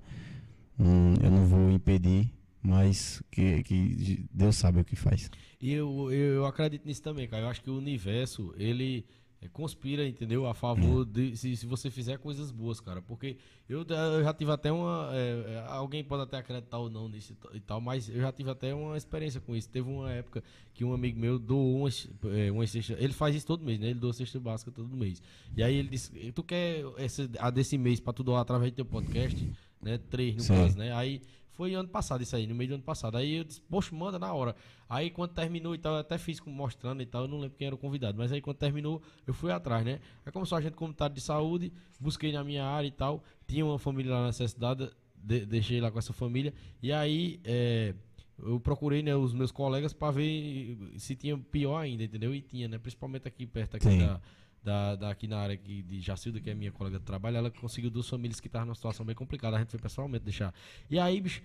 hum, 0.79 1.15
eu 1.21 1.29
não 1.29 1.45
vou 1.45 1.71
impedir, 1.71 2.31
mas 2.61 3.21
que, 3.31 3.63
que 3.63 4.25
Deus 4.31 4.55
sabe 4.55 4.79
o 4.81 4.85
que 4.85 4.95
faz. 4.95 5.29
E 5.61 5.71
eu, 5.73 6.11
eu, 6.11 6.35
eu 6.35 6.45
acredito 6.45 6.85
nisso 6.85 7.01
também, 7.01 7.27
cara. 7.27 7.43
Eu 7.43 7.49
acho 7.49 7.61
que 7.61 7.69
o 7.69 7.77
universo, 7.77 8.53
ele 8.57 9.05
é, 9.41 9.47
conspira, 9.47 10.05
entendeu? 10.07 10.45
A 10.45 10.53
favor 10.53 11.05
de 11.05 11.35
se, 11.37 11.55
se 11.55 11.65
você 11.65 11.89
fizer 11.89 12.17
coisas 12.17 12.51
boas, 12.51 12.79
cara. 12.81 13.01
Porque 13.01 13.37
eu, 13.69 13.85
eu 13.87 14.23
já 14.23 14.33
tive 14.33 14.51
até 14.51 14.71
uma. 14.71 15.09
é, 15.13 15.63
alguém 15.67 16.03
pode 16.03 16.23
até 16.23 16.37
acreditar 16.37 16.77
ou 16.77 16.89
não 16.89 17.07
nisso 17.07 17.33
e 17.53 17.59
tal- 17.61 17.79
mas 17.79 18.09
eu 18.09 18.19
já 18.19 18.31
tive 18.31 18.49
até 18.49 18.73
uma 18.75 18.97
experiência 18.97 19.39
com 19.39 19.55
isso. 19.55 19.69
Teve 19.69 19.89
uma 19.89 20.11
época 20.11 20.43
que 20.73 20.83
um 20.83 20.93
amigo 20.93 21.17
meu 21.19 21.39
doou 21.39 21.77
umas, 21.81 22.07
é, 22.25 22.51
uma 22.51 22.67
cesta. 22.67 22.97
Ele 22.99 23.13
faz 23.13 23.33
isso 23.35 23.47
todo 23.47 23.63
mês, 23.63 23.79
né? 23.79 23.87
Ele 23.91 23.99
doa 23.99 24.11
cesta 24.13 24.39
básica 24.39 24.71
todo 24.71 24.89
mês. 24.95 25.21
E 25.55 25.63
aí 25.63 25.75
ele 25.75 25.87
disse: 25.89 26.11
Tu 26.33 26.43
quer 26.43 26.83
essa, 26.97 27.29
a 27.39 27.49
desse 27.49 27.77
mês 27.77 27.99
pra 27.99 28.11
tu 28.11 28.23
doar 28.23 28.41
através 28.41 28.71
do 28.71 28.75
teu 28.75 28.85
podcast? 28.85 29.49
Né? 29.81 29.97
Três 30.09 30.35
no 30.35 30.41
Sim. 30.41 30.53
caso, 30.55 30.77
né? 30.77 30.93
Aí 30.93 31.21
foi 31.59 31.73
ano 31.73 31.89
passado 31.89 32.23
isso 32.23 32.33
aí, 32.37 32.47
no 32.47 32.55
meio 32.55 32.69
do 32.69 32.73
ano 32.75 32.83
passado. 32.83 33.17
Aí 33.17 33.33
eu 33.33 33.43
disse, 33.43 33.59
poxa, 33.63 33.93
manda 33.93 34.17
na 34.17 34.31
hora. 34.33 34.55
Aí 34.87 35.09
quando 35.09 35.31
terminou 35.33 35.75
e 35.75 35.77
tal, 35.77 35.95
eu 35.95 35.99
até 35.99 36.17
fiz 36.17 36.39
mostrando 36.45 37.01
e 37.01 37.05
tal, 37.05 37.23
eu 37.23 37.27
não 37.27 37.37
lembro 37.37 37.57
quem 37.57 37.67
era 37.67 37.75
o 37.75 37.77
convidado. 37.77 38.17
Mas 38.17 38.31
aí 38.31 38.39
quando 38.39 38.55
terminou, 38.55 39.01
eu 39.27 39.33
fui 39.33 39.51
atrás, 39.51 39.83
né? 39.83 39.99
Aí 40.25 40.31
começou 40.31 40.57
a 40.57 40.61
gente 40.61 40.75
comunitário 40.75 41.13
de 41.13 41.19
saúde, 41.19 41.73
busquei 41.99 42.31
na 42.31 42.45
minha 42.45 42.63
área 42.65 42.87
e 42.87 42.91
tal. 42.91 43.21
Tinha 43.45 43.65
uma 43.65 43.77
família 43.77 44.13
lá 44.13 44.21
na 44.21 44.27
necessidade, 44.27 44.89
de- 45.13 45.45
deixei 45.45 45.81
lá 45.81 45.91
com 45.91 45.99
essa 45.99 46.13
família. 46.13 46.53
E 46.81 46.93
aí 46.93 47.41
é, 47.43 47.93
eu 48.41 48.57
procurei 48.61 49.03
né, 49.03 49.13
os 49.13 49.33
meus 49.33 49.51
colegas 49.51 49.91
para 49.91 50.11
ver 50.11 50.77
se 50.95 51.13
tinha 51.13 51.37
pior 51.37 51.77
ainda, 51.77 52.05
entendeu? 52.05 52.33
E 52.33 52.41
tinha, 52.41 52.69
né? 52.69 52.77
Principalmente 52.77 53.27
aqui 53.27 53.45
perto 53.45 53.75
aqui 53.75 53.83
Sim. 53.89 53.99
da, 53.99 54.21
da, 54.63 54.95
da- 54.95 55.09
aqui 55.11 55.27
na 55.27 55.37
área 55.39 55.53
aqui 55.55 55.81
de 55.83 55.99
Jacilda, 56.01 56.39
que 56.39 56.49
é 56.49 56.53
minha 56.55 56.71
colega 56.71 56.99
de 56.99 57.05
trabalho, 57.05 57.37
ela 57.37 57.49
conseguiu 57.51 57.89
duas 57.89 58.07
famílias 58.07 58.39
que 58.39 58.47
estavam 58.47 58.67
numa 58.67 58.75
situação 58.75 59.05
bem 59.05 59.15
complicada. 59.15 59.55
A 59.55 59.59
gente 59.59 59.69
foi 59.71 59.79
pessoalmente 59.79 60.23
deixar. 60.25 60.53
E 60.89 60.99
aí, 60.99 61.19
bicho, 61.21 61.41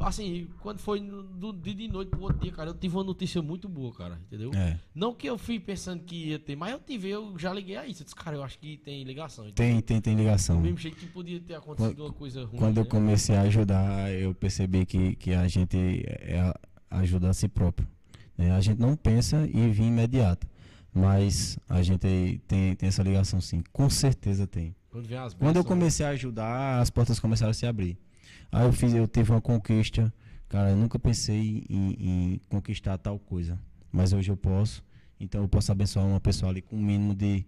assim, 0.00 0.46
quando 0.60 0.78
foi 0.78 1.00
do 1.00 1.52
dia 1.52 1.74
de 1.74 1.88
noite 1.88 2.10
pro 2.10 2.20
outro 2.22 2.38
dia, 2.38 2.52
cara, 2.52 2.70
eu 2.70 2.74
tive 2.74 2.94
uma 2.96 3.02
notícia 3.02 3.42
muito 3.42 3.68
boa, 3.68 3.92
cara, 3.92 4.20
entendeu? 4.26 4.52
É. 4.54 4.78
Não 4.94 5.12
que 5.12 5.26
eu 5.28 5.36
fui 5.36 5.58
pensando 5.58 6.04
que 6.04 6.28
ia 6.28 6.38
ter, 6.38 6.54
mas 6.54 6.70
eu 6.72 6.78
tive, 6.78 7.08
eu 7.08 7.36
já 7.38 7.52
liguei 7.52 7.76
a 7.76 7.84
isso. 7.86 8.02
Eu 8.02 8.04
disse, 8.04 8.14
cara, 8.14 8.36
eu 8.36 8.42
acho 8.44 8.58
que 8.58 8.76
tem 8.76 9.02
ligação. 9.02 9.50
Tem, 9.50 9.80
tem, 9.80 10.00
tem 10.00 10.14
ligação. 10.14 10.56
Do 10.56 10.62
mesmo 10.62 10.78
jeito 10.78 10.96
que 10.98 11.06
podia 11.06 11.40
ter 11.40 11.54
acontecido 11.54 12.04
uma 12.04 12.12
coisa 12.12 12.44
ruim. 12.44 12.58
Quando 12.58 12.78
eu 12.78 12.84
né? 12.84 12.90
comecei 12.90 13.34
a 13.34 13.42
ajudar, 13.42 14.12
eu 14.12 14.32
percebi 14.34 14.86
que, 14.86 15.16
que 15.16 15.32
a 15.32 15.48
gente 15.48 15.76
é 16.06 16.38
a- 16.40 16.60
ajuda 16.90 17.30
a 17.30 17.34
si 17.34 17.48
próprio. 17.48 17.88
né? 18.36 18.52
A 18.52 18.60
gente 18.60 18.78
não 18.80 18.94
pensa 18.94 19.48
em 19.52 19.70
vir 19.72 19.82
imediato, 19.84 20.46
mas 20.98 21.58
a 21.68 21.82
gente 21.82 22.40
tem, 22.46 22.74
tem 22.74 22.88
essa 22.88 23.02
ligação 23.02 23.40
sim, 23.40 23.62
com 23.72 23.88
certeza 23.88 24.46
tem. 24.46 24.74
Quando 24.90 25.06
vem 25.06 25.18
as 25.18 25.34
Quando 25.34 25.56
eu 25.56 25.62
bênçãos, 25.62 25.66
comecei 25.66 26.06
a 26.06 26.10
ajudar, 26.10 26.80
as 26.80 26.90
portas 26.90 27.20
começaram 27.20 27.50
a 27.50 27.54
se 27.54 27.66
abrir. 27.66 27.96
Aí 28.50 28.64
eu 28.64 28.72
fiz, 28.72 28.92
eu 28.94 29.06
tive 29.06 29.30
uma 29.30 29.40
conquista, 29.40 30.12
cara, 30.48 30.70
eu 30.70 30.76
nunca 30.76 30.98
pensei 30.98 31.64
em, 31.68 31.90
em 31.98 32.40
conquistar 32.48 32.96
tal 32.98 33.18
coisa, 33.18 33.58
mas 33.92 34.12
hoje 34.12 34.30
eu 34.30 34.36
posso 34.36 34.82
Então 35.20 35.42
eu 35.42 35.48
posso 35.48 35.70
abençoar 35.70 36.06
uma 36.06 36.20
pessoa 36.20 36.50
ali 36.50 36.62
com 36.62 36.76
um 36.76 36.82
mínimo 36.82 37.14
de, 37.14 37.44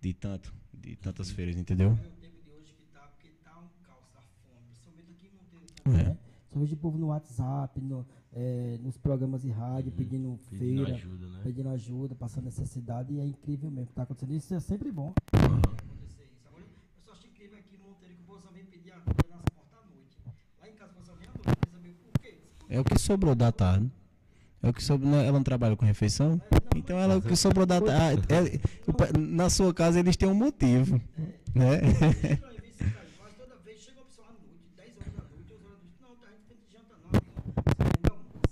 de 0.00 0.14
tanto, 0.14 0.54
de 0.72 0.96
tantas 0.96 1.30
feiras, 1.30 1.56
entendeu? 1.56 1.90
Olha 1.90 2.08
o 2.08 2.20
tempo 2.20 2.36
de 2.44 2.50
hoje 2.50 2.74
que 2.74 2.84
tá, 2.92 3.00
porque 3.00 3.30
tá 3.42 3.56
um 3.58 3.68
caos, 3.86 4.04
tá 4.12 4.20
fome. 4.44 4.62
Principalmente 4.68 5.12
aqui 5.12 5.26
em 5.26 5.36
Monteiro 5.36 5.66
também, 5.84 6.00
É. 6.24 6.27
Só 6.52 6.58
vejo 6.58 6.74
o 6.74 6.78
povo 6.78 6.96
no 6.98 7.08
WhatsApp, 7.08 7.80
no, 7.80 8.06
é, 8.32 8.78
nos 8.82 8.96
programas 8.96 9.42
de 9.42 9.50
rádio, 9.50 9.92
pedindo, 9.92 10.28
Uhum. 10.28 10.36
Pedindo 10.50 10.84
feira, 10.84 10.94
ajuda, 10.94 11.26
né? 11.26 11.40
pedindo 11.44 11.68
ajuda, 11.68 12.14
passando 12.14 12.44
necessidade, 12.44 13.12
e 13.12 13.20
é 13.20 13.24
incrível 13.26 13.70
mesmo 13.70 13.88
que 13.88 13.92
tá 13.94 14.02
acontecendo. 14.04 14.32
Isso 14.34 14.54
é 14.54 14.60
sempre 14.60 14.90
bom. 14.90 15.12
acontecer 15.32 16.24
isso. 16.24 16.46
Agora, 16.48 16.64
eu 16.64 17.02
só 17.04 17.12
acho 17.12 17.26
incrível 17.26 17.58
aqui 17.58 17.74
em 17.76 17.78
Monteiro 17.78 18.14
que 18.14 18.22
o 18.32 18.52
vem 18.52 18.64
pedir 18.64 18.92
ajuda 18.92 19.12
nas 19.30 19.42
portas 19.54 19.78
à 19.78 19.84
noite. 19.94 20.16
Lá 20.60 20.68
em 20.68 20.72
casa 20.72 20.92
o 20.98 21.16
vem 21.18 21.28
à 21.28 21.32
noite, 21.32 21.70
saber 21.70 21.94
por 22.12 22.20
quê? 22.20 22.38
É 22.70 22.80
o 22.80 22.84
que 22.84 22.98
sobrou 22.98 23.34
da 23.34 23.52
tarde. 23.52 23.90
É 24.62 24.68
o 24.68 24.72
que 24.72 24.82
sobrou. 24.82 25.10
não- 25.10 25.18
Ela 25.20 25.32
não 25.32 25.42
trabalha 25.44 25.76
com 25.76 25.84
refeição? 25.84 26.40
Então 26.74 26.98
ela 26.98 27.14
é 27.14 27.16
o 27.16 27.22
que 27.22 27.36
sobrou 27.36 27.64
da 27.66 27.80
tarde. 27.80 28.22
É- 28.32 28.58
pa- 28.92 29.16
na 29.18 29.48
sua 29.50 29.72
casa 29.74 30.00
eles 30.00 30.16
têm 30.16 30.28
um 30.28 30.34
motivo. 30.34 31.00
Né? 31.54 31.76
Estranho, 31.76 32.60
viu, 32.60 32.64
esse 32.70 32.84
cara? 32.84 33.06
Quase 33.18 33.36
toda 33.36 33.56
vez 33.64 33.78
chega 33.80 33.98
uma 34.00 34.04
pessoa 34.06 34.26
à 34.28 34.32
noite, 34.32 34.64
10 34.76 34.96
horas 34.96 35.12
da 35.14 35.22
noite, 35.22 35.54
11 35.54 35.64
horas 35.64 35.78
da 35.78 35.84
noite. 35.84 35.96
Não, 36.02 36.16
tá, 36.16 36.26
a 36.26 36.30
gente 36.32 36.44
tem 36.48 36.58
janta 36.72 36.94
não, 37.02 37.08
amigo. 37.08 37.32
Você 37.54 37.82
ainda 37.96 38.10
almoça. 38.12 38.48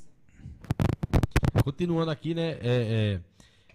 Continuando 1.67 2.13
aqui, 2.13 2.33
né? 2.33 2.51
É, 2.61 3.21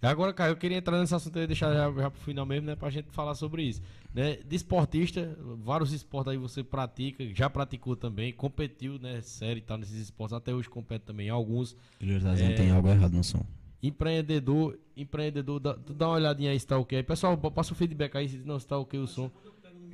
é, 0.01 0.07
agora, 0.07 0.31
cara, 0.31 0.49
eu 0.49 0.55
queria 0.55 0.77
entrar 0.77 0.97
nesse 0.97 1.13
assunto 1.13 1.37
e 1.37 1.45
deixar 1.45 1.73
já, 1.73 1.91
já 1.91 2.09
pro 2.09 2.21
final 2.21 2.45
mesmo, 2.45 2.67
né? 2.67 2.73
Pra 2.73 2.89
gente 2.89 3.11
falar 3.11 3.35
sobre 3.35 3.63
isso. 3.63 3.81
Né? 4.15 4.37
De 4.47 4.55
esportista, 4.55 5.37
vários 5.61 5.91
esportes 5.91 6.31
aí 6.31 6.37
você 6.37 6.63
pratica, 6.63 7.21
já 7.35 7.49
praticou 7.49 7.97
também, 7.97 8.31
competiu, 8.31 8.97
né? 8.97 9.19
Série 9.19 9.59
e 9.59 9.61
tal, 9.61 9.77
nesses 9.77 9.97
esportes, 10.03 10.31
até 10.31 10.53
hoje 10.53 10.69
compete 10.69 11.01
também 11.01 11.29
alguns. 11.29 11.75
Dizendo 11.99 12.53
É. 12.53 12.53
tem 12.53 12.71
algo 12.71 12.87
errado 12.87 13.11
no 13.11 13.25
som. 13.25 13.45
Empreendedor, 13.83 14.79
empreendedor, 14.95 15.59
dá, 15.59 15.73
tu 15.73 15.93
dá 15.93 16.07
uma 16.07 16.15
olhadinha 16.15 16.51
aí 16.51 16.59
se 16.61 16.65
tá 16.65 16.77
ok. 16.77 17.03
Pessoal, 17.03 17.37
passa 17.37 17.73
o 17.73 17.75
feedback 17.75 18.15
aí 18.15 18.29
se 18.29 18.37
não 18.37 18.57
se 18.57 18.65
tá 18.65 18.77
ok 18.77 18.97
o 19.01 19.05
som. 19.07 19.29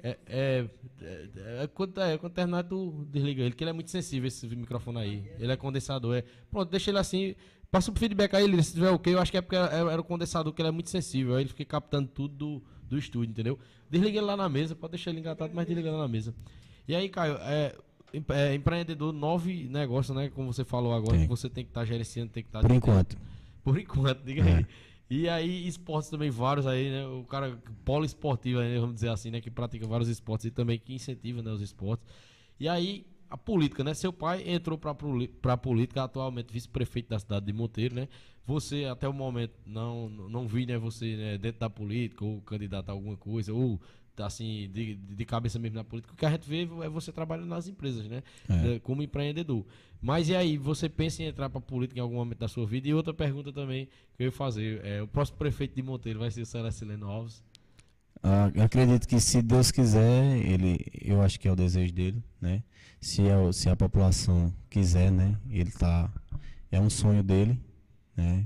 É, 0.03 0.17
é, 0.27 0.65
é, 1.01 1.29
é, 1.63 1.67
quando, 1.67 1.99
é, 1.99 2.17
quando 2.17 2.33
terminar, 2.33 2.63
tu 2.63 3.05
desliga 3.09 3.43
ele, 3.43 3.55
que 3.55 3.63
ele 3.63 3.71
é 3.71 3.73
muito 3.73 3.89
sensível 3.89 4.27
esse 4.27 4.47
microfone 4.55 4.99
aí. 4.99 5.31
Ele 5.39 5.51
é 5.51 5.57
condensador. 5.57 6.15
É. 6.15 6.23
Pronto, 6.51 6.69
deixa 6.69 6.91
ele 6.91 6.99
assim. 6.99 7.35
Passa 7.71 7.91
o 7.91 7.95
feedback 7.95 8.33
aí, 8.35 8.47
Lili, 8.47 8.63
se 8.63 8.73
tiver 8.73 8.89
ok. 8.89 9.13
Eu 9.13 9.19
acho 9.19 9.31
que 9.31 9.37
é 9.37 9.41
porque 9.41 9.55
era, 9.55 9.91
era 9.91 10.01
o 10.01 10.03
condensador, 10.03 10.53
que 10.53 10.61
ele 10.61 10.69
é 10.69 10.71
muito 10.71 10.89
sensível. 10.89 11.35
Aí 11.35 11.43
ele 11.43 11.49
fica 11.49 11.65
captando 11.65 12.07
tudo 12.07 12.35
do, 12.35 12.63
do 12.89 12.97
estúdio, 12.97 13.29
entendeu? 13.31 13.59
Desliga 13.89 14.17
ele 14.17 14.25
lá 14.25 14.37
na 14.37 14.47
mesa, 14.49 14.75
pode 14.75 14.91
deixar 14.91 15.11
ele 15.11 15.19
engatado, 15.19 15.53
mas 15.53 15.65
desliga 15.67 15.91
lá 15.91 15.99
na 15.99 16.07
mesa. 16.07 16.33
E 16.87 16.95
aí, 16.95 17.09
Caio, 17.09 17.35
é, 17.41 17.75
é, 18.29 18.55
empreendedor, 18.55 19.11
nove 19.11 19.67
negócios, 19.69 20.15
né? 20.15 20.29
Como 20.29 20.51
você 20.51 20.63
falou 20.63 20.93
agora, 20.93 21.17
Tem. 21.17 21.21
que 21.23 21.27
você 21.27 21.49
tem 21.49 21.63
que 21.65 21.69
estar 21.71 21.83
gerenciando, 21.85 22.31
tem 22.31 22.43
que 22.43 22.49
estar. 22.49 22.61
Por 22.61 22.71
enquanto. 22.71 23.17
Por 23.63 23.77
enquanto, 23.77 24.23
diga 24.23 24.43
É. 24.47 24.55
aí. 24.57 24.65
E 25.09 25.29
aí, 25.29 25.67
esportes 25.67 26.09
também, 26.09 26.29
vários 26.29 26.67
aí, 26.67 26.89
né? 26.89 27.05
O 27.07 27.23
cara 27.23 27.57
poliesportivo, 27.85 28.59
aí, 28.59 28.73
né, 28.73 28.79
vamos 28.79 28.95
dizer 28.95 29.09
assim, 29.09 29.31
né? 29.31 29.39
Que 29.39 29.49
pratica 29.49 29.87
vários 29.87 30.09
esportes 30.09 30.45
e 30.45 30.51
também 30.51 30.77
que 30.79 30.93
incentiva 30.93 31.41
né, 31.41 31.49
os 31.51 31.61
esportes. 31.61 32.05
E 32.59 32.67
aí, 32.67 33.05
a 33.29 33.37
política, 33.37 33.83
né? 33.83 33.93
Seu 33.93 34.11
pai 34.13 34.43
entrou 34.49 34.77
poli- 34.77 35.27
pra 35.27 35.57
política, 35.57 36.03
atualmente 36.03 36.51
vice-prefeito 36.53 37.09
da 37.09 37.19
cidade 37.19 37.45
de 37.45 37.53
Monteiro, 37.53 37.95
né? 37.95 38.07
Você, 38.45 38.85
até 38.85 39.07
o 39.07 39.13
momento, 39.13 39.53
não, 39.65 40.09
não 40.09 40.47
vi, 40.47 40.65
né? 40.65 40.77
Você 40.77 41.15
né, 41.17 41.37
dentro 41.37 41.59
da 41.59 41.69
política, 41.69 42.23
ou 42.23 42.41
candidato 42.41 42.89
a 42.89 42.93
alguma 42.93 43.17
coisa, 43.17 43.53
ou 43.53 43.79
assim, 44.19 44.69
de, 44.73 44.95
de 44.95 45.25
cabeça 45.25 45.59
mesmo 45.59 45.75
na 45.75 45.83
política. 45.83 46.13
O 46.13 46.17
que 46.17 46.25
a 46.25 46.31
gente 46.31 46.49
vê 46.49 46.63
é 46.83 46.89
você 46.89 47.11
trabalhando 47.11 47.47
nas 47.49 47.67
empresas, 47.67 48.07
né? 48.07 48.23
É. 48.49 48.75
Eh, 48.75 48.79
Como 48.79 49.03
empreendedor. 49.03 49.63
Mas 50.01 50.29
e 50.29 50.35
aí, 50.35 50.57
você 50.57 50.87
pensa 50.89 51.21
em 51.21 51.27
entrar 51.27 51.49
pra 51.49 51.59
política 51.61 51.99
em 51.99 52.01
algum 52.01 52.15
momento 52.15 52.39
da 52.39 52.47
sua 52.47 52.65
vida? 52.65 52.87
E 52.87 52.93
outra 52.93 53.13
pergunta 53.13 53.51
também 53.51 53.87
que 54.15 54.23
eu 54.23 54.25
ia 54.27 54.31
fazer. 54.31 54.83
É, 54.85 55.01
o 55.01 55.07
próximo 55.07 55.37
prefeito 55.37 55.75
de 55.75 55.83
Monteiro 55.83 56.19
vai 56.19 56.31
ser 56.31 56.41
o 56.41 56.45
Celestino 56.45 57.07
Alves. 57.07 57.43
Ah, 58.23 58.45
acredito 58.63 59.07
que 59.07 59.19
se 59.19 59.41
Deus 59.41 59.71
quiser, 59.71 60.37
ele, 60.37 60.79
eu 61.01 61.21
acho 61.21 61.39
que 61.39 61.47
é 61.47 61.51
o 61.51 61.55
desejo 61.55 61.93
dele, 61.93 62.23
né? 62.41 62.63
Se, 62.99 63.27
é 63.27 63.37
o- 63.37 63.53
se 63.53 63.69
a 63.69 63.75
população 63.75 64.53
quiser, 64.69 65.11
né? 65.11 65.35
Ele 65.49 65.71
tá, 65.71 66.09
é 66.71 66.79
um 66.79 66.89
sonho 66.89 67.23
dele, 67.23 67.59
né? 68.15 68.45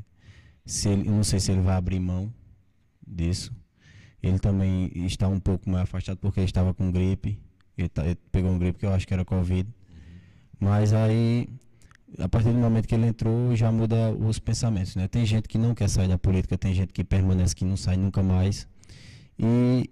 Se 0.66 0.90
ele, 0.90 1.10
não 1.10 1.24
sei 1.24 1.40
se 1.40 1.52
ele 1.52 1.62
vai 1.62 1.76
abrir 1.76 2.00
mão 2.00 2.34
disso. 3.06 3.54
Ele 4.22 4.40
também 4.40 4.92
está 5.06 5.28
um 5.28 5.40
pouco 5.40 5.70
mais 5.70 5.84
afastado 5.84 6.18
porque 6.18 6.40
ele 6.40 6.46
estava 6.46 6.74
com 6.74 6.92
gripe. 6.92 7.40
Ele, 7.78 7.90
tá- 7.90 8.06
ele 8.06 8.18
pegou 8.32 8.52
um 8.52 8.60
gripe 8.60 8.80
que 8.80 8.86
eu 8.86 8.94
acho 8.94 9.08
que 9.08 9.14
era 9.14 9.26
Covid. 9.26 9.68
Mas 10.60 10.94
aí, 10.94 11.48
a 12.20 12.30
partir 12.30 12.50
do 12.52 12.60
momento 12.60 12.88
que 12.88 12.96
ele 12.96 13.08
entrou, 13.08 13.56
já 13.56 13.72
muda 13.72 14.12
os 14.14 14.38
pensamentos, 14.40 14.96
né? 14.96 15.08
Tem 15.08 15.26
gente 15.26 15.48
que 15.48 15.58
não 15.58 15.74
quer 15.74 15.90
sair 15.90 16.08
da 16.08 16.18
política, 16.18 16.58
tem 16.58 16.74
gente 16.74 16.94
que 16.94 17.04
permanece 17.04 17.56
que 17.56 17.66
não 17.66 17.78
sai 17.78 17.98
nunca 17.98 18.22
mais. 18.22 18.68
E 19.40 19.90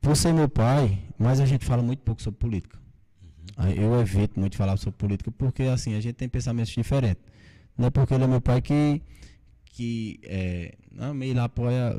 por 0.00 0.16
ser 0.16 0.32
meu 0.32 0.48
pai, 0.48 0.98
mas 1.18 1.40
a 1.40 1.46
gente 1.46 1.64
fala 1.66 1.82
muito 1.82 2.00
pouco 2.00 2.22
sobre 2.22 2.38
política. 2.38 2.78
Eu 3.76 4.00
evito 4.00 4.38
muito 4.38 4.56
falar 4.56 4.76
sobre 4.76 4.98
política 4.98 5.30
porque 5.30 5.64
assim, 5.64 5.94
a 5.94 6.00
gente 6.00 6.14
tem 6.14 6.28
pensamentos 6.28 6.72
diferentes. 6.72 7.22
Não 7.76 7.86
é 7.86 7.90
porque 7.90 8.14
ele 8.14 8.24
é 8.24 8.26
meu 8.26 8.40
pai 8.40 8.60
que 8.60 9.00
que 9.66 10.20
é, 10.22 10.74
não, 10.92 11.20
ele 11.22 11.38
apoia 11.38 11.96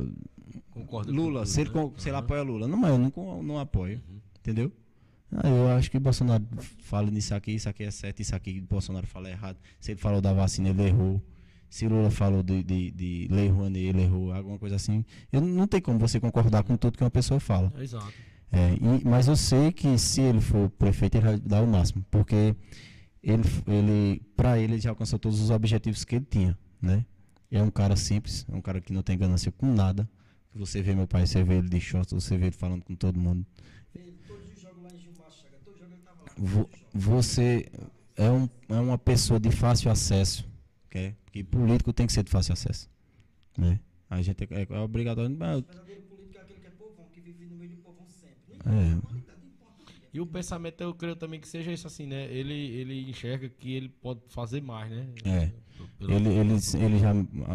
Concordo 0.71 1.11
Lula, 1.11 1.41
tudo, 1.41 1.49
se 1.49 1.61
ele, 1.61 1.69
né? 1.69 1.91
se 1.97 2.09
ele 2.09 2.15
Aham. 2.15 2.25
apoia 2.25 2.41
Lula. 2.41 2.67
Não, 2.67 2.77
mas 2.77 2.91
eu 2.91 2.97
não, 2.97 3.43
não 3.43 3.59
apoio. 3.59 4.01
Entendeu? 4.39 4.71
Ah, 5.31 5.49
eu 5.49 5.69
acho 5.69 5.89
que 5.89 5.99
Bolsonaro 5.99 6.45
fala 6.79 7.09
nisso 7.09 7.33
aqui, 7.33 7.51
isso 7.51 7.67
aqui 7.67 7.83
é 7.83 7.91
certo, 7.91 8.21
isso 8.21 8.35
aqui 8.35 8.61
Bolsonaro 8.61 9.07
fala 9.07 9.29
errado. 9.29 9.57
Se 9.79 9.91
ele 9.91 9.99
falou 9.99 10.21
da 10.21 10.33
vacina, 10.33 10.69
ele 10.69 10.83
errou. 10.83 11.21
Se 11.69 11.87
Lula 11.87 12.11
falou 12.11 12.43
de, 12.43 12.63
de, 12.63 12.91
de 12.91 13.27
Lei 13.29 13.49
Rouanet, 13.49 13.85
ele 13.85 14.03
errou, 14.03 14.31
alguma 14.31 14.57
coisa 14.57 14.75
assim. 14.75 15.03
Eu, 15.31 15.41
não 15.41 15.67
tem 15.67 15.81
como 15.81 15.99
você 15.99 16.19
concordar 16.19 16.63
com 16.63 16.77
tudo 16.77 16.97
que 16.97 17.03
uma 17.03 17.11
pessoa 17.11 17.39
fala. 17.39 17.73
Exato. 17.79 18.13
É, 18.51 18.73
e- 18.75 19.03
mas 19.05 19.27
eu 19.27 19.35
sei 19.35 19.71
que 19.71 19.97
se 19.97 20.21
ele 20.21 20.39
for 20.41 20.69
prefeito, 20.69 21.15
ele 21.15 21.25
vai 21.25 21.37
dar 21.39 21.61
o 21.61 21.67
máximo, 21.67 22.05
porque 22.09 22.55
ele, 23.21 23.43
ele 23.67 24.21
para 24.35 24.57
ele, 24.59 24.73
ele 24.75 24.81
já 24.81 24.91
alcançou 24.91 25.19
todos 25.19 25.39
os 25.41 25.49
objetivos 25.49 26.03
que 26.05 26.15
ele 26.15 26.25
tinha, 26.29 26.57
né? 26.81 27.05
É 27.51 27.61
um 27.61 27.69
cara 27.71 27.95
simples, 27.95 28.45
é 28.51 28.55
um 28.55 28.61
cara 28.61 28.79
que 28.81 28.93
não 28.93 29.01
tem 29.01 29.17
ganância 29.17 29.51
com 29.51 29.65
nada. 29.73 30.07
Você 30.53 30.81
vê 30.81 30.95
meu 30.95 31.07
pai, 31.07 31.25
você 31.25 31.43
vê 31.43 31.55
ele 31.55 31.67
de 31.69 31.79
shorts, 31.81 32.13
você 32.13 32.37
vê 32.37 32.45
ele 32.45 32.55
falando 32.55 32.83
com 32.83 32.95
todo 32.95 33.19
mundo. 33.19 33.45
Lá 33.93 34.01
em 34.01 34.07
os 34.53 34.61
jogos 34.61 34.93
ele 35.81 35.97
tava 36.03 36.21
lá. 36.61 36.65
Você 36.93 37.65
é, 38.15 38.29
um, 38.31 38.47
é 38.69 38.75
uma 38.75 38.97
pessoa 38.97 39.39
de 39.39 39.51
fácil 39.51 39.91
acesso, 39.91 40.47
que, 40.89 41.13
que 41.31 41.43
político 41.43 41.91
tem 41.91 42.07
que 42.07 42.13
ser 42.13 42.23
de 42.23 42.31
fácil 42.31 42.53
acesso, 42.53 42.89
né? 43.57 43.79
A 44.09 44.21
gente 44.21 44.43
é, 44.43 44.67
é 44.69 44.79
obrigatório, 44.79 45.35
mas, 45.37 45.59
O 45.59 45.61
verdadeiro 45.63 46.01
político 46.03 46.37
é 46.37 46.41
aquele 46.41 46.59
que 46.59 46.67
é 46.67 46.71
povão, 46.71 47.05
que 47.13 47.19
vive 47.19 47.45
no 47.47 47.55
meio 47.57 47.71
do 47.71 47.77
povão 47.77 48.05
sempre. 48.07 48.37
Não 48.53 48.54
É. 48.65 49.25
E 50.13 50.21
o 50.21 50.25
pensamento, 50.25 50.79
eu 50.81 50.93
creio 50.93 51.15
também 51.15 51.39
que 51.41 51.47
seja 51.47 51.71
isso 51.73 51.85
assim, 51.87 52.05
né? 52.07 52.25
Ele, 52.31 52.53
ele 52.53 53.09
enxerga 53.09 53.49
que 53.49 53.73
ele 53.73 53.89
pode 53.89 54.21
fazer 54.29 54.61
mais, 54.61 54.89
né? 54.89 55.07
É. 55.25 55.51
Pelo- 55.99 56.13
Ele, 56.13 56.29
ele, 56.29 56.53
ele 56.53 56.99
já, 56.99 57.11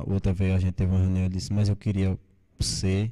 outra 0.06 0.32
vez 0.32 0.52
a 0.54 0.58
gente 0.58 0.72
teve 0.74 0.90
uma 0.92 1.00
reunião, 1.00 1.24
ele 1.24 1.34
disse, 1.34 1.50
mas 1.52 1.70
eu 1.70 1.76
queria 1.76 2.18
ser, 2.58 3.10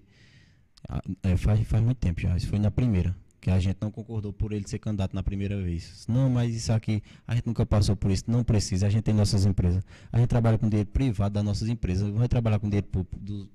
é, 1.22 1.34
faz, 1.36 1.66
faz 1.66 1.82
muito 1.82 1.96
tempo 1.96 2.20
já, 2.20 2.36
isso 2.36 2.46
foi 2.46 2.58
na 2.58 2.70
primeira, 2.70 3.16
que 3.40 3.50
a 3.50 3.58
gente 3.58 3.78
não 3.80 3.90
concordou 3.90 4.34
por 4.34 4.52
ele 4.52 4.68
ser 4.68 4.78
candidato 4.78 5.14
na 5.14 5.22
primeira 5.22 5.56
vez. 5.62 6.06
Não, 6.06 6.28
mas 6.28 6.54
isso 6.54 6.70
aqui, 6.70 7.02
a 7.26 7.34
gente 7.34 7.46
nunca 7.46 7.64
passou 7.64 7.96
por 7.96 8.10
isso, 8.10 8.24
não 8.28 8.44
precisa, 8.44 8.86
a 8.86 8.90
gente 8.90 9.04
tem 9.04 9.14
nossas 9.14 9.46
empresas. 9.46 9.82
A 10.12 10.18
gente 10.18 10.28
trabalha 10.28 10.58
com 10.58 10.68
dinheiro 10.68 10.90
privado 10.90 11.32
das 11.32 11.42
nossas 11.44 11.68
empresas, 11.70 12.10
vai 12.12 12.28
trabalhar 12.28 12.58
com 12.58 12.68
dinheiro 12.68 12.86
público, 12.86 13.18
do, 13.18 13.48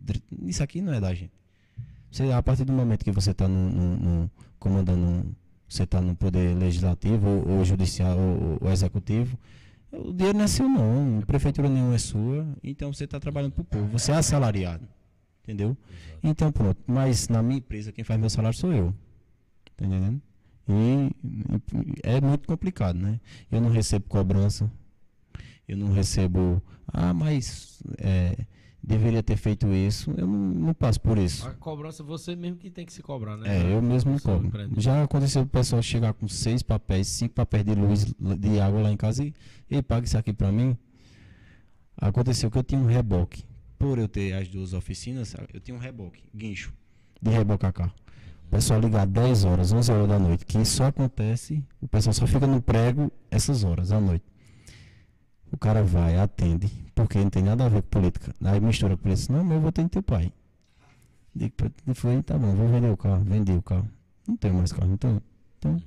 isso 0.47 0.63
aqui 0.63 0.81
não 0.81 0.91
é 0.91 0.99
da 0.99 1.13
gente. 1.13 1.31
Você, 2.13 2.31
a 2.31 2.43
partir 2.43 2.63
do 2.63 2.71
momento 2.71 3.03
que 3.03 3.11
você 3.11 3.31
está 3.31 3.47
comandando, 4.59 5.35
você 5.67 5.81
está 5.81 5.99
no 5.99 6.15
poder 6.15 6.55
legislativo, 6.55 7.27
ou, 7.27 7.57
ou 7.57 7.65
judicial, 7.65 8.15
ou, 8.15 8.59
ou 8.61 8.71
executivo, 8.71 9.35
o 9.91 10.13
dinheiro 10.13 10.37
não 10.37 10.45
é 10.45 10.47
seu 10.47 10.69
não, 10.69 11.17
a 11.23 11.25
prefeitura 11.25 11.67
nenhuma 11.67 11.95
é 11.95 11.97
sua, 11.97 12.47
então 12.63 12.93
você 12.93 13.05
está 13.05 13.19
trabalhando 13.19 13.53
para 13.53 13.61
o 13.63 13.65
povo, 13.65 13.87
você 13.87 14.11
é 14.11 14.15
assalariado, 14.15 14.87
entendeu? 15.41 15.75
Então 16.21 16.51
pronto, 16.51 16.79
mas 16.85 17.29
na 17.29 17.41
minha 17.41 17.57
empresa 17.57 17.91
quem 17.91 18.03
faz 18.03 18.19
meu 18.19 18.29
salário 18.29 18.55
sou 18.55 18.71
eu, 18.71 18.93
tá 19.75 19.83
entendendo? 19.83 20.21
E, 20.69 21.11
e 21.23 21.99
é 22.03 22.21
muito 22.21 22.47
complicado, 22.47 22.95
né? 22.95 23.19
Eu 23.51 23.59
não 23.59 23.71
recebo 23.71 24.05
cobrança, 24.07 24.71
eu 25.67 25.75
não 25.75 25.91
recebo, 25.91 26.61
ah, 26.87 27.11
mas 27.11 27.81
é, 27.97 28.37
deveria 28.83 29.23
ter 29.23 29.37
feito 29.37 29.67
isso, 29.73 30.11
eu 30.17 30.27
não, 30.27 30.37
não 30.37 30.73
passo 30.73 30.99
por 30.99 31.17
isso. 31.17 31.47
A 31.47 31.53
cobrança, 31.53 32.03
você 32.03 32.35
mesmo 32.35 32.57
que 32.57 32.69
tem 32.69 32.85
que 32.85 32.91
se 32.91 33.01
cobrar, 33.01 33.37
né? 33.37 33.61
É, 33.61 33.73
eu 33.73 33.81
mesmo 33.81 34.19
cobro. 34.21 34.51
Já 34.77 35.03
aconteceu 35.03 35.43
o 35.43 35.47
pessoal 35.47 35.81
chegar 35.81 36.13
com 36.13 36.27
seis 36.27 36.61
papéis, 36.61 37.07
cinco 37.07 37.33
papéis 37.33 37.63
de 37.63 37.73
luz, 37.73 38.13
de 38.37 38.59
água 38.59 38.81
lá 38.81 38.91
em 38.91 38.97
casa 38.97 39.23
e, 39.23 39.33
e 39.69 39.81
paga 39.81 40.05
isso 40.05 40.17
aqui 40.17 40.33
pra 40.33 40.51
mim. 40.51 40.77
Aconteceu 41.95 42.51
que 42.51 42.57
eu 42.57 42.63
tinha 42.63 42.81
um 42.81 42.85
reboque. 42.85 43.45
Por 43.79 43.97
eu 43.97 44.07
ter 44.07 44.33
as 44.33 44.49
duas 44.49 44.73
oficinas, 44.73 45.33
eu 45.53 45.59
tinha 45.61 45.75
um 45.75 45.79
reboque, 45.79 46.23
guincho, 46.35 46.73
de 47.21 47.31
rebocar 47.31 47.71
carro. 47.71 47.93
O 48.47 48.49
pessoal 48.49 48.79
ligar 48.79 49.07
10 49.07 49.45
horas, 49.45 49.71
11 49.71 49.91
horas 49.91 50.07
da 50.09 50.19
noite, 50.19 50.45
que 50.45 50.57
isso 50.59 50.77
só 50.77 50.85
acontece, 50.85 51.63
o 51.81 51.87
pessoal 51.87 52.13
só 52.13 52.27
fica 52.27 52.45
no 52.45 52.61
prego 52.61 53.11
essas 53.31 53.63
horas 53.63 53.91
à 53.91 53.99
noite. 53.99 54.25
O 55.51 55.57
cara 55.57 55.83
vai, 55.83 56.17
atende. 56.17 56.82
Por 56.95 57.03
porque 57.05 57.17
não 57.19 57.29
tem 57.29 57.43
nada 57.43 57.65
a 57.65 57.69
ver 57.69 57.81
com 57.81 57.89
política. 57.89 58.33
Aí 58.43 58.59
mistura 58.59 58.95
com 58.95 59.09
isso, 59.09 59.31
não, 59.31 59.43
mas 59.43 59.55
eu 59.55 59.61
votei 59.61 59.83
no 59.83 59.89
teu 59.89 60.03
pai. 60.03 60.31
Digo 61.35 61.53
pra 61.55 61.65
ele, 61.87 61.95
foi, 61.95 62.21
tá 62.21 62.37
bom, 62.37 62.53
vou 62.55 62.67
vender 62.67 62.91
o 62.91 62.97
carro, 62.97 63.23
vendi 63.23 63.51
o 63.51 63.61
carro. 63.61 63.89
Não 64.27 64.37
tenho 64.37 64.53
mais 64.53 64.71
carro, 64.71 64.93
então, 64.93 65.21
então 65.57 65.81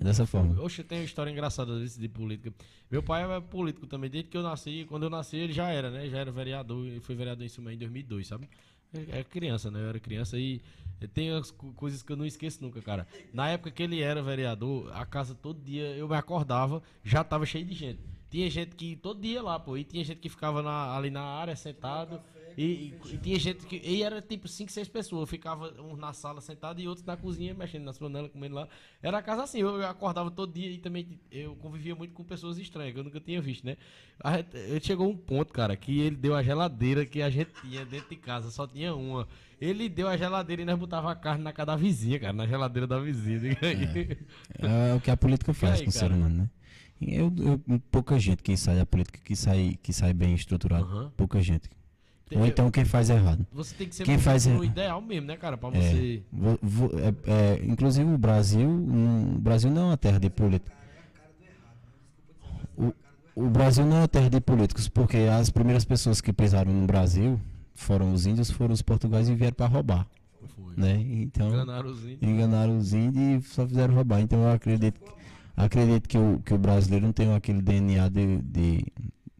é 0.00 0.04
dessa 0.04 0.24
forma. 0.26 0.60
Oxe, 0.62 0.82
tem 0.82 0.98
uma 1.00 1.04
história 1.04 1.30
engraçada 1.30 1.78
desse 1.78 2.00
de 2.00 2.08
política. 2.08 2.52
Meu 2.90 3.02
pai 3.02 3.30
é 3.30 3.40
político 3.40 3.86
também, 3.86 4.08
desde 4.08 4.30
que 4.30 4.36
eu 4.36 4.42
nasci. 4.42 4.86
Quando 4.88 5.02
eu 5.02 5.10
nasci, 5.10 5.36
ele 5.36 5.52
já 5.52 5.68
era, 5.68 5.90
né? 5.90 6.08
Já 6.08 6.18
era 6.18 6.32
vereador. 6.32 6.86
Ele 6.86 7.00
foi 7.00 7.14
vereador 7.14 7.44
em 7.44 7.48
Sumé 7.48 7.74
em 7.74 7.78
2002, 7.78 8.26
sabe? 8.26 8.48
É 9.10 9.22
criança, 9.22 9.70
né? 9.70 9.80
Eu 9.80 9.88
era 9.90 10.00
criança 10.00 10.38
e 10.38 10.62
tem 11.12 11.30
as 11.30 11.50
co- 11.50 11.72
coisas 11.74 12.02
que 12.02 12.10
eu 12.10 12.16
não 12.16 12.24
esqueço 12.24 12.62
nunca, 12.62 12.80
cara. 12.80 13.06
Na 13.34 13.48
época 13.50 13.70
que 13.70 13.82
ele 13.82 14.00
era 14.00 14.22
vereador, 14.22 14.90
a 14.94 15.04
casa 15.04 15.34
todo 15.34 15.60
dia 15.62 15.88
eu 15.94 16.08
me 16.08 16.16
acordava, 16.16 16.82
já 17.04 17.22
tava 17.22 17.44
cheio 17.44 17.66
de 17.66 17.74
gente. 17.74 18.00
Tinha 18.30 18.50
gente 18.50 18.76
que 18.76 18.94
todo 18.96 19.20
dia 19.20 19.42
lá, 19.42 19.58
pô, 19.58 19.76
e 19.76 19.84
tinha 19.84 20.04
gente 20.04 20.18
que 20.20 20.28
ficava 20.28 20.62
na- 20.62 20.96
ali 20.96 21.10
na 21.10 21.22
área 21.22 21.56
sentado. 21.56 22.20
E, 22.56 22.62
e- 22.62 23.14
e 23.14 23.18
tinha 23.18 23.38
gente 23.38 23.64
que. 23.66 23.76
E 23.84 24.02
era 24.02 24.20
tipo 24.20 24.48
5, 24.48 24.70
6 24.72 24.88
pessoas. 24.88 25.30
Ficava 25.30 25.72
uns 25.80 25.96
na 25.96 26.12
sala 26.12 26.40
sentado 26.40 26.80
e 26.80 26.88
outros 26.88 27.06
na 27.06 27.16
cozinha, 27.16 27.54
mexendo 27.54 27.84
nas 27.84 27.96
panelas, 27.98 28.32
comendo 28.32 28.56
lá. 28.56 28.68
Era 29.00 29.18
a 29.18 29.22
casa 29.22 29.44
assim, 29.44 29.60
eu 29.60 29.86
acordava 29.86 30.28
todo 30.28 30.52
dia 30.52 30.68
e 30.68 30.76
também 30.78 31.20
eu 31.30 31.54
convivia 31.56 31.94
muito 31.94 32.12
com 32.14 32.24
pessoas 32.24 32.58
estranhas, 32.58 32.92
que 32.94 32.98
eu 32.98 33.04
nunca 33.04 33.20
tinha 33.20 33.40
visto, 33.40 33.64
né? 33.64 33.76
A 34.22 34.38
gente- 34.38 34.56
ele 34.56 34.80
chegou 34.80 35.08
um 35.08 35.16
ponto, 35.16 35.52
cara, 35.52 35.76
que 35.76 36.00
ele 36.00 36.16
deu 36.16 36.34
a 36.34 36.42
geladeira 36.42 37.06
que 37.06 37.22
a 37.22 37.30
gente 37.30 37.52
tinha 37.62 37.84
dentro 37.86 38.08
de 38.10 38.16
casa, 38.16 38.50
só 38.50 38.66
tinha 38.66 38.92
uma. 38.92 39.28
Ele 39.60 39.88
deu 39.88 40.08
a 40.08 40.16
geladeira 40.16 40.60
e 40.62 40.64
nós 40.64 40.78
botava 40.78 41.12
a 41.12 41.14
carne 41.14 41.44
na 41.44 41.52
casa 41.52 41.66
da 41.66 41.76
vizinha, 41.76 42.18
cara, 42.18 42.32
na 42.32 42.46
geladeira 42.46 42.86
da 42.88 42.98
vizinha. 42.98 43.56
aí. 43.62 44.18
É 44.90 44.94
o 44.96 45.00
que 45.00 45.10
a 45.12 45.16
política 45.16 45.54
faz 45.54 45.74
aí, 45.78 45.84
com 45.84 45.90
o 45.90 45.92
ser 45.92 46.10
humano, 46.18 46.36
né? 46.42 46.50
Eu, 47.00 47.32
eu- 47.38 47.80
pouca 47.90 48.18
gente 48.18 48.42
que 48.42 48.56
sai 48.56 48.76
da 48.76 48.84
política 48.86 49.20
que 49.24 49.36
sai, 49.36 49.78
que 49.82 49.92
sai 49.92 50.12
bem 50.12 50.34
estruturado. 50.34 50.84
Aham. 50.84 51.12
Pouca 51.16 51.40
gente. 51.40 51.68
Tem- 52.28 52.38
Ou 52.38 52.46
então 52.46 52.70
quem 52.70 52.84
faz 52.84 53.08
errado. 53.08 53.46
Você 53.52 53.74
tem 53.74 53.88
que 53.88 53.94
ser 53.94 54.04
Quem 54.04 54.18
faz 54.18 54.46
o 54.46 54.62
é- 54.62 54.66
ideal 54.66 55.00
mesmo, 55.00 55.26
né, 55.28 55.36
cara? 55.36 55.56
Pra 55.56 55.70
É, 55.70 55.80
você. 55.80 56.22
vo- 56.32 56.58
vo- 56.60 56.90
é- 56.98 57.54
é, 57.56 57.64
inclusive 57.64 58.10
o 58.12 58.18
Brasil, 58.18 58.68
hum, 58.68 59.36
o 59.36 59.38
Brasil 59.38 59.70
não 59.70 59.82
é 59.82 59.84
uma 59.86 59.96
terra 59.96 60.18
de 60.18 60.28
políticos. 60.28 60.76
O, 62.76 62.92
o 63.34 63.48
Brasil 63.48 63.84
não 63.86 63.96
é 63.96 64.00
uma 64.00 64.08
terra 64.08 64.28
de 64.28 64.40
políticos, 64.40 64.88
porque 64.88 65.16
as 65.18 65.50
primeiras 65.50 65.84
pessoas 65.84 66.20
que 66.20 66.32
pisaram 66.32 66.72
no 66.72 66.86
Brasil 66.86 67.40
foram 67.74 68.12
os 68.12 68.26
índios, 68.26 68.50
foram 68.50 68.74
os 68.74 68.82
portugueses 68.82 69.28
e 69.28 69.34
vieram 69.34 69.54
para 69.54 69.66
roubar, 69.66 70.06
Foi. 70.56 70.74
né? 70.76 71.00
Então 71.00 71.48
Enganaram 71.48 71.90
os 71.90 72.04
índios. 72.04 72.22
enganaram 72.22 72.78
os 72.78 72.92
índios 72.92 73.44
e 73.44 73.48
só 73.48 73.66
fizeram 73.66 73.94
roubar. 73.94 74.20
Então 74.20 74.40
eu 74.42 74.50
acredito, 74.52 75.00
acredito 75.64 76.08
que, 76.08 76.18
o, 76.18 76.40
que 76.44 76.54
o 76.54 76.58
brasileiro 76.58 77.06
não 77.06 77.12
tem 77.12 77.34
aquele 77.34 77.60
DNA 77.60 78.08
de, 78.08 78.38
de, 78.38 78.84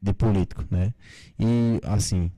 de 0.02 0.12
político, 0.14 0.64
né? 0.70 0.92
E 1.38 1.80
assim, 1.84 2.30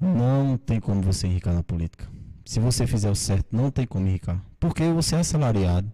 não 0.00 0.56
tem 0.56 0.80
como 0.80 1.00
você 1.02 1.26
enricar 1.26 1.54
na 1.54 1.62
política. 1.62 2.08
Se 2.44 2.60
você 2.60 2.86
fizer 2.86 3.10
o 3.10 3.14
certo, 3.14 3.54
não 3.54 3.70
tem 3.70 3.86
como 3.86 4.06
enricar. 4.06 4.42
Porque 4.60 4.82
você 4.90 5.16
é 5.16 5.20
assalariado, 5.20 5.90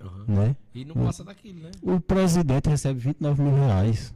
Aham. 0.00 0.24
né? 0.28 0.56
E 0.74 0.84
não 0.84 0.94
passa 0.94 1.24
daquilo, 1.24 1.60
né? 1.60 1.70
O 1.82 1.98
presidente 2.00 2.68
recebe 2.68 3.00
29 3.00 3.42
mil 3.42 3.54
reais. 3.54 4.14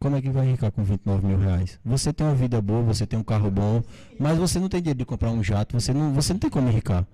Como 0.00 0.16
é 0.16 0.20
que 0.20 0.30
vai 0.30 0.48
enricar 0.48 0.72
com 0.72 0.82
29 0.82 1.24
mil 1.24 1.38
reais? 1.38 1.78
Você 1.84 2.12
tem 2.12 2.26
uma 2.26 2.34
vida 2.34 2.60
boa, 2.60 2.82
você 2.82 3.06
tem 3.06 3.16
um 3.16 3.22
carro 3.22 3.48
bom, 3.52 3.84
mas 4.18 4.36
você 4.36 4.58
não 4.58 4.68
tem 4.68 4.80
dinheiro 4.82 4.98
de 4.98 5.04
comprar 5.04 5.30
um 5.30 5.44
jato, 5.44 5.78
você 5.80 5.94
não, 5.94 6.12
você 6.12 6.32
não 6.32 6.40
tem 6.40 6.50
como 6.50 6.68
enricar. 6.68 7.06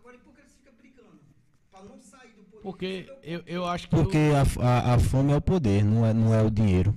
Agora, 0.00 0.16
e 0.16 0.18
por 0.20 0.32
que 0.34 0.40
eles 0.40 0.52
ficam 0.54 0.72
brigando? 0.80 1.20
Pra 1.70 1.82
não 1.82 2.00
sair 2.00 2.32
do 2.32 2.44
poder. 2.44 2.48
Porque 2.62 3.06
eu, 3.22 3.42
eu 3.46 3.66
acho 3.66 3.88
que. 3.88 3.96
Porque 3.96 4.18
a, 4.18 4.64
a, 4.64 4.94
a 4.94 4.98
fome 4.98 5.32
é 5.32 5.36
o 5.36 5.40
poder, 5.40 5.84
não 5.84 6.06
é, 6.06 6.12
não 6.14 6.32
é 6.34 6.42
o 6.42 6.50
dinheiro. 6.50 6.94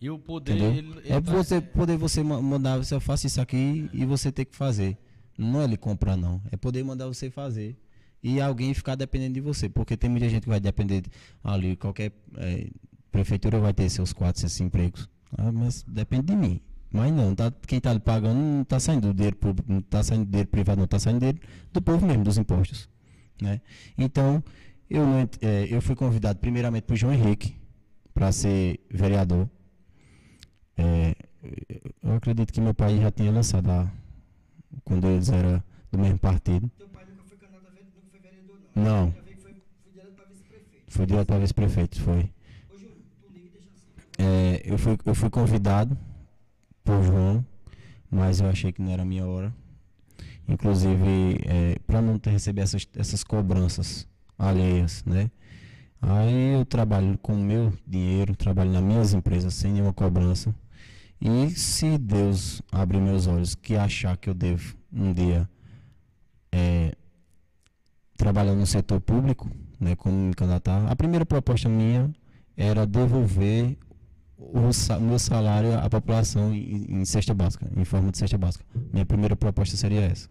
e 0.00 0.10
o 0.10 0.18
poder. 0.18 0.52
Ele, 0.56 0.78
ele 0.78 1.02
É 1.04 1.20
tá- 1.20 1.32
você 1.32 1.60
poder 1.60 1.96
você 1.96 2.22
ma- 2.22 2.40
mandar, 2.40 2.76
você 2.78 2.98
faça 3.00 3.26
isso 3.26 3.40
aqui 3.40 3.88
e 3.92 4.04
você 4.04 4.30
ter 4.30 4.44
que 4.44 4.54
fazer. 4.56 4.96
Não 5.38 5.60
é 5.60 5.64
ele 5.64 5.76
comprar, 5.76 6.16
não. 6.16 6.40
É 6.50 6.56
poder 6.56 6.82
mandar 6.84 7.06
você 7.06 7.30
fazer. 7.30 7.76
E 8.22 8.40
alguém 8.40 8.72
ficar 8.74 8.94
dependendo 8.94 9.34
de 9.34 9.40
você. 9.40 9.68
Porque 9.68 9.96
tem 9.96 10.08
muita 10.10 10.28
gente 10.28 10.42
que 10.44 10.48
vai 10.48 10.60
depender 10.60 11.02
de- 11.02 11.10
ali, 11.44 11.76
qualquer 11.76 12.12
eh, 12.38 12.68
prefeitura 13.12 13.58
vai 13.60 13.72
ter 13.72 13.88
seus 13.90 14.12
quatro, 14.12 14.40
seus 14.40 14.60
empregos. 14.60 15.08
Ah, 15.36 15.50
mas 15.52 15.82
depende 15.86 16.26
de 16.26 16.36
mim. 16.36 16.60
Mas 16.90 17.12
não, 17.12 17.34
tá, 17.34 17.52
quem 17.66 17.78
está 17.78 17.98
pagando 18.00 18.38
não 18.38 18.62
está 18.62 18.78
saindo 18.80 19.08
do 19.08 19.14
dinheiro 19.14 19.36
público, 19.36 19.70
não 19.70 19.80
está 19.80 20.02
saindo 20.02 20.24
do 20.24 20.30
dinheiro 20.30 20.48
privado, 20.48 20.78
não 20.78 20.84
está 20.84 20.98
saindo 20.98 21.20
do 21.72 21.82
povo 21.82 22.06
mesmo, 22.06 22.24
dos 22.24 22.38
impostos. 22.38 22.88
Né? 23.42 23.60
Então, 23.98 24.42
eu, 24.88 25.04
eh, 25.40 25.66
eu 25.68 25.80
fui 25.82 25.96
convidado 25.96 26.38
primeiramente 26.38 26.84
por 26.84 26.96
João 26.96 27.12
Henrique 27.12 27.56
para 28.14 28.30
ser 28.32 28.80
vereador. 28.90 29.48
É, 30.76 31.14
eu 32.02 32.14
acredito 32.14 32.52
que 32.52 32.60
meu 32.60 32.74
pai 32.74 33.00
já 33.00 33.10
tinha 33.10 33.32
lançado 33.32 33.68
a, 33.70 33.90
quando 34.84 35.08
eles 35.08 35.28
eram 35.28 35.62
do 35.90 35.98
mesmo 35.98 36.18
partido. 36.18 36.70
Teu 36.78 36.88
pai 36.88 37.04
nunca 37.04 37.24
foi 37.24 37.36
candidato 37.36 37.66
a 37.66 37.70
vereador, 37.70 37.92
nunca 37.96 38.10
foi 38.10 38.20
vereador, 38.20 38.58
não. 38.74 38.84
Não. 38.84 39.12
Foi, 39.12 39.54
foi 39.82 39.92
direto 39.92 40.14
pra 40.14 40.24
vice-prefeito. 40.26 40.92
Foi 40.92 41.06
direto 41.06 41.26
para 41.26 41.38
vice-prefeito, 41.38 42.00
foi. 42.00 42.30
Ô, 42.70 42.78
Júnior, 42.78 42.96
tu 43.20 43.32
liga 43.32 43.46
e 43.46 43.50
deixa 43.50 43.70
assim. 43.70 43.90
É, 44.18 44.62
eu, 44.64 44.78
fui, 44.78 44.96
eu 45.04 45.14
fui 45.14 45.30
convidado 45.30 45.98
por 46.84 47.02
João, 47.02 47.44
mas 48.10 48.40
eu 48.40 48.48
achei 48.48 48.72
que 48.72 48.80
não 48.80 48.92
era 48.92 49.02
a 49.02 49.06
minha 49.06 49.26
hora. 49.26 49.52
Inclusive, 50.48 51.38
para 51.86 52.00
não 52.00 52.18
ter, 52.20 52.30
receber 52.30 52.60
essas, 52.60 52.86
essas 52.94 53.24
cobranças 53.24 54.06
alheias, 54.38 55.04
né? 55.04 55.30
Aí 56.00 56.54
eu 56.54 56.64
trabalho 56.64 57.18
com 57.18 57.34
o 57.34 57.38
meu 57.38 57.72
dinheiro, 57.86 58.36
trabalho 58.36 58.70
nas 58.70 58.82
minhas 58.82 59.14
empresas 59.14 59.54
sem 59.54 59.72
nenhuma 59.72 59.92
cobrança. 59.92 60.54
E 61.20 61.50
se 61.50 61.96
Deus 61.98 62.60
abrir 62.70 63.00
meus 63.00 63.26
olhos, 63.26 63.54
que 63.54 63.74
achar 63.74 64.16
que 64.16 64.28
eu 64.28 64.34
devo 64.34 64.76
um 64.92 65.12
dia 65.12 65.48
é, 66.52 66.94
trabalhar 68.16 68.54
no 68.54 68.66
setor 68.66 69.00
público, 69.00 69.50
né, 69.80 69.96
como 69.96 70.14
me 70.14 70.34
candidatar, 70.34 70.86
a 70.86 70.94
primeira 70.94 71.24
proposta 71.24 71.68
minha 71.68 72.10
era 72.56 72.86
devolver 72.86 73.76
o 74.38 74.70
meu 75.00 75.18
salário 75.18 75.78
à 75.78 75.88
população 75.88 76.52
em, 76.52 77.00
em 77.00 77.04
cesta 77.04 77.32
básica, 77.32 77.70
em 77.74 77.84
forma 77.84 78.10
de 78.10 78.18
cesta 78.18 78.36
básica. 78.36 78.64
Minha 78.92 79.06
primeira 79.06 79.34
proposta 79.34 79.76
seria 79.76 80.02
essa, 80.02 80.28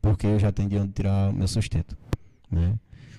porque 0.00 0.26
eu 0.26 0.38
já 0.38 0.52
tenho 0.52 0.68
de 0.68 0.76
onde 0.76 0.92
tirar 0.92 1.32
meu 1.32 1.48
sustento, 1.48 1.96
né? 2.50 2.74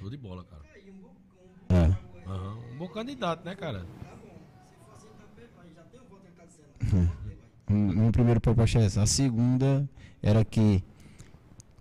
Show 0.07 0.11
de 0.11 0.17
bola, 0.17 0.41
cara. 0.45 0.61
Aí, 0.73 0.89
um 0.89 1.01
bom, 1.01 1.09
um 1.09 1.67
bom 1.67 1.75
É. 1.75 2.29
Aham. 2.31 2.57
Um 2.73 2.77
bom 2.77 2.87
candidato, 2.87 3.43
né, 3.43 3.55
cara? 3.55 3.79
tá 3.79 4.15
bom. 4.15 4.39
Se 4.97 5.41
aí 5.61 5.73
já 5.75 5.81
tem 5.83 5.99
um 5.99 6.05
voto 6.05 6.21
ele 6.25 6.33
tá 6.33 6.45
dizendo. 6.45 7.11
Hum, 7.69 7.87
Minha 7.93 8.11
primeira 8.13 8.39
proposta 8.39 8.79
é 8.79 8.85
essa. 8.85 9.01
A 9.01 9.05
segunda 9.05 9.85
era 10.23 10.45
que 10.45 10.81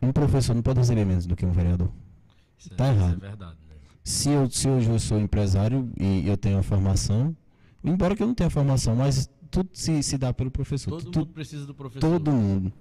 um 0.03 0.11
professor 0.11 0.55
não 0.55 0.62
pode 0.62 0.81
receber 0.81 1.05
menos 1.05 1.24
do 1.24 1.36
que 1.36 1.47
um 1.47 1.53
vereador. 1.53 1.89
Isso, 2.59 2.70
Tá 2.70 2.86
é, 2.89 2.90
isso 2.94 3.01
errado. 3.01 3.16
é 3.16 3.28
verdade, 3.28 3.59
né? 3.69 3.77
Se 4.03 4.31
eu, 4.31 4.51
se 4.51 4.69
hoje 4.69 4.90
eu 4.90 4.98
sou 4.98 5.20
empresário 5.20 5.89
e 6.01 6.27
eu 6.27 6.36
tenho 6.36 6.57
uma 6.57 6.65
formação, 6.65 7.36
embora 7.85 8.16
que 8.16 8.23
eu 8.24 8.27
não 8.27 8.35
tenha 8.35 8.51
formação, 8.51 8.97
mas 8.97 9.31
tudo 9.53 9.69
se, 9.73 10.03
se 10.03 10.19
dá 10.19 10.32
pelo 10.35 10.51
professor. 10.51 10.90
Todo 10.90 11.11
Tu- 11.12 11.19
mundo 11.20 11.32
precisa 11.32 11.65
do 11.65 11.74
professor. 11.74 12.01
todo 12.11 12.32
mundo. 12.32 12.73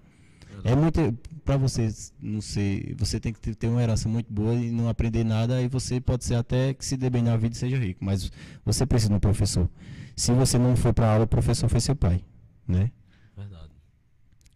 É 0.63 0.75
muito 0.75 1.17
para 1.43 1.57
você 1.57 1.93
não 2.19 2.41
ser, 2.41 2.95
você 2.97 3.19
tem 3.19 3.31
que 3.31 3.39
ter- 3.55 3.67
uma 3.67 3.81
herança 3.83 4.09
muito 4.09 4.31
boa 4.33 4.53
e 4.55 4.71
não 4.71 4.89
aprender 4.89 5.23
nada 5.23 5.61
e 5.61 5.67
você 5.67 6.01
pode 6.01 6.25
ser 6.25 6.35
até 6.35 6.73
que 6.73 6.83
se 6.83 6.97
dê 6.97 7.09
bem 7.09 7.21
na 7.21 7.37
vida 7.37 7.53
e 7.53 7.57
seja 7.57 7.77
rico, 7.77 8.03
mas 8.03 8.31
você 8.65 8.85
precisa 8.85 9.09
de 9.09 9.15
um 9.15 9.19
professor. 9.19 9.69
Se 10.15 10.31
você 10.31 10.57
não 10.57 10.75
foi 10.75 10.91
para 10.91 11.11
aula, 11.11 11.25
o 11.25 11.27
professor 11.27 11.69
foi 11.69 11.79
seu 11.79 11.95
pai, 11.95 12.21
né? 12.67 12.89
Verdade. 13.37 13.69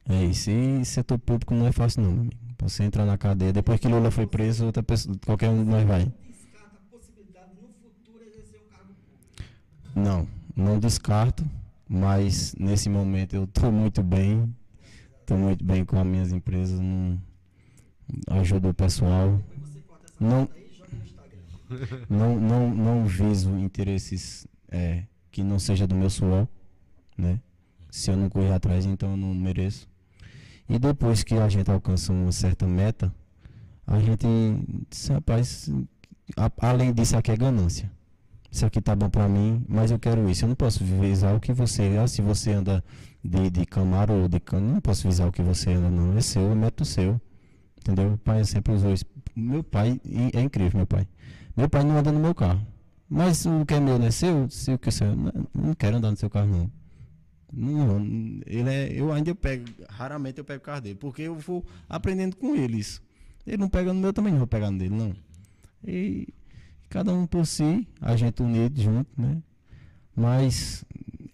É 0.07 0.25
isso. 0.25 0.49
E 0.49 0.83
setor 0.83 1.19
público 1.19 1.53
não 1.53 1.67
é 1.67 1.71
fácil 1.71 2.01
não, 2.01 2.11
meu 2.11 2.21
amigo. 2.21 2.35
Você 2.61 2.83
entrar 2.83 3.05
na 3.05 3.17
cadeia, 3.17 3.53
depois 3.53 3.79
que 3.79 3.87
Lula 3.87 4.09
foi 4.11 4.25
preso, 4.25 4.65
outra 4.65 4.81
pessoa, 4.83 5.15
qualquer 5.25 5.49
um 5.49 5.63
de 5.63 5.69
nós 5.69 5.85
vai. 5.87 6.05
Descarta 6.05 6.75
a 6.75 6.91
possibilidade 6.97 7.51
de 7.55 7.61
no 7.61 7.69
futuro 7.69 8.23
exercer 8.25 8.61
cargo 8.69 8.93
público. 8.95 9.47
Não, 9.95 10.27
não 10.55 10.79
descarto, 10.79 11.45
mas 11.87 12.53
nesse 12.59 12.89
momento 12.89 13.33
eu 13.35 13.43
estou 13.45 13.71
muito 13.71 14.01
bem, 14.03 14.53
estou 15.29 15.37
muito 15.37 15.63
bem 15.63 15.85
com 15.85 15.99
as 15.99 16.05
minhas 16.07 16.31
empresas, 16.31 16.79
não 16.79 17.21
ajudo 18.31 18.69
o 18.69 18.73
pessoal, 18.73 19.39
não, 20.19 20.49
não, 22.09 22.39
não, 22.39 22.69
não 22.73 23.05
viso 23.05 23.55
interesses 23.59 24.47
é, 24.71 25.03
que 25.31 25.43
não 25.43 25.59
seja 25.59 25.85
do 25.85 25.93
meu 25.95 26.09
suor, 26.09 26.47
né? 27.15 27.39
Se 27.91 28.09
eu 28.09 28.17
não 28.17 28.27
correr 28.27 28.51
atrás, 28.53 28.85
então 28.87 29.11
eu 29.11 29.17
não 29.17 29.33
mereço. 29.35 29.87
E 30.67 30.79
depois 30.79 31.23
que 31.23 31.35
a 31.35 31.47
gente 31.47 31.69
alcança 31.69 32.11
uma 32.11 32.31
certa 32.31 32.65
meta, 32.65 33.13
a 33.85 33.99
gente 33.99 34.25
diz, 34.89 35.07
rapaz, 35.09 35.69
a- 36.35 36.51
além 36.69 36.91
disso 36.91 37.15
aqui 37.17 37.31
é 37.31 37.37
ganância. 37.37 37.91
Isso 38.51 38.65
aqui 38.65 38.81
tá 38.81 38.95
bom 38.95 39.09
pra 39.11 39.29
mim, 39.29 39.63
mas 39.67 39.91
eu 39.91 39.99
quero 39.99 40.27
isso. 40.27 40.43
Eu 40.43 40.49
não 40.49 40.55
posso 40.55 40.83
visar 40.83 41.35
o 41.35 41.39
que 41.39 41.53
você, 41.53 41.97
ah, 42.01 42.07
se 42.07 42.19
você 42.21 42.51
anda 42.51 42.83
de, 43.23 43.49
de 43.49 43.65
Camaro 43.65 44.13
ou 44.13 44.27
de 44.27 44.39
cano, 44.39 44.73
não 44.73 44.81
posso 44.81 45.07
visar 45.07 45.27
o 45.27 45.31
que 45.31 45.41
você 45.41 45.71
anda, 45.71 45.89
não. 45.89 46.17
É 46.17 46.21
seu, 46.21 46.51
é 46.51 46.55
método 46.55 46.85
seu. 46.85 47.21
Entendeu? 47.77 48.13
O 48.13 48.17
pai 48.17 48.43
sempre 48.45 48.73
usou 48.73 48.93
isso. 48.93 49.05
Meu 49.35 49.63
pai, 49.63 49.99
é 50.33 50.41
incrível, 50.41 50.77
meu 50.77 50.87
pai. 50.87 51.07
Meu 51.55 51.69
pai 51.69 51.83
não 51.83 51.97
anda 51.97 52.11
no 52.11 52.19
meu 52.19 52.35
carro. 52.35 52.65
Mas 53.09 53.45
o 53.45 53.65
que 53.65 53.73
é 53.73 53.79
meu 53.79 53.97
não 53.97 54.05
é 54.05 54.11
seu? 54.11 54.49
Se 54.49 54.71
o 54.71 54.77
que 54.77 54.89
é 54.89 54.91
seu, 54.91 55.15
não, 55.15 55.31
não 55.53 55.73
quero 55.73 55.97
andar 55.97 56.11
no 56.11 56.17
seu 56.17 56.29
carro, 56.29 56.47
não. 56.47 56.71
Não, 57.51 57.99
ele 58.45 58.69
é, 58.69 58.93
eu 58.93 59.11
ainda 59.11 59.33
pego, 59.33 59.65
raramente 59.89 60.37
eu 60.37 60.45
pego 60.45 60.59
o 60.59 60.63
carro 60.63 60.81
dele, 60.81 60.95
porque 60.95 61.23
eu 61.23 61.35
vou 61.35 61.65
aprendendo 61.87 62.35
com 62.35 62.55
ele 62.55 62.77
isso. 62.77 63.01
Ele 63.45 63.57
não 63.57 63.67
pega 63.67 63.91
no 63.91 63.99
meu, 63.99 64.09
eu 64.09 64.13
também 64.13 64.31
não 64.31 64.37
vou 64.37 64.47
pegar 64.47 64.69
no 64.69 64.77
dele, 64.77 64.93
não. 64.93 65.15
E 65.83 66.27
cada 66.89 67.11
um 67.11 67.25
por 67.25 67.47
si, 67.47 67.87
a 67.99 68.15
gente 68.15 68.43
unido 68.43 68.79
junto, 68.79 69.09
né? 69.19 69.41
Mas 70.15 70.85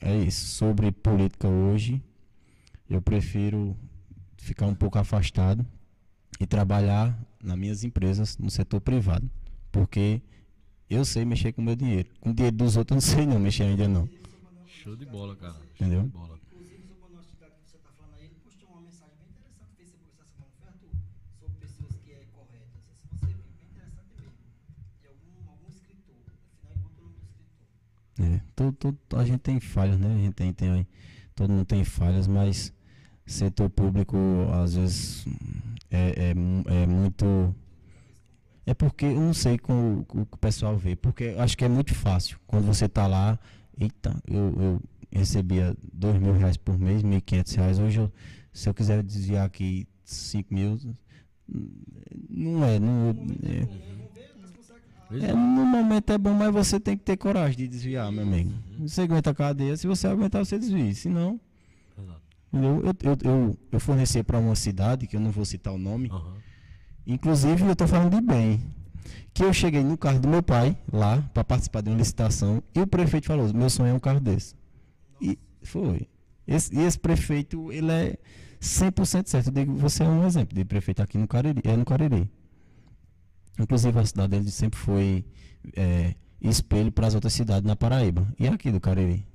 é 0.06 0.16
isso. 0.16 0.46
Sobre 0.48 0.92
política 0.92 1.48
hoje, 1.48 2.02
eu 2.90 3.02
prefiro 3.02 3.76
ficar 4.38 4.68
um 4.68 4.76
pouco 4.76 5.00
afastado 5.00 5.66
e 6.40 6.46
trabalhar 6.46 7.18
nas 7.44 7.58
minhas 7.58 7.84
empresas 7.84 8.38
no 8.38 8.50
setor 8.50 8.80
privado. 8.80 9.30
Porque 9.72 10.22
eu 10.90 11.04
sei 11.04 11.26
mexer 11.26 11.52
com 11.52 11.62
o 11.62 11.66
meu 11.66 11.76
dinheiro. 11.76 12.10
Com 12.22 12.30
o 12.30 12.34
dinheiro 12.34 12.56
dos 12.56 12.78
outros 12.78 12.92
eu 12.92 12.96
não 12.96 13.18
sei 13.18 13.26
não 13.26 13.40
mexer 13.40 13.64
ainda 13.64 13.88
não. 13.88 14.08
Show 14.68 14.96
de 14.96 15.06
bola, 15.06 15.36
cara. 15.36 15.56
Entendeu? 15.74 16.02
Show 16.02 16.10
de 16.10 16.14
bola. 16.14 16.35
É, 28.20 28.40
todo, 28.56 28.72
todo- 28.74 28.98
a 29.18 29.26
gente 29.26 29.40
tem 29.40 29.60
falhas, 29.60 30.00
né? 30.00 30.14
A 30.14 30.18
gente 30.18 30.34
tem, 30.34 30.54
tem, 30.54 30.88
todo 31.36 31.52
mundo 31.52 31.66
tem 31.66 31.84
falhas, 31.84 32.28
mas 32.28 32.72
setor 33.26 33.70
público 33.70 34.16
às 34.54 34.76
vezes 34.76 35.26
é, 35.92 36.32
é, 36.32 36.84
é 36.84 36.86
muito. 36.88 37.54
É 38.66 38.74
porque 38.74 39.06
eu 39.06 39.20
não 39.20 39.34
sei 39.34 39.58
como 39.60 40.06
o, 40.14 40.22
o 40.22 40.38
pessoal 40.38 40.76
vê, 40.78 40.96
porque 40.96 41.36
acho 41.38 41.58
que 41.58 41.66
é 41.66 41.70
muito 41.70 41.94
fácil. 41.94 42.40
Quando 42.48 42.66
você 42.66 42.88
tá 42.90 43.06
lá, 43.06 43.38
eita, 43.80 44.16
eu, 44.28 44.54
eu 44.60 44.82
recebia 45.12 45.76
dois 45.94 46.20
mil 46.20 46.34
reais 46.34 46.58
por 46.58 46.78
mês, 46.80 47.04
mil 47.04 47.18
e 47.18 47.22
quinhentos 47.22 47.54
reais. 47.54 47.80
Hoje, 47.80 48.00
eu- 48.00 48.12
se 48.54 48.70
eu 48.70 48.74
quiser 48.74 49.04
desviar 49.04 49.46
aqui 49.46 49.86
cinco 50.06 50.54
mil, 50.54 50.80
não 52.30 52.64
é, 52.66 52.80
não, 52.80 53.10
é, 53.44 53.68
é, 55.12 55.34
no 55.34 55.66
momento 55.66 56.12
é 56.12 56.18
bom, 56.18 56.34
mas 56.34 56.52
você 56.54 56.80
tem 56.80 56.98
que 56.98 57.04
ter 57.04 57.18
coragem 57.18 57.58
de 57.58 57.68
desviar, 57.68 58.12
meu 58.12 58.24
amigo. 58.24 58.52
Você 58.80 59.02
aguenta 59.02 59.32
a 59.32 59.36
cadeia, 59.36 59.78
se 59.78 59.88
você 59.88 60.08
aguentar, 60.08 60.44
você 60.46 60.58
desvia. 60.58 60.94
Se 60.94 61.10
não, 61.10 61.40
eu, 62.54 62.82
eu, 63.04 63.18
eu, 63.24 63.58
eu 63.72 63.80
forneci 63.80 64.24
para 64.24 64.40
uma 64.40 64.56
cidade, 64.56 65.08
que 65.08 65.16
eu 65.16 65.20
não 65.20 65.32
vou 65.32 65.44
citar 65.44 65.74
o 65.74 65.78
nome, 65.78 66.10
Aham. 66.10 66.34
inclusive 67.06 67.64
eu 67.64 67.76
tô 67.76 67.88
falando 67.88 68.16
de 68.16 68.22
bem. 68.22 68.62
Que 69.34 69.44
eu 69.44 69.54
cheguei 69.54 69.84
no 69.84 69.98
carro 69.98 70.20
do 70.20 70.30
meu 70.30 70.42
pai, 70.42 70.78
lá, 70.92 71.22
para 71.34 71.44
participar 71.44 71.82
de 71.82 71.90
uma 71.90 71.98
licitação, 71.98 72.64
e 72.74 72.80
o 72.80 72.88
prefeito 72.88 73.28
falou: 73.28 73.54
meu 73.54 73.70
sonho 73.70 73.90
é 73.90 73.94
um 73.94 74.00
carro 74.00 74.20
desse. 74.20 74.56
E 75.22 75.38
foi. 75.62 76.08
Esse, 76.48 76.74
e 76.74 76.80
esse 76.80 76.98
prefeito, 76.98 77.72
ele 77.72 77.92
é 77.92 78.18
100% 78.62 79.28
certo. 79.28 79.48
Eu 79.48 79.54
digo, 79.54 79.76
você 79.76 80.04
é 80.04 80.08
um 80.08 80.26
exemplo 80.26 80.56
de 80.56 80.64
prefeito 80.64 81.02
aqui 81.02 81.18
no 81.18 81.28
Cariri. 81.28 81.62
É 81.66 81.76
no 81.76 81.84
Cariri. 81.84 82.30
Inclusive, 83.60 83.98
a 84.00 84.06
cidade 84.06 84.32
dele 84.32 84.52
sempre 84.52 84.78
foi 84.80 85.26
é, 85.76 86.14
espelho 86.42 86.92
para 86.92 87.08
as 87.08 87.16
outras 87.16 87.34
cidades 87.34 87.64
na 87.68 87.76
Paraíba. 87.76 88.28
E 88.40 88.48
aqui 88.48 88.72
do 88.72 88.80
Cariri. 88.80 89.26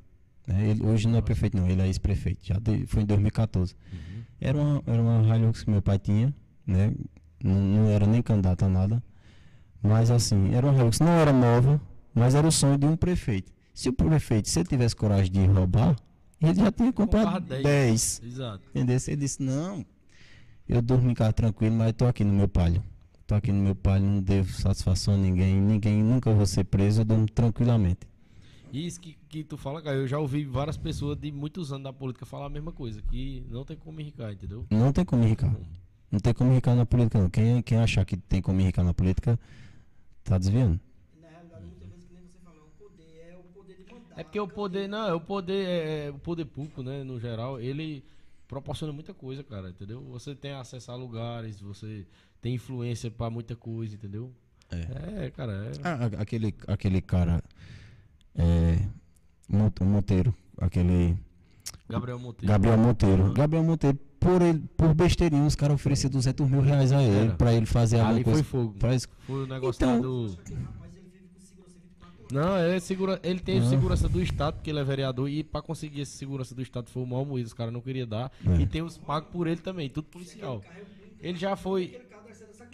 né? 0.47 0.69
Ele, 0.71 0.85
hoje 0.85 1.09
não 1.09 1.19
é 1.19 1.23
prefeito, 1.23 1.57
não. 1.57 1.67
Ele 1.69 1.81
é 1.83 1.87
ex-prefeito. 1.87 2.41
Já 2.47 2.59
de- 2.59 2.87
foi 2.87 3.03
em 3.03 3.07
2014. 3.07 3.75
Uhum. 3.93 4.23
Era 4.41 4.59
uma, 4.59 4.83
era 4.87 5.03
uma 5.03 5.37
Hilux 5.37 5.63
que 5.65 5.71
meu 5.71 5.83
pai 5.83 5.99
tinha, 5.99 6.35
né? 6.67 6.93
Não, 7.43 7.55
não 7.55 7.89
era 7.91 8.07
nem 8.07 8.21
candidato 8.23 8.65
a 8.65 8.69
nada. 8.69 9.03
Mas 9.83 10.11
assim, 10.11 10.55
era 10.55 10.67
uma 10.67 10.79
Hilux, 10.79 11.01
não 11.01 11.09
era 11.13 11.33
nova, 11.33 11.81
mas 12.15 12.35
era 12.35 12.47
o 12.47 12.53
sonho 12.53 12.77
de 12.77 12.85
um 12.87 12.97
prefeito. 12.97 13.51
Se 13.73 13.89
o 13.89 13.93
prefeito, 13.93 14.49
se 14.49 14.59
ele 14.61 14.69
tivesse 14.69 14.95
coragem 14.95 15.33
de 15.33 15.47
roubar, 15.47 15.97
ele 16.43 16.55
já 16.55 16.71
tinha 16.71 16.93
comprado 16.93 17.25
Comprava 17.25 17.41
10. 17.41 17.63
10. 17.63 18.21
Exato. 18.25 18.61
Entendeu? 18.75 18.99
Ele 19.07 19.17
disse, 19.17 19.43
não, 19.43 19.85
eu 20.69 20.83
durmo 20.83 21.11
em 21.11 21.15
casa 21.15 21.33
tranquilo, 21.33 21.75
mas 21.77 21.93
tô 21.95 22.07
aqui 22.07 22.23
no 22.25 22.33
meu 22.33 22.49
palio. 22.49 22.83
Tô 23.31 23.37
aqui 23.37 23.53
no 23.53 23.63
meu 23.63 23.77
palio, 23.77 24.05
não 24.09 24.21
devo 24.21 24.51
satisfação 24.51 25.15
a 25.15 25.17
ninguém, 25.17 25.55
ninguém 25.55 26.03
nunca 26.03 26.35
vou 26.35 26.45
ser 26.45 26.65
preso, 26.65 27.03
eu 27.03 27.05
durmo 27.05 27.31
tranquilamente. 27.31 28.01
Isso 28.73 29.01
que, 29.01 29.17
que 29.29 29.45
tu 29.45 29.57
fala, 29.57 29.81
cara, 29.81 29.99
eu 29.99 30.09
já 30.09 30.19
ouvi 30.19 30.45
várias 30.45 30.77
pessoas 30.77 31.17
de 31.17 31.31
muitos 31.31 31.73
anos 31.73 31.85
da 31.85 31.93
política 31.93 32.27
falar 32.27 32.47
a 32.47 32.49
mesma 32.49 32.73
coisa, 32.73 33.01
que 33.03 33.47
não 33.49 33.65
tem 33.65 33.77
como 33.77 34.01
enricar, 34.01 34.33
entendeu? 34.33 34.67
Não 34.69 34.93
tem 34.93 35.05
como 35.05 35.23
enricar. 35.23 35.55
Não 36.11 36.19
tem 36.19 36.35
como 36.35 36.51
enricar 36.51 36.75
na 36.75 36.85
política, 36.85 37.21
não. 37.21 37.31
Quem, 37.31 37.63
quem 37.63 37.79
achar 37.79 38.05
que 38.05 38.17
tem 38.17 38.43
como 38.43 38.61
enricar 38.61 38.85
na 38.85 38.93
política, 38.93 39.39
tá 40.25 40.37
desviando. 40.37 40.81
Na 41.23 41.29
realidade, 41.29 41.67
muitas 41.67 41.89
vezes, 41.89 42.07
que 42.07 42.15
nem 42.15 42.25
você 42.25 42.39
falou, 42.45 42.67
o 42.67 42.83
poder 42.83 43.37
o 43.37 43.45
poder 43.55 43.77
de 43.77 43.95
mandar. 43.95 44.21
É 44.21 44.25
porque 44.25 44.41
o 44.41 44.49
poder, 44.49 44.89
não, 44.89 45.07
é 45.07 45.15
o 45.15 45.21
poder, 45.21 45.69
é, 45.69 46.07
é 46.07 46.11
o 46.11 46.19
poder 46.19 46.47
público, 46.47 46.83
né, 46.83 47.05
no 47.05 47.21
geral, 47.21 47.61
ele 47.61 48.03
proporciona 48.51 48.93
muita 48.93 49.15
coisa, 49.15 49.45
cara, 49.45 49.71
entendeu? 49.71 50.03
Você 50.11 50.35
tem 50.35 50.53
acesso 50.53 50.91
a 50.91 50.97
lugares, 50.97 51.61
você 51.61 52.05
tem 52.43 52.55
influência 52.57 53.09
pra 53.11 53.31
muita 53.31 53.55
coisa, 53.55 53.95
entendeu? 53.95 54.33
É, 54.71 55.31
cara, 55.31 55.53
é. 55.53 55.71
Ah, 55.85 56.21
aquele, 56.21 56.53
aquele 56.67 57.01
cara, 57.01 57.43
é, 58.35 58.79
Mon- 59.49 59.71
Monteiro, 59.83 60.35
aquele 60.59 61.17
Gabriel 61.89 62.19
Monteiro. 62.19 62.53
Gabriel 62.53 62.77
Monteiro. 62.79 63.23
Uhum. 63.25 63.35
Gabriel 63.35 63.65
Monteiro, 63.65 63.99
por, 64.19 64.43
ele, 64.43 64.61
por 64.77 64.95
besteirinha, 64.95 65.45
os 65.47 65.55
caras 65.55 65.75
ofereceram 65.77 66.13
200 66.13 66.49
mil 66.49 66.61
reais 66.61 66.93
a 66.93 67.03
ele, 67.03 67.27
Era. 67.29 67.35
pra 67.37 67.53
ele 67.55 67.67
fazer 67.67 67.97
alguma 68.01 68.15
Ali 68.17 68.25
foi 68.25 68.33
coisa. 68.33 68.45
fogo. 68.49 68.75
Faz- 68.79 69.09
Foi 69.27 69.45
o 69.45 69.47
negócio 69.47 69.79
Então- 69.79 69.95
lá 69.97 70.01
do. 70.03 70.39
Não, 72.33 72.59
ele, 72.59 72.77
é 72.77 72.81
segura, 72.81 73.19
ele 73.23 73.41
tem 73.41 73.59
Ah. 73.59 73.69
segurança 73.69 74.09
do 74.09 74.23
Estado, 74.23 74.55
porque 74.55 74.71
ele 74.71 74.79
é 74.79 74.85
vereador, 74.85 75.29
e 75.29 75.43
pra 75.43 75.61
conseguir 75.61 76.03
essa 76.03 76.17
segurança 76.17 76.55
do 76.55 76.63
Estado 76.63 76.89
foi 76.91 77.03
o 77.03 77.07
mal 77.07 77.25
moído, 77.25 77.47
os 77.47 77.53
caras 77.53 77.73
não 77.73 77.81
queriam 77.81 78.07
dar. 78.07 78.31
É. 78.47 78.63
E 78.63 78.67
tem 78.67 78.83
os 78.83 78.97
pagos 78.97 79.31
por 79.31 79.47
ele 79.47 79.61
também, 79.61 79.89
tudo 79.91 80.07
policial. 80.09 80.63
Ele 81.21 81.37
já 81.39 81.57
foi. 81.57 82.01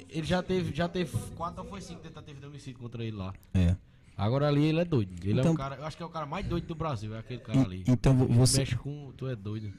Ele 0.08 0.26
já 0.26 0.42
teve, 0.42 0.74
já 0.74 0.88
teve 0.88 1.16
quatro 1.36 1.62
ou 1.64 1.68
foi 1.68 1.80
cinco 1.80 2.00
tentativas 2.00 2.40
de 2.40 2.46
homicídio 2.46 2.78
contra 2.78 3.02
ele 3.04 3.16
lá. 3.16 3.34
É. 3.54 3.74
Agora 4.16 4.46
ali 4.48 4.64
ele 4.64 4.80
é 4.80 4.84
doido. 4.84 5.12
Ele 5.22 5.38
é 5.38 5.40
Então- 5.40 5.52
um 5.52 5.56
cara, 5.56 5.76
eu 5.76 5.84
acho 5.84 5.96
que 5.96 6.02
é 6.02 6.06
o 6.06 6.08
cara 6.10 6.24
mais 6.26 6.46
doido 6.46 6.66
do 6.66 6.74
Brasil, 6.74 7.14
é 7.14 7.18
aquele 7.18 7.40
cara 7.40 7.58
E- 7.58 7.62
ali. 7.64 7.84
então 7.86 8.12
Ele 8.24 8.32
você- 8.34 8.58
mexe 8.60 8.76
com. 8.76 9.12
Tu 9.16 9.26
é 9.26 9.34
doido. 9.36 9.72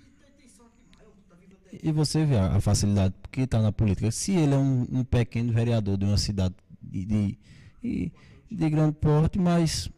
E 1.84 1.92
você 1.92 2.26
vê 2.26 2.38
a, 2.38 2.56
a 2.56 2.62
facilidade 2.62 3.14
que 3.32 3.42
está 3.42 3.62
na 3.62 3.72
política. 3.72 4.10
Se 4.12 4.32
ele 4.34 4.54
é 4.54 4.58
um, 4.58 4.88
um 4.92 5.04
pequeno 5.04 5.52
vereador 5.52 5.98
de 5.98 6.06
uma 6.06 6.18
cidade 6.18 6.56
de, 6.82 7.06
de, 7.06 7.38
de- 7.82 8.12
de 8.50 8.70
grande 8.70 8.94
porte, 8.96 9.38
mas 9.40 9.90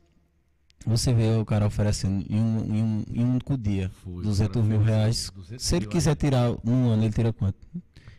você 0.86 1.14
vê 1.14 1.36
o 1.38 1.46
cara 1.46 1.66
oferecendo 1.68 2.26
em 2.30 2.40
um, 2.40 2.76
em 2.76 2.84
um, 2.84 3.04
em 3.14 3.24
um 3.24 3.32
único 3.32 3.58
dia 3.58 3.90
Foi, 4.04 4.24
200 4.24 4.50
o 4.56 4.60
cara 4.60 4.66
mil 4.66 4.82
reais. 4.82 5.32
200 5.36 5.64
Se 5.66 5.76
ele 5.76 5.86
mil 5.86 5.92
quiser 5.92 6.16
tirar 6.16 6.52
num 6.64 6.90
ano, 6.90 7.04
ele 7.04 7.14
tira 7.14 7.34
quanto? 7.34 7.58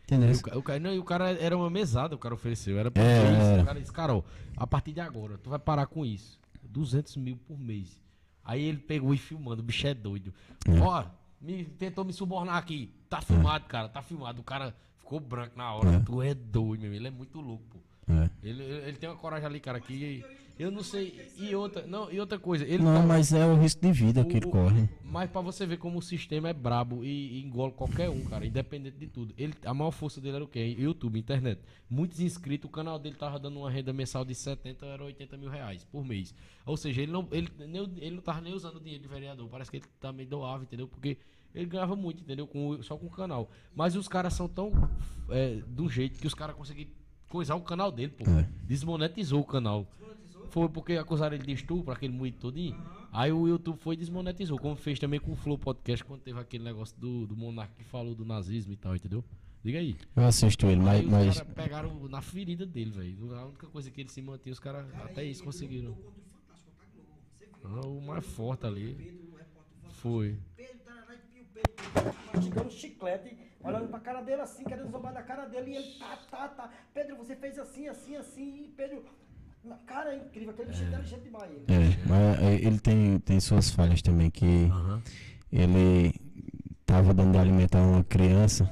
Entendeu? 0.05 0.31
E 0.31 0.35
o, 0.35 0.59
o, 0.59 0.63
cara, 0.63 0.81
não, 0.81 0.99
o 0.99 1.05
cara 1.05 1.31
era 1.31 1.57
uma 1.57 1.71
mesada, 1.71 2.15
o 2.15 2.19
cara 2.19 2.35
ofereceu. 2.35 2.79
Era 2.79 2.91
pra 2.91 3.03
É, 3.03 3.33
isso. 3.33 3.41
era. 3.43 3.63
O 3.63 3.65
cara 3.67 3.81
disse, 3.81 3.93
cara, 3.93 4.15
ó, 4.15 4.23
a 4.57 4.67
partir 4.67 4.93
de 4.93 5.01
agora, 5.01 5.39
tu 5.39 5.49
vai 5.51 5.59
parar 5.59 5.87
com 5.87 6.05
isso. 6.05 6.39
200 6.65 7.17
mil 7.17 7.37
por 7.37 7.59
mês. 7.59 8.01
Aí 8.45 8.63
ele 8.63 8.79
pegou 8.79 9.15
e 9.15 9.19
filmando, 9.19 9.63
o 9.63 9.65
bicho 9.65 9.87
é 9.87 9.95
doido. 9.95 10.35
Ó, 10.83 11.05
me, 11.41 11.65
tentou 11.65 12.05
me 12.05 12.13
subornar 12.13 12.57
aqui. 12.57 12.93
Tá 13.09 13.21
filmado, 13.21 13.65
cara, 13.67 13.89
tá 13.89 14.03
filmado. 14.03 14.41
O 14.41 14.45
cara 14.45 14.75
ficou 14.99 15.21
branco 15.21 15.57
na 15.57 15.73
hora. 15.75 15.97
É. 15.97 16.01
Tu 16.01 16.23
é 16.23 16.35
doido, 16.35 16.83
meu. 16.83 16.93
Ele 16.93 17.07
é 17.07 17.11
muito 17.11 17.41
louco, 17.41 17.65
pô. 17.71 17.79
É. 18.11 18.31
Ele, 18.43 18.63
ele, 18.63 18.97
tem 18.97 19.09
uma 19.09 19.17
coragem 19.17 19.47
ali, 19.47 19.61
cara, 19.61 19.81
que 19.81 20.25
eu 20.59 20.71
não 20.71 20.83
sei. 20.83 21.31
E 21.39 21.55
outra, 21.55 21.87
não, 21.87 22.13
e 22.13 22.21
outra 22.21 22.39
coisa, 22.39 22.65
ele 22.65 22.83
Não, 22.83 23.01
tá- 23.01 23.07
mas 23.07 23.33
é 23.33 23.47
o 23.47 23.55
risco 23.57 23.81
de 23.81 23.93
vida 23.93 24.25
que 24.25 24.37
ele 24.37 24.47
o- 24.47 24.49
o- 24.49 24.53
corre. 24.53 24.89
Mas 25.03 25.31
pra 25.31 25.41
você 25.41 25.65
ver 25.67 25.79
como 25.79 25.99
o 25.99 26.03
sistema 26.03 26.49
é 26.51 26.53
brabo 26.53 27.03
e, 27.05 27.39
e 27.39 27.43
engole 27.43 27.73
qualquer 27.73 28.09
um, 28.11 28.23
cara, 28.25 28.45
independente 28.47 28.97
de 28.99 29.07
tudo. 29.07 29.35
Ele, 29.39 29.55
a 29.65 29.73
maior 29.75 29.91
força 29.91 30.21
dele 30.21 30.37
era 30.37 30.45
o 30.45 30.49
quê? 30.49 30.77
YouTube, 30.79 31.19
internet. 31.19 31.61
Muitos 31.89 32.21
inscritos, 32.21 32.69
o 32.69 32.73
canal 32.73 32.99
dele 32.99 33.17
tava 33.17 33.39
dando 33.39 33.59
uma 33.59 33.71
renda 33.71 33.93
mensal 33.93 34.25
de 34.25 34.35
70 34.35 34.85
era 34.87 35.03
80 35.03 35.37
mil 35.37 35.49
reais 35.49 35.85
por 35.85 36.05
mês. 36.05 36.35
Ou 36.67 36.77
seja, 36.77 37.03
ele 37.03 37.11
não, 37.13 37.27
ele, 37.33 37.49
nem, 37.67 37.83
ele 37.99 38.15
não 38.17 38.23
tava 38.23 38.41
nem 38.41 38.53
usando 38.55 38.77
o 38.77 38.81
dinheiro 38.81 39.03
de 39.03 39.09
vereador. 39.09 39.49
Parece 39.49 39.71
que 39.71 39.79
ele 39.79 39.87
também 39.99 40.27
doava, 40.27 40.63
entendeu? 40.63 40.87
Porque 40.87 41.17
ele 41.55 41.67
ganhava 41.67 41.97
muito, 41.97 42.23
entendeu? 42.23 42.47
Com, 42.47 42.69
o- 42.69 42.83
só 42.85 42.97
com 42.97 43.07
o 43.07 43.11
canal. 43.11 43.51
Mas 43.75 43.97
os 43.97 44.07
caras 44.07 44.35
são 44.35 44.47
tão 44.47 44.71
é, 45.31 45.57
do 45.67 45.89
jeito 45.89 46.21
que 46.21 46.27
os 46.27 46.35
caras 46.35 46.55
conseguiram 46.55 46.91
coisar 47.31 47.55
o 47.55 47.63
canal 47.63 47.91
dele, 47.91 48.13
pô. 48.13 48.29
É. 48.29 48.47
Desmonetizou 48.65 49.41
o 49.41 49.45
canal. 49.45 49.87
Foi 50.51 50.69
porque 50.69 50.95
acusaram 50.95 51.37
ele 51.37 51.47
de 51.47 51.53
estupro, 51.53 51.93
aquele 51.93 52.13
moído 52.13 52.37
todinho. 52.39 52.77
Aí 53.13 53.33
o 53.33 53.47
YouTube 53.47 53.79
foi 53.79 53.95
e 53.95 53.99
desmonetizou, 53.99 54.59
como 54.59 54.75
fez 54.77 54.99
também 54.99 55.21
com 55.21 55.33
o 55.33 55.37
Flow 55.37 55.57
Podcast, 55.57 56.05
quando 56.05 56.21
teve 56.21 56.41
aquele 56.41 56.65
negócio 56.65 56.97
do, 56.99 57.27
do 57.27 57.37
Monark 57.37 57.73
que 57.77 57.85
falou 57.85 58.15
do 58.15 58.25
nazismo 58.25 58.73
e 58.73 58.77
tal, 58.77 58.95
entendeu? 58.95 59.25
Diga 59.63 59.79
aí. 59.79 59.97
Eu 60.17 60.25
assisto 60.25 60.67
ele, 60.67 60.81
mas, 60.81 61.01
aí 61.01 61.05
os 61.05 61.11
mas 61.11 61.39
caras 61.39 61.55
pegaram 61.55 62.09
na 62.09 62.21
ferida 62.21 62.67
dele, 62.67 62.91
velho. 62.91 63.35
A 63.37 63.47
única 63.47 63.67
coisa 63.69 63.91
que 63.91 64.01
ele 64.01 64.09
se 64.09 64.21
mantinha, 64.21 64.53
os 64.53 64.59
caras 64.59 64.87
até 65.05 65.23
isso 65.25 65.45
conseguiram. 65.45 65.97
Ah, 67.63 67.87
o 67.87 68.01
mais 68.01 68.25
forte 68.25 68.67
ali. 68.67 69.21
Foi. 69.91 70.37
Pedro 70.57 70.79
tá 70.79 70.95
lá 71.07 71.15
e 71.15 71.41
o 71.41 71.45
Pedro 71.45 72.17
mastigando 72.35 72.71
chiclete, 72.71 73.37
olhando 73.63 73.89
pra 73.89 74.01
cara 74.01 74.21
dele 74.23 74.41
assim, 74.43 74.65
querendo 74.65 74.91
zombar 74.91 75.13
da 75.13 75.23
cara 75.23 75.47
dele, 75.47 75.71
e 75.73 75.77
ele 75.77 75.95
tá, 75.99 76.19
tá, 76.31 76.49
tá. 76.49 76.71
Pedro, 76.95 77.17
você 77.17 77.37
fez 77.37 77.59
assim, 77.59 77.89
assim, 77.89 78.17
assim, 78.17 78.65
e 78.65 78.69
Pedro. 78.77 79.05
Cara, 79.87 80.15
é 80.15 80.17
incrível, 80.17 80.51
aquele 80.51 80.69
bicho 80.71 80.83
é 80.83 80.87
inteligente 80.87 81.23
demais. 81.23 81.51
ele. 81.51 81.65
É, 81.69 81.99
mas 82.09 82.43
é, 82.43 82.55
ele 82.55 82.79
tem, 82.79 83.19
tem 83.21 83.39
suas 83.41 83.69
falhas 83.71 84.01
também, 84.01 84.31
que 84.31 84.69
Aham. 84.71 85.03
ele 85.53 86.15
tava 86.87 87.13
dando 87.13 87.33
de 87.33 87.39
alimentar 87.39 87.83
uma 87.83 88.03
criança 88.03 88.71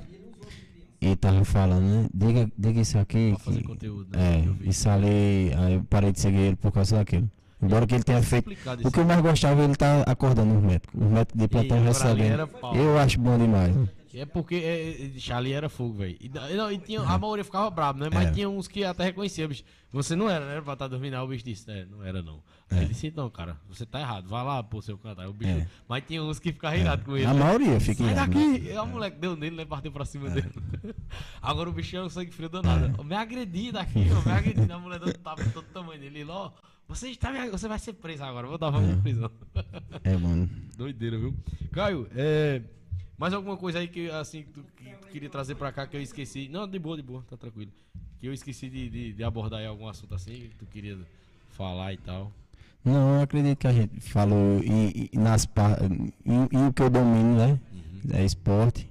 e 1.00 1.14
tava 1.14 1.44
falando, 1.44 1.84
né? 1.84 2.08
Diga, 2.14 2.50
diga 2.56 2.80
isso 2.80 2.98
aqui. 2.98 3.30
Pra 3.30 3.38
fazer 3.38 3.60
que- 3.60 3.66
conteúdo, 3.66 4.16
né? 4.16 4.44
É, 4.64 4.68
isso 4.68 4.88
ali, 4.88 5.52
aí 5.56 5.74
eu 5.74 5.84
parei 5.84 6.10
de 6.10 6.20
seguir 6.20 6.38
ele 6.38 6.56
por 6.56 6.72
causa 6.72 6.96
daquilo. 6.96 7.30
Embora 7.60 7.86
que 7.86 7.94
ele 7.94 8.04
tenha 8.04 8.22
feito. 8.22 8.50
O 8.84 8.90
que 8.90 9.00
eu 9.00 9.04
mais 9.04 9.20
gostava, 9.20 9.62
ele 9.62 9.74
tá 9.76 10.02
acordando 10.06 10.54
os 10.56 10.62
médicos. 10.62 10.94
Os 11.00 11.08
médicos 11.10 11.40
de 11.40 11.48
plantão 11.48 11.82
recebendo. 11.82 12.48
Eu 12.74 12.96
acho 12.98 13.20
bom 13.20 13.36
demais. 13.36 13.74
É 14.14 14.24
porque 14.24 14.54
é, 14.56 15.16
é, 15.16 15.18
Charlie 15.18 15.52
era 15.52 15.68
fogo, 15.68 15.94
velho. 15.94 16.16
E, 16.20 16.28
não, 16.28 16.70
e 16.72 16.78
tinha, 16.78 17.00
a 17.00 17.18
maioria 17.18 17.44
ficava 17.44 17.68
brabo, 17.70 17.98
né? 18.00 18.08
Mas 18.12 18.28
É. 18.28 18.30
tinha 18.32 18.48
uns 18.48 18.66
que 18.68 18.84
até 18.84 19.04
reconhecia, 19.04 19.46
bicho. 19.46 19.64
Você 19.90 20.14
não 20.14 20.28
era, 20.28 20.44
né? 20.46 20.60
Pra 20.60 20.74
estar 20.74 20.86
dormindo. 20.88 21.14
Aí 21.14 21.20
o 21.20 21.26
bicho 21.26 21.44
disse, 21.44 21.70
é, 21.70 21.84
não 21.86 22.04
era 22.04 22.22
não. 22.22 22.42
Aí 22.70 22.78
É. 22.78 22.80
ele 22.82 22.88
disse, 22.88 23.06
então, 23.06 23.28
cara, 23.30 23.56
você 23.68 23.84
tá 23.86 24.00
errado. 24.00 24.28
Vai 24.28 24.44
lá, 24.44 24.62
pô, 24.62 24.80
seu 24.82 24.96
cantar. 24.98 25.22
Aí 25.22 25.28
o 25.28 25.32
bicho. 25.32 25.50
É. 25.50 25.66
Mas 25.88 26.04
tinha 26.06 26.22
uns 26.22 26.38
que 26.38 26.52
ficavam 26.52 26.78
irados 26.78 27.04
com 27.04 27.16
ele. 27.16 27.26
A 27.26 27.34
né? 27.34 27.40
maioria 27.40 27.80
fica 27.80 28.04
Sai 28.04 28.12
irado, 28.12 28.34
né? 28.34 28.48
daqui! 28.58 28.66
E 28.68 28.72
a 28.76 28.84
moleque 28.84 29.18
deu 29.18 29.36
nele, 29.36 29.56
né? 29.56 29.64
Bateu 29.64 29.90
pra 29.92 30.04
cima 30.04 30.28
dele. 30.30 30.50
Agora 31.42 31.68
o 31.68 31.72
bicho 31.72 31.96
é 31.96 32.02
um 32.02 32.08
sangue 32.08 32.30
frio 32.30 32.48
danado. 32.48 33.02
Me 33.04 33.14
agredindo 33.14 33.78
aqui, 33.78 34.06
ó, 34.10 34.26
me 34.28 34.32
agredindo. 34.36 34.72
A 34.72 34.78
mulher 34.78 34.98
dando 35.00 35.18
tapa 35.18 35.42
de 35.42 35.50
todo 35.50 35.64
tamanho 35.66 36.00
dele. 36.00 36.20
Ele, 36.20 36.30
ó, 36.30 36.50
você, 36.86 37.08
está 37.10 37.30
você 37.50 37.68
vai 37.68 37.78
ser 37.78 37.94
preso 37.94 38.24
agora. 38.24 38.46
Vou 38.46 38.58
dar 38.58 38.68
uma 38.70 38.82
de 38.82 39.00
prisão. 39.02 39.30
É, 40.04 40.16
mano. 40.16 40.48
Doideira, 40.76 41.18
viu? 41.18 41.34
Caio, 41.72 42.08
é. 42.14 42.62
Mais 43.18 43.34
alguma 43.34 43.56
coisa 43.56 43.80
aí 43.80 43.88
que 43.88 44.08
assim 44.10 44.44
que 44.44 44.50
tu, 44.50 44.64
que 44.76 44.84
tu 44.84 45.08
queria 45.08 45.28
trazer 45.28 45.56
pra 45.56 45.72
cá 45.72 45.86
que 45.86 45.96
eu 45.96 46.00
esqueci? 46.00 46.48
Não, 46.48 46.68
de 46.68 46.78
boa, 46.78 46.96
de 46.96 47.02
boa, 47.02 47.24
tá 47.28 47.36
tranquilo. 47.36 47.72
Que 48.20 48.28
eu 48.28 48.32
esqueci 48.32 48.68
de, 48.68 48.88
de, 48.88 49.12
de 49.12 49.24
abordar 49.24 49.58
aí 49.58 49.66
algum 49.66 49.88
assunto 49.88 50.14
assim 50.14 50.32
que 50.32 50.54
tu 50.56 50.66
queria 50.66 50.96
falar 51.50 51.92
e 51.92 51.96
tal. 51.96 52.32
Não, 52.84 53.16
eu 53.16 53.22
acredito 53.22 53.58
que 53.58 53.66
a 53.66 53.72
gente 53.72 54.00
falou 54.00 54.60
e, 54.62 55.10
e 55.12 55.18
nas 55.18 55.44
e, 55.44 56.56
e 56.56 56.68
o 56.68 56.72
que 56.72 56.80
eu 56.80 56.88
domino, 56.88 57.36
né? 57.36 57.60
É 58.12 58.24
esporte, 58.24 58.88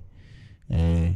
é 0.69 1.13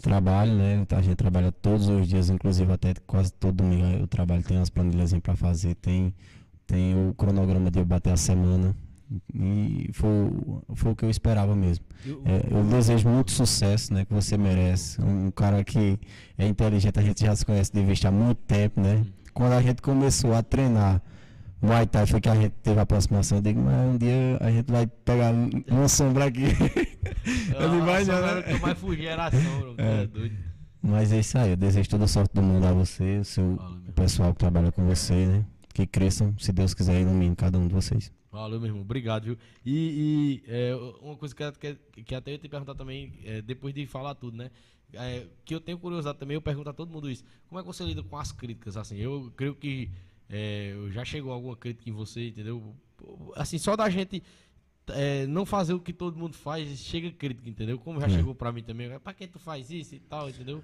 trabalho, 0.00 0.54
né? 0.54 0.86
A 0.90 1.02
gente 1.02 1.16
trabalha 1.16 1.52
todos 1.52 1.88
os 1.88 2.08
dias, 2.08 2.30
inclusive 2.30 2.72
até 2.72 2.94
quase 3.06 3.30
todo 3.32 3.56
domingo 3.56 3.84
eu 3.84 4.06
trabalho, 4.06 4.42
tem 4.42 4.56
umas 4.56 4.70
planilhas 4.70 5.12
para 5.18 5.36
fazer, 5.36 5.74
tem, 5.76 6.14
tem 6.66 6.94
o 6.94 7.12
cronograma 7.14 7.70
de 7.70 7.78
eu 7.78 7.84
bater 7.84 8.12
a 8.12 8.16
semana. 8.16 8.74
E 9.34 9.90
foi, 9.92 10.08
foi 10.74 10.92
o 10.92 10.96
que 10.96 11.04
eu 11.04 11.10
esperava 11.10 11.54
mesmo. 11.54 11.84
Eu- 12.04 12.22
É, 12.24 12.42
eu 12.50 12.64
desejo 12.64 13.08
muito 13.08 13.30
sucesso, 13.30 13.92
né? 13.92 14.04
Que 14.04 14.12
você 14.14 14.36
merece. 14.36 15.00
Um 15.02 15.30
cara 15.30 15.62
que 15.62 15.98
é 16.38 16.46
inteligente, 16.46 16.98
a 16.98 17.02
gente 17.02 17.20
já 17.24 17.34
se 17.36 17.44
conhece 17.44 17.72
de 17.72 17.82
vista 17.84 18.08
há 18.08 18.10
muito 18.10 18.38
tempo, 18.46 18.80
né? 18.80 19.04
Quando 19.32 19.52
a 19.52 19.62
gente 19.62 19.82
começou 19.82 20.34
a 20.34 20.42
treinar 20.42 21.02
Muay 21.60 21.86
Thai, 21.86 22.06
foi 22.06 22.20
que 22.20 22.28
a 22.28 22.34
gente 22.34 22.52
teve 22.62 22.78
a 22.78 22.82
aproximação. 22.82 23.38
Eu 23.38 23.42
digo, 23.42 23.60
mas 23.60 23.88
um 23.94 23.96
dia 23.98 24.38
a 24.40 24.50
gente 24.50 24.70
vai 24.70 24.86
pegar 24.86 25.32
uma 25.70 25.88
sombra 25.88 26.26
aqui. 26.26 26.44
eu 27.58 27.70
digo, 27.70 27.84
vai 27.84 28.02
Ah, 28.02 28.04
já, 28.04 28.14
era 28.16 28.42
que 28.42 28.52
eu 28.52 28.58
mais 28.60 29.00
era 29.00 29.26
a 29.26 29.30
sombra, 29.30 29.74
é. 29.78 30.06
Doido. 30.06 30.36
Mas 30.82 31.12
é 31.12 31.20
isso 31.20 31.38
aí, 31.38 31.50
eu 31.50 31.56
desejo 31.56 31.88
toda 31.88 32.04
a 32.04 32.08
sorte 32.08 32.34
do 32.34 32.42
mundo 32.42 32.66
a 32.66 32.72
você, 32.72 33.18
o 33.18 33.24
seu 33.24 33.58
pessoal 33.94 34.32
que 34.34 34.38
trabalha 34.40 34.70
com 34.70 34.84
você, 34.84 35.26
né? 35.26 35.44
Que 35.72 35.86
cresçam, 35.86 36.34
se 36.38 36.52
Deus 36.52 36.74
quiser, 36.74 37.00
ilumine 37.00 37.34
cada 37.34 37.58
um 37.58 37.66
de 37.66 37.72
vocês. 37.74 38.12
Valeu, 38.34 38.58
meu 38.58 38.66
irmão. 38.68 38.82
Obrigado, 38.82 39.22
viu? 39.26 39.38
E, 39.64 40.42
e, 40.44 40.50
é, 40.50 40.74
uma 41.00 41.16
coisa 41.16 41.32
que, 41.32 41.52
que, 41.92 42.02
que 42.02 42.14
até 42.16 42.30
eu 42.30 42.32
ia 42.32 42.38
te 42.38 42.48
perguntar 42.48 42.74
também, 42.74 43.12
é, 43.24 43.40
depois 43.40 43.72
de 43.72 43.86
falar 43.86 44.16
tudo, 44.16 44.36
né? 44.36 44.50
É, 44.92 45.28
que 45.44 45.54
eu 45.54 45.60
tenho 45.60 45.78
curiosidade 45.78 46.18
também, 46.18 46.34
eu 46.34 46.42
pergunto 46.42 46.68
a 46.68 46.72
todo 46.72 46.90
mundo 46.90 47.08
isso. 47.08 47.22
Como 47.48 47.60
é 47.60 47.62
que 47.62 47.66
você 47.68 47.84
lida 47.84 48.02
com 48.02 48.16
as 48.16 48.32
críticas? 48.32 48.76
Assim, 48.76 48.96
eu 48.96 49.32
creio 49.36 49.54
que 49.54 49.88
é, 50.28 50.74
já 50.90 51.04
chegou 51.04 51.32
alguma 51.32 51.56
crítica 51.56 51.88
em 51.88 51.92
você, 51.92 52.28
entendeu? 52.28 52.74
Assim, 53.36 53.56
só 53.56 53.76
da 53.76 53.88
gente 53.88 54.20
é, 54.88 55.26
não 55.28 55.46
fazer 55.46 55.72
o 55.74 55.80
que 55.80 55.92
todo 55.92 56.16
mundo 56.18 56.34
faz, 56.34 56.68
chega 56.80 57.12
crítica, 57.12 57.48
entendeu? 57.48 57.78
Como 57.78 58.00
já 58.00 58.06
É. 58.06 58.10
chegou 58.10 58.34
pra 58.34 58.50
mim 58.50 58.64
também, 58.64 58.98
pra 58.98 59.14
que 59.14 59.28
tu 59.28 59.38
faz 59.38 59.70
isso 59.70 59.94
e 59.94 60.00
tal, 60.00 60.28
entendeu? 60.28 60.62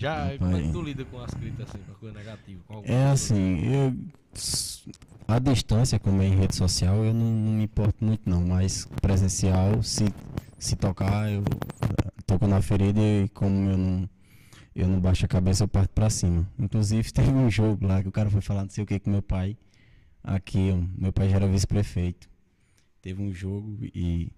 Já, 0.00 0.38
como 0.38 0.56
é 0.56 0.62
que 0.62 0.72
tu 0.72 0.80
lida 0.80 1.04
com 1.04 1.20
as 1.20 1.30
críticas, 1.34 1.68
assim, 1.68 1.78
com 1.84 1.92
a 1.92 1.94
coisa 1.96 2.18
negativa? 2.18 2.62
Com 2.66 2.82
É 2.86 3.04
assim, 3.04 3.60
eu, 3.66 3.94
a 5.28 5.38
distância, 5.38 5.98
como 5.98 6.22
é 6.22 6.26
em 6.26 6.36
rede 6.36 6.56
social, 6.56 7.04
eu 7.04 7.12
não, 7.12 7.30
não 7.30 7.52
me 7.52 7.64
importo 7.64 8.02
muito 8.02 8.28
não, 8.28 8.40
mas 8.40 8.86
presencial, 9.02 9.82
se, 9.82 10.06
se 10.58 10.74
tocar, 10.74 11.30
eu 11.30 11.44
toco 12.26 12.46
na 12.46 12.62
ferida 12.62 12.98
e 12.98 13.28
como 13.28 13.68
eu 13.68 13.76
não, 13.76 14.08
eu 14.74 14.88
não 14.88 14.98
baixo 14.98 15.26
a 15.26 15.28
cabeça, 15.28 15.64
eu 15.64 15.68
parto 15.68 15.90
pra 15.90 16.08
cima. 16.08 16.48
Inclusive 16.58 17.12
teve 17.12 17.30
um 17.30 17.50
jogo 17.50 17.86
lá 17.86 18.02
que 18.02 18.08
o 18.08 18.12
cara 18.12 18.30
foi 18.30 18.40
falar 18.40 18.62
não 18.62 18.70
sei 18.70 18.82
o 18.82 18.86
que 18.86 18.98
com 18.98 19.10
meu 19.10 19.22
pai, 19.22 19.54
aqui, 20.24 20.72
meu 20.96 21.12
pai 21.12 21.28
já 21.28 21.36
era 21.36 21.46
vice-prefeito. 21.46 22.26
Teve 23.02 23.22
um 23.22 23.34
jogo 23.34 23.78
e, 23.94 24.32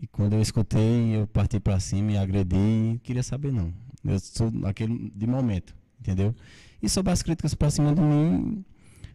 e 0.00 0.06
quando 0.06 0.32
eu 0.32 0.40
escutei, 0.40 1.16
eu 1.16 1.26
parti 1.26 1.60
pra 1.60 1.78
cima 1.80 2.12
e 2.12 2.16
agredi 2.16 2.56
e 2.56 3.00
queria 3.02 3.22
saber 3.22 3.52
não. 3.52 3.74
Eu 4.08 4.18
sou 4.20 4.50
aquele 4.64 5.12
de 5.14 5.26
momento, 5.26 5.74
entendeu? 6.00 6.34
E 6.82 6.88
sobre 6.88 7.12
as 7.12 7.22
críticas 7.22 7.54
pra 7.54 7.70
cima 7.70 7.94
de 7.94 8.00
mim, 8.00 8.64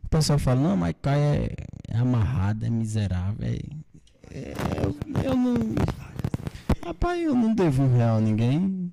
o 0.03 0.07
pessoal 0.09 0.39
fala, 0.39 0.59
não, 0.61 0.75
mas 0.77 0.95
Caio 1.01 1.21
é, 1.21 1.49
é 1.89 1.97
amarrado, 1.97 2.65
é 2.65 2.69
miserável. 2.69 3.47
É, 3.47 3.59
é, 4.31 4.53
eu, 4.83 5.23
eu 5.23 5.35
não. 5.35 5.55
Rapaz, 6.85 7.21
eu 7.21 7.35
não 7.35 7.53
devo 7.53 7.83
um 7.83 7.95
real 7.95 8.17
a 8.17 8.21
ninguém. 8.21 8.91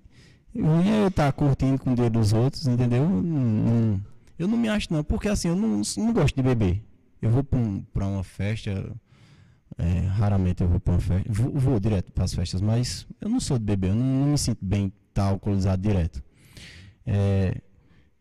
É 0.55 1.03
eu 1.05 1.09
estar 1.09 1.31
curtindo 1.33 1.79
com 1.79 1.93
o 1.93 1.95
dinheiro 1.95 2.19
dos 2.19 2.33
outros, 2.33 2.67
entendeu? 2.67 3.03
Eu 3.03 3.09
não, 3.23 4.01
eu 4.39 4.49
não 4.49 4.57
me 4.59 4.69
acho 4.69 4.93
não, 4.93 5.05
porque 5.05 5.29
assim, 5.29 5.49
eu 5.49 5.57
não, 5.57 5.83
não 5.97 6.13
gosto 6.13 6.35
de 6.37 6.43
beber. 6.43 6.83
Eu 7.23 7.31
vou 7.31 7.43
pra, 7.45 7.59
um- 7.59 7.81
pra 7.93 8.07
uma 8.07 8.25
festa, 8.25 8.93
é, 9.77 10.01
raramente 10.09 10.63
eu 10.63 10.69
vou 10.69 10.81
pra 10.81 10.95
uma 10.95 11.01
festa. 11.01 11.33
Vou, 11.33 11.51
vou 11.53 11.81
direto 11.81 12.11
para 12.13 12.25
as 12.25 12.35
festas, 12.35 12.61
mas 12.61 13.07
eu 13.21 13.29
não 13.29 13.39
sou 13.41 13.59
de 13.59 13.65
beber, 13.65 13.91
eu 13.91 13.95
não, 13.95 14.05
não 14.05 14.27
me 14.29 14.39
sinto 14.39 14.59
bem 14.65 14.93
estar 15.19 15.29
alcoolizado 15.29 15.83
direto. 15.83 16.23
É, 17.07 17.61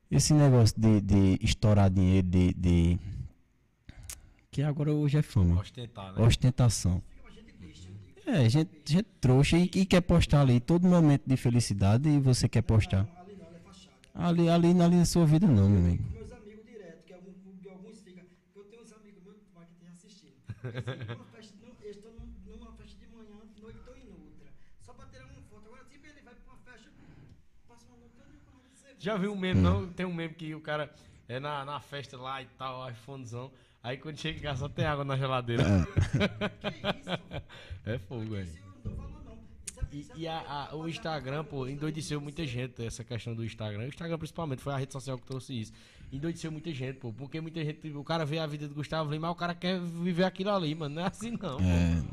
esse 0.09 0.33
negócio 0.33 0.75
de, 0.79 1.01
de 1.01 1.37
estourar 1.45 1.89
dinheiro, 1.89 2.27
de, 2.27 2.53
de- 2.53 2.99
Que 4.49 4.63
agora 4.63 4.91
hoje 4.91 5.17
é 5.17 5.21
fama. 5.21 5.59
Ostentar, 5.61 6.13
né? 6.13 6.21
Ostentação. 6.25 7.01
É, 8.25 8.49
gente, 8.49 8.69
gente 8.85 9.07
trouxa 9.21 9.57
e, 9.57 9.69
e 9.73 9.85
quer 9.85 10.01
postar 10.01 10.41
ali 10.41 10.59
todo 10.59 10.85
momento 10.87 11.23
de 11.25 11.37
felicidade 11.37 12.09
e 12.09 12.19
você 12.19 12.49
quer 12.49 12.61
postar. 12.61 13.07
Ali 13.21 13.35
não, 13.37 13.45
é 13.45 13.59
fachada. 13.59 13.95
Ali, 14.13 14.49
ali, 14.49 14.81
ali 14.81 14.95
na 14.97 15.05
sua 15.05 15.25
vida 15.25 15.47
não, 15.47 15.69
meu 15.69 15.79
amigo. 15.79 16.03
Meus 16.13 16.31
amigos 16.33 16.65
direto, 16.65 17.03
que 17.05 17.13
de 17.63 17.69
alguns 17.69 18.01
ficam. 18.01 18.23
Eu 18.55 18.63
tenho 18.65 18.83
uns 18.83 18.91
amigos 18.91 19.23
meus 19.23 19.37
que 19.37 19.75
tem 19.79 19.89
assistindo. 19.95 20.35
Assim, 20.67 21.15
numa 21.15 21.25
festa, 21.31 21.55
não, 21.63 21.71
eles 21.83 21.95
estão 21.95 22.11
num- 22.19 22.57
numa 22.57 22.71
festa 22.73 22.97
de 22.99 23.07
manhã, 23.15 23.39
de 23.55 23.61
noite 23.61 23.77
estão 23.79 23.95
em 23.95 24.07
outra. 24.11 24.47
Só 24.85 24.91
para 24.93 25.05
tirar 25.07 25.25
uma 25.31 25.41
foto. 25.47 25.63
Agora, 25.67 25.83
tipo, 25.89 26.05
ele 26.07 26.21
vai 26.27 26.35
para 26.35 26.51
uma 26.51 26.59
festa, 26.67 26.89
passa 27.69 27.85
uma 27.87 27.95
noite 27.97 28.15
toda 28.19 28.27
com 28.43 28.51
uma 28.59 28.75
cerveja. 28.75 28.95
Já 29.07 29.15
viu 29.15 29.31
um 29.31 29.37
meme, 29.37 29.61
não? 29.61 29.87
Tem 29.87 30.05
um 30.05 30.13
meme 30.13 30.33
que 30.33 30.53
o 30.53 30.59
cara 30.59 30.93
é 31.29 31.39
na, 31.39 31.63
na 31.63 31.79
festa 31.79 32.17
lá 32.17 32.41
e 32.41 32.45
tal, 32.57 32.89
iPhonezão. 32.91 33.49
Aí 33.81 33.95
quando 33.95 34.17
chega 34.19 34.37
em 34.37 34.41
casa 34.41 34.59
só 34.59 34.67
tem 34.67 34.83
água 34.85 35.05
na 35.05 35.15
geladeira. 35.15 35.63
É 37.85 37.97
fogo, 38.09 38.25
velho. 38.31 38.49
É- 38.49 38.67
E, 39.93 40.01
é 40.01 40.05
e 40.17 40.27
a- 40.27 40.67
a- 40.69 40.75
o 40.75 40.89
Instagram, 40.89 41.45
pô, 41.45 41.65
endoideceu 41.67 42.19
muita 42.19 42.45
gente, 42.45 42.83
essa 42.85 43.01
questão 43.01 43.33
do 43.33 43.45
Instagram. 43.45 43.85
O 43.85 43.87
Instagram, 43.87 44.17
principalmente, 44.17 44.61
foi 44.61 44.73
a 44.73 44.77
rede 44.77 44.91
social 44.91 45.17
que 45.17 45.25
trouxe 45.25 45.57
isso. 45.61 45.71
Endoideceu 46.11 46.51
muita 46.51 46.71
gente, 46.73 46.97
pô, 46.97 47.13
porque 47.13 47.39
muita 47.39 47.63
gente, 47.63 47.87
o 47.95 48.03
cara 48.03 48.25
vê 48.25 48.39
a 48.39 48.45
vida 48.45 48.67
do 48.67 48.75
Gustavo 48.75 49.09
Lima, 49.09 49.27
mas 49.27 49.35
o 49.35 49.39
cara 49.39 49.55
quer 49.55 49.79
viver 49.79 50.25
aquilo 50.25 50.49
ali, 50.49 50.75
mano. 50.75 50.95
Não 50.95 51.03
é 51.03 51.07
assim, 51.07 51.31
não. 51.31 51.57
É, 51.59 52.03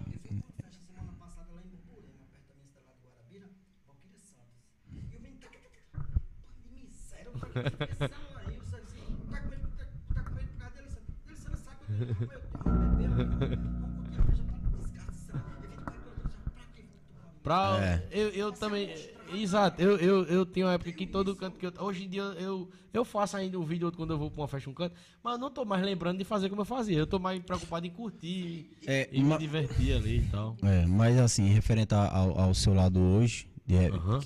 Pra, 17.43 17.79
É. 17.83 18.03
eu, 18.11 18.29
eu 18.31 18.53
também. 18.53 18.89
Exato, 19.35 19.81
eu, 19.81 19.99
eu, 19.99 20.25
eu 20.25 20.47
tenho 20.47 20.67
uma 20.67 20.73
época 20.73 20.91
que 20.93 21.07
todo 21.07 21.37
canto 21.37 21.59
que 21.59 21.67
eu. 21.67 21.73
Hoje 21.79 22.05
em 22.05 22.09
dia 22.09 22.23
eu, 22.23 22.71
eu 22.93 23.05
faço 23.05 23.37
ainda 23.37 23.59
um 23.59 23.65
vídeo 23.65 23.85
ou 23.85 23.89
outro 23.89 23.99
quando 23.99 24.13
eu 24.13 24.19
vou 24.19 24.31
pra 24.31 24.43
uma 24.43 24.49
festa, 24.49 24.71
um 24.71 24.75
canto, 24.75 24.95
mas 25.23 25.35
eu 25.35 25.39
não 25.39 25.51
tô 25.51 25.63
mais 25.65 25.83
lembrando 25.83 26.17
de 26.19 26.25
fazer 26.25 26.49
como 26.49 26.63
eu 26.63 26.67
fazia. 26.67 26.97
Eu 26.97 27.07
tô 27.07 27.19
mais 27.19 27.39
preocupado 27.43 27.87
em 27.87 27.91
curtir 27.91 28.67
É, 28.87 29.07
e 29.13 29.23
me 29.23 29.37
divertir 29.37 29.95
ali 29.95 30.21
e 30.21 30.27
tal. 30.31 30.57
é, 30.63 30.87
mas 30.87 31.19
assim, 31.19 31.47
referente 31.49 31.95
ao, 31.95 32.39
ao 32.39 32.55
seu 32.55 32.73
lado 32.73 32.99
hoje, 32.99 33.47
de, 33.67 33.77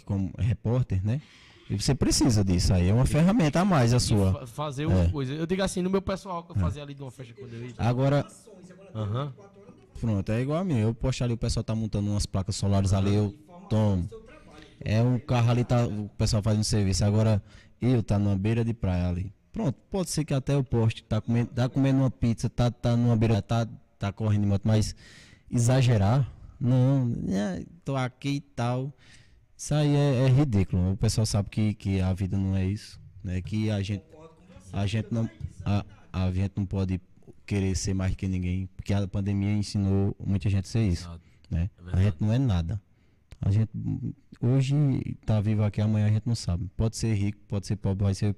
como 0.05 0.33
repórter, 0.39 1.05
né? 1.05 1.21
E 1.71 1.79
você 1.79 1.95
precisa 1.95 2.43
disso 2.43 2.73
aí, 2.73 2.89
é 2.89 2.95
uma 2.95 3.05
ferramenta 3.05 3.61
a 3.61 3.65
mais 3.65 3.93
a 3.93 4.01
sua. 4.01 4.33
fa- 4.33 4.47
fazer 4.47 4.87
uma 4.87 5.03
É. 5.03 5.09
coisa. 5.09 5.35
Eu 5.35 5.47
digo 5.47 5.63
assim, 5.63 5.83
no 5.83 5.91
meu 5.91 6.01
pessoal 6.01 6.43
que 6.43 6.53
eu 6.53 6.57
fazia 6.57 6.83
ali 6.83 6.95
de 6.95 7.03
uma 7.03 7.11
festa 7.11 7.35
quando 7.39 7.53
eu 7.55 7.65
ia. 7.65 7.75
Agora, 7.77 8.25
Aham. 8.95 9.33
pronto, 10.01 10.33
é 10.33 10.41
igual 10.41 10.59
a 10.61 10.65
mim. 10.65 10.79
Eu 10.79 10.95
posto 10.95 11.23
ali, 11.25 11.35
o 11.35 11.37
pessoal 11.37 11.63
tá 11.63 11.75
montando 11.75 12.11
umas 12.11 12.25
placas 12.25 12.57
solares 12.57 12.93
ali, 12.95 13.15
eu 13.15 13.35
tomo. 13.69 14.09
É 14.81 15.03
um 15.03 15.19
carro 15.19 15.51
ali, 15.51 15.65
tá, 15.65 15.87
o 15.87 16.09
pessoal 16.17 16.43
fazendo 16.43 16.65
serviço. 16.65 17.05
Agora, 17.05 17.43
eu 17.83 18.03
tá 18.03 18.19
numa 18.19 18.37
beira 18.37 18.65
de 18.65 18.73
praia 18.73 19.09
ali. 19.09 19.33
Pronto, 19.53 19.77
pode 19.91 20.09
ser 20.09 20.25
que 20.25 20.33
até 20.33 20.55
eu 20.55 20.63
poste, 20.65 21.03
tá 21.03 21.21
comendo, 21.21 21.51
tá 21.51 21.69
comendo 21.69 21.99
uma 21.99 22.11
pizza, 22.11 22.49
tá, 22.49 22.71
tá 22.71 22.97
numa 22.97 23.17
beira, 23.17 23.43
tá, 23.43 23.67
tá 23.99 24.13
correndo 24.13 24.43
de 24.43 24.47
moto, 24.49 24.63
mas 24.65 24.95
exagerar, 25.51 26.31
Não, 26.61 27.13
é, 27.29 27.65
tô 27.85 27.95
aqui 27.97 28.31
e 28.31 28.41
tal. 28.41 28.93
Isso 29.59 29.75
aí 29.75 29.93
é, 29.97 30.27
é 30.27 30.29
ridículo. 30.29 30.93
O 30.93 30.97
pessoal 30.97 31.27
sabe 31.27 31.51
que, 31.51 31.75
que 31.75 32.01
a 32.01 32.13
vida 32.13 32.39
não 32.39 32.55
é 32.55 32.65
isso. 32.65 33.01
Né? 33.25 33.43
Que 33.43 33.69
a 33.71 33.83
gente, 33.83 34.05
a 34.73 34.87
gente 34.87 35.13
não. 35.13 35.29
A, 35.65 35.85
a 36.13 36.31
gente 36.31 36.53
não 36.57 36.65
pode 36.65 37.01
querer 37.45 37.75
ser 37.75 37.93
mais 37.93 38.15
que 38.15 38.29
ninguém. 38.29 38.69
Porque 38.77 38.95
a 38.95 39.09
pandemia 39.09 39.53
ensinou 39.53 40.17
muita 40.25 40.49
gente 40.49 40.67
a 40.67 40.69
ser 40.69 40.87
isso. 40.87 41.11
Né? 41.51 41.69
É 41.93 41.97
a 41.97 42.03
gente 42.05 42.19
não 42.21 42.33
é 42.33 42.39
nada. 42.39 42.81
A 43.41 43.51
gente 43.51 43.71
hoje 44.41 44.75
tá 45.27 45.41
vivo 45.41 45.65
aqui, 45.65 45.81
amanhã 45.81 46.07
a 46.07 46.11
gente 46.11 46.27
não 46.27 46.37
sabe. 46.37 46.71
Pode 46.77 46.97
ser 46.97 47.13
rico, 47.15 47.41
pode 47.49 47.67
ser 47.67 47.75
pobre, 47.77 48.05
vai 48.05 48.15
ser. 48.15 48.35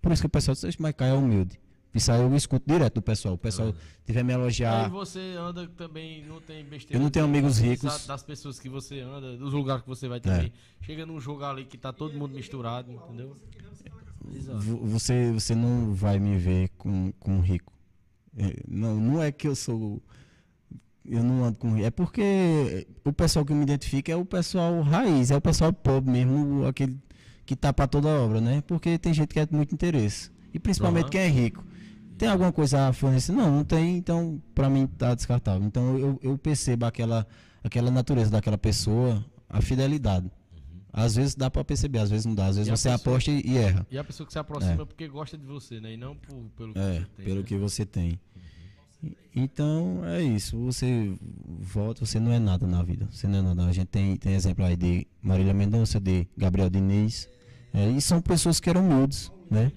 Por 0.00 0.10
isso 0.10 0.22
que 0.22 0.26
o 0.26 0.30
pessoal 0.30 0.54
diz, 0.54 0.76
mas 0.78 0.94
Caio 0.94 1.14
é 1.14 1.18
humilde. 1.18 1.60
Isso 1.94 2.10
aí 2.10 2.22
eu 2.22 2.34
escuto 2.34 2.64
direto 2.66 2.94
do 2.94 3.02
pessoal. 3.02 3.34
O 3.34 3.38
pessoal 3.38 3.68
verdade. 3.68 3.86
tiver 4.06 4.22
me 4.22 4.32
Aí 4.32 4.40
elogiar. 4.40 4.88
você 4.88 5.34
anda 5.38 5.68
também, 5.76 6.24
não 6.24 6.40
tem 6.40 6.64
besteira. 6.64 6.98
Eu 6.98 7.02
não 7.02 7.10
tenho 7.10 7.26
amigos 7.26 7.58
ricos. 7.58 8.06
Das 8.06 8.22
pessoas 8.22 8.58
que 8.58 8.68
você 8.68 9.00
anda, 9.00 9.36
dos 9.36 9.52
lugares 9.52 9.82
que 9.82 9.88
você 9.88 10.08
vai 10.08 10.18
também. 10.20 10.52
Chega 10.80 11.04
num 11.04 11.20
jogo 11.20 11.44
ali 11.44 11.64
que 11.64 11.76
tá 11.76 11.92
todo 11.92 12.14
mundo 12.18 12.34
misturado, 12.34 12.90
entendeu? 12.90 13.36
Você, 14.84 15.32
você 15.32 15.54
não 15.54 15.92
vai 15.94 16.18
me 16.18 16.38
ver 16.38 16.70
com, 16.78 17.12
com 17.18 17.40
rico. 17.40 17.72
É, 18.36 18.62
Não, 18.66 18.96
não 18.98 19.22
é 19.22 19.30
que 19.30 19.46
eu 19.46 19.54
sou. 19.54 20.00
Eu 21.04 21.22
não 21.22 21.44
ando 21.44 21.58
com 21.58 21.74
rico. 21.74 21.86
É 21.86 21.90
porque 21.90 22.86
o 23.04 23.12
pessoal 23.12 23.44
que 23.44 23.52
me 23.52 23.62
identifica 23.64 24.12
é 24.12 24.16
o 24.16 24.24
pessoal 24.24 24.80
raiz, 24.82 25.30
é 25.30 25.36
o 25.36 25.40
pessoal 25.40 25.72
pobre 25.72 26.10
mesmo, 26.10 26.64
aquele 26.66 26.96
que 27.44 27.56
tá 27.56 27.72
pra 27.72 27.86
toda 27.86 28.08
obra, 28.08 28.40
né? 28.40 28.62
Porque 28.66 28.96
tem 28.98 29.12
gente 29.12 29.28
que 29.28 29.40
é 29.40 29.48
muito 29.50 29.74
interesse. 29.74 30.30
E 30.54 30.58
principalmente 30.58 31.04
Aham. 31.04 31.10
quem 31.10 31.20
é 31.20 31.28
rico. 31.28 31.64
Tem 32.22 32.28
alguma 32.30 32.52
coisa 32.52 32.86
a 32.86 32.92
fornecer? 32.92 33.32
Não, 33.32 33.50
não 33.50 33.64
tem, 33.64 33.96
então 33.96 34.40
pra 34.54 34.70
mim 34.70 34.86
tá 34.86 35.12
descartável. 35.12 35.66
Então 35.66 35.98
eu, 35.98 36.20
eu 36.22 36.38
percebo 36.38 36.86
aquela, 36.86 37.26
aquela 37.64 37.90
natureza 37.90 38.30
daquela 38.30 38.56
pessoa, 38.56 39.24
a 39.48 39.60
fidelidade. 39.60 40.30
Às 40.92 41.16
vezes 41.16 41.34
dá 41.34 41.50
pra 41.50 41.64
perceber, 41.64 41.98
às 41.98 42.10
vezes 42.10 42.24
não 42.24 42.32
dá. 42.36 42.46
Às 42.46 42.56
vezes 42.58 42.68
Uhum. 42.70 42.76
Você 42.76 42.90
pessoa- 42.90 43.12
aposta 43.12 43.30
e, 43.32 43.56
erra. 43.58 43.84
E 43.90 43.98
a 43.98 44.04
pessoa 44.04 44.24
que 44.24 44.32
se 44.32 44.38
aproxima 44.38 44.82
é 44.82 44.84
porque 44.84 45.08
gosta 45.08 45.36
de 45.36 45.44
você, 45.44 45.80
né? 45.80 45.94
E 45.94 45.96
não 45.96 46.14
por- 46.14 46.44
pelo 46.56 46.72
que 46.74 46.78
É, 46.78 46.92
você 47.00 47.06
tem. 47.16 47.24
pelo 47.24 47.40
né? 47.40 47.42
que 47.42 47.56
você 47.56 47.84
tem. 47.86 48.20
E- 49.02 49.16
Então, 49.34 50.02
é 50.04 50.22
isso. 50.22 50.56
Você 50.58 51.12
volta, 51.58 52.06
você 52.06 52.20
não 52.20 52.30
é 52.30 52.38
nada 52.38 52.68
na 52.68 52.84
vida. 52.84 53.08
Você 53.10 53.26
não 53.26 53.40
é 53.40 53.42
nada. 53.42 53.64
A 53.64 53.72
gente 53.72 53.88
tem, 53.88 54.14
tem 54.16 54.34
exemplo 54.34 54.64
aí 54.64 54.76
de 54.76 55.08
Marília 55.20 55.52
Mendonça, 55.52 55.98
de 55.98 56.28
Gabriel 56.36 56.70
Diniz. 56.70 57.28
É, 57.74 57.88
e 57.90 58.00
são 58.00 58.20
pessoas 58.22 58.60
que 58.60 58.70
eram 58.70 58.86
humildes, 58.88 59.32
né? 59.50 59.72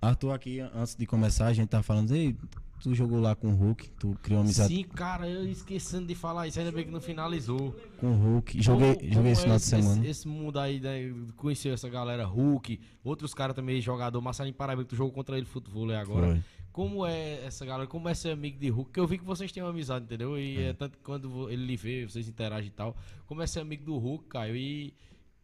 Arthur, 0.00 0.32
aqui, 0.32 0.60
antes 0.60 0.94
de 0.94 1.06
começar, 1.06 1.46
a 1.46 1.52
gente 1.52 1.68
tá 1.68 1.82
falando, 1.82 2.14
ei, 2.14 2.36
tu 2.80 2.94
jogou 2.94 3.18
lá 3.20 3.34
com 3.34 3.48
o 3.48 3.54
Hulk, 3.54 3.88
tu 3.98 4.16
criou 4.22 4.40
amizade 4.42 4.74
Sim, 4.74 4.82
cara, 4.84 5.28
eu 5.28 5.48
esquecendo 5.48 6.06
de 6.06 6.14
falar 6.14 6.46
isso, 6.46 6.58
ainda 6.58 6.70
bem 6.70 6.84
que 6.84 6.90
não 6.90 7.00
finalizou. 7.00 7.74
com 7.98 8.08
o 8.12 8.14
Hulk. 8.14 8.62
Joguei, 8.62 8.94
Como- 8.94 9.00
joguei 9.00 9.14
como 9.16 9.28
esse 9.28 9.40
é 9.40 9.42
final 9.44 9.56
de 9.56 9.64
semana. 9.64 10.00
Esse, 10.02 10.10
esse 10.10 10.28
mundo 10.28 10.58
aí, 10.60 10.78
né? 10.80 11.12
Conheceu 11.36 11.72
essa 11.72 11.88
galera, 11.88 12.24
Hulk, 12.26 12.78
outros 13.02 13.32
caras 13.34 13.56
também, 13.56 13.80
jogador, 13.80 14.20
Marcelinho 14.20 14.54
Paraíba, 14.54 14.82
que 14.84 14.90
tu 14.90 14.96
jogou 14.96 15.12
contra 15.12 15.36
ele 15.36 15.46
futebol 15.46 15.88
aí 15.90 15.96
agora. 15.96 16.26
Foi. 16.32 16.42
Como 16.70 17.06
é 17.06 17.42
essa 17.46 17.64
galera? 17.64 17.88
Como 17.88 18.06
é 18.06 18.12
ser 18.12 18.30
amigo 18.32 18.58
de 18.58 18.68
Hulk? 18.68 18.98
Eu 19.00 19.06
vi 19.06 19.16
que 19.16 19.24
vocês 19.24 19.50
têm 19.50 19.62
uma 19.62 19.70
amizade, 19.70 20.04
entendeu? 20.04 20.38
E 20.38 20.58
é, 20.62 20.72
tanto 20.74 20.98
que 20.98 21.02
quando 21.02 21.48
ele 21.48 21.64
lhe 21.64 21.74
vê, 21.76 22.04
vocês 22.06 22.28
interagem 22.28 22.68
e 22.68 22.70
tal. 22.70 22.94
Como 23.26 23.40
é 23.40 23.46
ser 23.46 23.60
amigo 23.60 23.82
do 23.82 23.96
Hulk, 23.96 24.26
Caio? 24.26 24.54
E 24.54 24.92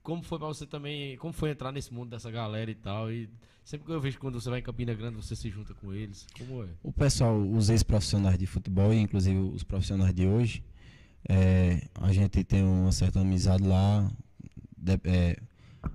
como 0.02 0.22
foi 0.22 0.38
pra 0.38 0.48
você 0.48 0.66
também? 0.66 1.16
Como 1.16 1.32
foi 1.32 1.50
entrar 1.50 1.72
nesse 1.72 1.92
mundo 1.92 2.10
dessa 2.10 2.30
galera 2.30 2.70
e 2.70 2.74
tal? 2.74 3.10
E 3.10 3.30
sempre 3.64 3.86
que 3.86 3.92
eu 3.92 4.00
vejo 4.00 4.18
quando 4.18 4.40
você 4.40 4.50
vai 4.50 4.58
em 4.60 4.62
Campina 4.62 4.94
Grande, 4.94 5.16
você 5.16 5.34
se 5.36 5.48
junta 5.50 5.74
com 5.74 5.92
eles. 5.92 6.26
Como 6.38 6.62
é? 6.64 6.66
O 6.82 6.92
pessoal, 6.92 7.40
os 7.40 7.68
ex-profissionais 7.70 8.38
de 8.38 8.46
futebol, 8.46 8.92
e 8.92 8.98
inclusive 9.00 9.38
os 9.38 9.62
profissionais 9.62 10.14
de 10.14 10.26
hoje, 10.26 10.62
é, 11.28 11.86
a 11.94 12.12
gente 12.12 12.42
tem 12.44 12.62
uma 12.64 12.92
certa 12.92 13.20
amizade 13.20 13.62
lá, 13.62 14.10
de- 14.76 15.00
é, 15.04 15.36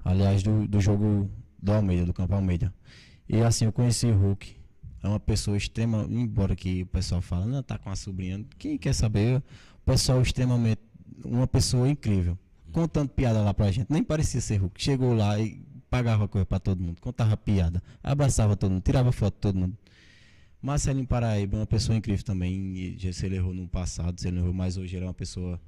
aliás, 0.04 0.42
do, 0.44 0.68
do 0.68 0.80
jogo 0.80 1.30
do 1.62 1.72
Almeida, 1.74 2.06
do 2.06 2.14
Campo 2.14 2.34
Almeida. 2.34 2.74
E 3.28 3.42
assim, 3.42 3.66
eu 3.66 3.72
conheci 3.74 4.06
o 4.08 4.16
Hulk, 4.18 4.56
é 5.04 5.08
uma 5.08 5.20
pessoa 5.20 5.58
extrema, 5.58 6.08
embora 6.10 6.56
que 6.56 6.84
o 6.84 6.86
pessoal 6.86 7.22
fala, 7.22 7.46
não, 7.46 7.62
tá 7.62 7.78
com 7.78 7.90
a 7.90 7.96
sobrinha, 7.96 8.44
quem 8.58 8.78
quer 8.78 8.94
saber? 8.94 9.38
O 9.38 9.86
pessoal 9.86 10.22
extremamente, 10.22 10.82
uma 11.26 11.46
pessoa 11.48 11.90
incrível, 11.90 12.38
contando 12.72 13.10
piada 13.10 13.42
lá 13.42 13.54
pra 13.54 13.70
gente, 13.72 13.92
nem 13.92 14.04
parecia 14.04 14.40
ser 14.40 14.58
Hulk, 14.58 14.82
chegou 14.82 15.14
lá 15.14 15.38
e 15.40 15.62
pagava 15.90 16.28
coisa 16.28 16.46
pra 16.46 16.60
todo 16.60 16.82
mundo, 16.82 17.00
contava 17.02 17.36
piada, 17.38 17.82
abraçava 18.04 18.56
todo 18.56 18.72
mundo, 18.72 18.82
tirava 18.84 19.12
foto 19.12 19.36
de 19.36 19.40
todo 19.42 19.56
mundo. 19.58 19.78
Marcelinho 20.62 21.06
Paraíba 21.08 21.58
é 21.58 21.60
uma 21.62 21.66
pessoa 21.68 21.96
incrível 21.98 22.24
também. 22.26 22.98
Se 23.14 23.26
ele 23.26 23.36
errou 23.36 23.54
no 23.54 23.68
passado, 23.68 24.20
se 24.20 24.28
ele 24.28 24.38
errou, 24.40 24.54
mas 24.54 24.76
hoje 24.78 24.96
ele 24.96 25.06
é 25.06 25.08
uma 25.08 25.14
pessoa 25.14 25.60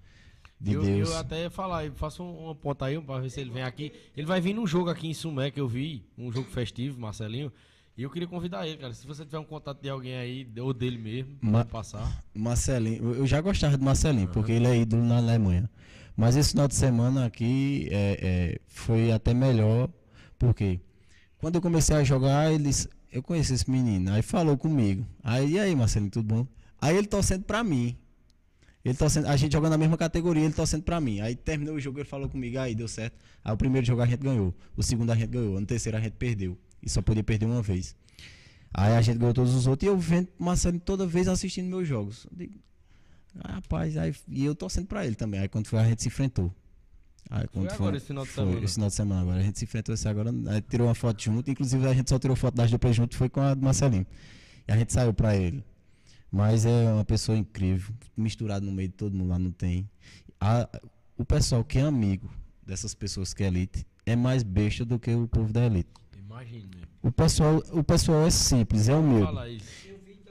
de 0.60 0.74
eu, 0.74 0.82
Deus. 0.82 1.10
eu 1.10 1.18
até 1.18 1.44
ia 1.44 1.50
falar, 1.50 1.86
eu 1.86 1.94
faço 1.94 2.24
um- 2.24 2.46
uma 2.46 2.56
ponta 2.56 2.86
aí 2.86 3.00
pra 3.00 3.20
ver 3.20 3.30
se 3.30 3.40
ele 3.40 3.52
vem 3.52 3.64
aqui. 3.64 3.94
Ele 4.18 4.26
vai 4.26 4.42
vir 4.42 4.54
num 4.54 4.66
jogo 4.68 4.90
aqui 4.90 5.08
em 5.08 5.14
Sumé 5.14 5.52
que 5.52 5.60
eu 5.62 5.68
vi, 5.68 6.04
um 6.18 6.32
jogo 6.32 6.50
festivo, 6.50 7.00
Marcelinho. 7.00 7.52
E 7.96 8.04
eu 8.04 8.10
queria 8.10 8.28
convidar 8.28 8.66
ele, 8.68 8.78
cara. 8.78 8.94
Se 8.94 9.06
você 9.06 9.24
tiver 9.26 9.40
um 9.40 9.44
contato 9.46 9.82
de 9.82 9.90
alguém 9.90 10.16
aí, 10.16 10.48
ou 10.60 10.74
dele 10.74 10.98
mesmo, 10.98 11.38
Ma- 11.42 11.66
passar. 11.66 12.24
Marcelinho, 12.34 13.14
eu- 13.14 13.28
já 13.28 13.40
gostava 13.42 13.78
de 13.78 13.84
Marcelinho, 13.84 14.28
porque 14.30 14.52
ele 14.54 14.68
é 14.68 14.76
ídolo 14.78 15.04
na 15.04 15.18
Alemanha. 15.18 15.70
Mas 16.18 16.36
esse 16.36 16.52
final 16.52 16.68
de 16.68 16.76
semana 16.76 17.26
aqui 17.26 17.88
é, 17.92 18.20
é, 18.22 18.60
foi 18.68 19.12
até 19.12 19.34
melhor, 19.34 19.90
porque 20.40 20.80
quando 21.38 21.56
eu 21.56 21.62
comecei 21.62 21.96
a 21.96 22.04
jogar, 22.04 22.52
eles. 22.52 22.88
Eu 23.12 23.22
conheci 23.24 23.54
esse 23.54 23.70
menino, 23.70 24.12
aí 24.12 24.22
falou 24.22 24.58
comigo. 24.58 25.06
Aí, 25.24 25.54
e 25.54 25.60
aí, 25.60 25.76
Marcelinho, 25.76 26.12
tudo 26.12 26.26
bom? 26.26 26.48
Aí 26.80 26.96
ele 26.96 27.08
torcendo 27.08 27.44
pra 27.44 27.64
mim. 27.64 27.98
Ele 28.86 28.98
torcendo, 28.98 29.28
a 29.28 29.36
gente 29.36 29.52
jogando 29.52 29.72
na 29.72 29.78
mesma 29.78 29.98
categoria, 29.98 30.44
ele 30.46 30.54
torcendo 30.54 30.84
pra 30.84 31.02
mim. 31.02 31.20
Aí 31.20 31.36
terminou 31.36 31.76
o 31.76 31.80
jogo, 31.80 32.00
ele 32.00 32.08
falou 32.08 32.30
comigo, 32.30 32.58
aí 32.60 32.74
deu 32.74 32.88
certo. 32.88 33.18
Aí 33.44 33.54
o 33.54 33.58
primeiro 33.58 33.86
jogo 33.86 34.02
a 34.02 34.06
gente 34.06 34.22
ganhou, 34.22 34.54
o 34.78 34.84
segundo 34.84 35.12
a 35.12 35.16
gente 35.16 35.30
ganhou, 35.30 35.60
no 35.60 35.66
terceiro 35.66 35.98
a 35.98 36.02
gente 36.02 36.14
perdeu. 36.14 36.58
E 36.82 36.90
só 36.90 37.02
podia 37.02 37.24
perder 37.24 37.46
uma 37.46 37.62
vez. 37.62 37.96
Aí 38.74 38.94
a 38.94 39.02
gente 39.02 39.18
ganhou 39.18 39.34
todos 39.34 39.54
os 39.56 39.68
outros 39.68 39.88
e 39.88 39.92
eu 39.92 39.98
vendo 39.98 40.30
Marcelinho 40.38 40.82
toda 40.82 41.06
vez 41.06 41.28
assistindo 41.28 41.68
meus 41.68 41.88
jogos. 41.88 42.26
Eu 42.32 42.38
digo, 42.38 42.60
ah, 43.40 43.54
rapaz, 43.54 43.98
aí, 43.98 44.14
e 44.28 44.46
eu 44.46 44.56
torcendo 44.56 44.88
pra 44.88 45.06
ele 45.06 45.16
também. 45.16 45.40
Aí 45.40 45.50
quando 45.50 45.68
foi 45.68 45.80
a 45.80 45.84
gente 45.84 46.02
se 46.02 46.08
enfrentou. 46.08 46.54
Aí, 47.30 47.48
quando 47.48 47.70
agora 47.72 47.98
esse 47.98 48.08
final 48.08 48.24
de 48.24 48.30
foi 48.32 48.44
semana? 48.46 48.66
Esse 48.66 48.74
final 48.74 48.90
de 48.90 48.96
semana 48.96 49.22
agora. 49.22 49.38
A 49.40 49.44
gente 49.44 49.60
se 49.60 49.66
enfrentou 49.66 49.94
esse 49.94 50.08
agora, 50.08 50.32
tirou 50.68 50.88
uma 50.88 50.96
foto 50.96 51.22
junto. 51.22 51.52
Inclusive 51.52 51.88
a 51.88 51.94
gente 51.94 52.10
só 52.10 52.18
tirou 52.18 52.36
foto 52.36 52.56
das 52.56 52.72
duplas 52.72 52.96
junto, 52.96 53.16
foi 53.16 53.30
com 53.30 53.40
a 53.42 53.54
do 53.54 53.62
Marcelinho. 53.64 54.06
E 54.68 54.72
a 54.72 54.78
gente 54.78 54.92
saiu 54.92 55.14
pra 55.14 55.36
ele. 55.36 55.64
Mas 56.32 56.66
é 56.66 56.92
uma 56.92 57.06
pessoa 57.06 57.38
incrível, 57.38 57.94
misturado 58.18 58.66
no 58.66 58.72
meio 58.72 58.90
de 58.90 58.96
todo 58.96 59.16
mundo 59.16 59.30
lá, 59.30 59.40
não 59.40 59.52
tem. 59.52 59.88
A- 60.40 60.68
o 61.18 61.26
pessoal 61.26 61.64
que 61.64 61.78
é 61.80 61.82
amigo 61.82 62.30
dessas 62.66 62.94
pessoas 62.94 63.34
que 63.34 63.44
é 63.44 63.48
elite 63.48 63.86
é 64.06 64.16
mais 64.16 64.42
besta 64.44 64.86
do 64.86 64.98
que 65.00 65.12
o 65.14 65.28
povo 65.28 65.52
da 65.52 65.66
elite. 65.66 65.90
Imagina. 66.18 66.68
O 67.02 67.12
pessoal, 67.12 67.64
o 67.72 67.84
pessoal 67.84 68.26
é 68.26 68.30
simples, 68.30 68.88
é 68.90 68.96
humilde. 68.96 69.32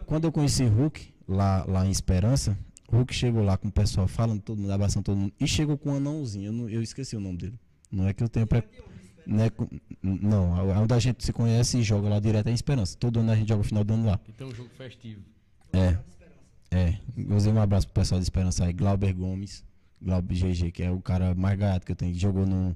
Quando 0.07 0.25
eu 0.25 0.33
conheci 0.33 0.65
Hulk, 0.65 1.13
lá, 1.29 1.65
lá 1.67 1.85
em 1.87 1.91
Esperança, 1.91 2.57
Hulk 2.91 3.15
chegou 3.15 3.43
lá 3.45 3.57
com 3.57 3.69
o 3.69 3.73
pessoal 3.73 4.07
falando, 4.09 4.41
todo 4.41 4.59
mundo, 4.59 4.73
abraçando 4.73 5.05
todo 5.05 5.17
mundo, 5.19 5.33
e 5.39 5.47
chegou 5.47 5.77
com 5.77 5.91
um 5.93 5.97
anãozinho, 5.97 6.47
eu, 6.47 6.53
não- 6.53 6.69
eu 6.69 6.83
esqueci 6.83 7.17
o 7.17 7.21
nome 7.21 7.39
dele. 7.39 7.59
Não 7.91 8.07
é 8.09 8.13
que 8.13 8.23
eu 8.23 8.29
tenho 8.29 8.47
pre... 8.47 8.63
não, 9.27 9.45
é 9.45 9.51
com- 9.51 9.69
não, 10.03 10.55
a- 10.55 10.81
onde 10.81 10.95
a 10.95 10.99
gente 10.99 11.25
se 11.25 11.33
conhece 11.33 11.79
e 11.79 11.83
joga 11.83 12.09
lá 12.09 12.19
direto 12.19 12.47
é 12.47 12.51
em 12.51 12.55
Esperança. 12.55 12.97
Todo 12.99 13.21
ano 13.21 13.31
a 13.33 13.37
gente 13.37 13.49
joga 13.49 13.61
o 13.61 13.65
final 13.65 13.85
do 13.85 13.95
ano 13.95 14.07
lá. 14.07 14.21
E 14.29 14.33
tem 14.33 14.47
um 14.47 14.55
jogo 14.55 14.71
festivo. 14.77 15.21
É. 15.73 15.99
É. 16.71 16.95
Usei 17.35 17.53
um 17.53 17.61
abraço 17.61 17.87
pro 17.87 17.95
pessoal 18.03 18.19
de 18.21 18.25
Esperança 18.25 18.65
aí, 18.65 18.73
Glauber 18.73 19.13
Gomes, 19.15 19.65
Glauber 20.01 20.35
GG, 20.35 20.71
que 20.73 20.83
é 20.83 20.91
o 20.91 21.01
cara 21.01 21.35
mais 21.35 21.59
gaiato 21.59 21.85
que 21.87 21.93
eu 21.93 21.97
tenho. 21.97 22.13
que 22.13 22.19
Jogou 22.19 22.47
no. 22.47 22.75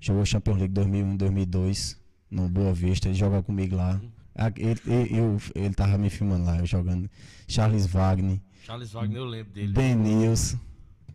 Jogou 0.00 0.24
Champions 0.26 0.58
League 0.58 0.72
2001, 0.74 1.16
2002, 1.16 1.98
no 2.30 2.48
Boa 2.48 2.72
Vista, 2.74 3.08
ele 3.08 3.14
joga 3.14 3.42
comigo 3.42 3.76
lá. 3.76 4.00
Ah, 4.34 4.52
Ele, 4.56 4.78
ele, 4.86 5.18
eu- 5.18 5.38
ele 5.54 5.72
tava 5.74 5.96
me 5.96 6.10
filmando 6.10 6.44
lá, 6.44 6.58
eu 6.58 6.66
jogando. 6.66 7.10
Charles 7.48 7.86
Wagner, 7.86 8.38
Charles 8.66 8.90
Wagner, 8.90 9.18
eu 9.18 9.24
lembro 9.24 9.52
dele. 9.52 9.72
Denilson, 9.72 10.58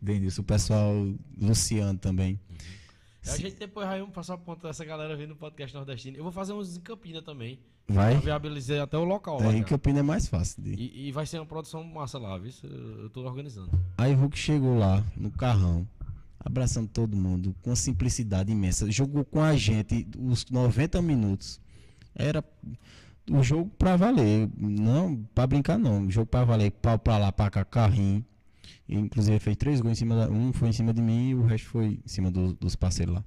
Denilson, 0.01 0.41
o 0.41 0.45
pessoal, 0.45 0.93
Luciano 1.37 1.99
também. 1.99 2.39
A 3.27 3.35
gente 3.35 3.57
depois 3.57 3.85
vai 3.85 4.01
passar 4.07 4.35
a 4.35 4.37
ponta 4.37 4.69
dessa 4.69 4.85
galera 4.85 5.17
vindo 5.17 5.31
no 5.31 5.35
podcast 5.35 5.75
nordestino. 5.75 6.15
Eu 6.15 6.23
vou 6.23 6.31
fazer 6.31 6.53
uns 6.53 6.77
em 6.77 6.79
Campina 6.79 7.21
também. 7.21 7.59
Vai? 7.89 8.15
Eu 8.15 8.21
viabilizei 8.21 8.79
até 8.79 8.97
o 8.97 9.03
local 9.03 9.37
lá. 9.37 9.47
É, 9.47 9.57
em 9.57 9.59
já. 9.59 9.65
Campina 9.65 9.99
é 9.99 10.01
mais 10.01 10.29
fácil. 10.29 10.63
De... 10.63 10.69
E, 10.75 11.09
e 11.09 11.11
vai 11.11 11.25
ser 11.25 11.39
uma 11.39 11.45
produção 11.45 11.83
massa 11.83 12.17
lá, 12.17 12.37
viu? 12.37 12.53
Eu 12.63 13.01
eu 13.03 13.09
tô 13.09 13.21
organizando. 13.21 13.69
Aí 13.97 14.13
o 14.13 14.17
Hulk 14.17 14.39
chegou 14.39 14.79
lá 14.79 15.03
no 15.17 15.29
carrão, 15.29 15.85
abraçando 16.39 16.87
todo 16.87 17.17
mundo, 17.17 17.53
com 17.61 17.75
simplicidade 17.75 18.49
imensa. 18.49 18.89
Jogou 18.89 19.25
com 19.25 19.41
a 19.41 19.57
gente 19.57 20.07
os 20.17 20.45
90 20.49 21.01
minutos. 21.01 21.59
Era 22.15 22.41
o 23.29 23.43
jogo 23.43 23.69
pra 23.77 23.95
valer, 23.95 24.49
não 24.57 25.23
pra 25.35 25.45
brincar 25.47 25.77
não. 25.77 26.05
O 26.05 26.11
jogo 26.11 26.27
pra 26.27 26.43
valer, 26.43 26.71
pau 26.71 26.97
pra 26.97 27.17
lá, 27.17 27.31
pra 27.31 27.49
cá, 27.49 27.63
carrinho. 27.65 28.25
Inclusive 28.89 29.39
fez 29.39 29.55
três 29.57 29.79
gols 29.79 29.93
em 29.93 29.95
cima 29.99 30.15
da, 30.15 30.29
um 30.29 30.51
foi 30.51 30.69
em 30.69 30.73
cima 30.73 30.93
de 30.93 31.01
mim 31.01 31.29
e 31.29 31.35
o 31.35 31.43
resto 31.43 31.67
foi 31.69 31.99
em 32.03 32.07
cima 32.07 32.29
do- 32.29 32.53
dos 32.53 32.75
parceiros 32.75 33.15
lá. 33.15 33.23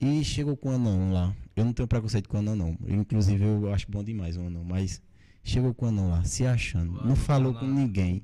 E 0.00 0.22
chegou 0.24 0.56
com 0.56 0.70
o 0.70 0.72
anão 0.72 1.12
lá. 1.12 1.34
Eu 1.56 1.64
não 1.64 1.72
tenho 1.72 1.88
preconceito 1.88 2.28
com 2.28 2.36
o 2.36 2.40
anão 2.40 2.54
não. 2.56 2.76
Eu, 2.86 2.96
inclusive 3.00 3.42
eu 3.44 3.72
acho 3.72 3.90
bom 3.90 4.02
demais 4.04 4.36
o 4.36 4.40
anão, 4.42 4.64
mas 4.64 5.02
chegou 5.42 5.74
com 5.74 5.86
o 5.86 5.88
anão 5.88 6.10
lá, 6.10 6.22
se 6.24 6.46
achando, 6.46 7.04
não 7.04 7.16
falou 7.16 7.52
com 7.54 7.66
ninguém. 7.66 8.22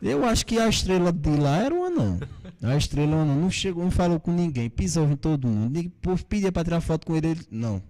Eu 0.00 0.24
acho 0.24 0.44
que 0.46 0.58
a 0.58 0.68
estrela 0.68 1.12
de 1.12 1.30
lá 1.36 1.58
era 1.58 1.74
o 1.74 1.84
anão. 1.84 2.18
A 2.62 2.76
estrela 2.76 3.14
anão 3.16 3.36
não 3.40 3.50
chegou, 3.50 3.84
não 3.84 3.90
falou 3.90 4.18
com 4.18 4.32
ninguém, 4.32 4.68
pisou 4.70 5.08
em 5.10 5.16
todo 5.16 5.46
mundo. 5.46 5.78
O 5.78 5.90
povo 5.90 6.24
pedia 6.26 6.50
pra 6.50 6.64
tirar 6.64 6.80
foto 6.80 7.06
com 7.06 7.14
ele, 7.16 7.28
ele. 7.28 7.40
Não. 7.50 7.82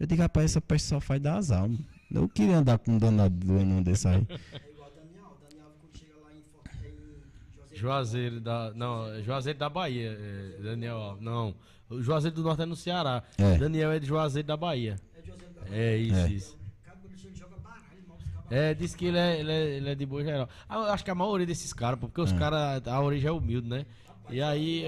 Eu 0.00 0.06
digo, 0.06 0.22
rapaz, 0.22 0.46
essa 0.50 0.60
peste 0.60 0.88
só 0.88 0.98
faz 0.98 1.20
dar 1.20 1.36
azar. 1.36 1.60
mano. 1.62 1.78
Eu 2.10 2.26
queria 2.28 2.56
andar 2.56 2.78
com 2.78 2.92
um 2.92 2.98
danado 2.98 3.34
do 3.36 3.58
anão 3.60 3.82
desse 3.82 4.08
aí. 4.08 4.14
É 4.16 4.70
igual 4.70 4.90
Daniel. 4.96 5.36
Daniel, 5.48 5.72
quando 5.78 5.96
chega 5.96 6.14
lá 6.24 6.32
em, 6.32 7.74
em 7.74 7.76
Juazeiro 7.76 8.40
da. 8.40 8.72
Não, 8.74 9.06
é 9.12 9.22
Juazeiro 9.22 9.58
da 9.58 9.68
Bahia. 9.68 10.18
é, 10.18 10.62
Daniel. 10.62 11.18
Não. 11.20 11.54
O 11.90 12.00
Juazeiro 12.02 12.34
do 12.36 12.42
Norte 12.42 12.62
é 12.62 12.66
no 12.66 12.74
Ceará. 12.76 13.22
É. 13.36 13.58
Daniel 13.58 13.92
é 13.92 13.98
de 13.98 14.06
Juazeiro 14.06 14.48
da 14.48 14.56
Bahia. 14.56 14.96
É 15.18 15.22
Juazeiro 15.22 15.52
da 15.54 15.76
É 15.76 15.96
isso, 15.96 16.16
É. 16.16 16.28
isso. 16.30 16.60
É, 18.52 18.74
diz 18.74 18.96
que 18.96 19.04
ele 19.06 19.16
é, 19.18 19.38
ele 19.38 19.52
é, 19.52 19.64
ele 19.76 19.88
é 19.90 19.94
de 19.94 20.04
boa 20.04 20.24
geral. 20.24 20.48
Ah, 20.68 20.92
acho 20.92 21.04
que 21.04 21.10
a 21.10 21.14
maioria 21.14 21.46
desses 21.46 21.72
caras, 21.72 22.00
porque 22.00 22.20
os 22.20 22.32
caras, 22.32 22.82
a 22.88 23.00
origem 23.00 23.28
é 23.28 23.32
humilde, 23.32 23.68
né? 23.68 23.86
E 24.28 24.42
aí, 24.42 24.84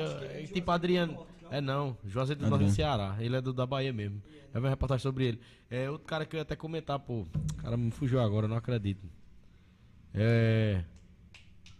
tipo 0.52 0.68
Adriano. 0.72 1.24
É 1.48 1.60
não, 1.60 1.96
Juazeiro 2.04 2.40
do 2.40 2.48
Norte 2.50 2.64
do 2.64 2.70
Ceará. 2.72 3.14
Ele 3.20 3.36
é 3.36 3.40
do 3.40 3.52
da 3.52 3.64
Bahia 3.66 3.92
mesmo. 3.92 4.20
É 4.54 4.58
uma 4.58 4.68
reportagem 4.68 5.02
sobre 5.02 5.24
ele. 5.26 5.40
É 5.70 5.88
outro 5.90 6.06
cara 6.06 6.24
que 6.26 6.36
eu 6.36 6.38
ia 6.38 6.42
até 6.42 6.54
comentar, 6.54 6.98
pô. 6.98 7.22
O 7.22 7.56
cara 7.62 7.76
me 7.76 7.90
fugiu 7.90 8.20
agora, 8.20 8.44
eu 8.44 8.48
não 8.50 8.56
acredito. 8.56 9.06
É. 10.14 10.82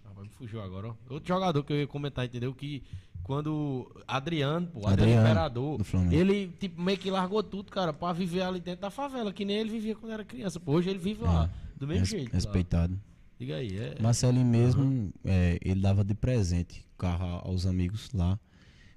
Rapaz, 0.05 0.27
me 0.27 0.33
fugiu 0.35 0.63
agora, 0.63 0.89
ó. 0.89 0.95
Outro 1.11 1.29
jogador 1.29 1.63
que 1.63 1.73
eu 1.73 1.77
ia 1.81 1.87
comentar, 1.87 2.25
entendeu? 2.25 2.55
Que 2.55 2.83
quando. 3.23 3.91
Adriano, 4.09 4.67
pô, 4.69 4.81
Adriano, 4.87 4.93
Adriano, 5.03 5.21
Imperador. 5.29 5.81
Ele, 6.11 6.49
tipo, 6.59 6.81
meio 6.81 6.99
que 6.99 7.11
largou 7.11 7.43
tudo, 7.43 7.71
cara, 7.71 7.93
pra 7.93 8.13
viver 8.13 8.43
ali 8.43 8.61
dentro 8.61 8.81
da 8.83 8.91
favela, 8.91 9.33
que 9.33 9.45
nem 9.45 9.57
ele 9.59 9.71
vivia 9.71 9.95
quando 9.95 10.13
era 10.13 10.25
criança. 10.25 10.59
Pô, 10.59 10.73
hoje 10.73 10.91
ele 10.91 10.99
vive 10.99 11.23
lá, 11.23 11.51
do 11.77 11.87
mesmo 11.87 12.01
Res- 12.01 12.09
jeito. 12.11 12.29
lá. 12.29 12.35
respeitado. 12.35 12.99
Diga 13.39 13.57
aí, 13.57 13.77
é. 13.77 13.97
Marcelinho 14.01 14.47
mesmo, 14.47 15.13
é, 15.25 15.59
ele 15.63 15.81
dava 15.81 16.05
de 16.05 16.15
presente 16.15 16.85
carro 16.97 17.41
aos 17.45 17.67
amigos 17.67 18.09
lá, 18.15 18.39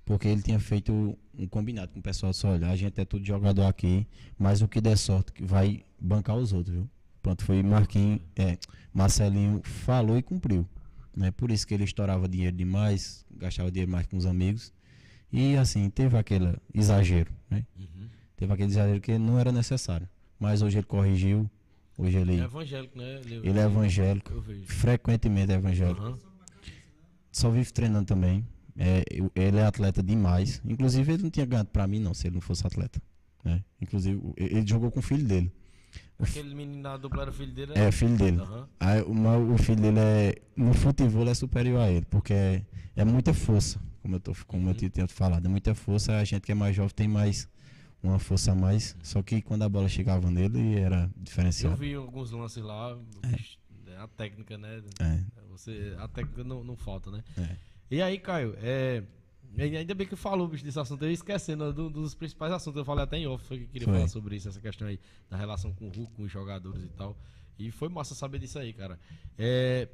porque 0.06 0.28
ele 0.28 0.42
tinha 0.44 0.60
feito 0.60 1.18
um 1.38 1.48
combinado 1.48 1.92
com 1.92 2.00
o 2.00 2.02
pessoal 2.02 2.34
só 2.34 2.54
olhar, 2.54 2.70
a 2.72 2.76
gente 2.76 3.00
é 3.00 3.06
tudo 3.06 3.26
jogador 3.26 3.64
aqui, 3.66 4.08
mas 4.38 4.62
o 4.62 4.68
que 4.68 4.80
der 4.82 4.98
sorte 4.98 5.32
que 5.34 5.44
vai 5.44 5.84
bancar 6.00 6.36
os 6.38 6.54
outros, 6.54 6.76
viu? 6.76 6.90
Pronto, 7.22 7.44
foi 7.44 7.62
Marquinhos, 7.64 8.20
é, 8.36 8.58
Marcelinho 8.94 9.62
falou 9.64 10.18
e 10.18 10.22
cumpriu. 10.22 10.68
Né? 11.16 11.32
Por 11.32 11.50
isso 11.52 11.66
que 11.66 11.74
ele 11.74 11.84
estourava 11.84 12.28
dinheiro 12.28 12.56
demais, 12.56 13.26
gastava 13.36 13.72
dinheiro 13.72 13.92
mais 13.92 14.06
com 14.08 14.18
os 14.18 14.26
amigos. 14.26 14.72
E 15.32 15.56
assim, 15.58 15.90
teve 15.90 16.18
aquele 16.18 16.56
exagero, 16.74 17.32
né? 17.50 17.66
Uhum. 17.78 18.08
Teve 18.38 18.54
aquele 18.54 18.70
exagero 18.70 19.02
que 19.02 19.18
não 19.18 19.40
era 19.40 19.52
necessário. 19.52 20.08
Mas 20.40 20.62
hoje 20.62 20.78
ele 20.78 20.86
corrigiu, 20.86 21.50
hoje 21.98 22.18
ele, 22.18 22.40
É 22.40 22.44
evangélico, 22.44 22.98
né? 22.98 23.22
ele 23.26 23.60
é 23.60 23.64
evangélico, 23.64 24.32
Eu 24.32 24.42
vejo. 24.42 24.66
frequentemente 24.68 25.52
é 25.52 25.56
evangélico 25.56 26.02
Aham. 26.02 26.20
só 27.32 27.50
vive 27.50 27.72
treinando 27.74 28.06
também. 28.06 28.46
É, 28.78 29.04
eu- 29.10 29.32
ele 29.36 29.58
é 29.58 29.66
atleta 29.66 30.04
demais. 30.04 30.62
Inclusive, 30.66 31.14
ele 31.14 31.24
não 31.24 31.30
tinha 31.30 31.46
ganhado 31.46 31.70
pra 31.70 31.88
mim, 31.88 32.00
não, 32.00 32.14
se 32.14 32.28
ele 32.28 32.36
não 32.36 32.42
fosse 32.42 32.66
atleta. 32.68 33.02
né? 33.44 33.64
Inclusive, 33.80 34.20
ele 34.36 34.66
jogou 34.68 34.90
com 34.92 35.00
o 35.00 35.04
filho 35.04 35.24
dele. 35.26 35.52
Aquele 36.20 36.56
menino 36.56 36.82
da 36.82 36.98
dupla 36.98 37.22
era 37.24 37.32
filho 37.32 37.54
dele, 37.54 37.74
É, 37.76 37.92
filho 37.92 38.18
dele. 38.18 38.38
Aham. 38.42 38.68
Aí, 38.80 39.02
o, 39.04 39.54
o 39.54 39.58
filho 39.58 39.80
dele 39.82 40.00
é. 40.00 40.36
No 40.58 40.74
futebol 40.74 41.28
é 41.30 41.34
superior 41.36 41.80
a 41.82 41.92
ele, 41.92 42.06
porque 42.06 42.34
é, 42.34 42.66
é 42.96 43.06
muita 43.06 43.34
força. 43.34 43.80
Como 44.02 44.16
eu, 44.16 44.20
tô, 44.20 44.34
como 44.48 44.68
eu 44.70 44.74
Uhum. 44.74 44.90
tinha 44.90 45.08
falado, 45.08 45.46
é 45.46 45.50
muita 45.50 45.76
força. 45.76 46.18
A 46.18 46.24
gente 46.24 46.42
que 46.42 46.52
é 46.52 46.56
mais 46.56 46.76
jovem 46.76 46.92
tem 46.96 47.08
mais. 47.08 47.48
Uma 48.02 48.20
força 48.20 48.52
a 48.52 48.56
mais. 48.56 48.96
Só 49.04 49.22
que 49.24 49.42
quando 49.42 49.64
a 49.64 49.70
bola 49.70 49.88
chegava 49.90 50.30
nele, 50.32 50.76
era 50.80 51.04
Eu 51.16 51.24
diferenciado. 51.24 51.76
vi 51.78 51.94
alguns 51.96 52.32
lances 52.32 52.64
lá. 52.64 52.98
é 53.88 53.98
A 53.98 54.08
técnica, 54.08 54.58
né? 54.58 54.82
É, 55.00 55.20
Você, 55.50 55.96
a 56.00 56.08
técnica 56.08 56.44
não, 56.44 56.64
não 56.64 56.76
falta, 56.76 57.10
né? 57.12 57.24
é. 57.38 57.56
E 57.90 58.02
aí, 58.02 58.18
Caio, 58.20 58.56
é. 58.62 59.04
Ainda 59.58 59.94
bem 59.96 60.06
que 60.06 60.18
falou, 60.18 60.48
bicho, 60.50 60.66
desse 60.66 60.78
assunto. 60.80 61.04
Eu 61.04 61.08
ia 61.10 61.14
esquecendo 61.14 61.72
do- 61.72 61.90
dos 61.90 62.14
principais 62.14 62.52
assuntos. 62.52 62.78
Eu 62.78 62.84
falei 62.84 63.06
até 63.06 63.18
em 63.18 63.26
off, 63.26 63.48
que 63.48 63.66
queria 63.68 63.86
Foi. 63.88 63.94
falar 63.94 64.08
sobre 64.10 64.36
isso, 64.36 64.50
essa 64.50 64.60
questão 64.60 64.86
aí 64.88 65.00
da 65.30 65.38
relação 65.38 65.72
com 65.74 65.86
o 65.88 65.90
Hulk, 65.90 66.14
com 66.14 66.24
os 66.24 66.32
jogadores 66.32 66.84
e 66.84 66.90
tal. 66.90 67.16
E 67.58 67.72
foi 67.72 67.88
massa 67.88 68.14
saber 68.14 68.38
disso 68.40 68.60
aí, 68.60 68.74
cara. 68.74 69.00
É, 69.38 69.88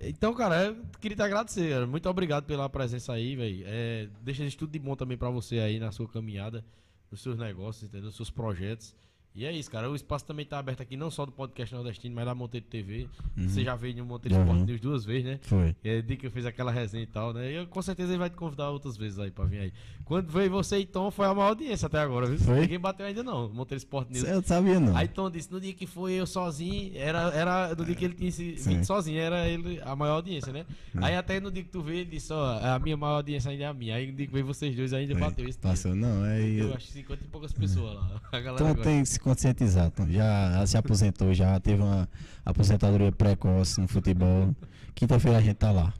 Então, 0.00 0.32
cara, 0.34 0.64
eu 0.66 0.76
queria 1.00 1.16
te 1.16 1.22
agradecer, 1.22 1.70
cara. 1.70 1.86
Muito 1.86 2.08
obrigado 2.08 2.44
pela 2.44 2.68
presença 2.68 3.12
aí, 3.14 3.34
velho. 3.36 3.64
É, 3.66 4.08
deixa 4.22 4.44
isso 4.44 4.56
tudo 4.58 4.70
de 4.72 4.78
bom 4.78 4.94
também 4.94 5.16
pra 5.18 5.28
você 5.30 5.58
aí 5.58 5.78
na 5.78 5.90
sua 5.92 6.06
caminhada, 6.08 6.62
nos 7.10 7.20
seus 7.22 7.36
negócios, 7.38 7.84
entendeu? 7.84 8.06
Nos 8.06 8.16
seus 8.16 8.30
projetos. 8.30 8.94
E 9.36 9.44
é 9.44 9.52
isso, 9.52 9.70
cara. 9.70 9.90
O 9.90 9.94
espaço 9.94 10.24
também 10.24 10.46
tá 10.46 10.58
aberto 10.58 10.80
aqui, 10.80 10.96
não 10.96 11.10
só 11.10 11.26
do 11.26 11.30
podcast 11.30 11.74
nordestino, 11.74 12.14
mas 12.14 12.24
da 12.24 12.34
Monteiro 12.34 12.64
TV. 12.66 13.06
Você 13.36 13.62
já 13.62 13.76
veio 13.76 13.94
no 13.98 14.06
Monteiro 14.06 14.38
Sport 14.40 14.60
vi. 14.60 14.64
News 14.64 14.80
duas 14.80 15.04
vezes, 15.04 15.24
né? 15.24 15.38
Foi. 15.42 15.76
É, 15.84 16.02
eu 16.22 16.30
fiz 16.30 16.46
aquela 16.46 16.72
resenha 16.72 17.02
e 17.02 17.06
tal, 17.06 17.34
né? 17.34 17.52
E 17.52 17.54
eu, 17.56 17.66
com 17.66 17.82
certeza 17.82 18.12
ele 18.12 18.18
vai 18.18 18.30
te 18.30 18.36
convidar 18.36 18.70
outras 18.70 18.96
vezes 18.96 19.18
aí 19.18 19.30
pra 19.30 19.44
vir 19.44 19.58
aí. 19.58 19.72
Quando 20.06 20.30
veio 20.30 20.50
você 20.50 20.78
e 20.78 20.86
Tom, 20.86 21.10
foi 21.10 21.26
a 21.26 21.34
maior 21.34 21.48
audiência 21.48 21.84
até 21.86 21.98
agora, 21.98 22.26
viu? 22.26 22.38
Foi? 22.38 22.60
Ninguém 22.60 22.80
bateu 22.80 23.04
ainda 23.04 23.22
não, 23.22 23.48
Monteiro 23.50 23.78
Sport 23.78 24.08
News. 24.10 24.24
Eu 24.26 24.42
sabia, 24.42 24.80
não. 24.80 24.96
Aí 24.96 25.06
Tom 25.06 25.30
disse, 25.30 25.52
no 25.52 25.60
dia 25.60 25.74
que 25.74 25.86
foi 25.86 26.14
eu 26.14 26.26
sozinho, 26.26 26.92
era, 26.96 27.30
era 27.34 27.74
no 27.74 27.84
dia 27.84 27.94
que 27.94 28.04
ele 28.06 28.14
tinha 28.14 28.30
Sim. 28.32 28.54
vindo 28.56 28.84
sozinho, 28.86 29.18
era 29.18 29.46
ele 29.46 29.80
a 29.84 29.94
maior 29.94 30.14
audiência, 30.14 30.50
né? 30.52 30.64
Aí 30.96 31.14
até 31.14 31.40
no 31.40 31.50
dia 31.50 31.62
que 31.62 31.70
tu 31.70 31.82
veio, 31.82 31.98
ele 32.00 32.10
disse, 32.10 32.32
ó, 32.32 32.58
a 32.58 32.78
minha 32.78 32.96
maior 32.96 33.16
audiência 33.16 33.50
ainda 33.50 33.64
é 33.64 33.66
a 33.66 33.74
minha. 33.74 33.96
Aí 33.96 34.06
no 34.06 34.14
dia 34.16 34.26
que 34.26 34.32
veio 34.32 34.46
vocês 34.46 34.74
dois 34.74 34.94
ainda 34.94 35.14
bateu 35.14 35.44
dia. 35.44 35.54
Passou, 35.60 35.94
não. 35.94 36.22
Aí, 36.22 36.58
Eu 36.60 36.72
acho 36.72 36.86
que 36.86 36.92
50 36.92 37.22
e 37.24 37.26
poucas 37.28 37.52
pessoas 37.52 37.94
lá. 37.96 38.20
A 38.32 38.40
galera 38.40 38.54
Então 38.54 38.68
gosta. 38.68 38.82
tem 38.82 39.02
que 39.02 39.08
se 39.08 39.20
conscientizar. 39.26 39.90
Tom. 39.90 40.06
Já, 40.08 40.64
se 40.66 40.76
aposentou, 40.76 41.34
já 41.34 41.58
teve 41.58 41.82
uma 41.82 42.08
aposentadoria 42.44 43.10
precoce 43.10 43.80
no 43.80 43.88
futebol. 43.88 44.54
Quinta-feira 44.94 45.38
a 45.38 45.40
gente 45.40 45.56
tá 45.56 45.72
lá. 45.72 45.92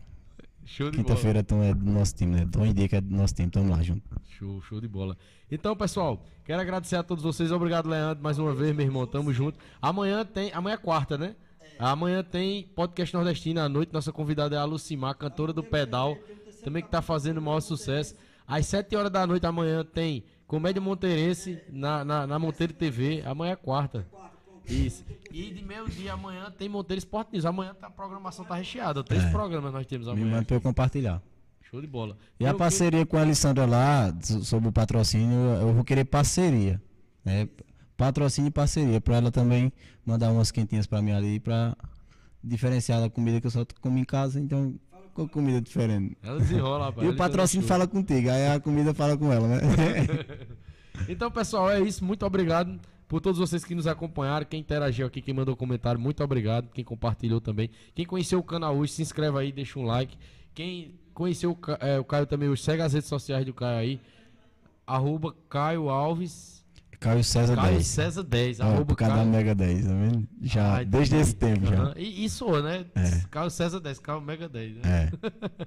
Show 0.64 0.90
de. 0.90 0.98
Quinta-feira 0.98 1.42
Tom 1.42 1.62
é 1.62 1.74
do 1.74 1.84
nosso 1.84 2.14
time, 2.14 2.36
né? 2.36 2.48
Tom 2.50 2.64
e 2.64 2.72
Dica 2.72 2.98
é 2.98 3.00
do 3.00 3.14
nosso 3.14 3.34
time, 3.34 3.50
tamo 3.50 3.68
lá 3.70 3.82
junto. 3.82 4.02
Show, 4.28 4.62
show 4.62 4.80
de 4.80 4.86
bola. 4.86 5.16
Então, 5.50 5.74
pessoal, 5.76 6.24
quero 6.44 6.60
agradecer 6.60 6.94
a 6.94 7.02
todos 7.02 7.24
vocês. 7.24 7.50
Obrigado, 7.50 7.88
Leandro, 7.88 8.22
mais 8.22 8.38
uma 8.38 8.54
vez, 8.54 8.74
meu 8.74 8.86
irmão. 8.86 9.06
Tamo 9.06 9.32
junto. 9.32 9.58
Amanhã 9.82 10.24
tem. 10.24 10.52
Amanhã 10.52 10.74
é 10.74 10.78
quarta, 10.78 11.18
né? 11.18 11.34
Amanhã 11.78 12.22
tem 12.22 12.62
podcast 12.76 13.12
nordestino 13.12 13.60
à 13.60 13.68
noite. 13.68 13.92
Nossa 13.92 14.12
convidada 14.12 14.54
é 14.54 14.58
a 14.58 14.64
Lucimar, 14.64 15.16
cantora 15.16 15.52
do 15.52 15.64
Pedal. 15.64 16.16
Também 16.62 16.82
que 16.82 16.88
tá 16.88 17.02
fazendo 17.02 17.38
o 17.38 17.42
maior 17.42 17.60
sucesso. 17.60 18.14
Às 18.46 18.66
7 18.66 18.94
horas 18.94 19.10
da 19.10 19.26
noite 19.26 19.44
amanhã 19.44 19.84
tem 19.84 20.24
Comédia 20.46 20.80
Monteirense 20.80 21.58
na, 21.70 22.04
na, 22.04 22.26
na 22.26 22.38
Monteiro 22.38 22.72
TV. 22.72 23.22
Amanhã 23.26 23.52
é 23.52 23.56
quarta. 23.56 24.06
Isso. 24.68 25.04
E 25.32 25.50
de 25.52 25.62
meio-dia 25.64 26.12
amanhã 26.12 26.50
tem 26.56 26.68
Monteiro 26.68 26.98
Sport 26.98 27.28
News. 27.32 27.44
Amanhã 27.44 27.74
tá, 27.74 27.86
a 27.86 27.90
programação 27.90 28.44
tá 28.44 28.54
recheada. 28.54 29.02
Três 29.04 29.22
É. 29.24 29.30
programas 29.30 29.72
nós 29.72 29.86
temos 29.86 30.06
Me 30.08 30.12
amanhã. 30.22 30.42
pra 30.42 30.56
eu 30.56 30.60
compartilhar. 30.60 31.22
Show 31.70 31.80
de 31.80 31.86
bola. 31.86 32.16
E 32.38 32.46
a 32.46 32.50
o 32.50 32.52
quê? 32.54 32.58
parceria 32.58 33.04
com 33.06 33.16
a 33.16 33.20
Alessandra 33.22 33.66
lá, 33.66 34.14
so- 34.22 34.44
sobre 34.44 34.68
o 34.68 34.72
patrocínio, 34.72 35.36
eu 35.60 35.72
vou 35.72 35.84
querer 35.84 36.04
parceria. 36.04 36.80
Né? 37.24 37.48
Patrocínio 37.96 38.48
e 38.48 38.52
parceria, 38.52 39.00
pra 39.00 39.16
ela 39.16 39.30
também 39.32 39.72
mandar 40.04 40.30
umas 40.30 40.50
quentinhas 40.52 40.86
pra 40.86 41.02
mim 41.02 41.10
ali, 41.12 41.40
pra 41.40 41.76
diferenciar 42.42 43.00
da 43.00 43.10
comida 43.10 43.40
que 43.40 43.46
eu 43.46 43.50
só 43.50 43.64
como 43.80 43.98
em 43.98 44.04
casa, 44.04 44.38
então 44.40 44.74
com 45.16 45.26
comida 45.26 45.60
diferente. 45.60 46.16
Ela 46.22 46.38
desenrola, 46.38 46.84
rapaz. 46.86 47.06
E 47.06 47.10
o 47.10 47.16
patrocínio 47.16 47.66
fala 47.66 47.86
contigo, 47.86 48.28
aí 48.28 48.48
a 48.48 48.60
comida 48.60 48.92
fala 48.92 49.16
com 49.16 49.32
ela, 49.32 49.48
né? 49.48 49.60
Então, 51.08 51.30
pessoal, 51.30 51.70
é 51.70 51.78
isso. 51.78 52.02
Muito 52.02 52.24
obrigado 52.24 52.80
por 53.06 53.20
todos 53.20 53.38
vocês 53.38 53.62
que 53.62 53.74
nos 53.74 53.86
acompanharam. 53.86 54.46
Quem 54.46 54.60
interagiu 54.60 55.06
aqui, 55.06 55.20
quem 55.20 55.34
mandou 55.34 55.54
comentário, 55.54 56.00
muito 56.00 56.24
obrigado. 56.24 56.70
Quem 56.72 56.82
compartilhou 56.82 57.38
também. 57.38 57.70
Quem 57.94 58.06
conheceu 58.06 58.38
o 58.38 58.42
canal 58.42 58.74
hoje, 58.76 58.92
se 58.92 59.02
inscreve 59.02 59.38
aí, 59.38 59.52
deixa 59.52 59.78
um 59.78 59.84
like. 59.84 60.16
Quem 60.54 60.98
conheceu 61.12 61.52
o, 61.52 61.58
é, 61.84 61.98
o 61.98 62.04
Caio 62.04 62.26
também 62.26 62.48
hoje, 62.48 62.62
segue 62.62 62.82
as 62.82 62.94
redes 62.94 63.10
sociais 63.10 63.44
do 63.44 63.52
Caio 63.52 63.78
aí. 63.78 64.00
Arroba 64.86 65.34
Caio 65.50 65.90
Alves. 65.90 66.55
Caio 66.98 67.22
César 67.24 67.54
Caio 67.56 67.74
10. 67.74 67.86
César 67.86 68.22
10. 68.22 68.60
Ó, 68.60 68.62
arroba 68.64 68.84
por 68.86 68.96
causa 68.96 69.14
da 69.14 69.20
Caio. 69.20 69.30
Mega 69.32 69.54
10, 69.54 69.84
tá 69.86 69.92
vendo? 69.92 70.28
Já, 70.42 70.78
Ah, 70.78 70.84
desde 70.84 71.16
esse 71.16 71.34
tempo 71.34 71.66
já. 71.66 71.92
E 71.96 72.24
isso, 72.24 72.46
né? 72.62 72.86
É. 72.94 73.22
Caio 73.30 73.50
César 73.50 73.80
10, 73.80 73.98
Caio 73.98 74.20
Mega 74.20 74.48
10. 74.48 74.76
Né? 74.76 74.82
É. 74.84 75.66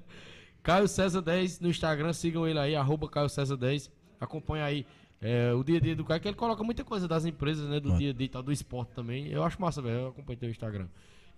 Caio 0.62 0.88
César 0.88 1.22
10 1.22 1.60
no 1.60 1.68
Instagram, 1.70 2.12
sigam 2.12 2.46
ele 2.46 2.58
aí, 2.58 2.76
arroba 2.76 3.08
Caio 3.08 3.28
César 3.28 3.56
10. 3.56 3.90
Acompanha 4.20 4.64
aí 4.64 4.86
é, 5.22 5.52
o 5.54 5.62
dia 5.64 5.78
a 5.78 5.80
dia 5.80 5.96
do 5.96 6.04
Caio, 6.04 6.20
que 6.20 6.28
ele 6.28 6.36
coloca 6.36 6.62
muita 6.62 6.84
coisa 6.84 7.08
das 7.08 7.24
empresas, 7.24 7.68
né? 7.68 7.76
Do 7.80 7.88
Pronto. 7.88 7.98
dia 7.98 8.10
a 8.10 8.12
dia 8.12 8.26
e 8.26 8.28
tal, 8.28 8.42
do 8.42 8.52
esporte 8.52 8.92
também. 8.94 9.26
Eu 9.28 9.42
acho 9.42 9.60
massa, 9.60 9.80
velho. 9.80 9.94
Eu 10.00 10.08
acompanho 10.08 10.38
teu 10.38 10.50
Instagram. 10.50 10.86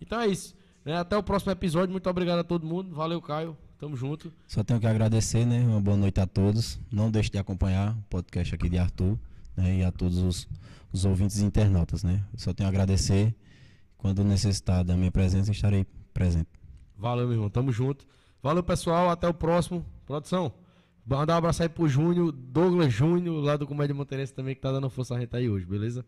Então 0.00 0.20
é 0.20 0.26
isso. 0.26 0.54
né? 0.84 0.96
Até 0.96 1.16
o 1.16 1.22
próximo 1.22 1.52
episódio. 1.52 1.92
Muito 1.92 2.08
obrigado 2.10 2.40
a 2.40 2.44
todo 2.44 2.66
mundo. 2.66 2.94
Valeu, 2.94 3.20
Caio. 3.22 3.56
Tamo 3.78 3.96
junto. 3.96 4.32
Só 4.46 4.62
tenho 4.64 4.78
que 4.80 4.86
agradecer, 4.86 5.44
né? 5.44 5.60
Uma 5.60 5.80
boa 5.80 5.96
noite 5.96 6.20
a 6.20 6.26
todos. 6.26 6.80
Não 6.90 7.10
deixe 7.10 7.30
de 7.30 7.38
acompanhar 7.38 7.92
o 7.96 8.02
podcast 8.10 8.54
aqui 8.54 8.68
de 8.68 8.78
Arthur, 8.78 9.16
né? 9.56 9.78
E 9.78 9.84
a 9.84 9.90
todos 9.90 10.18
os, 10.18 10.48
os 10.92 11.04
ouvintes 11.04 11.38
e 11.38 11.44
internautas, 11.44 12.02
né? 12.02 12.24
Só 12.36 12.52
tenho 12.52 12.68
a 12.68 12.70
agradecer. 12.70 13.34
Quando 13.96 14.24
necessitar 14.24 14.82
da 14.82 14.96
minha 14.96 15.12
presença, 15.12 15.52
estarei 15.52 15.86
presente. 16.12 16.48
Valeu, 16.96 17.26
meu 17.26 17.34
irmão. 17.34 17.50
Tamo 17.50 17.70
junto. 17.70 18.06
Valeu, 18.42 18.62
pessoal. 18.62 19.10
Até 19.10 19.28
o 19.28 19.34
próximo. 19.34 19.84
Produção. 20.04 20.52
Mandar 21.06 21.34
um 21.34 21.38
abraço 21.38 21.62
aí 21.62 21.68
pro 21.68 21.88
Júnior, 21.88 22.30
Douglas 22.32 22.92
Júnior, 22.92 23.42
lá 23.42 23.56
do 23.56 23.66
Comédia 23.66 23.94
Monteirense 23.94 24.32
também, 24.32 24.54
que 24.54 24.60
tá 24.60 24.70
dando 24.70 24.88
força 24.88 25.14
a 25.14 25.20
gente 25.20 25.34
aí 25.36 25.48
hoje, 25.48 25.66
beleza? 25.66 26.04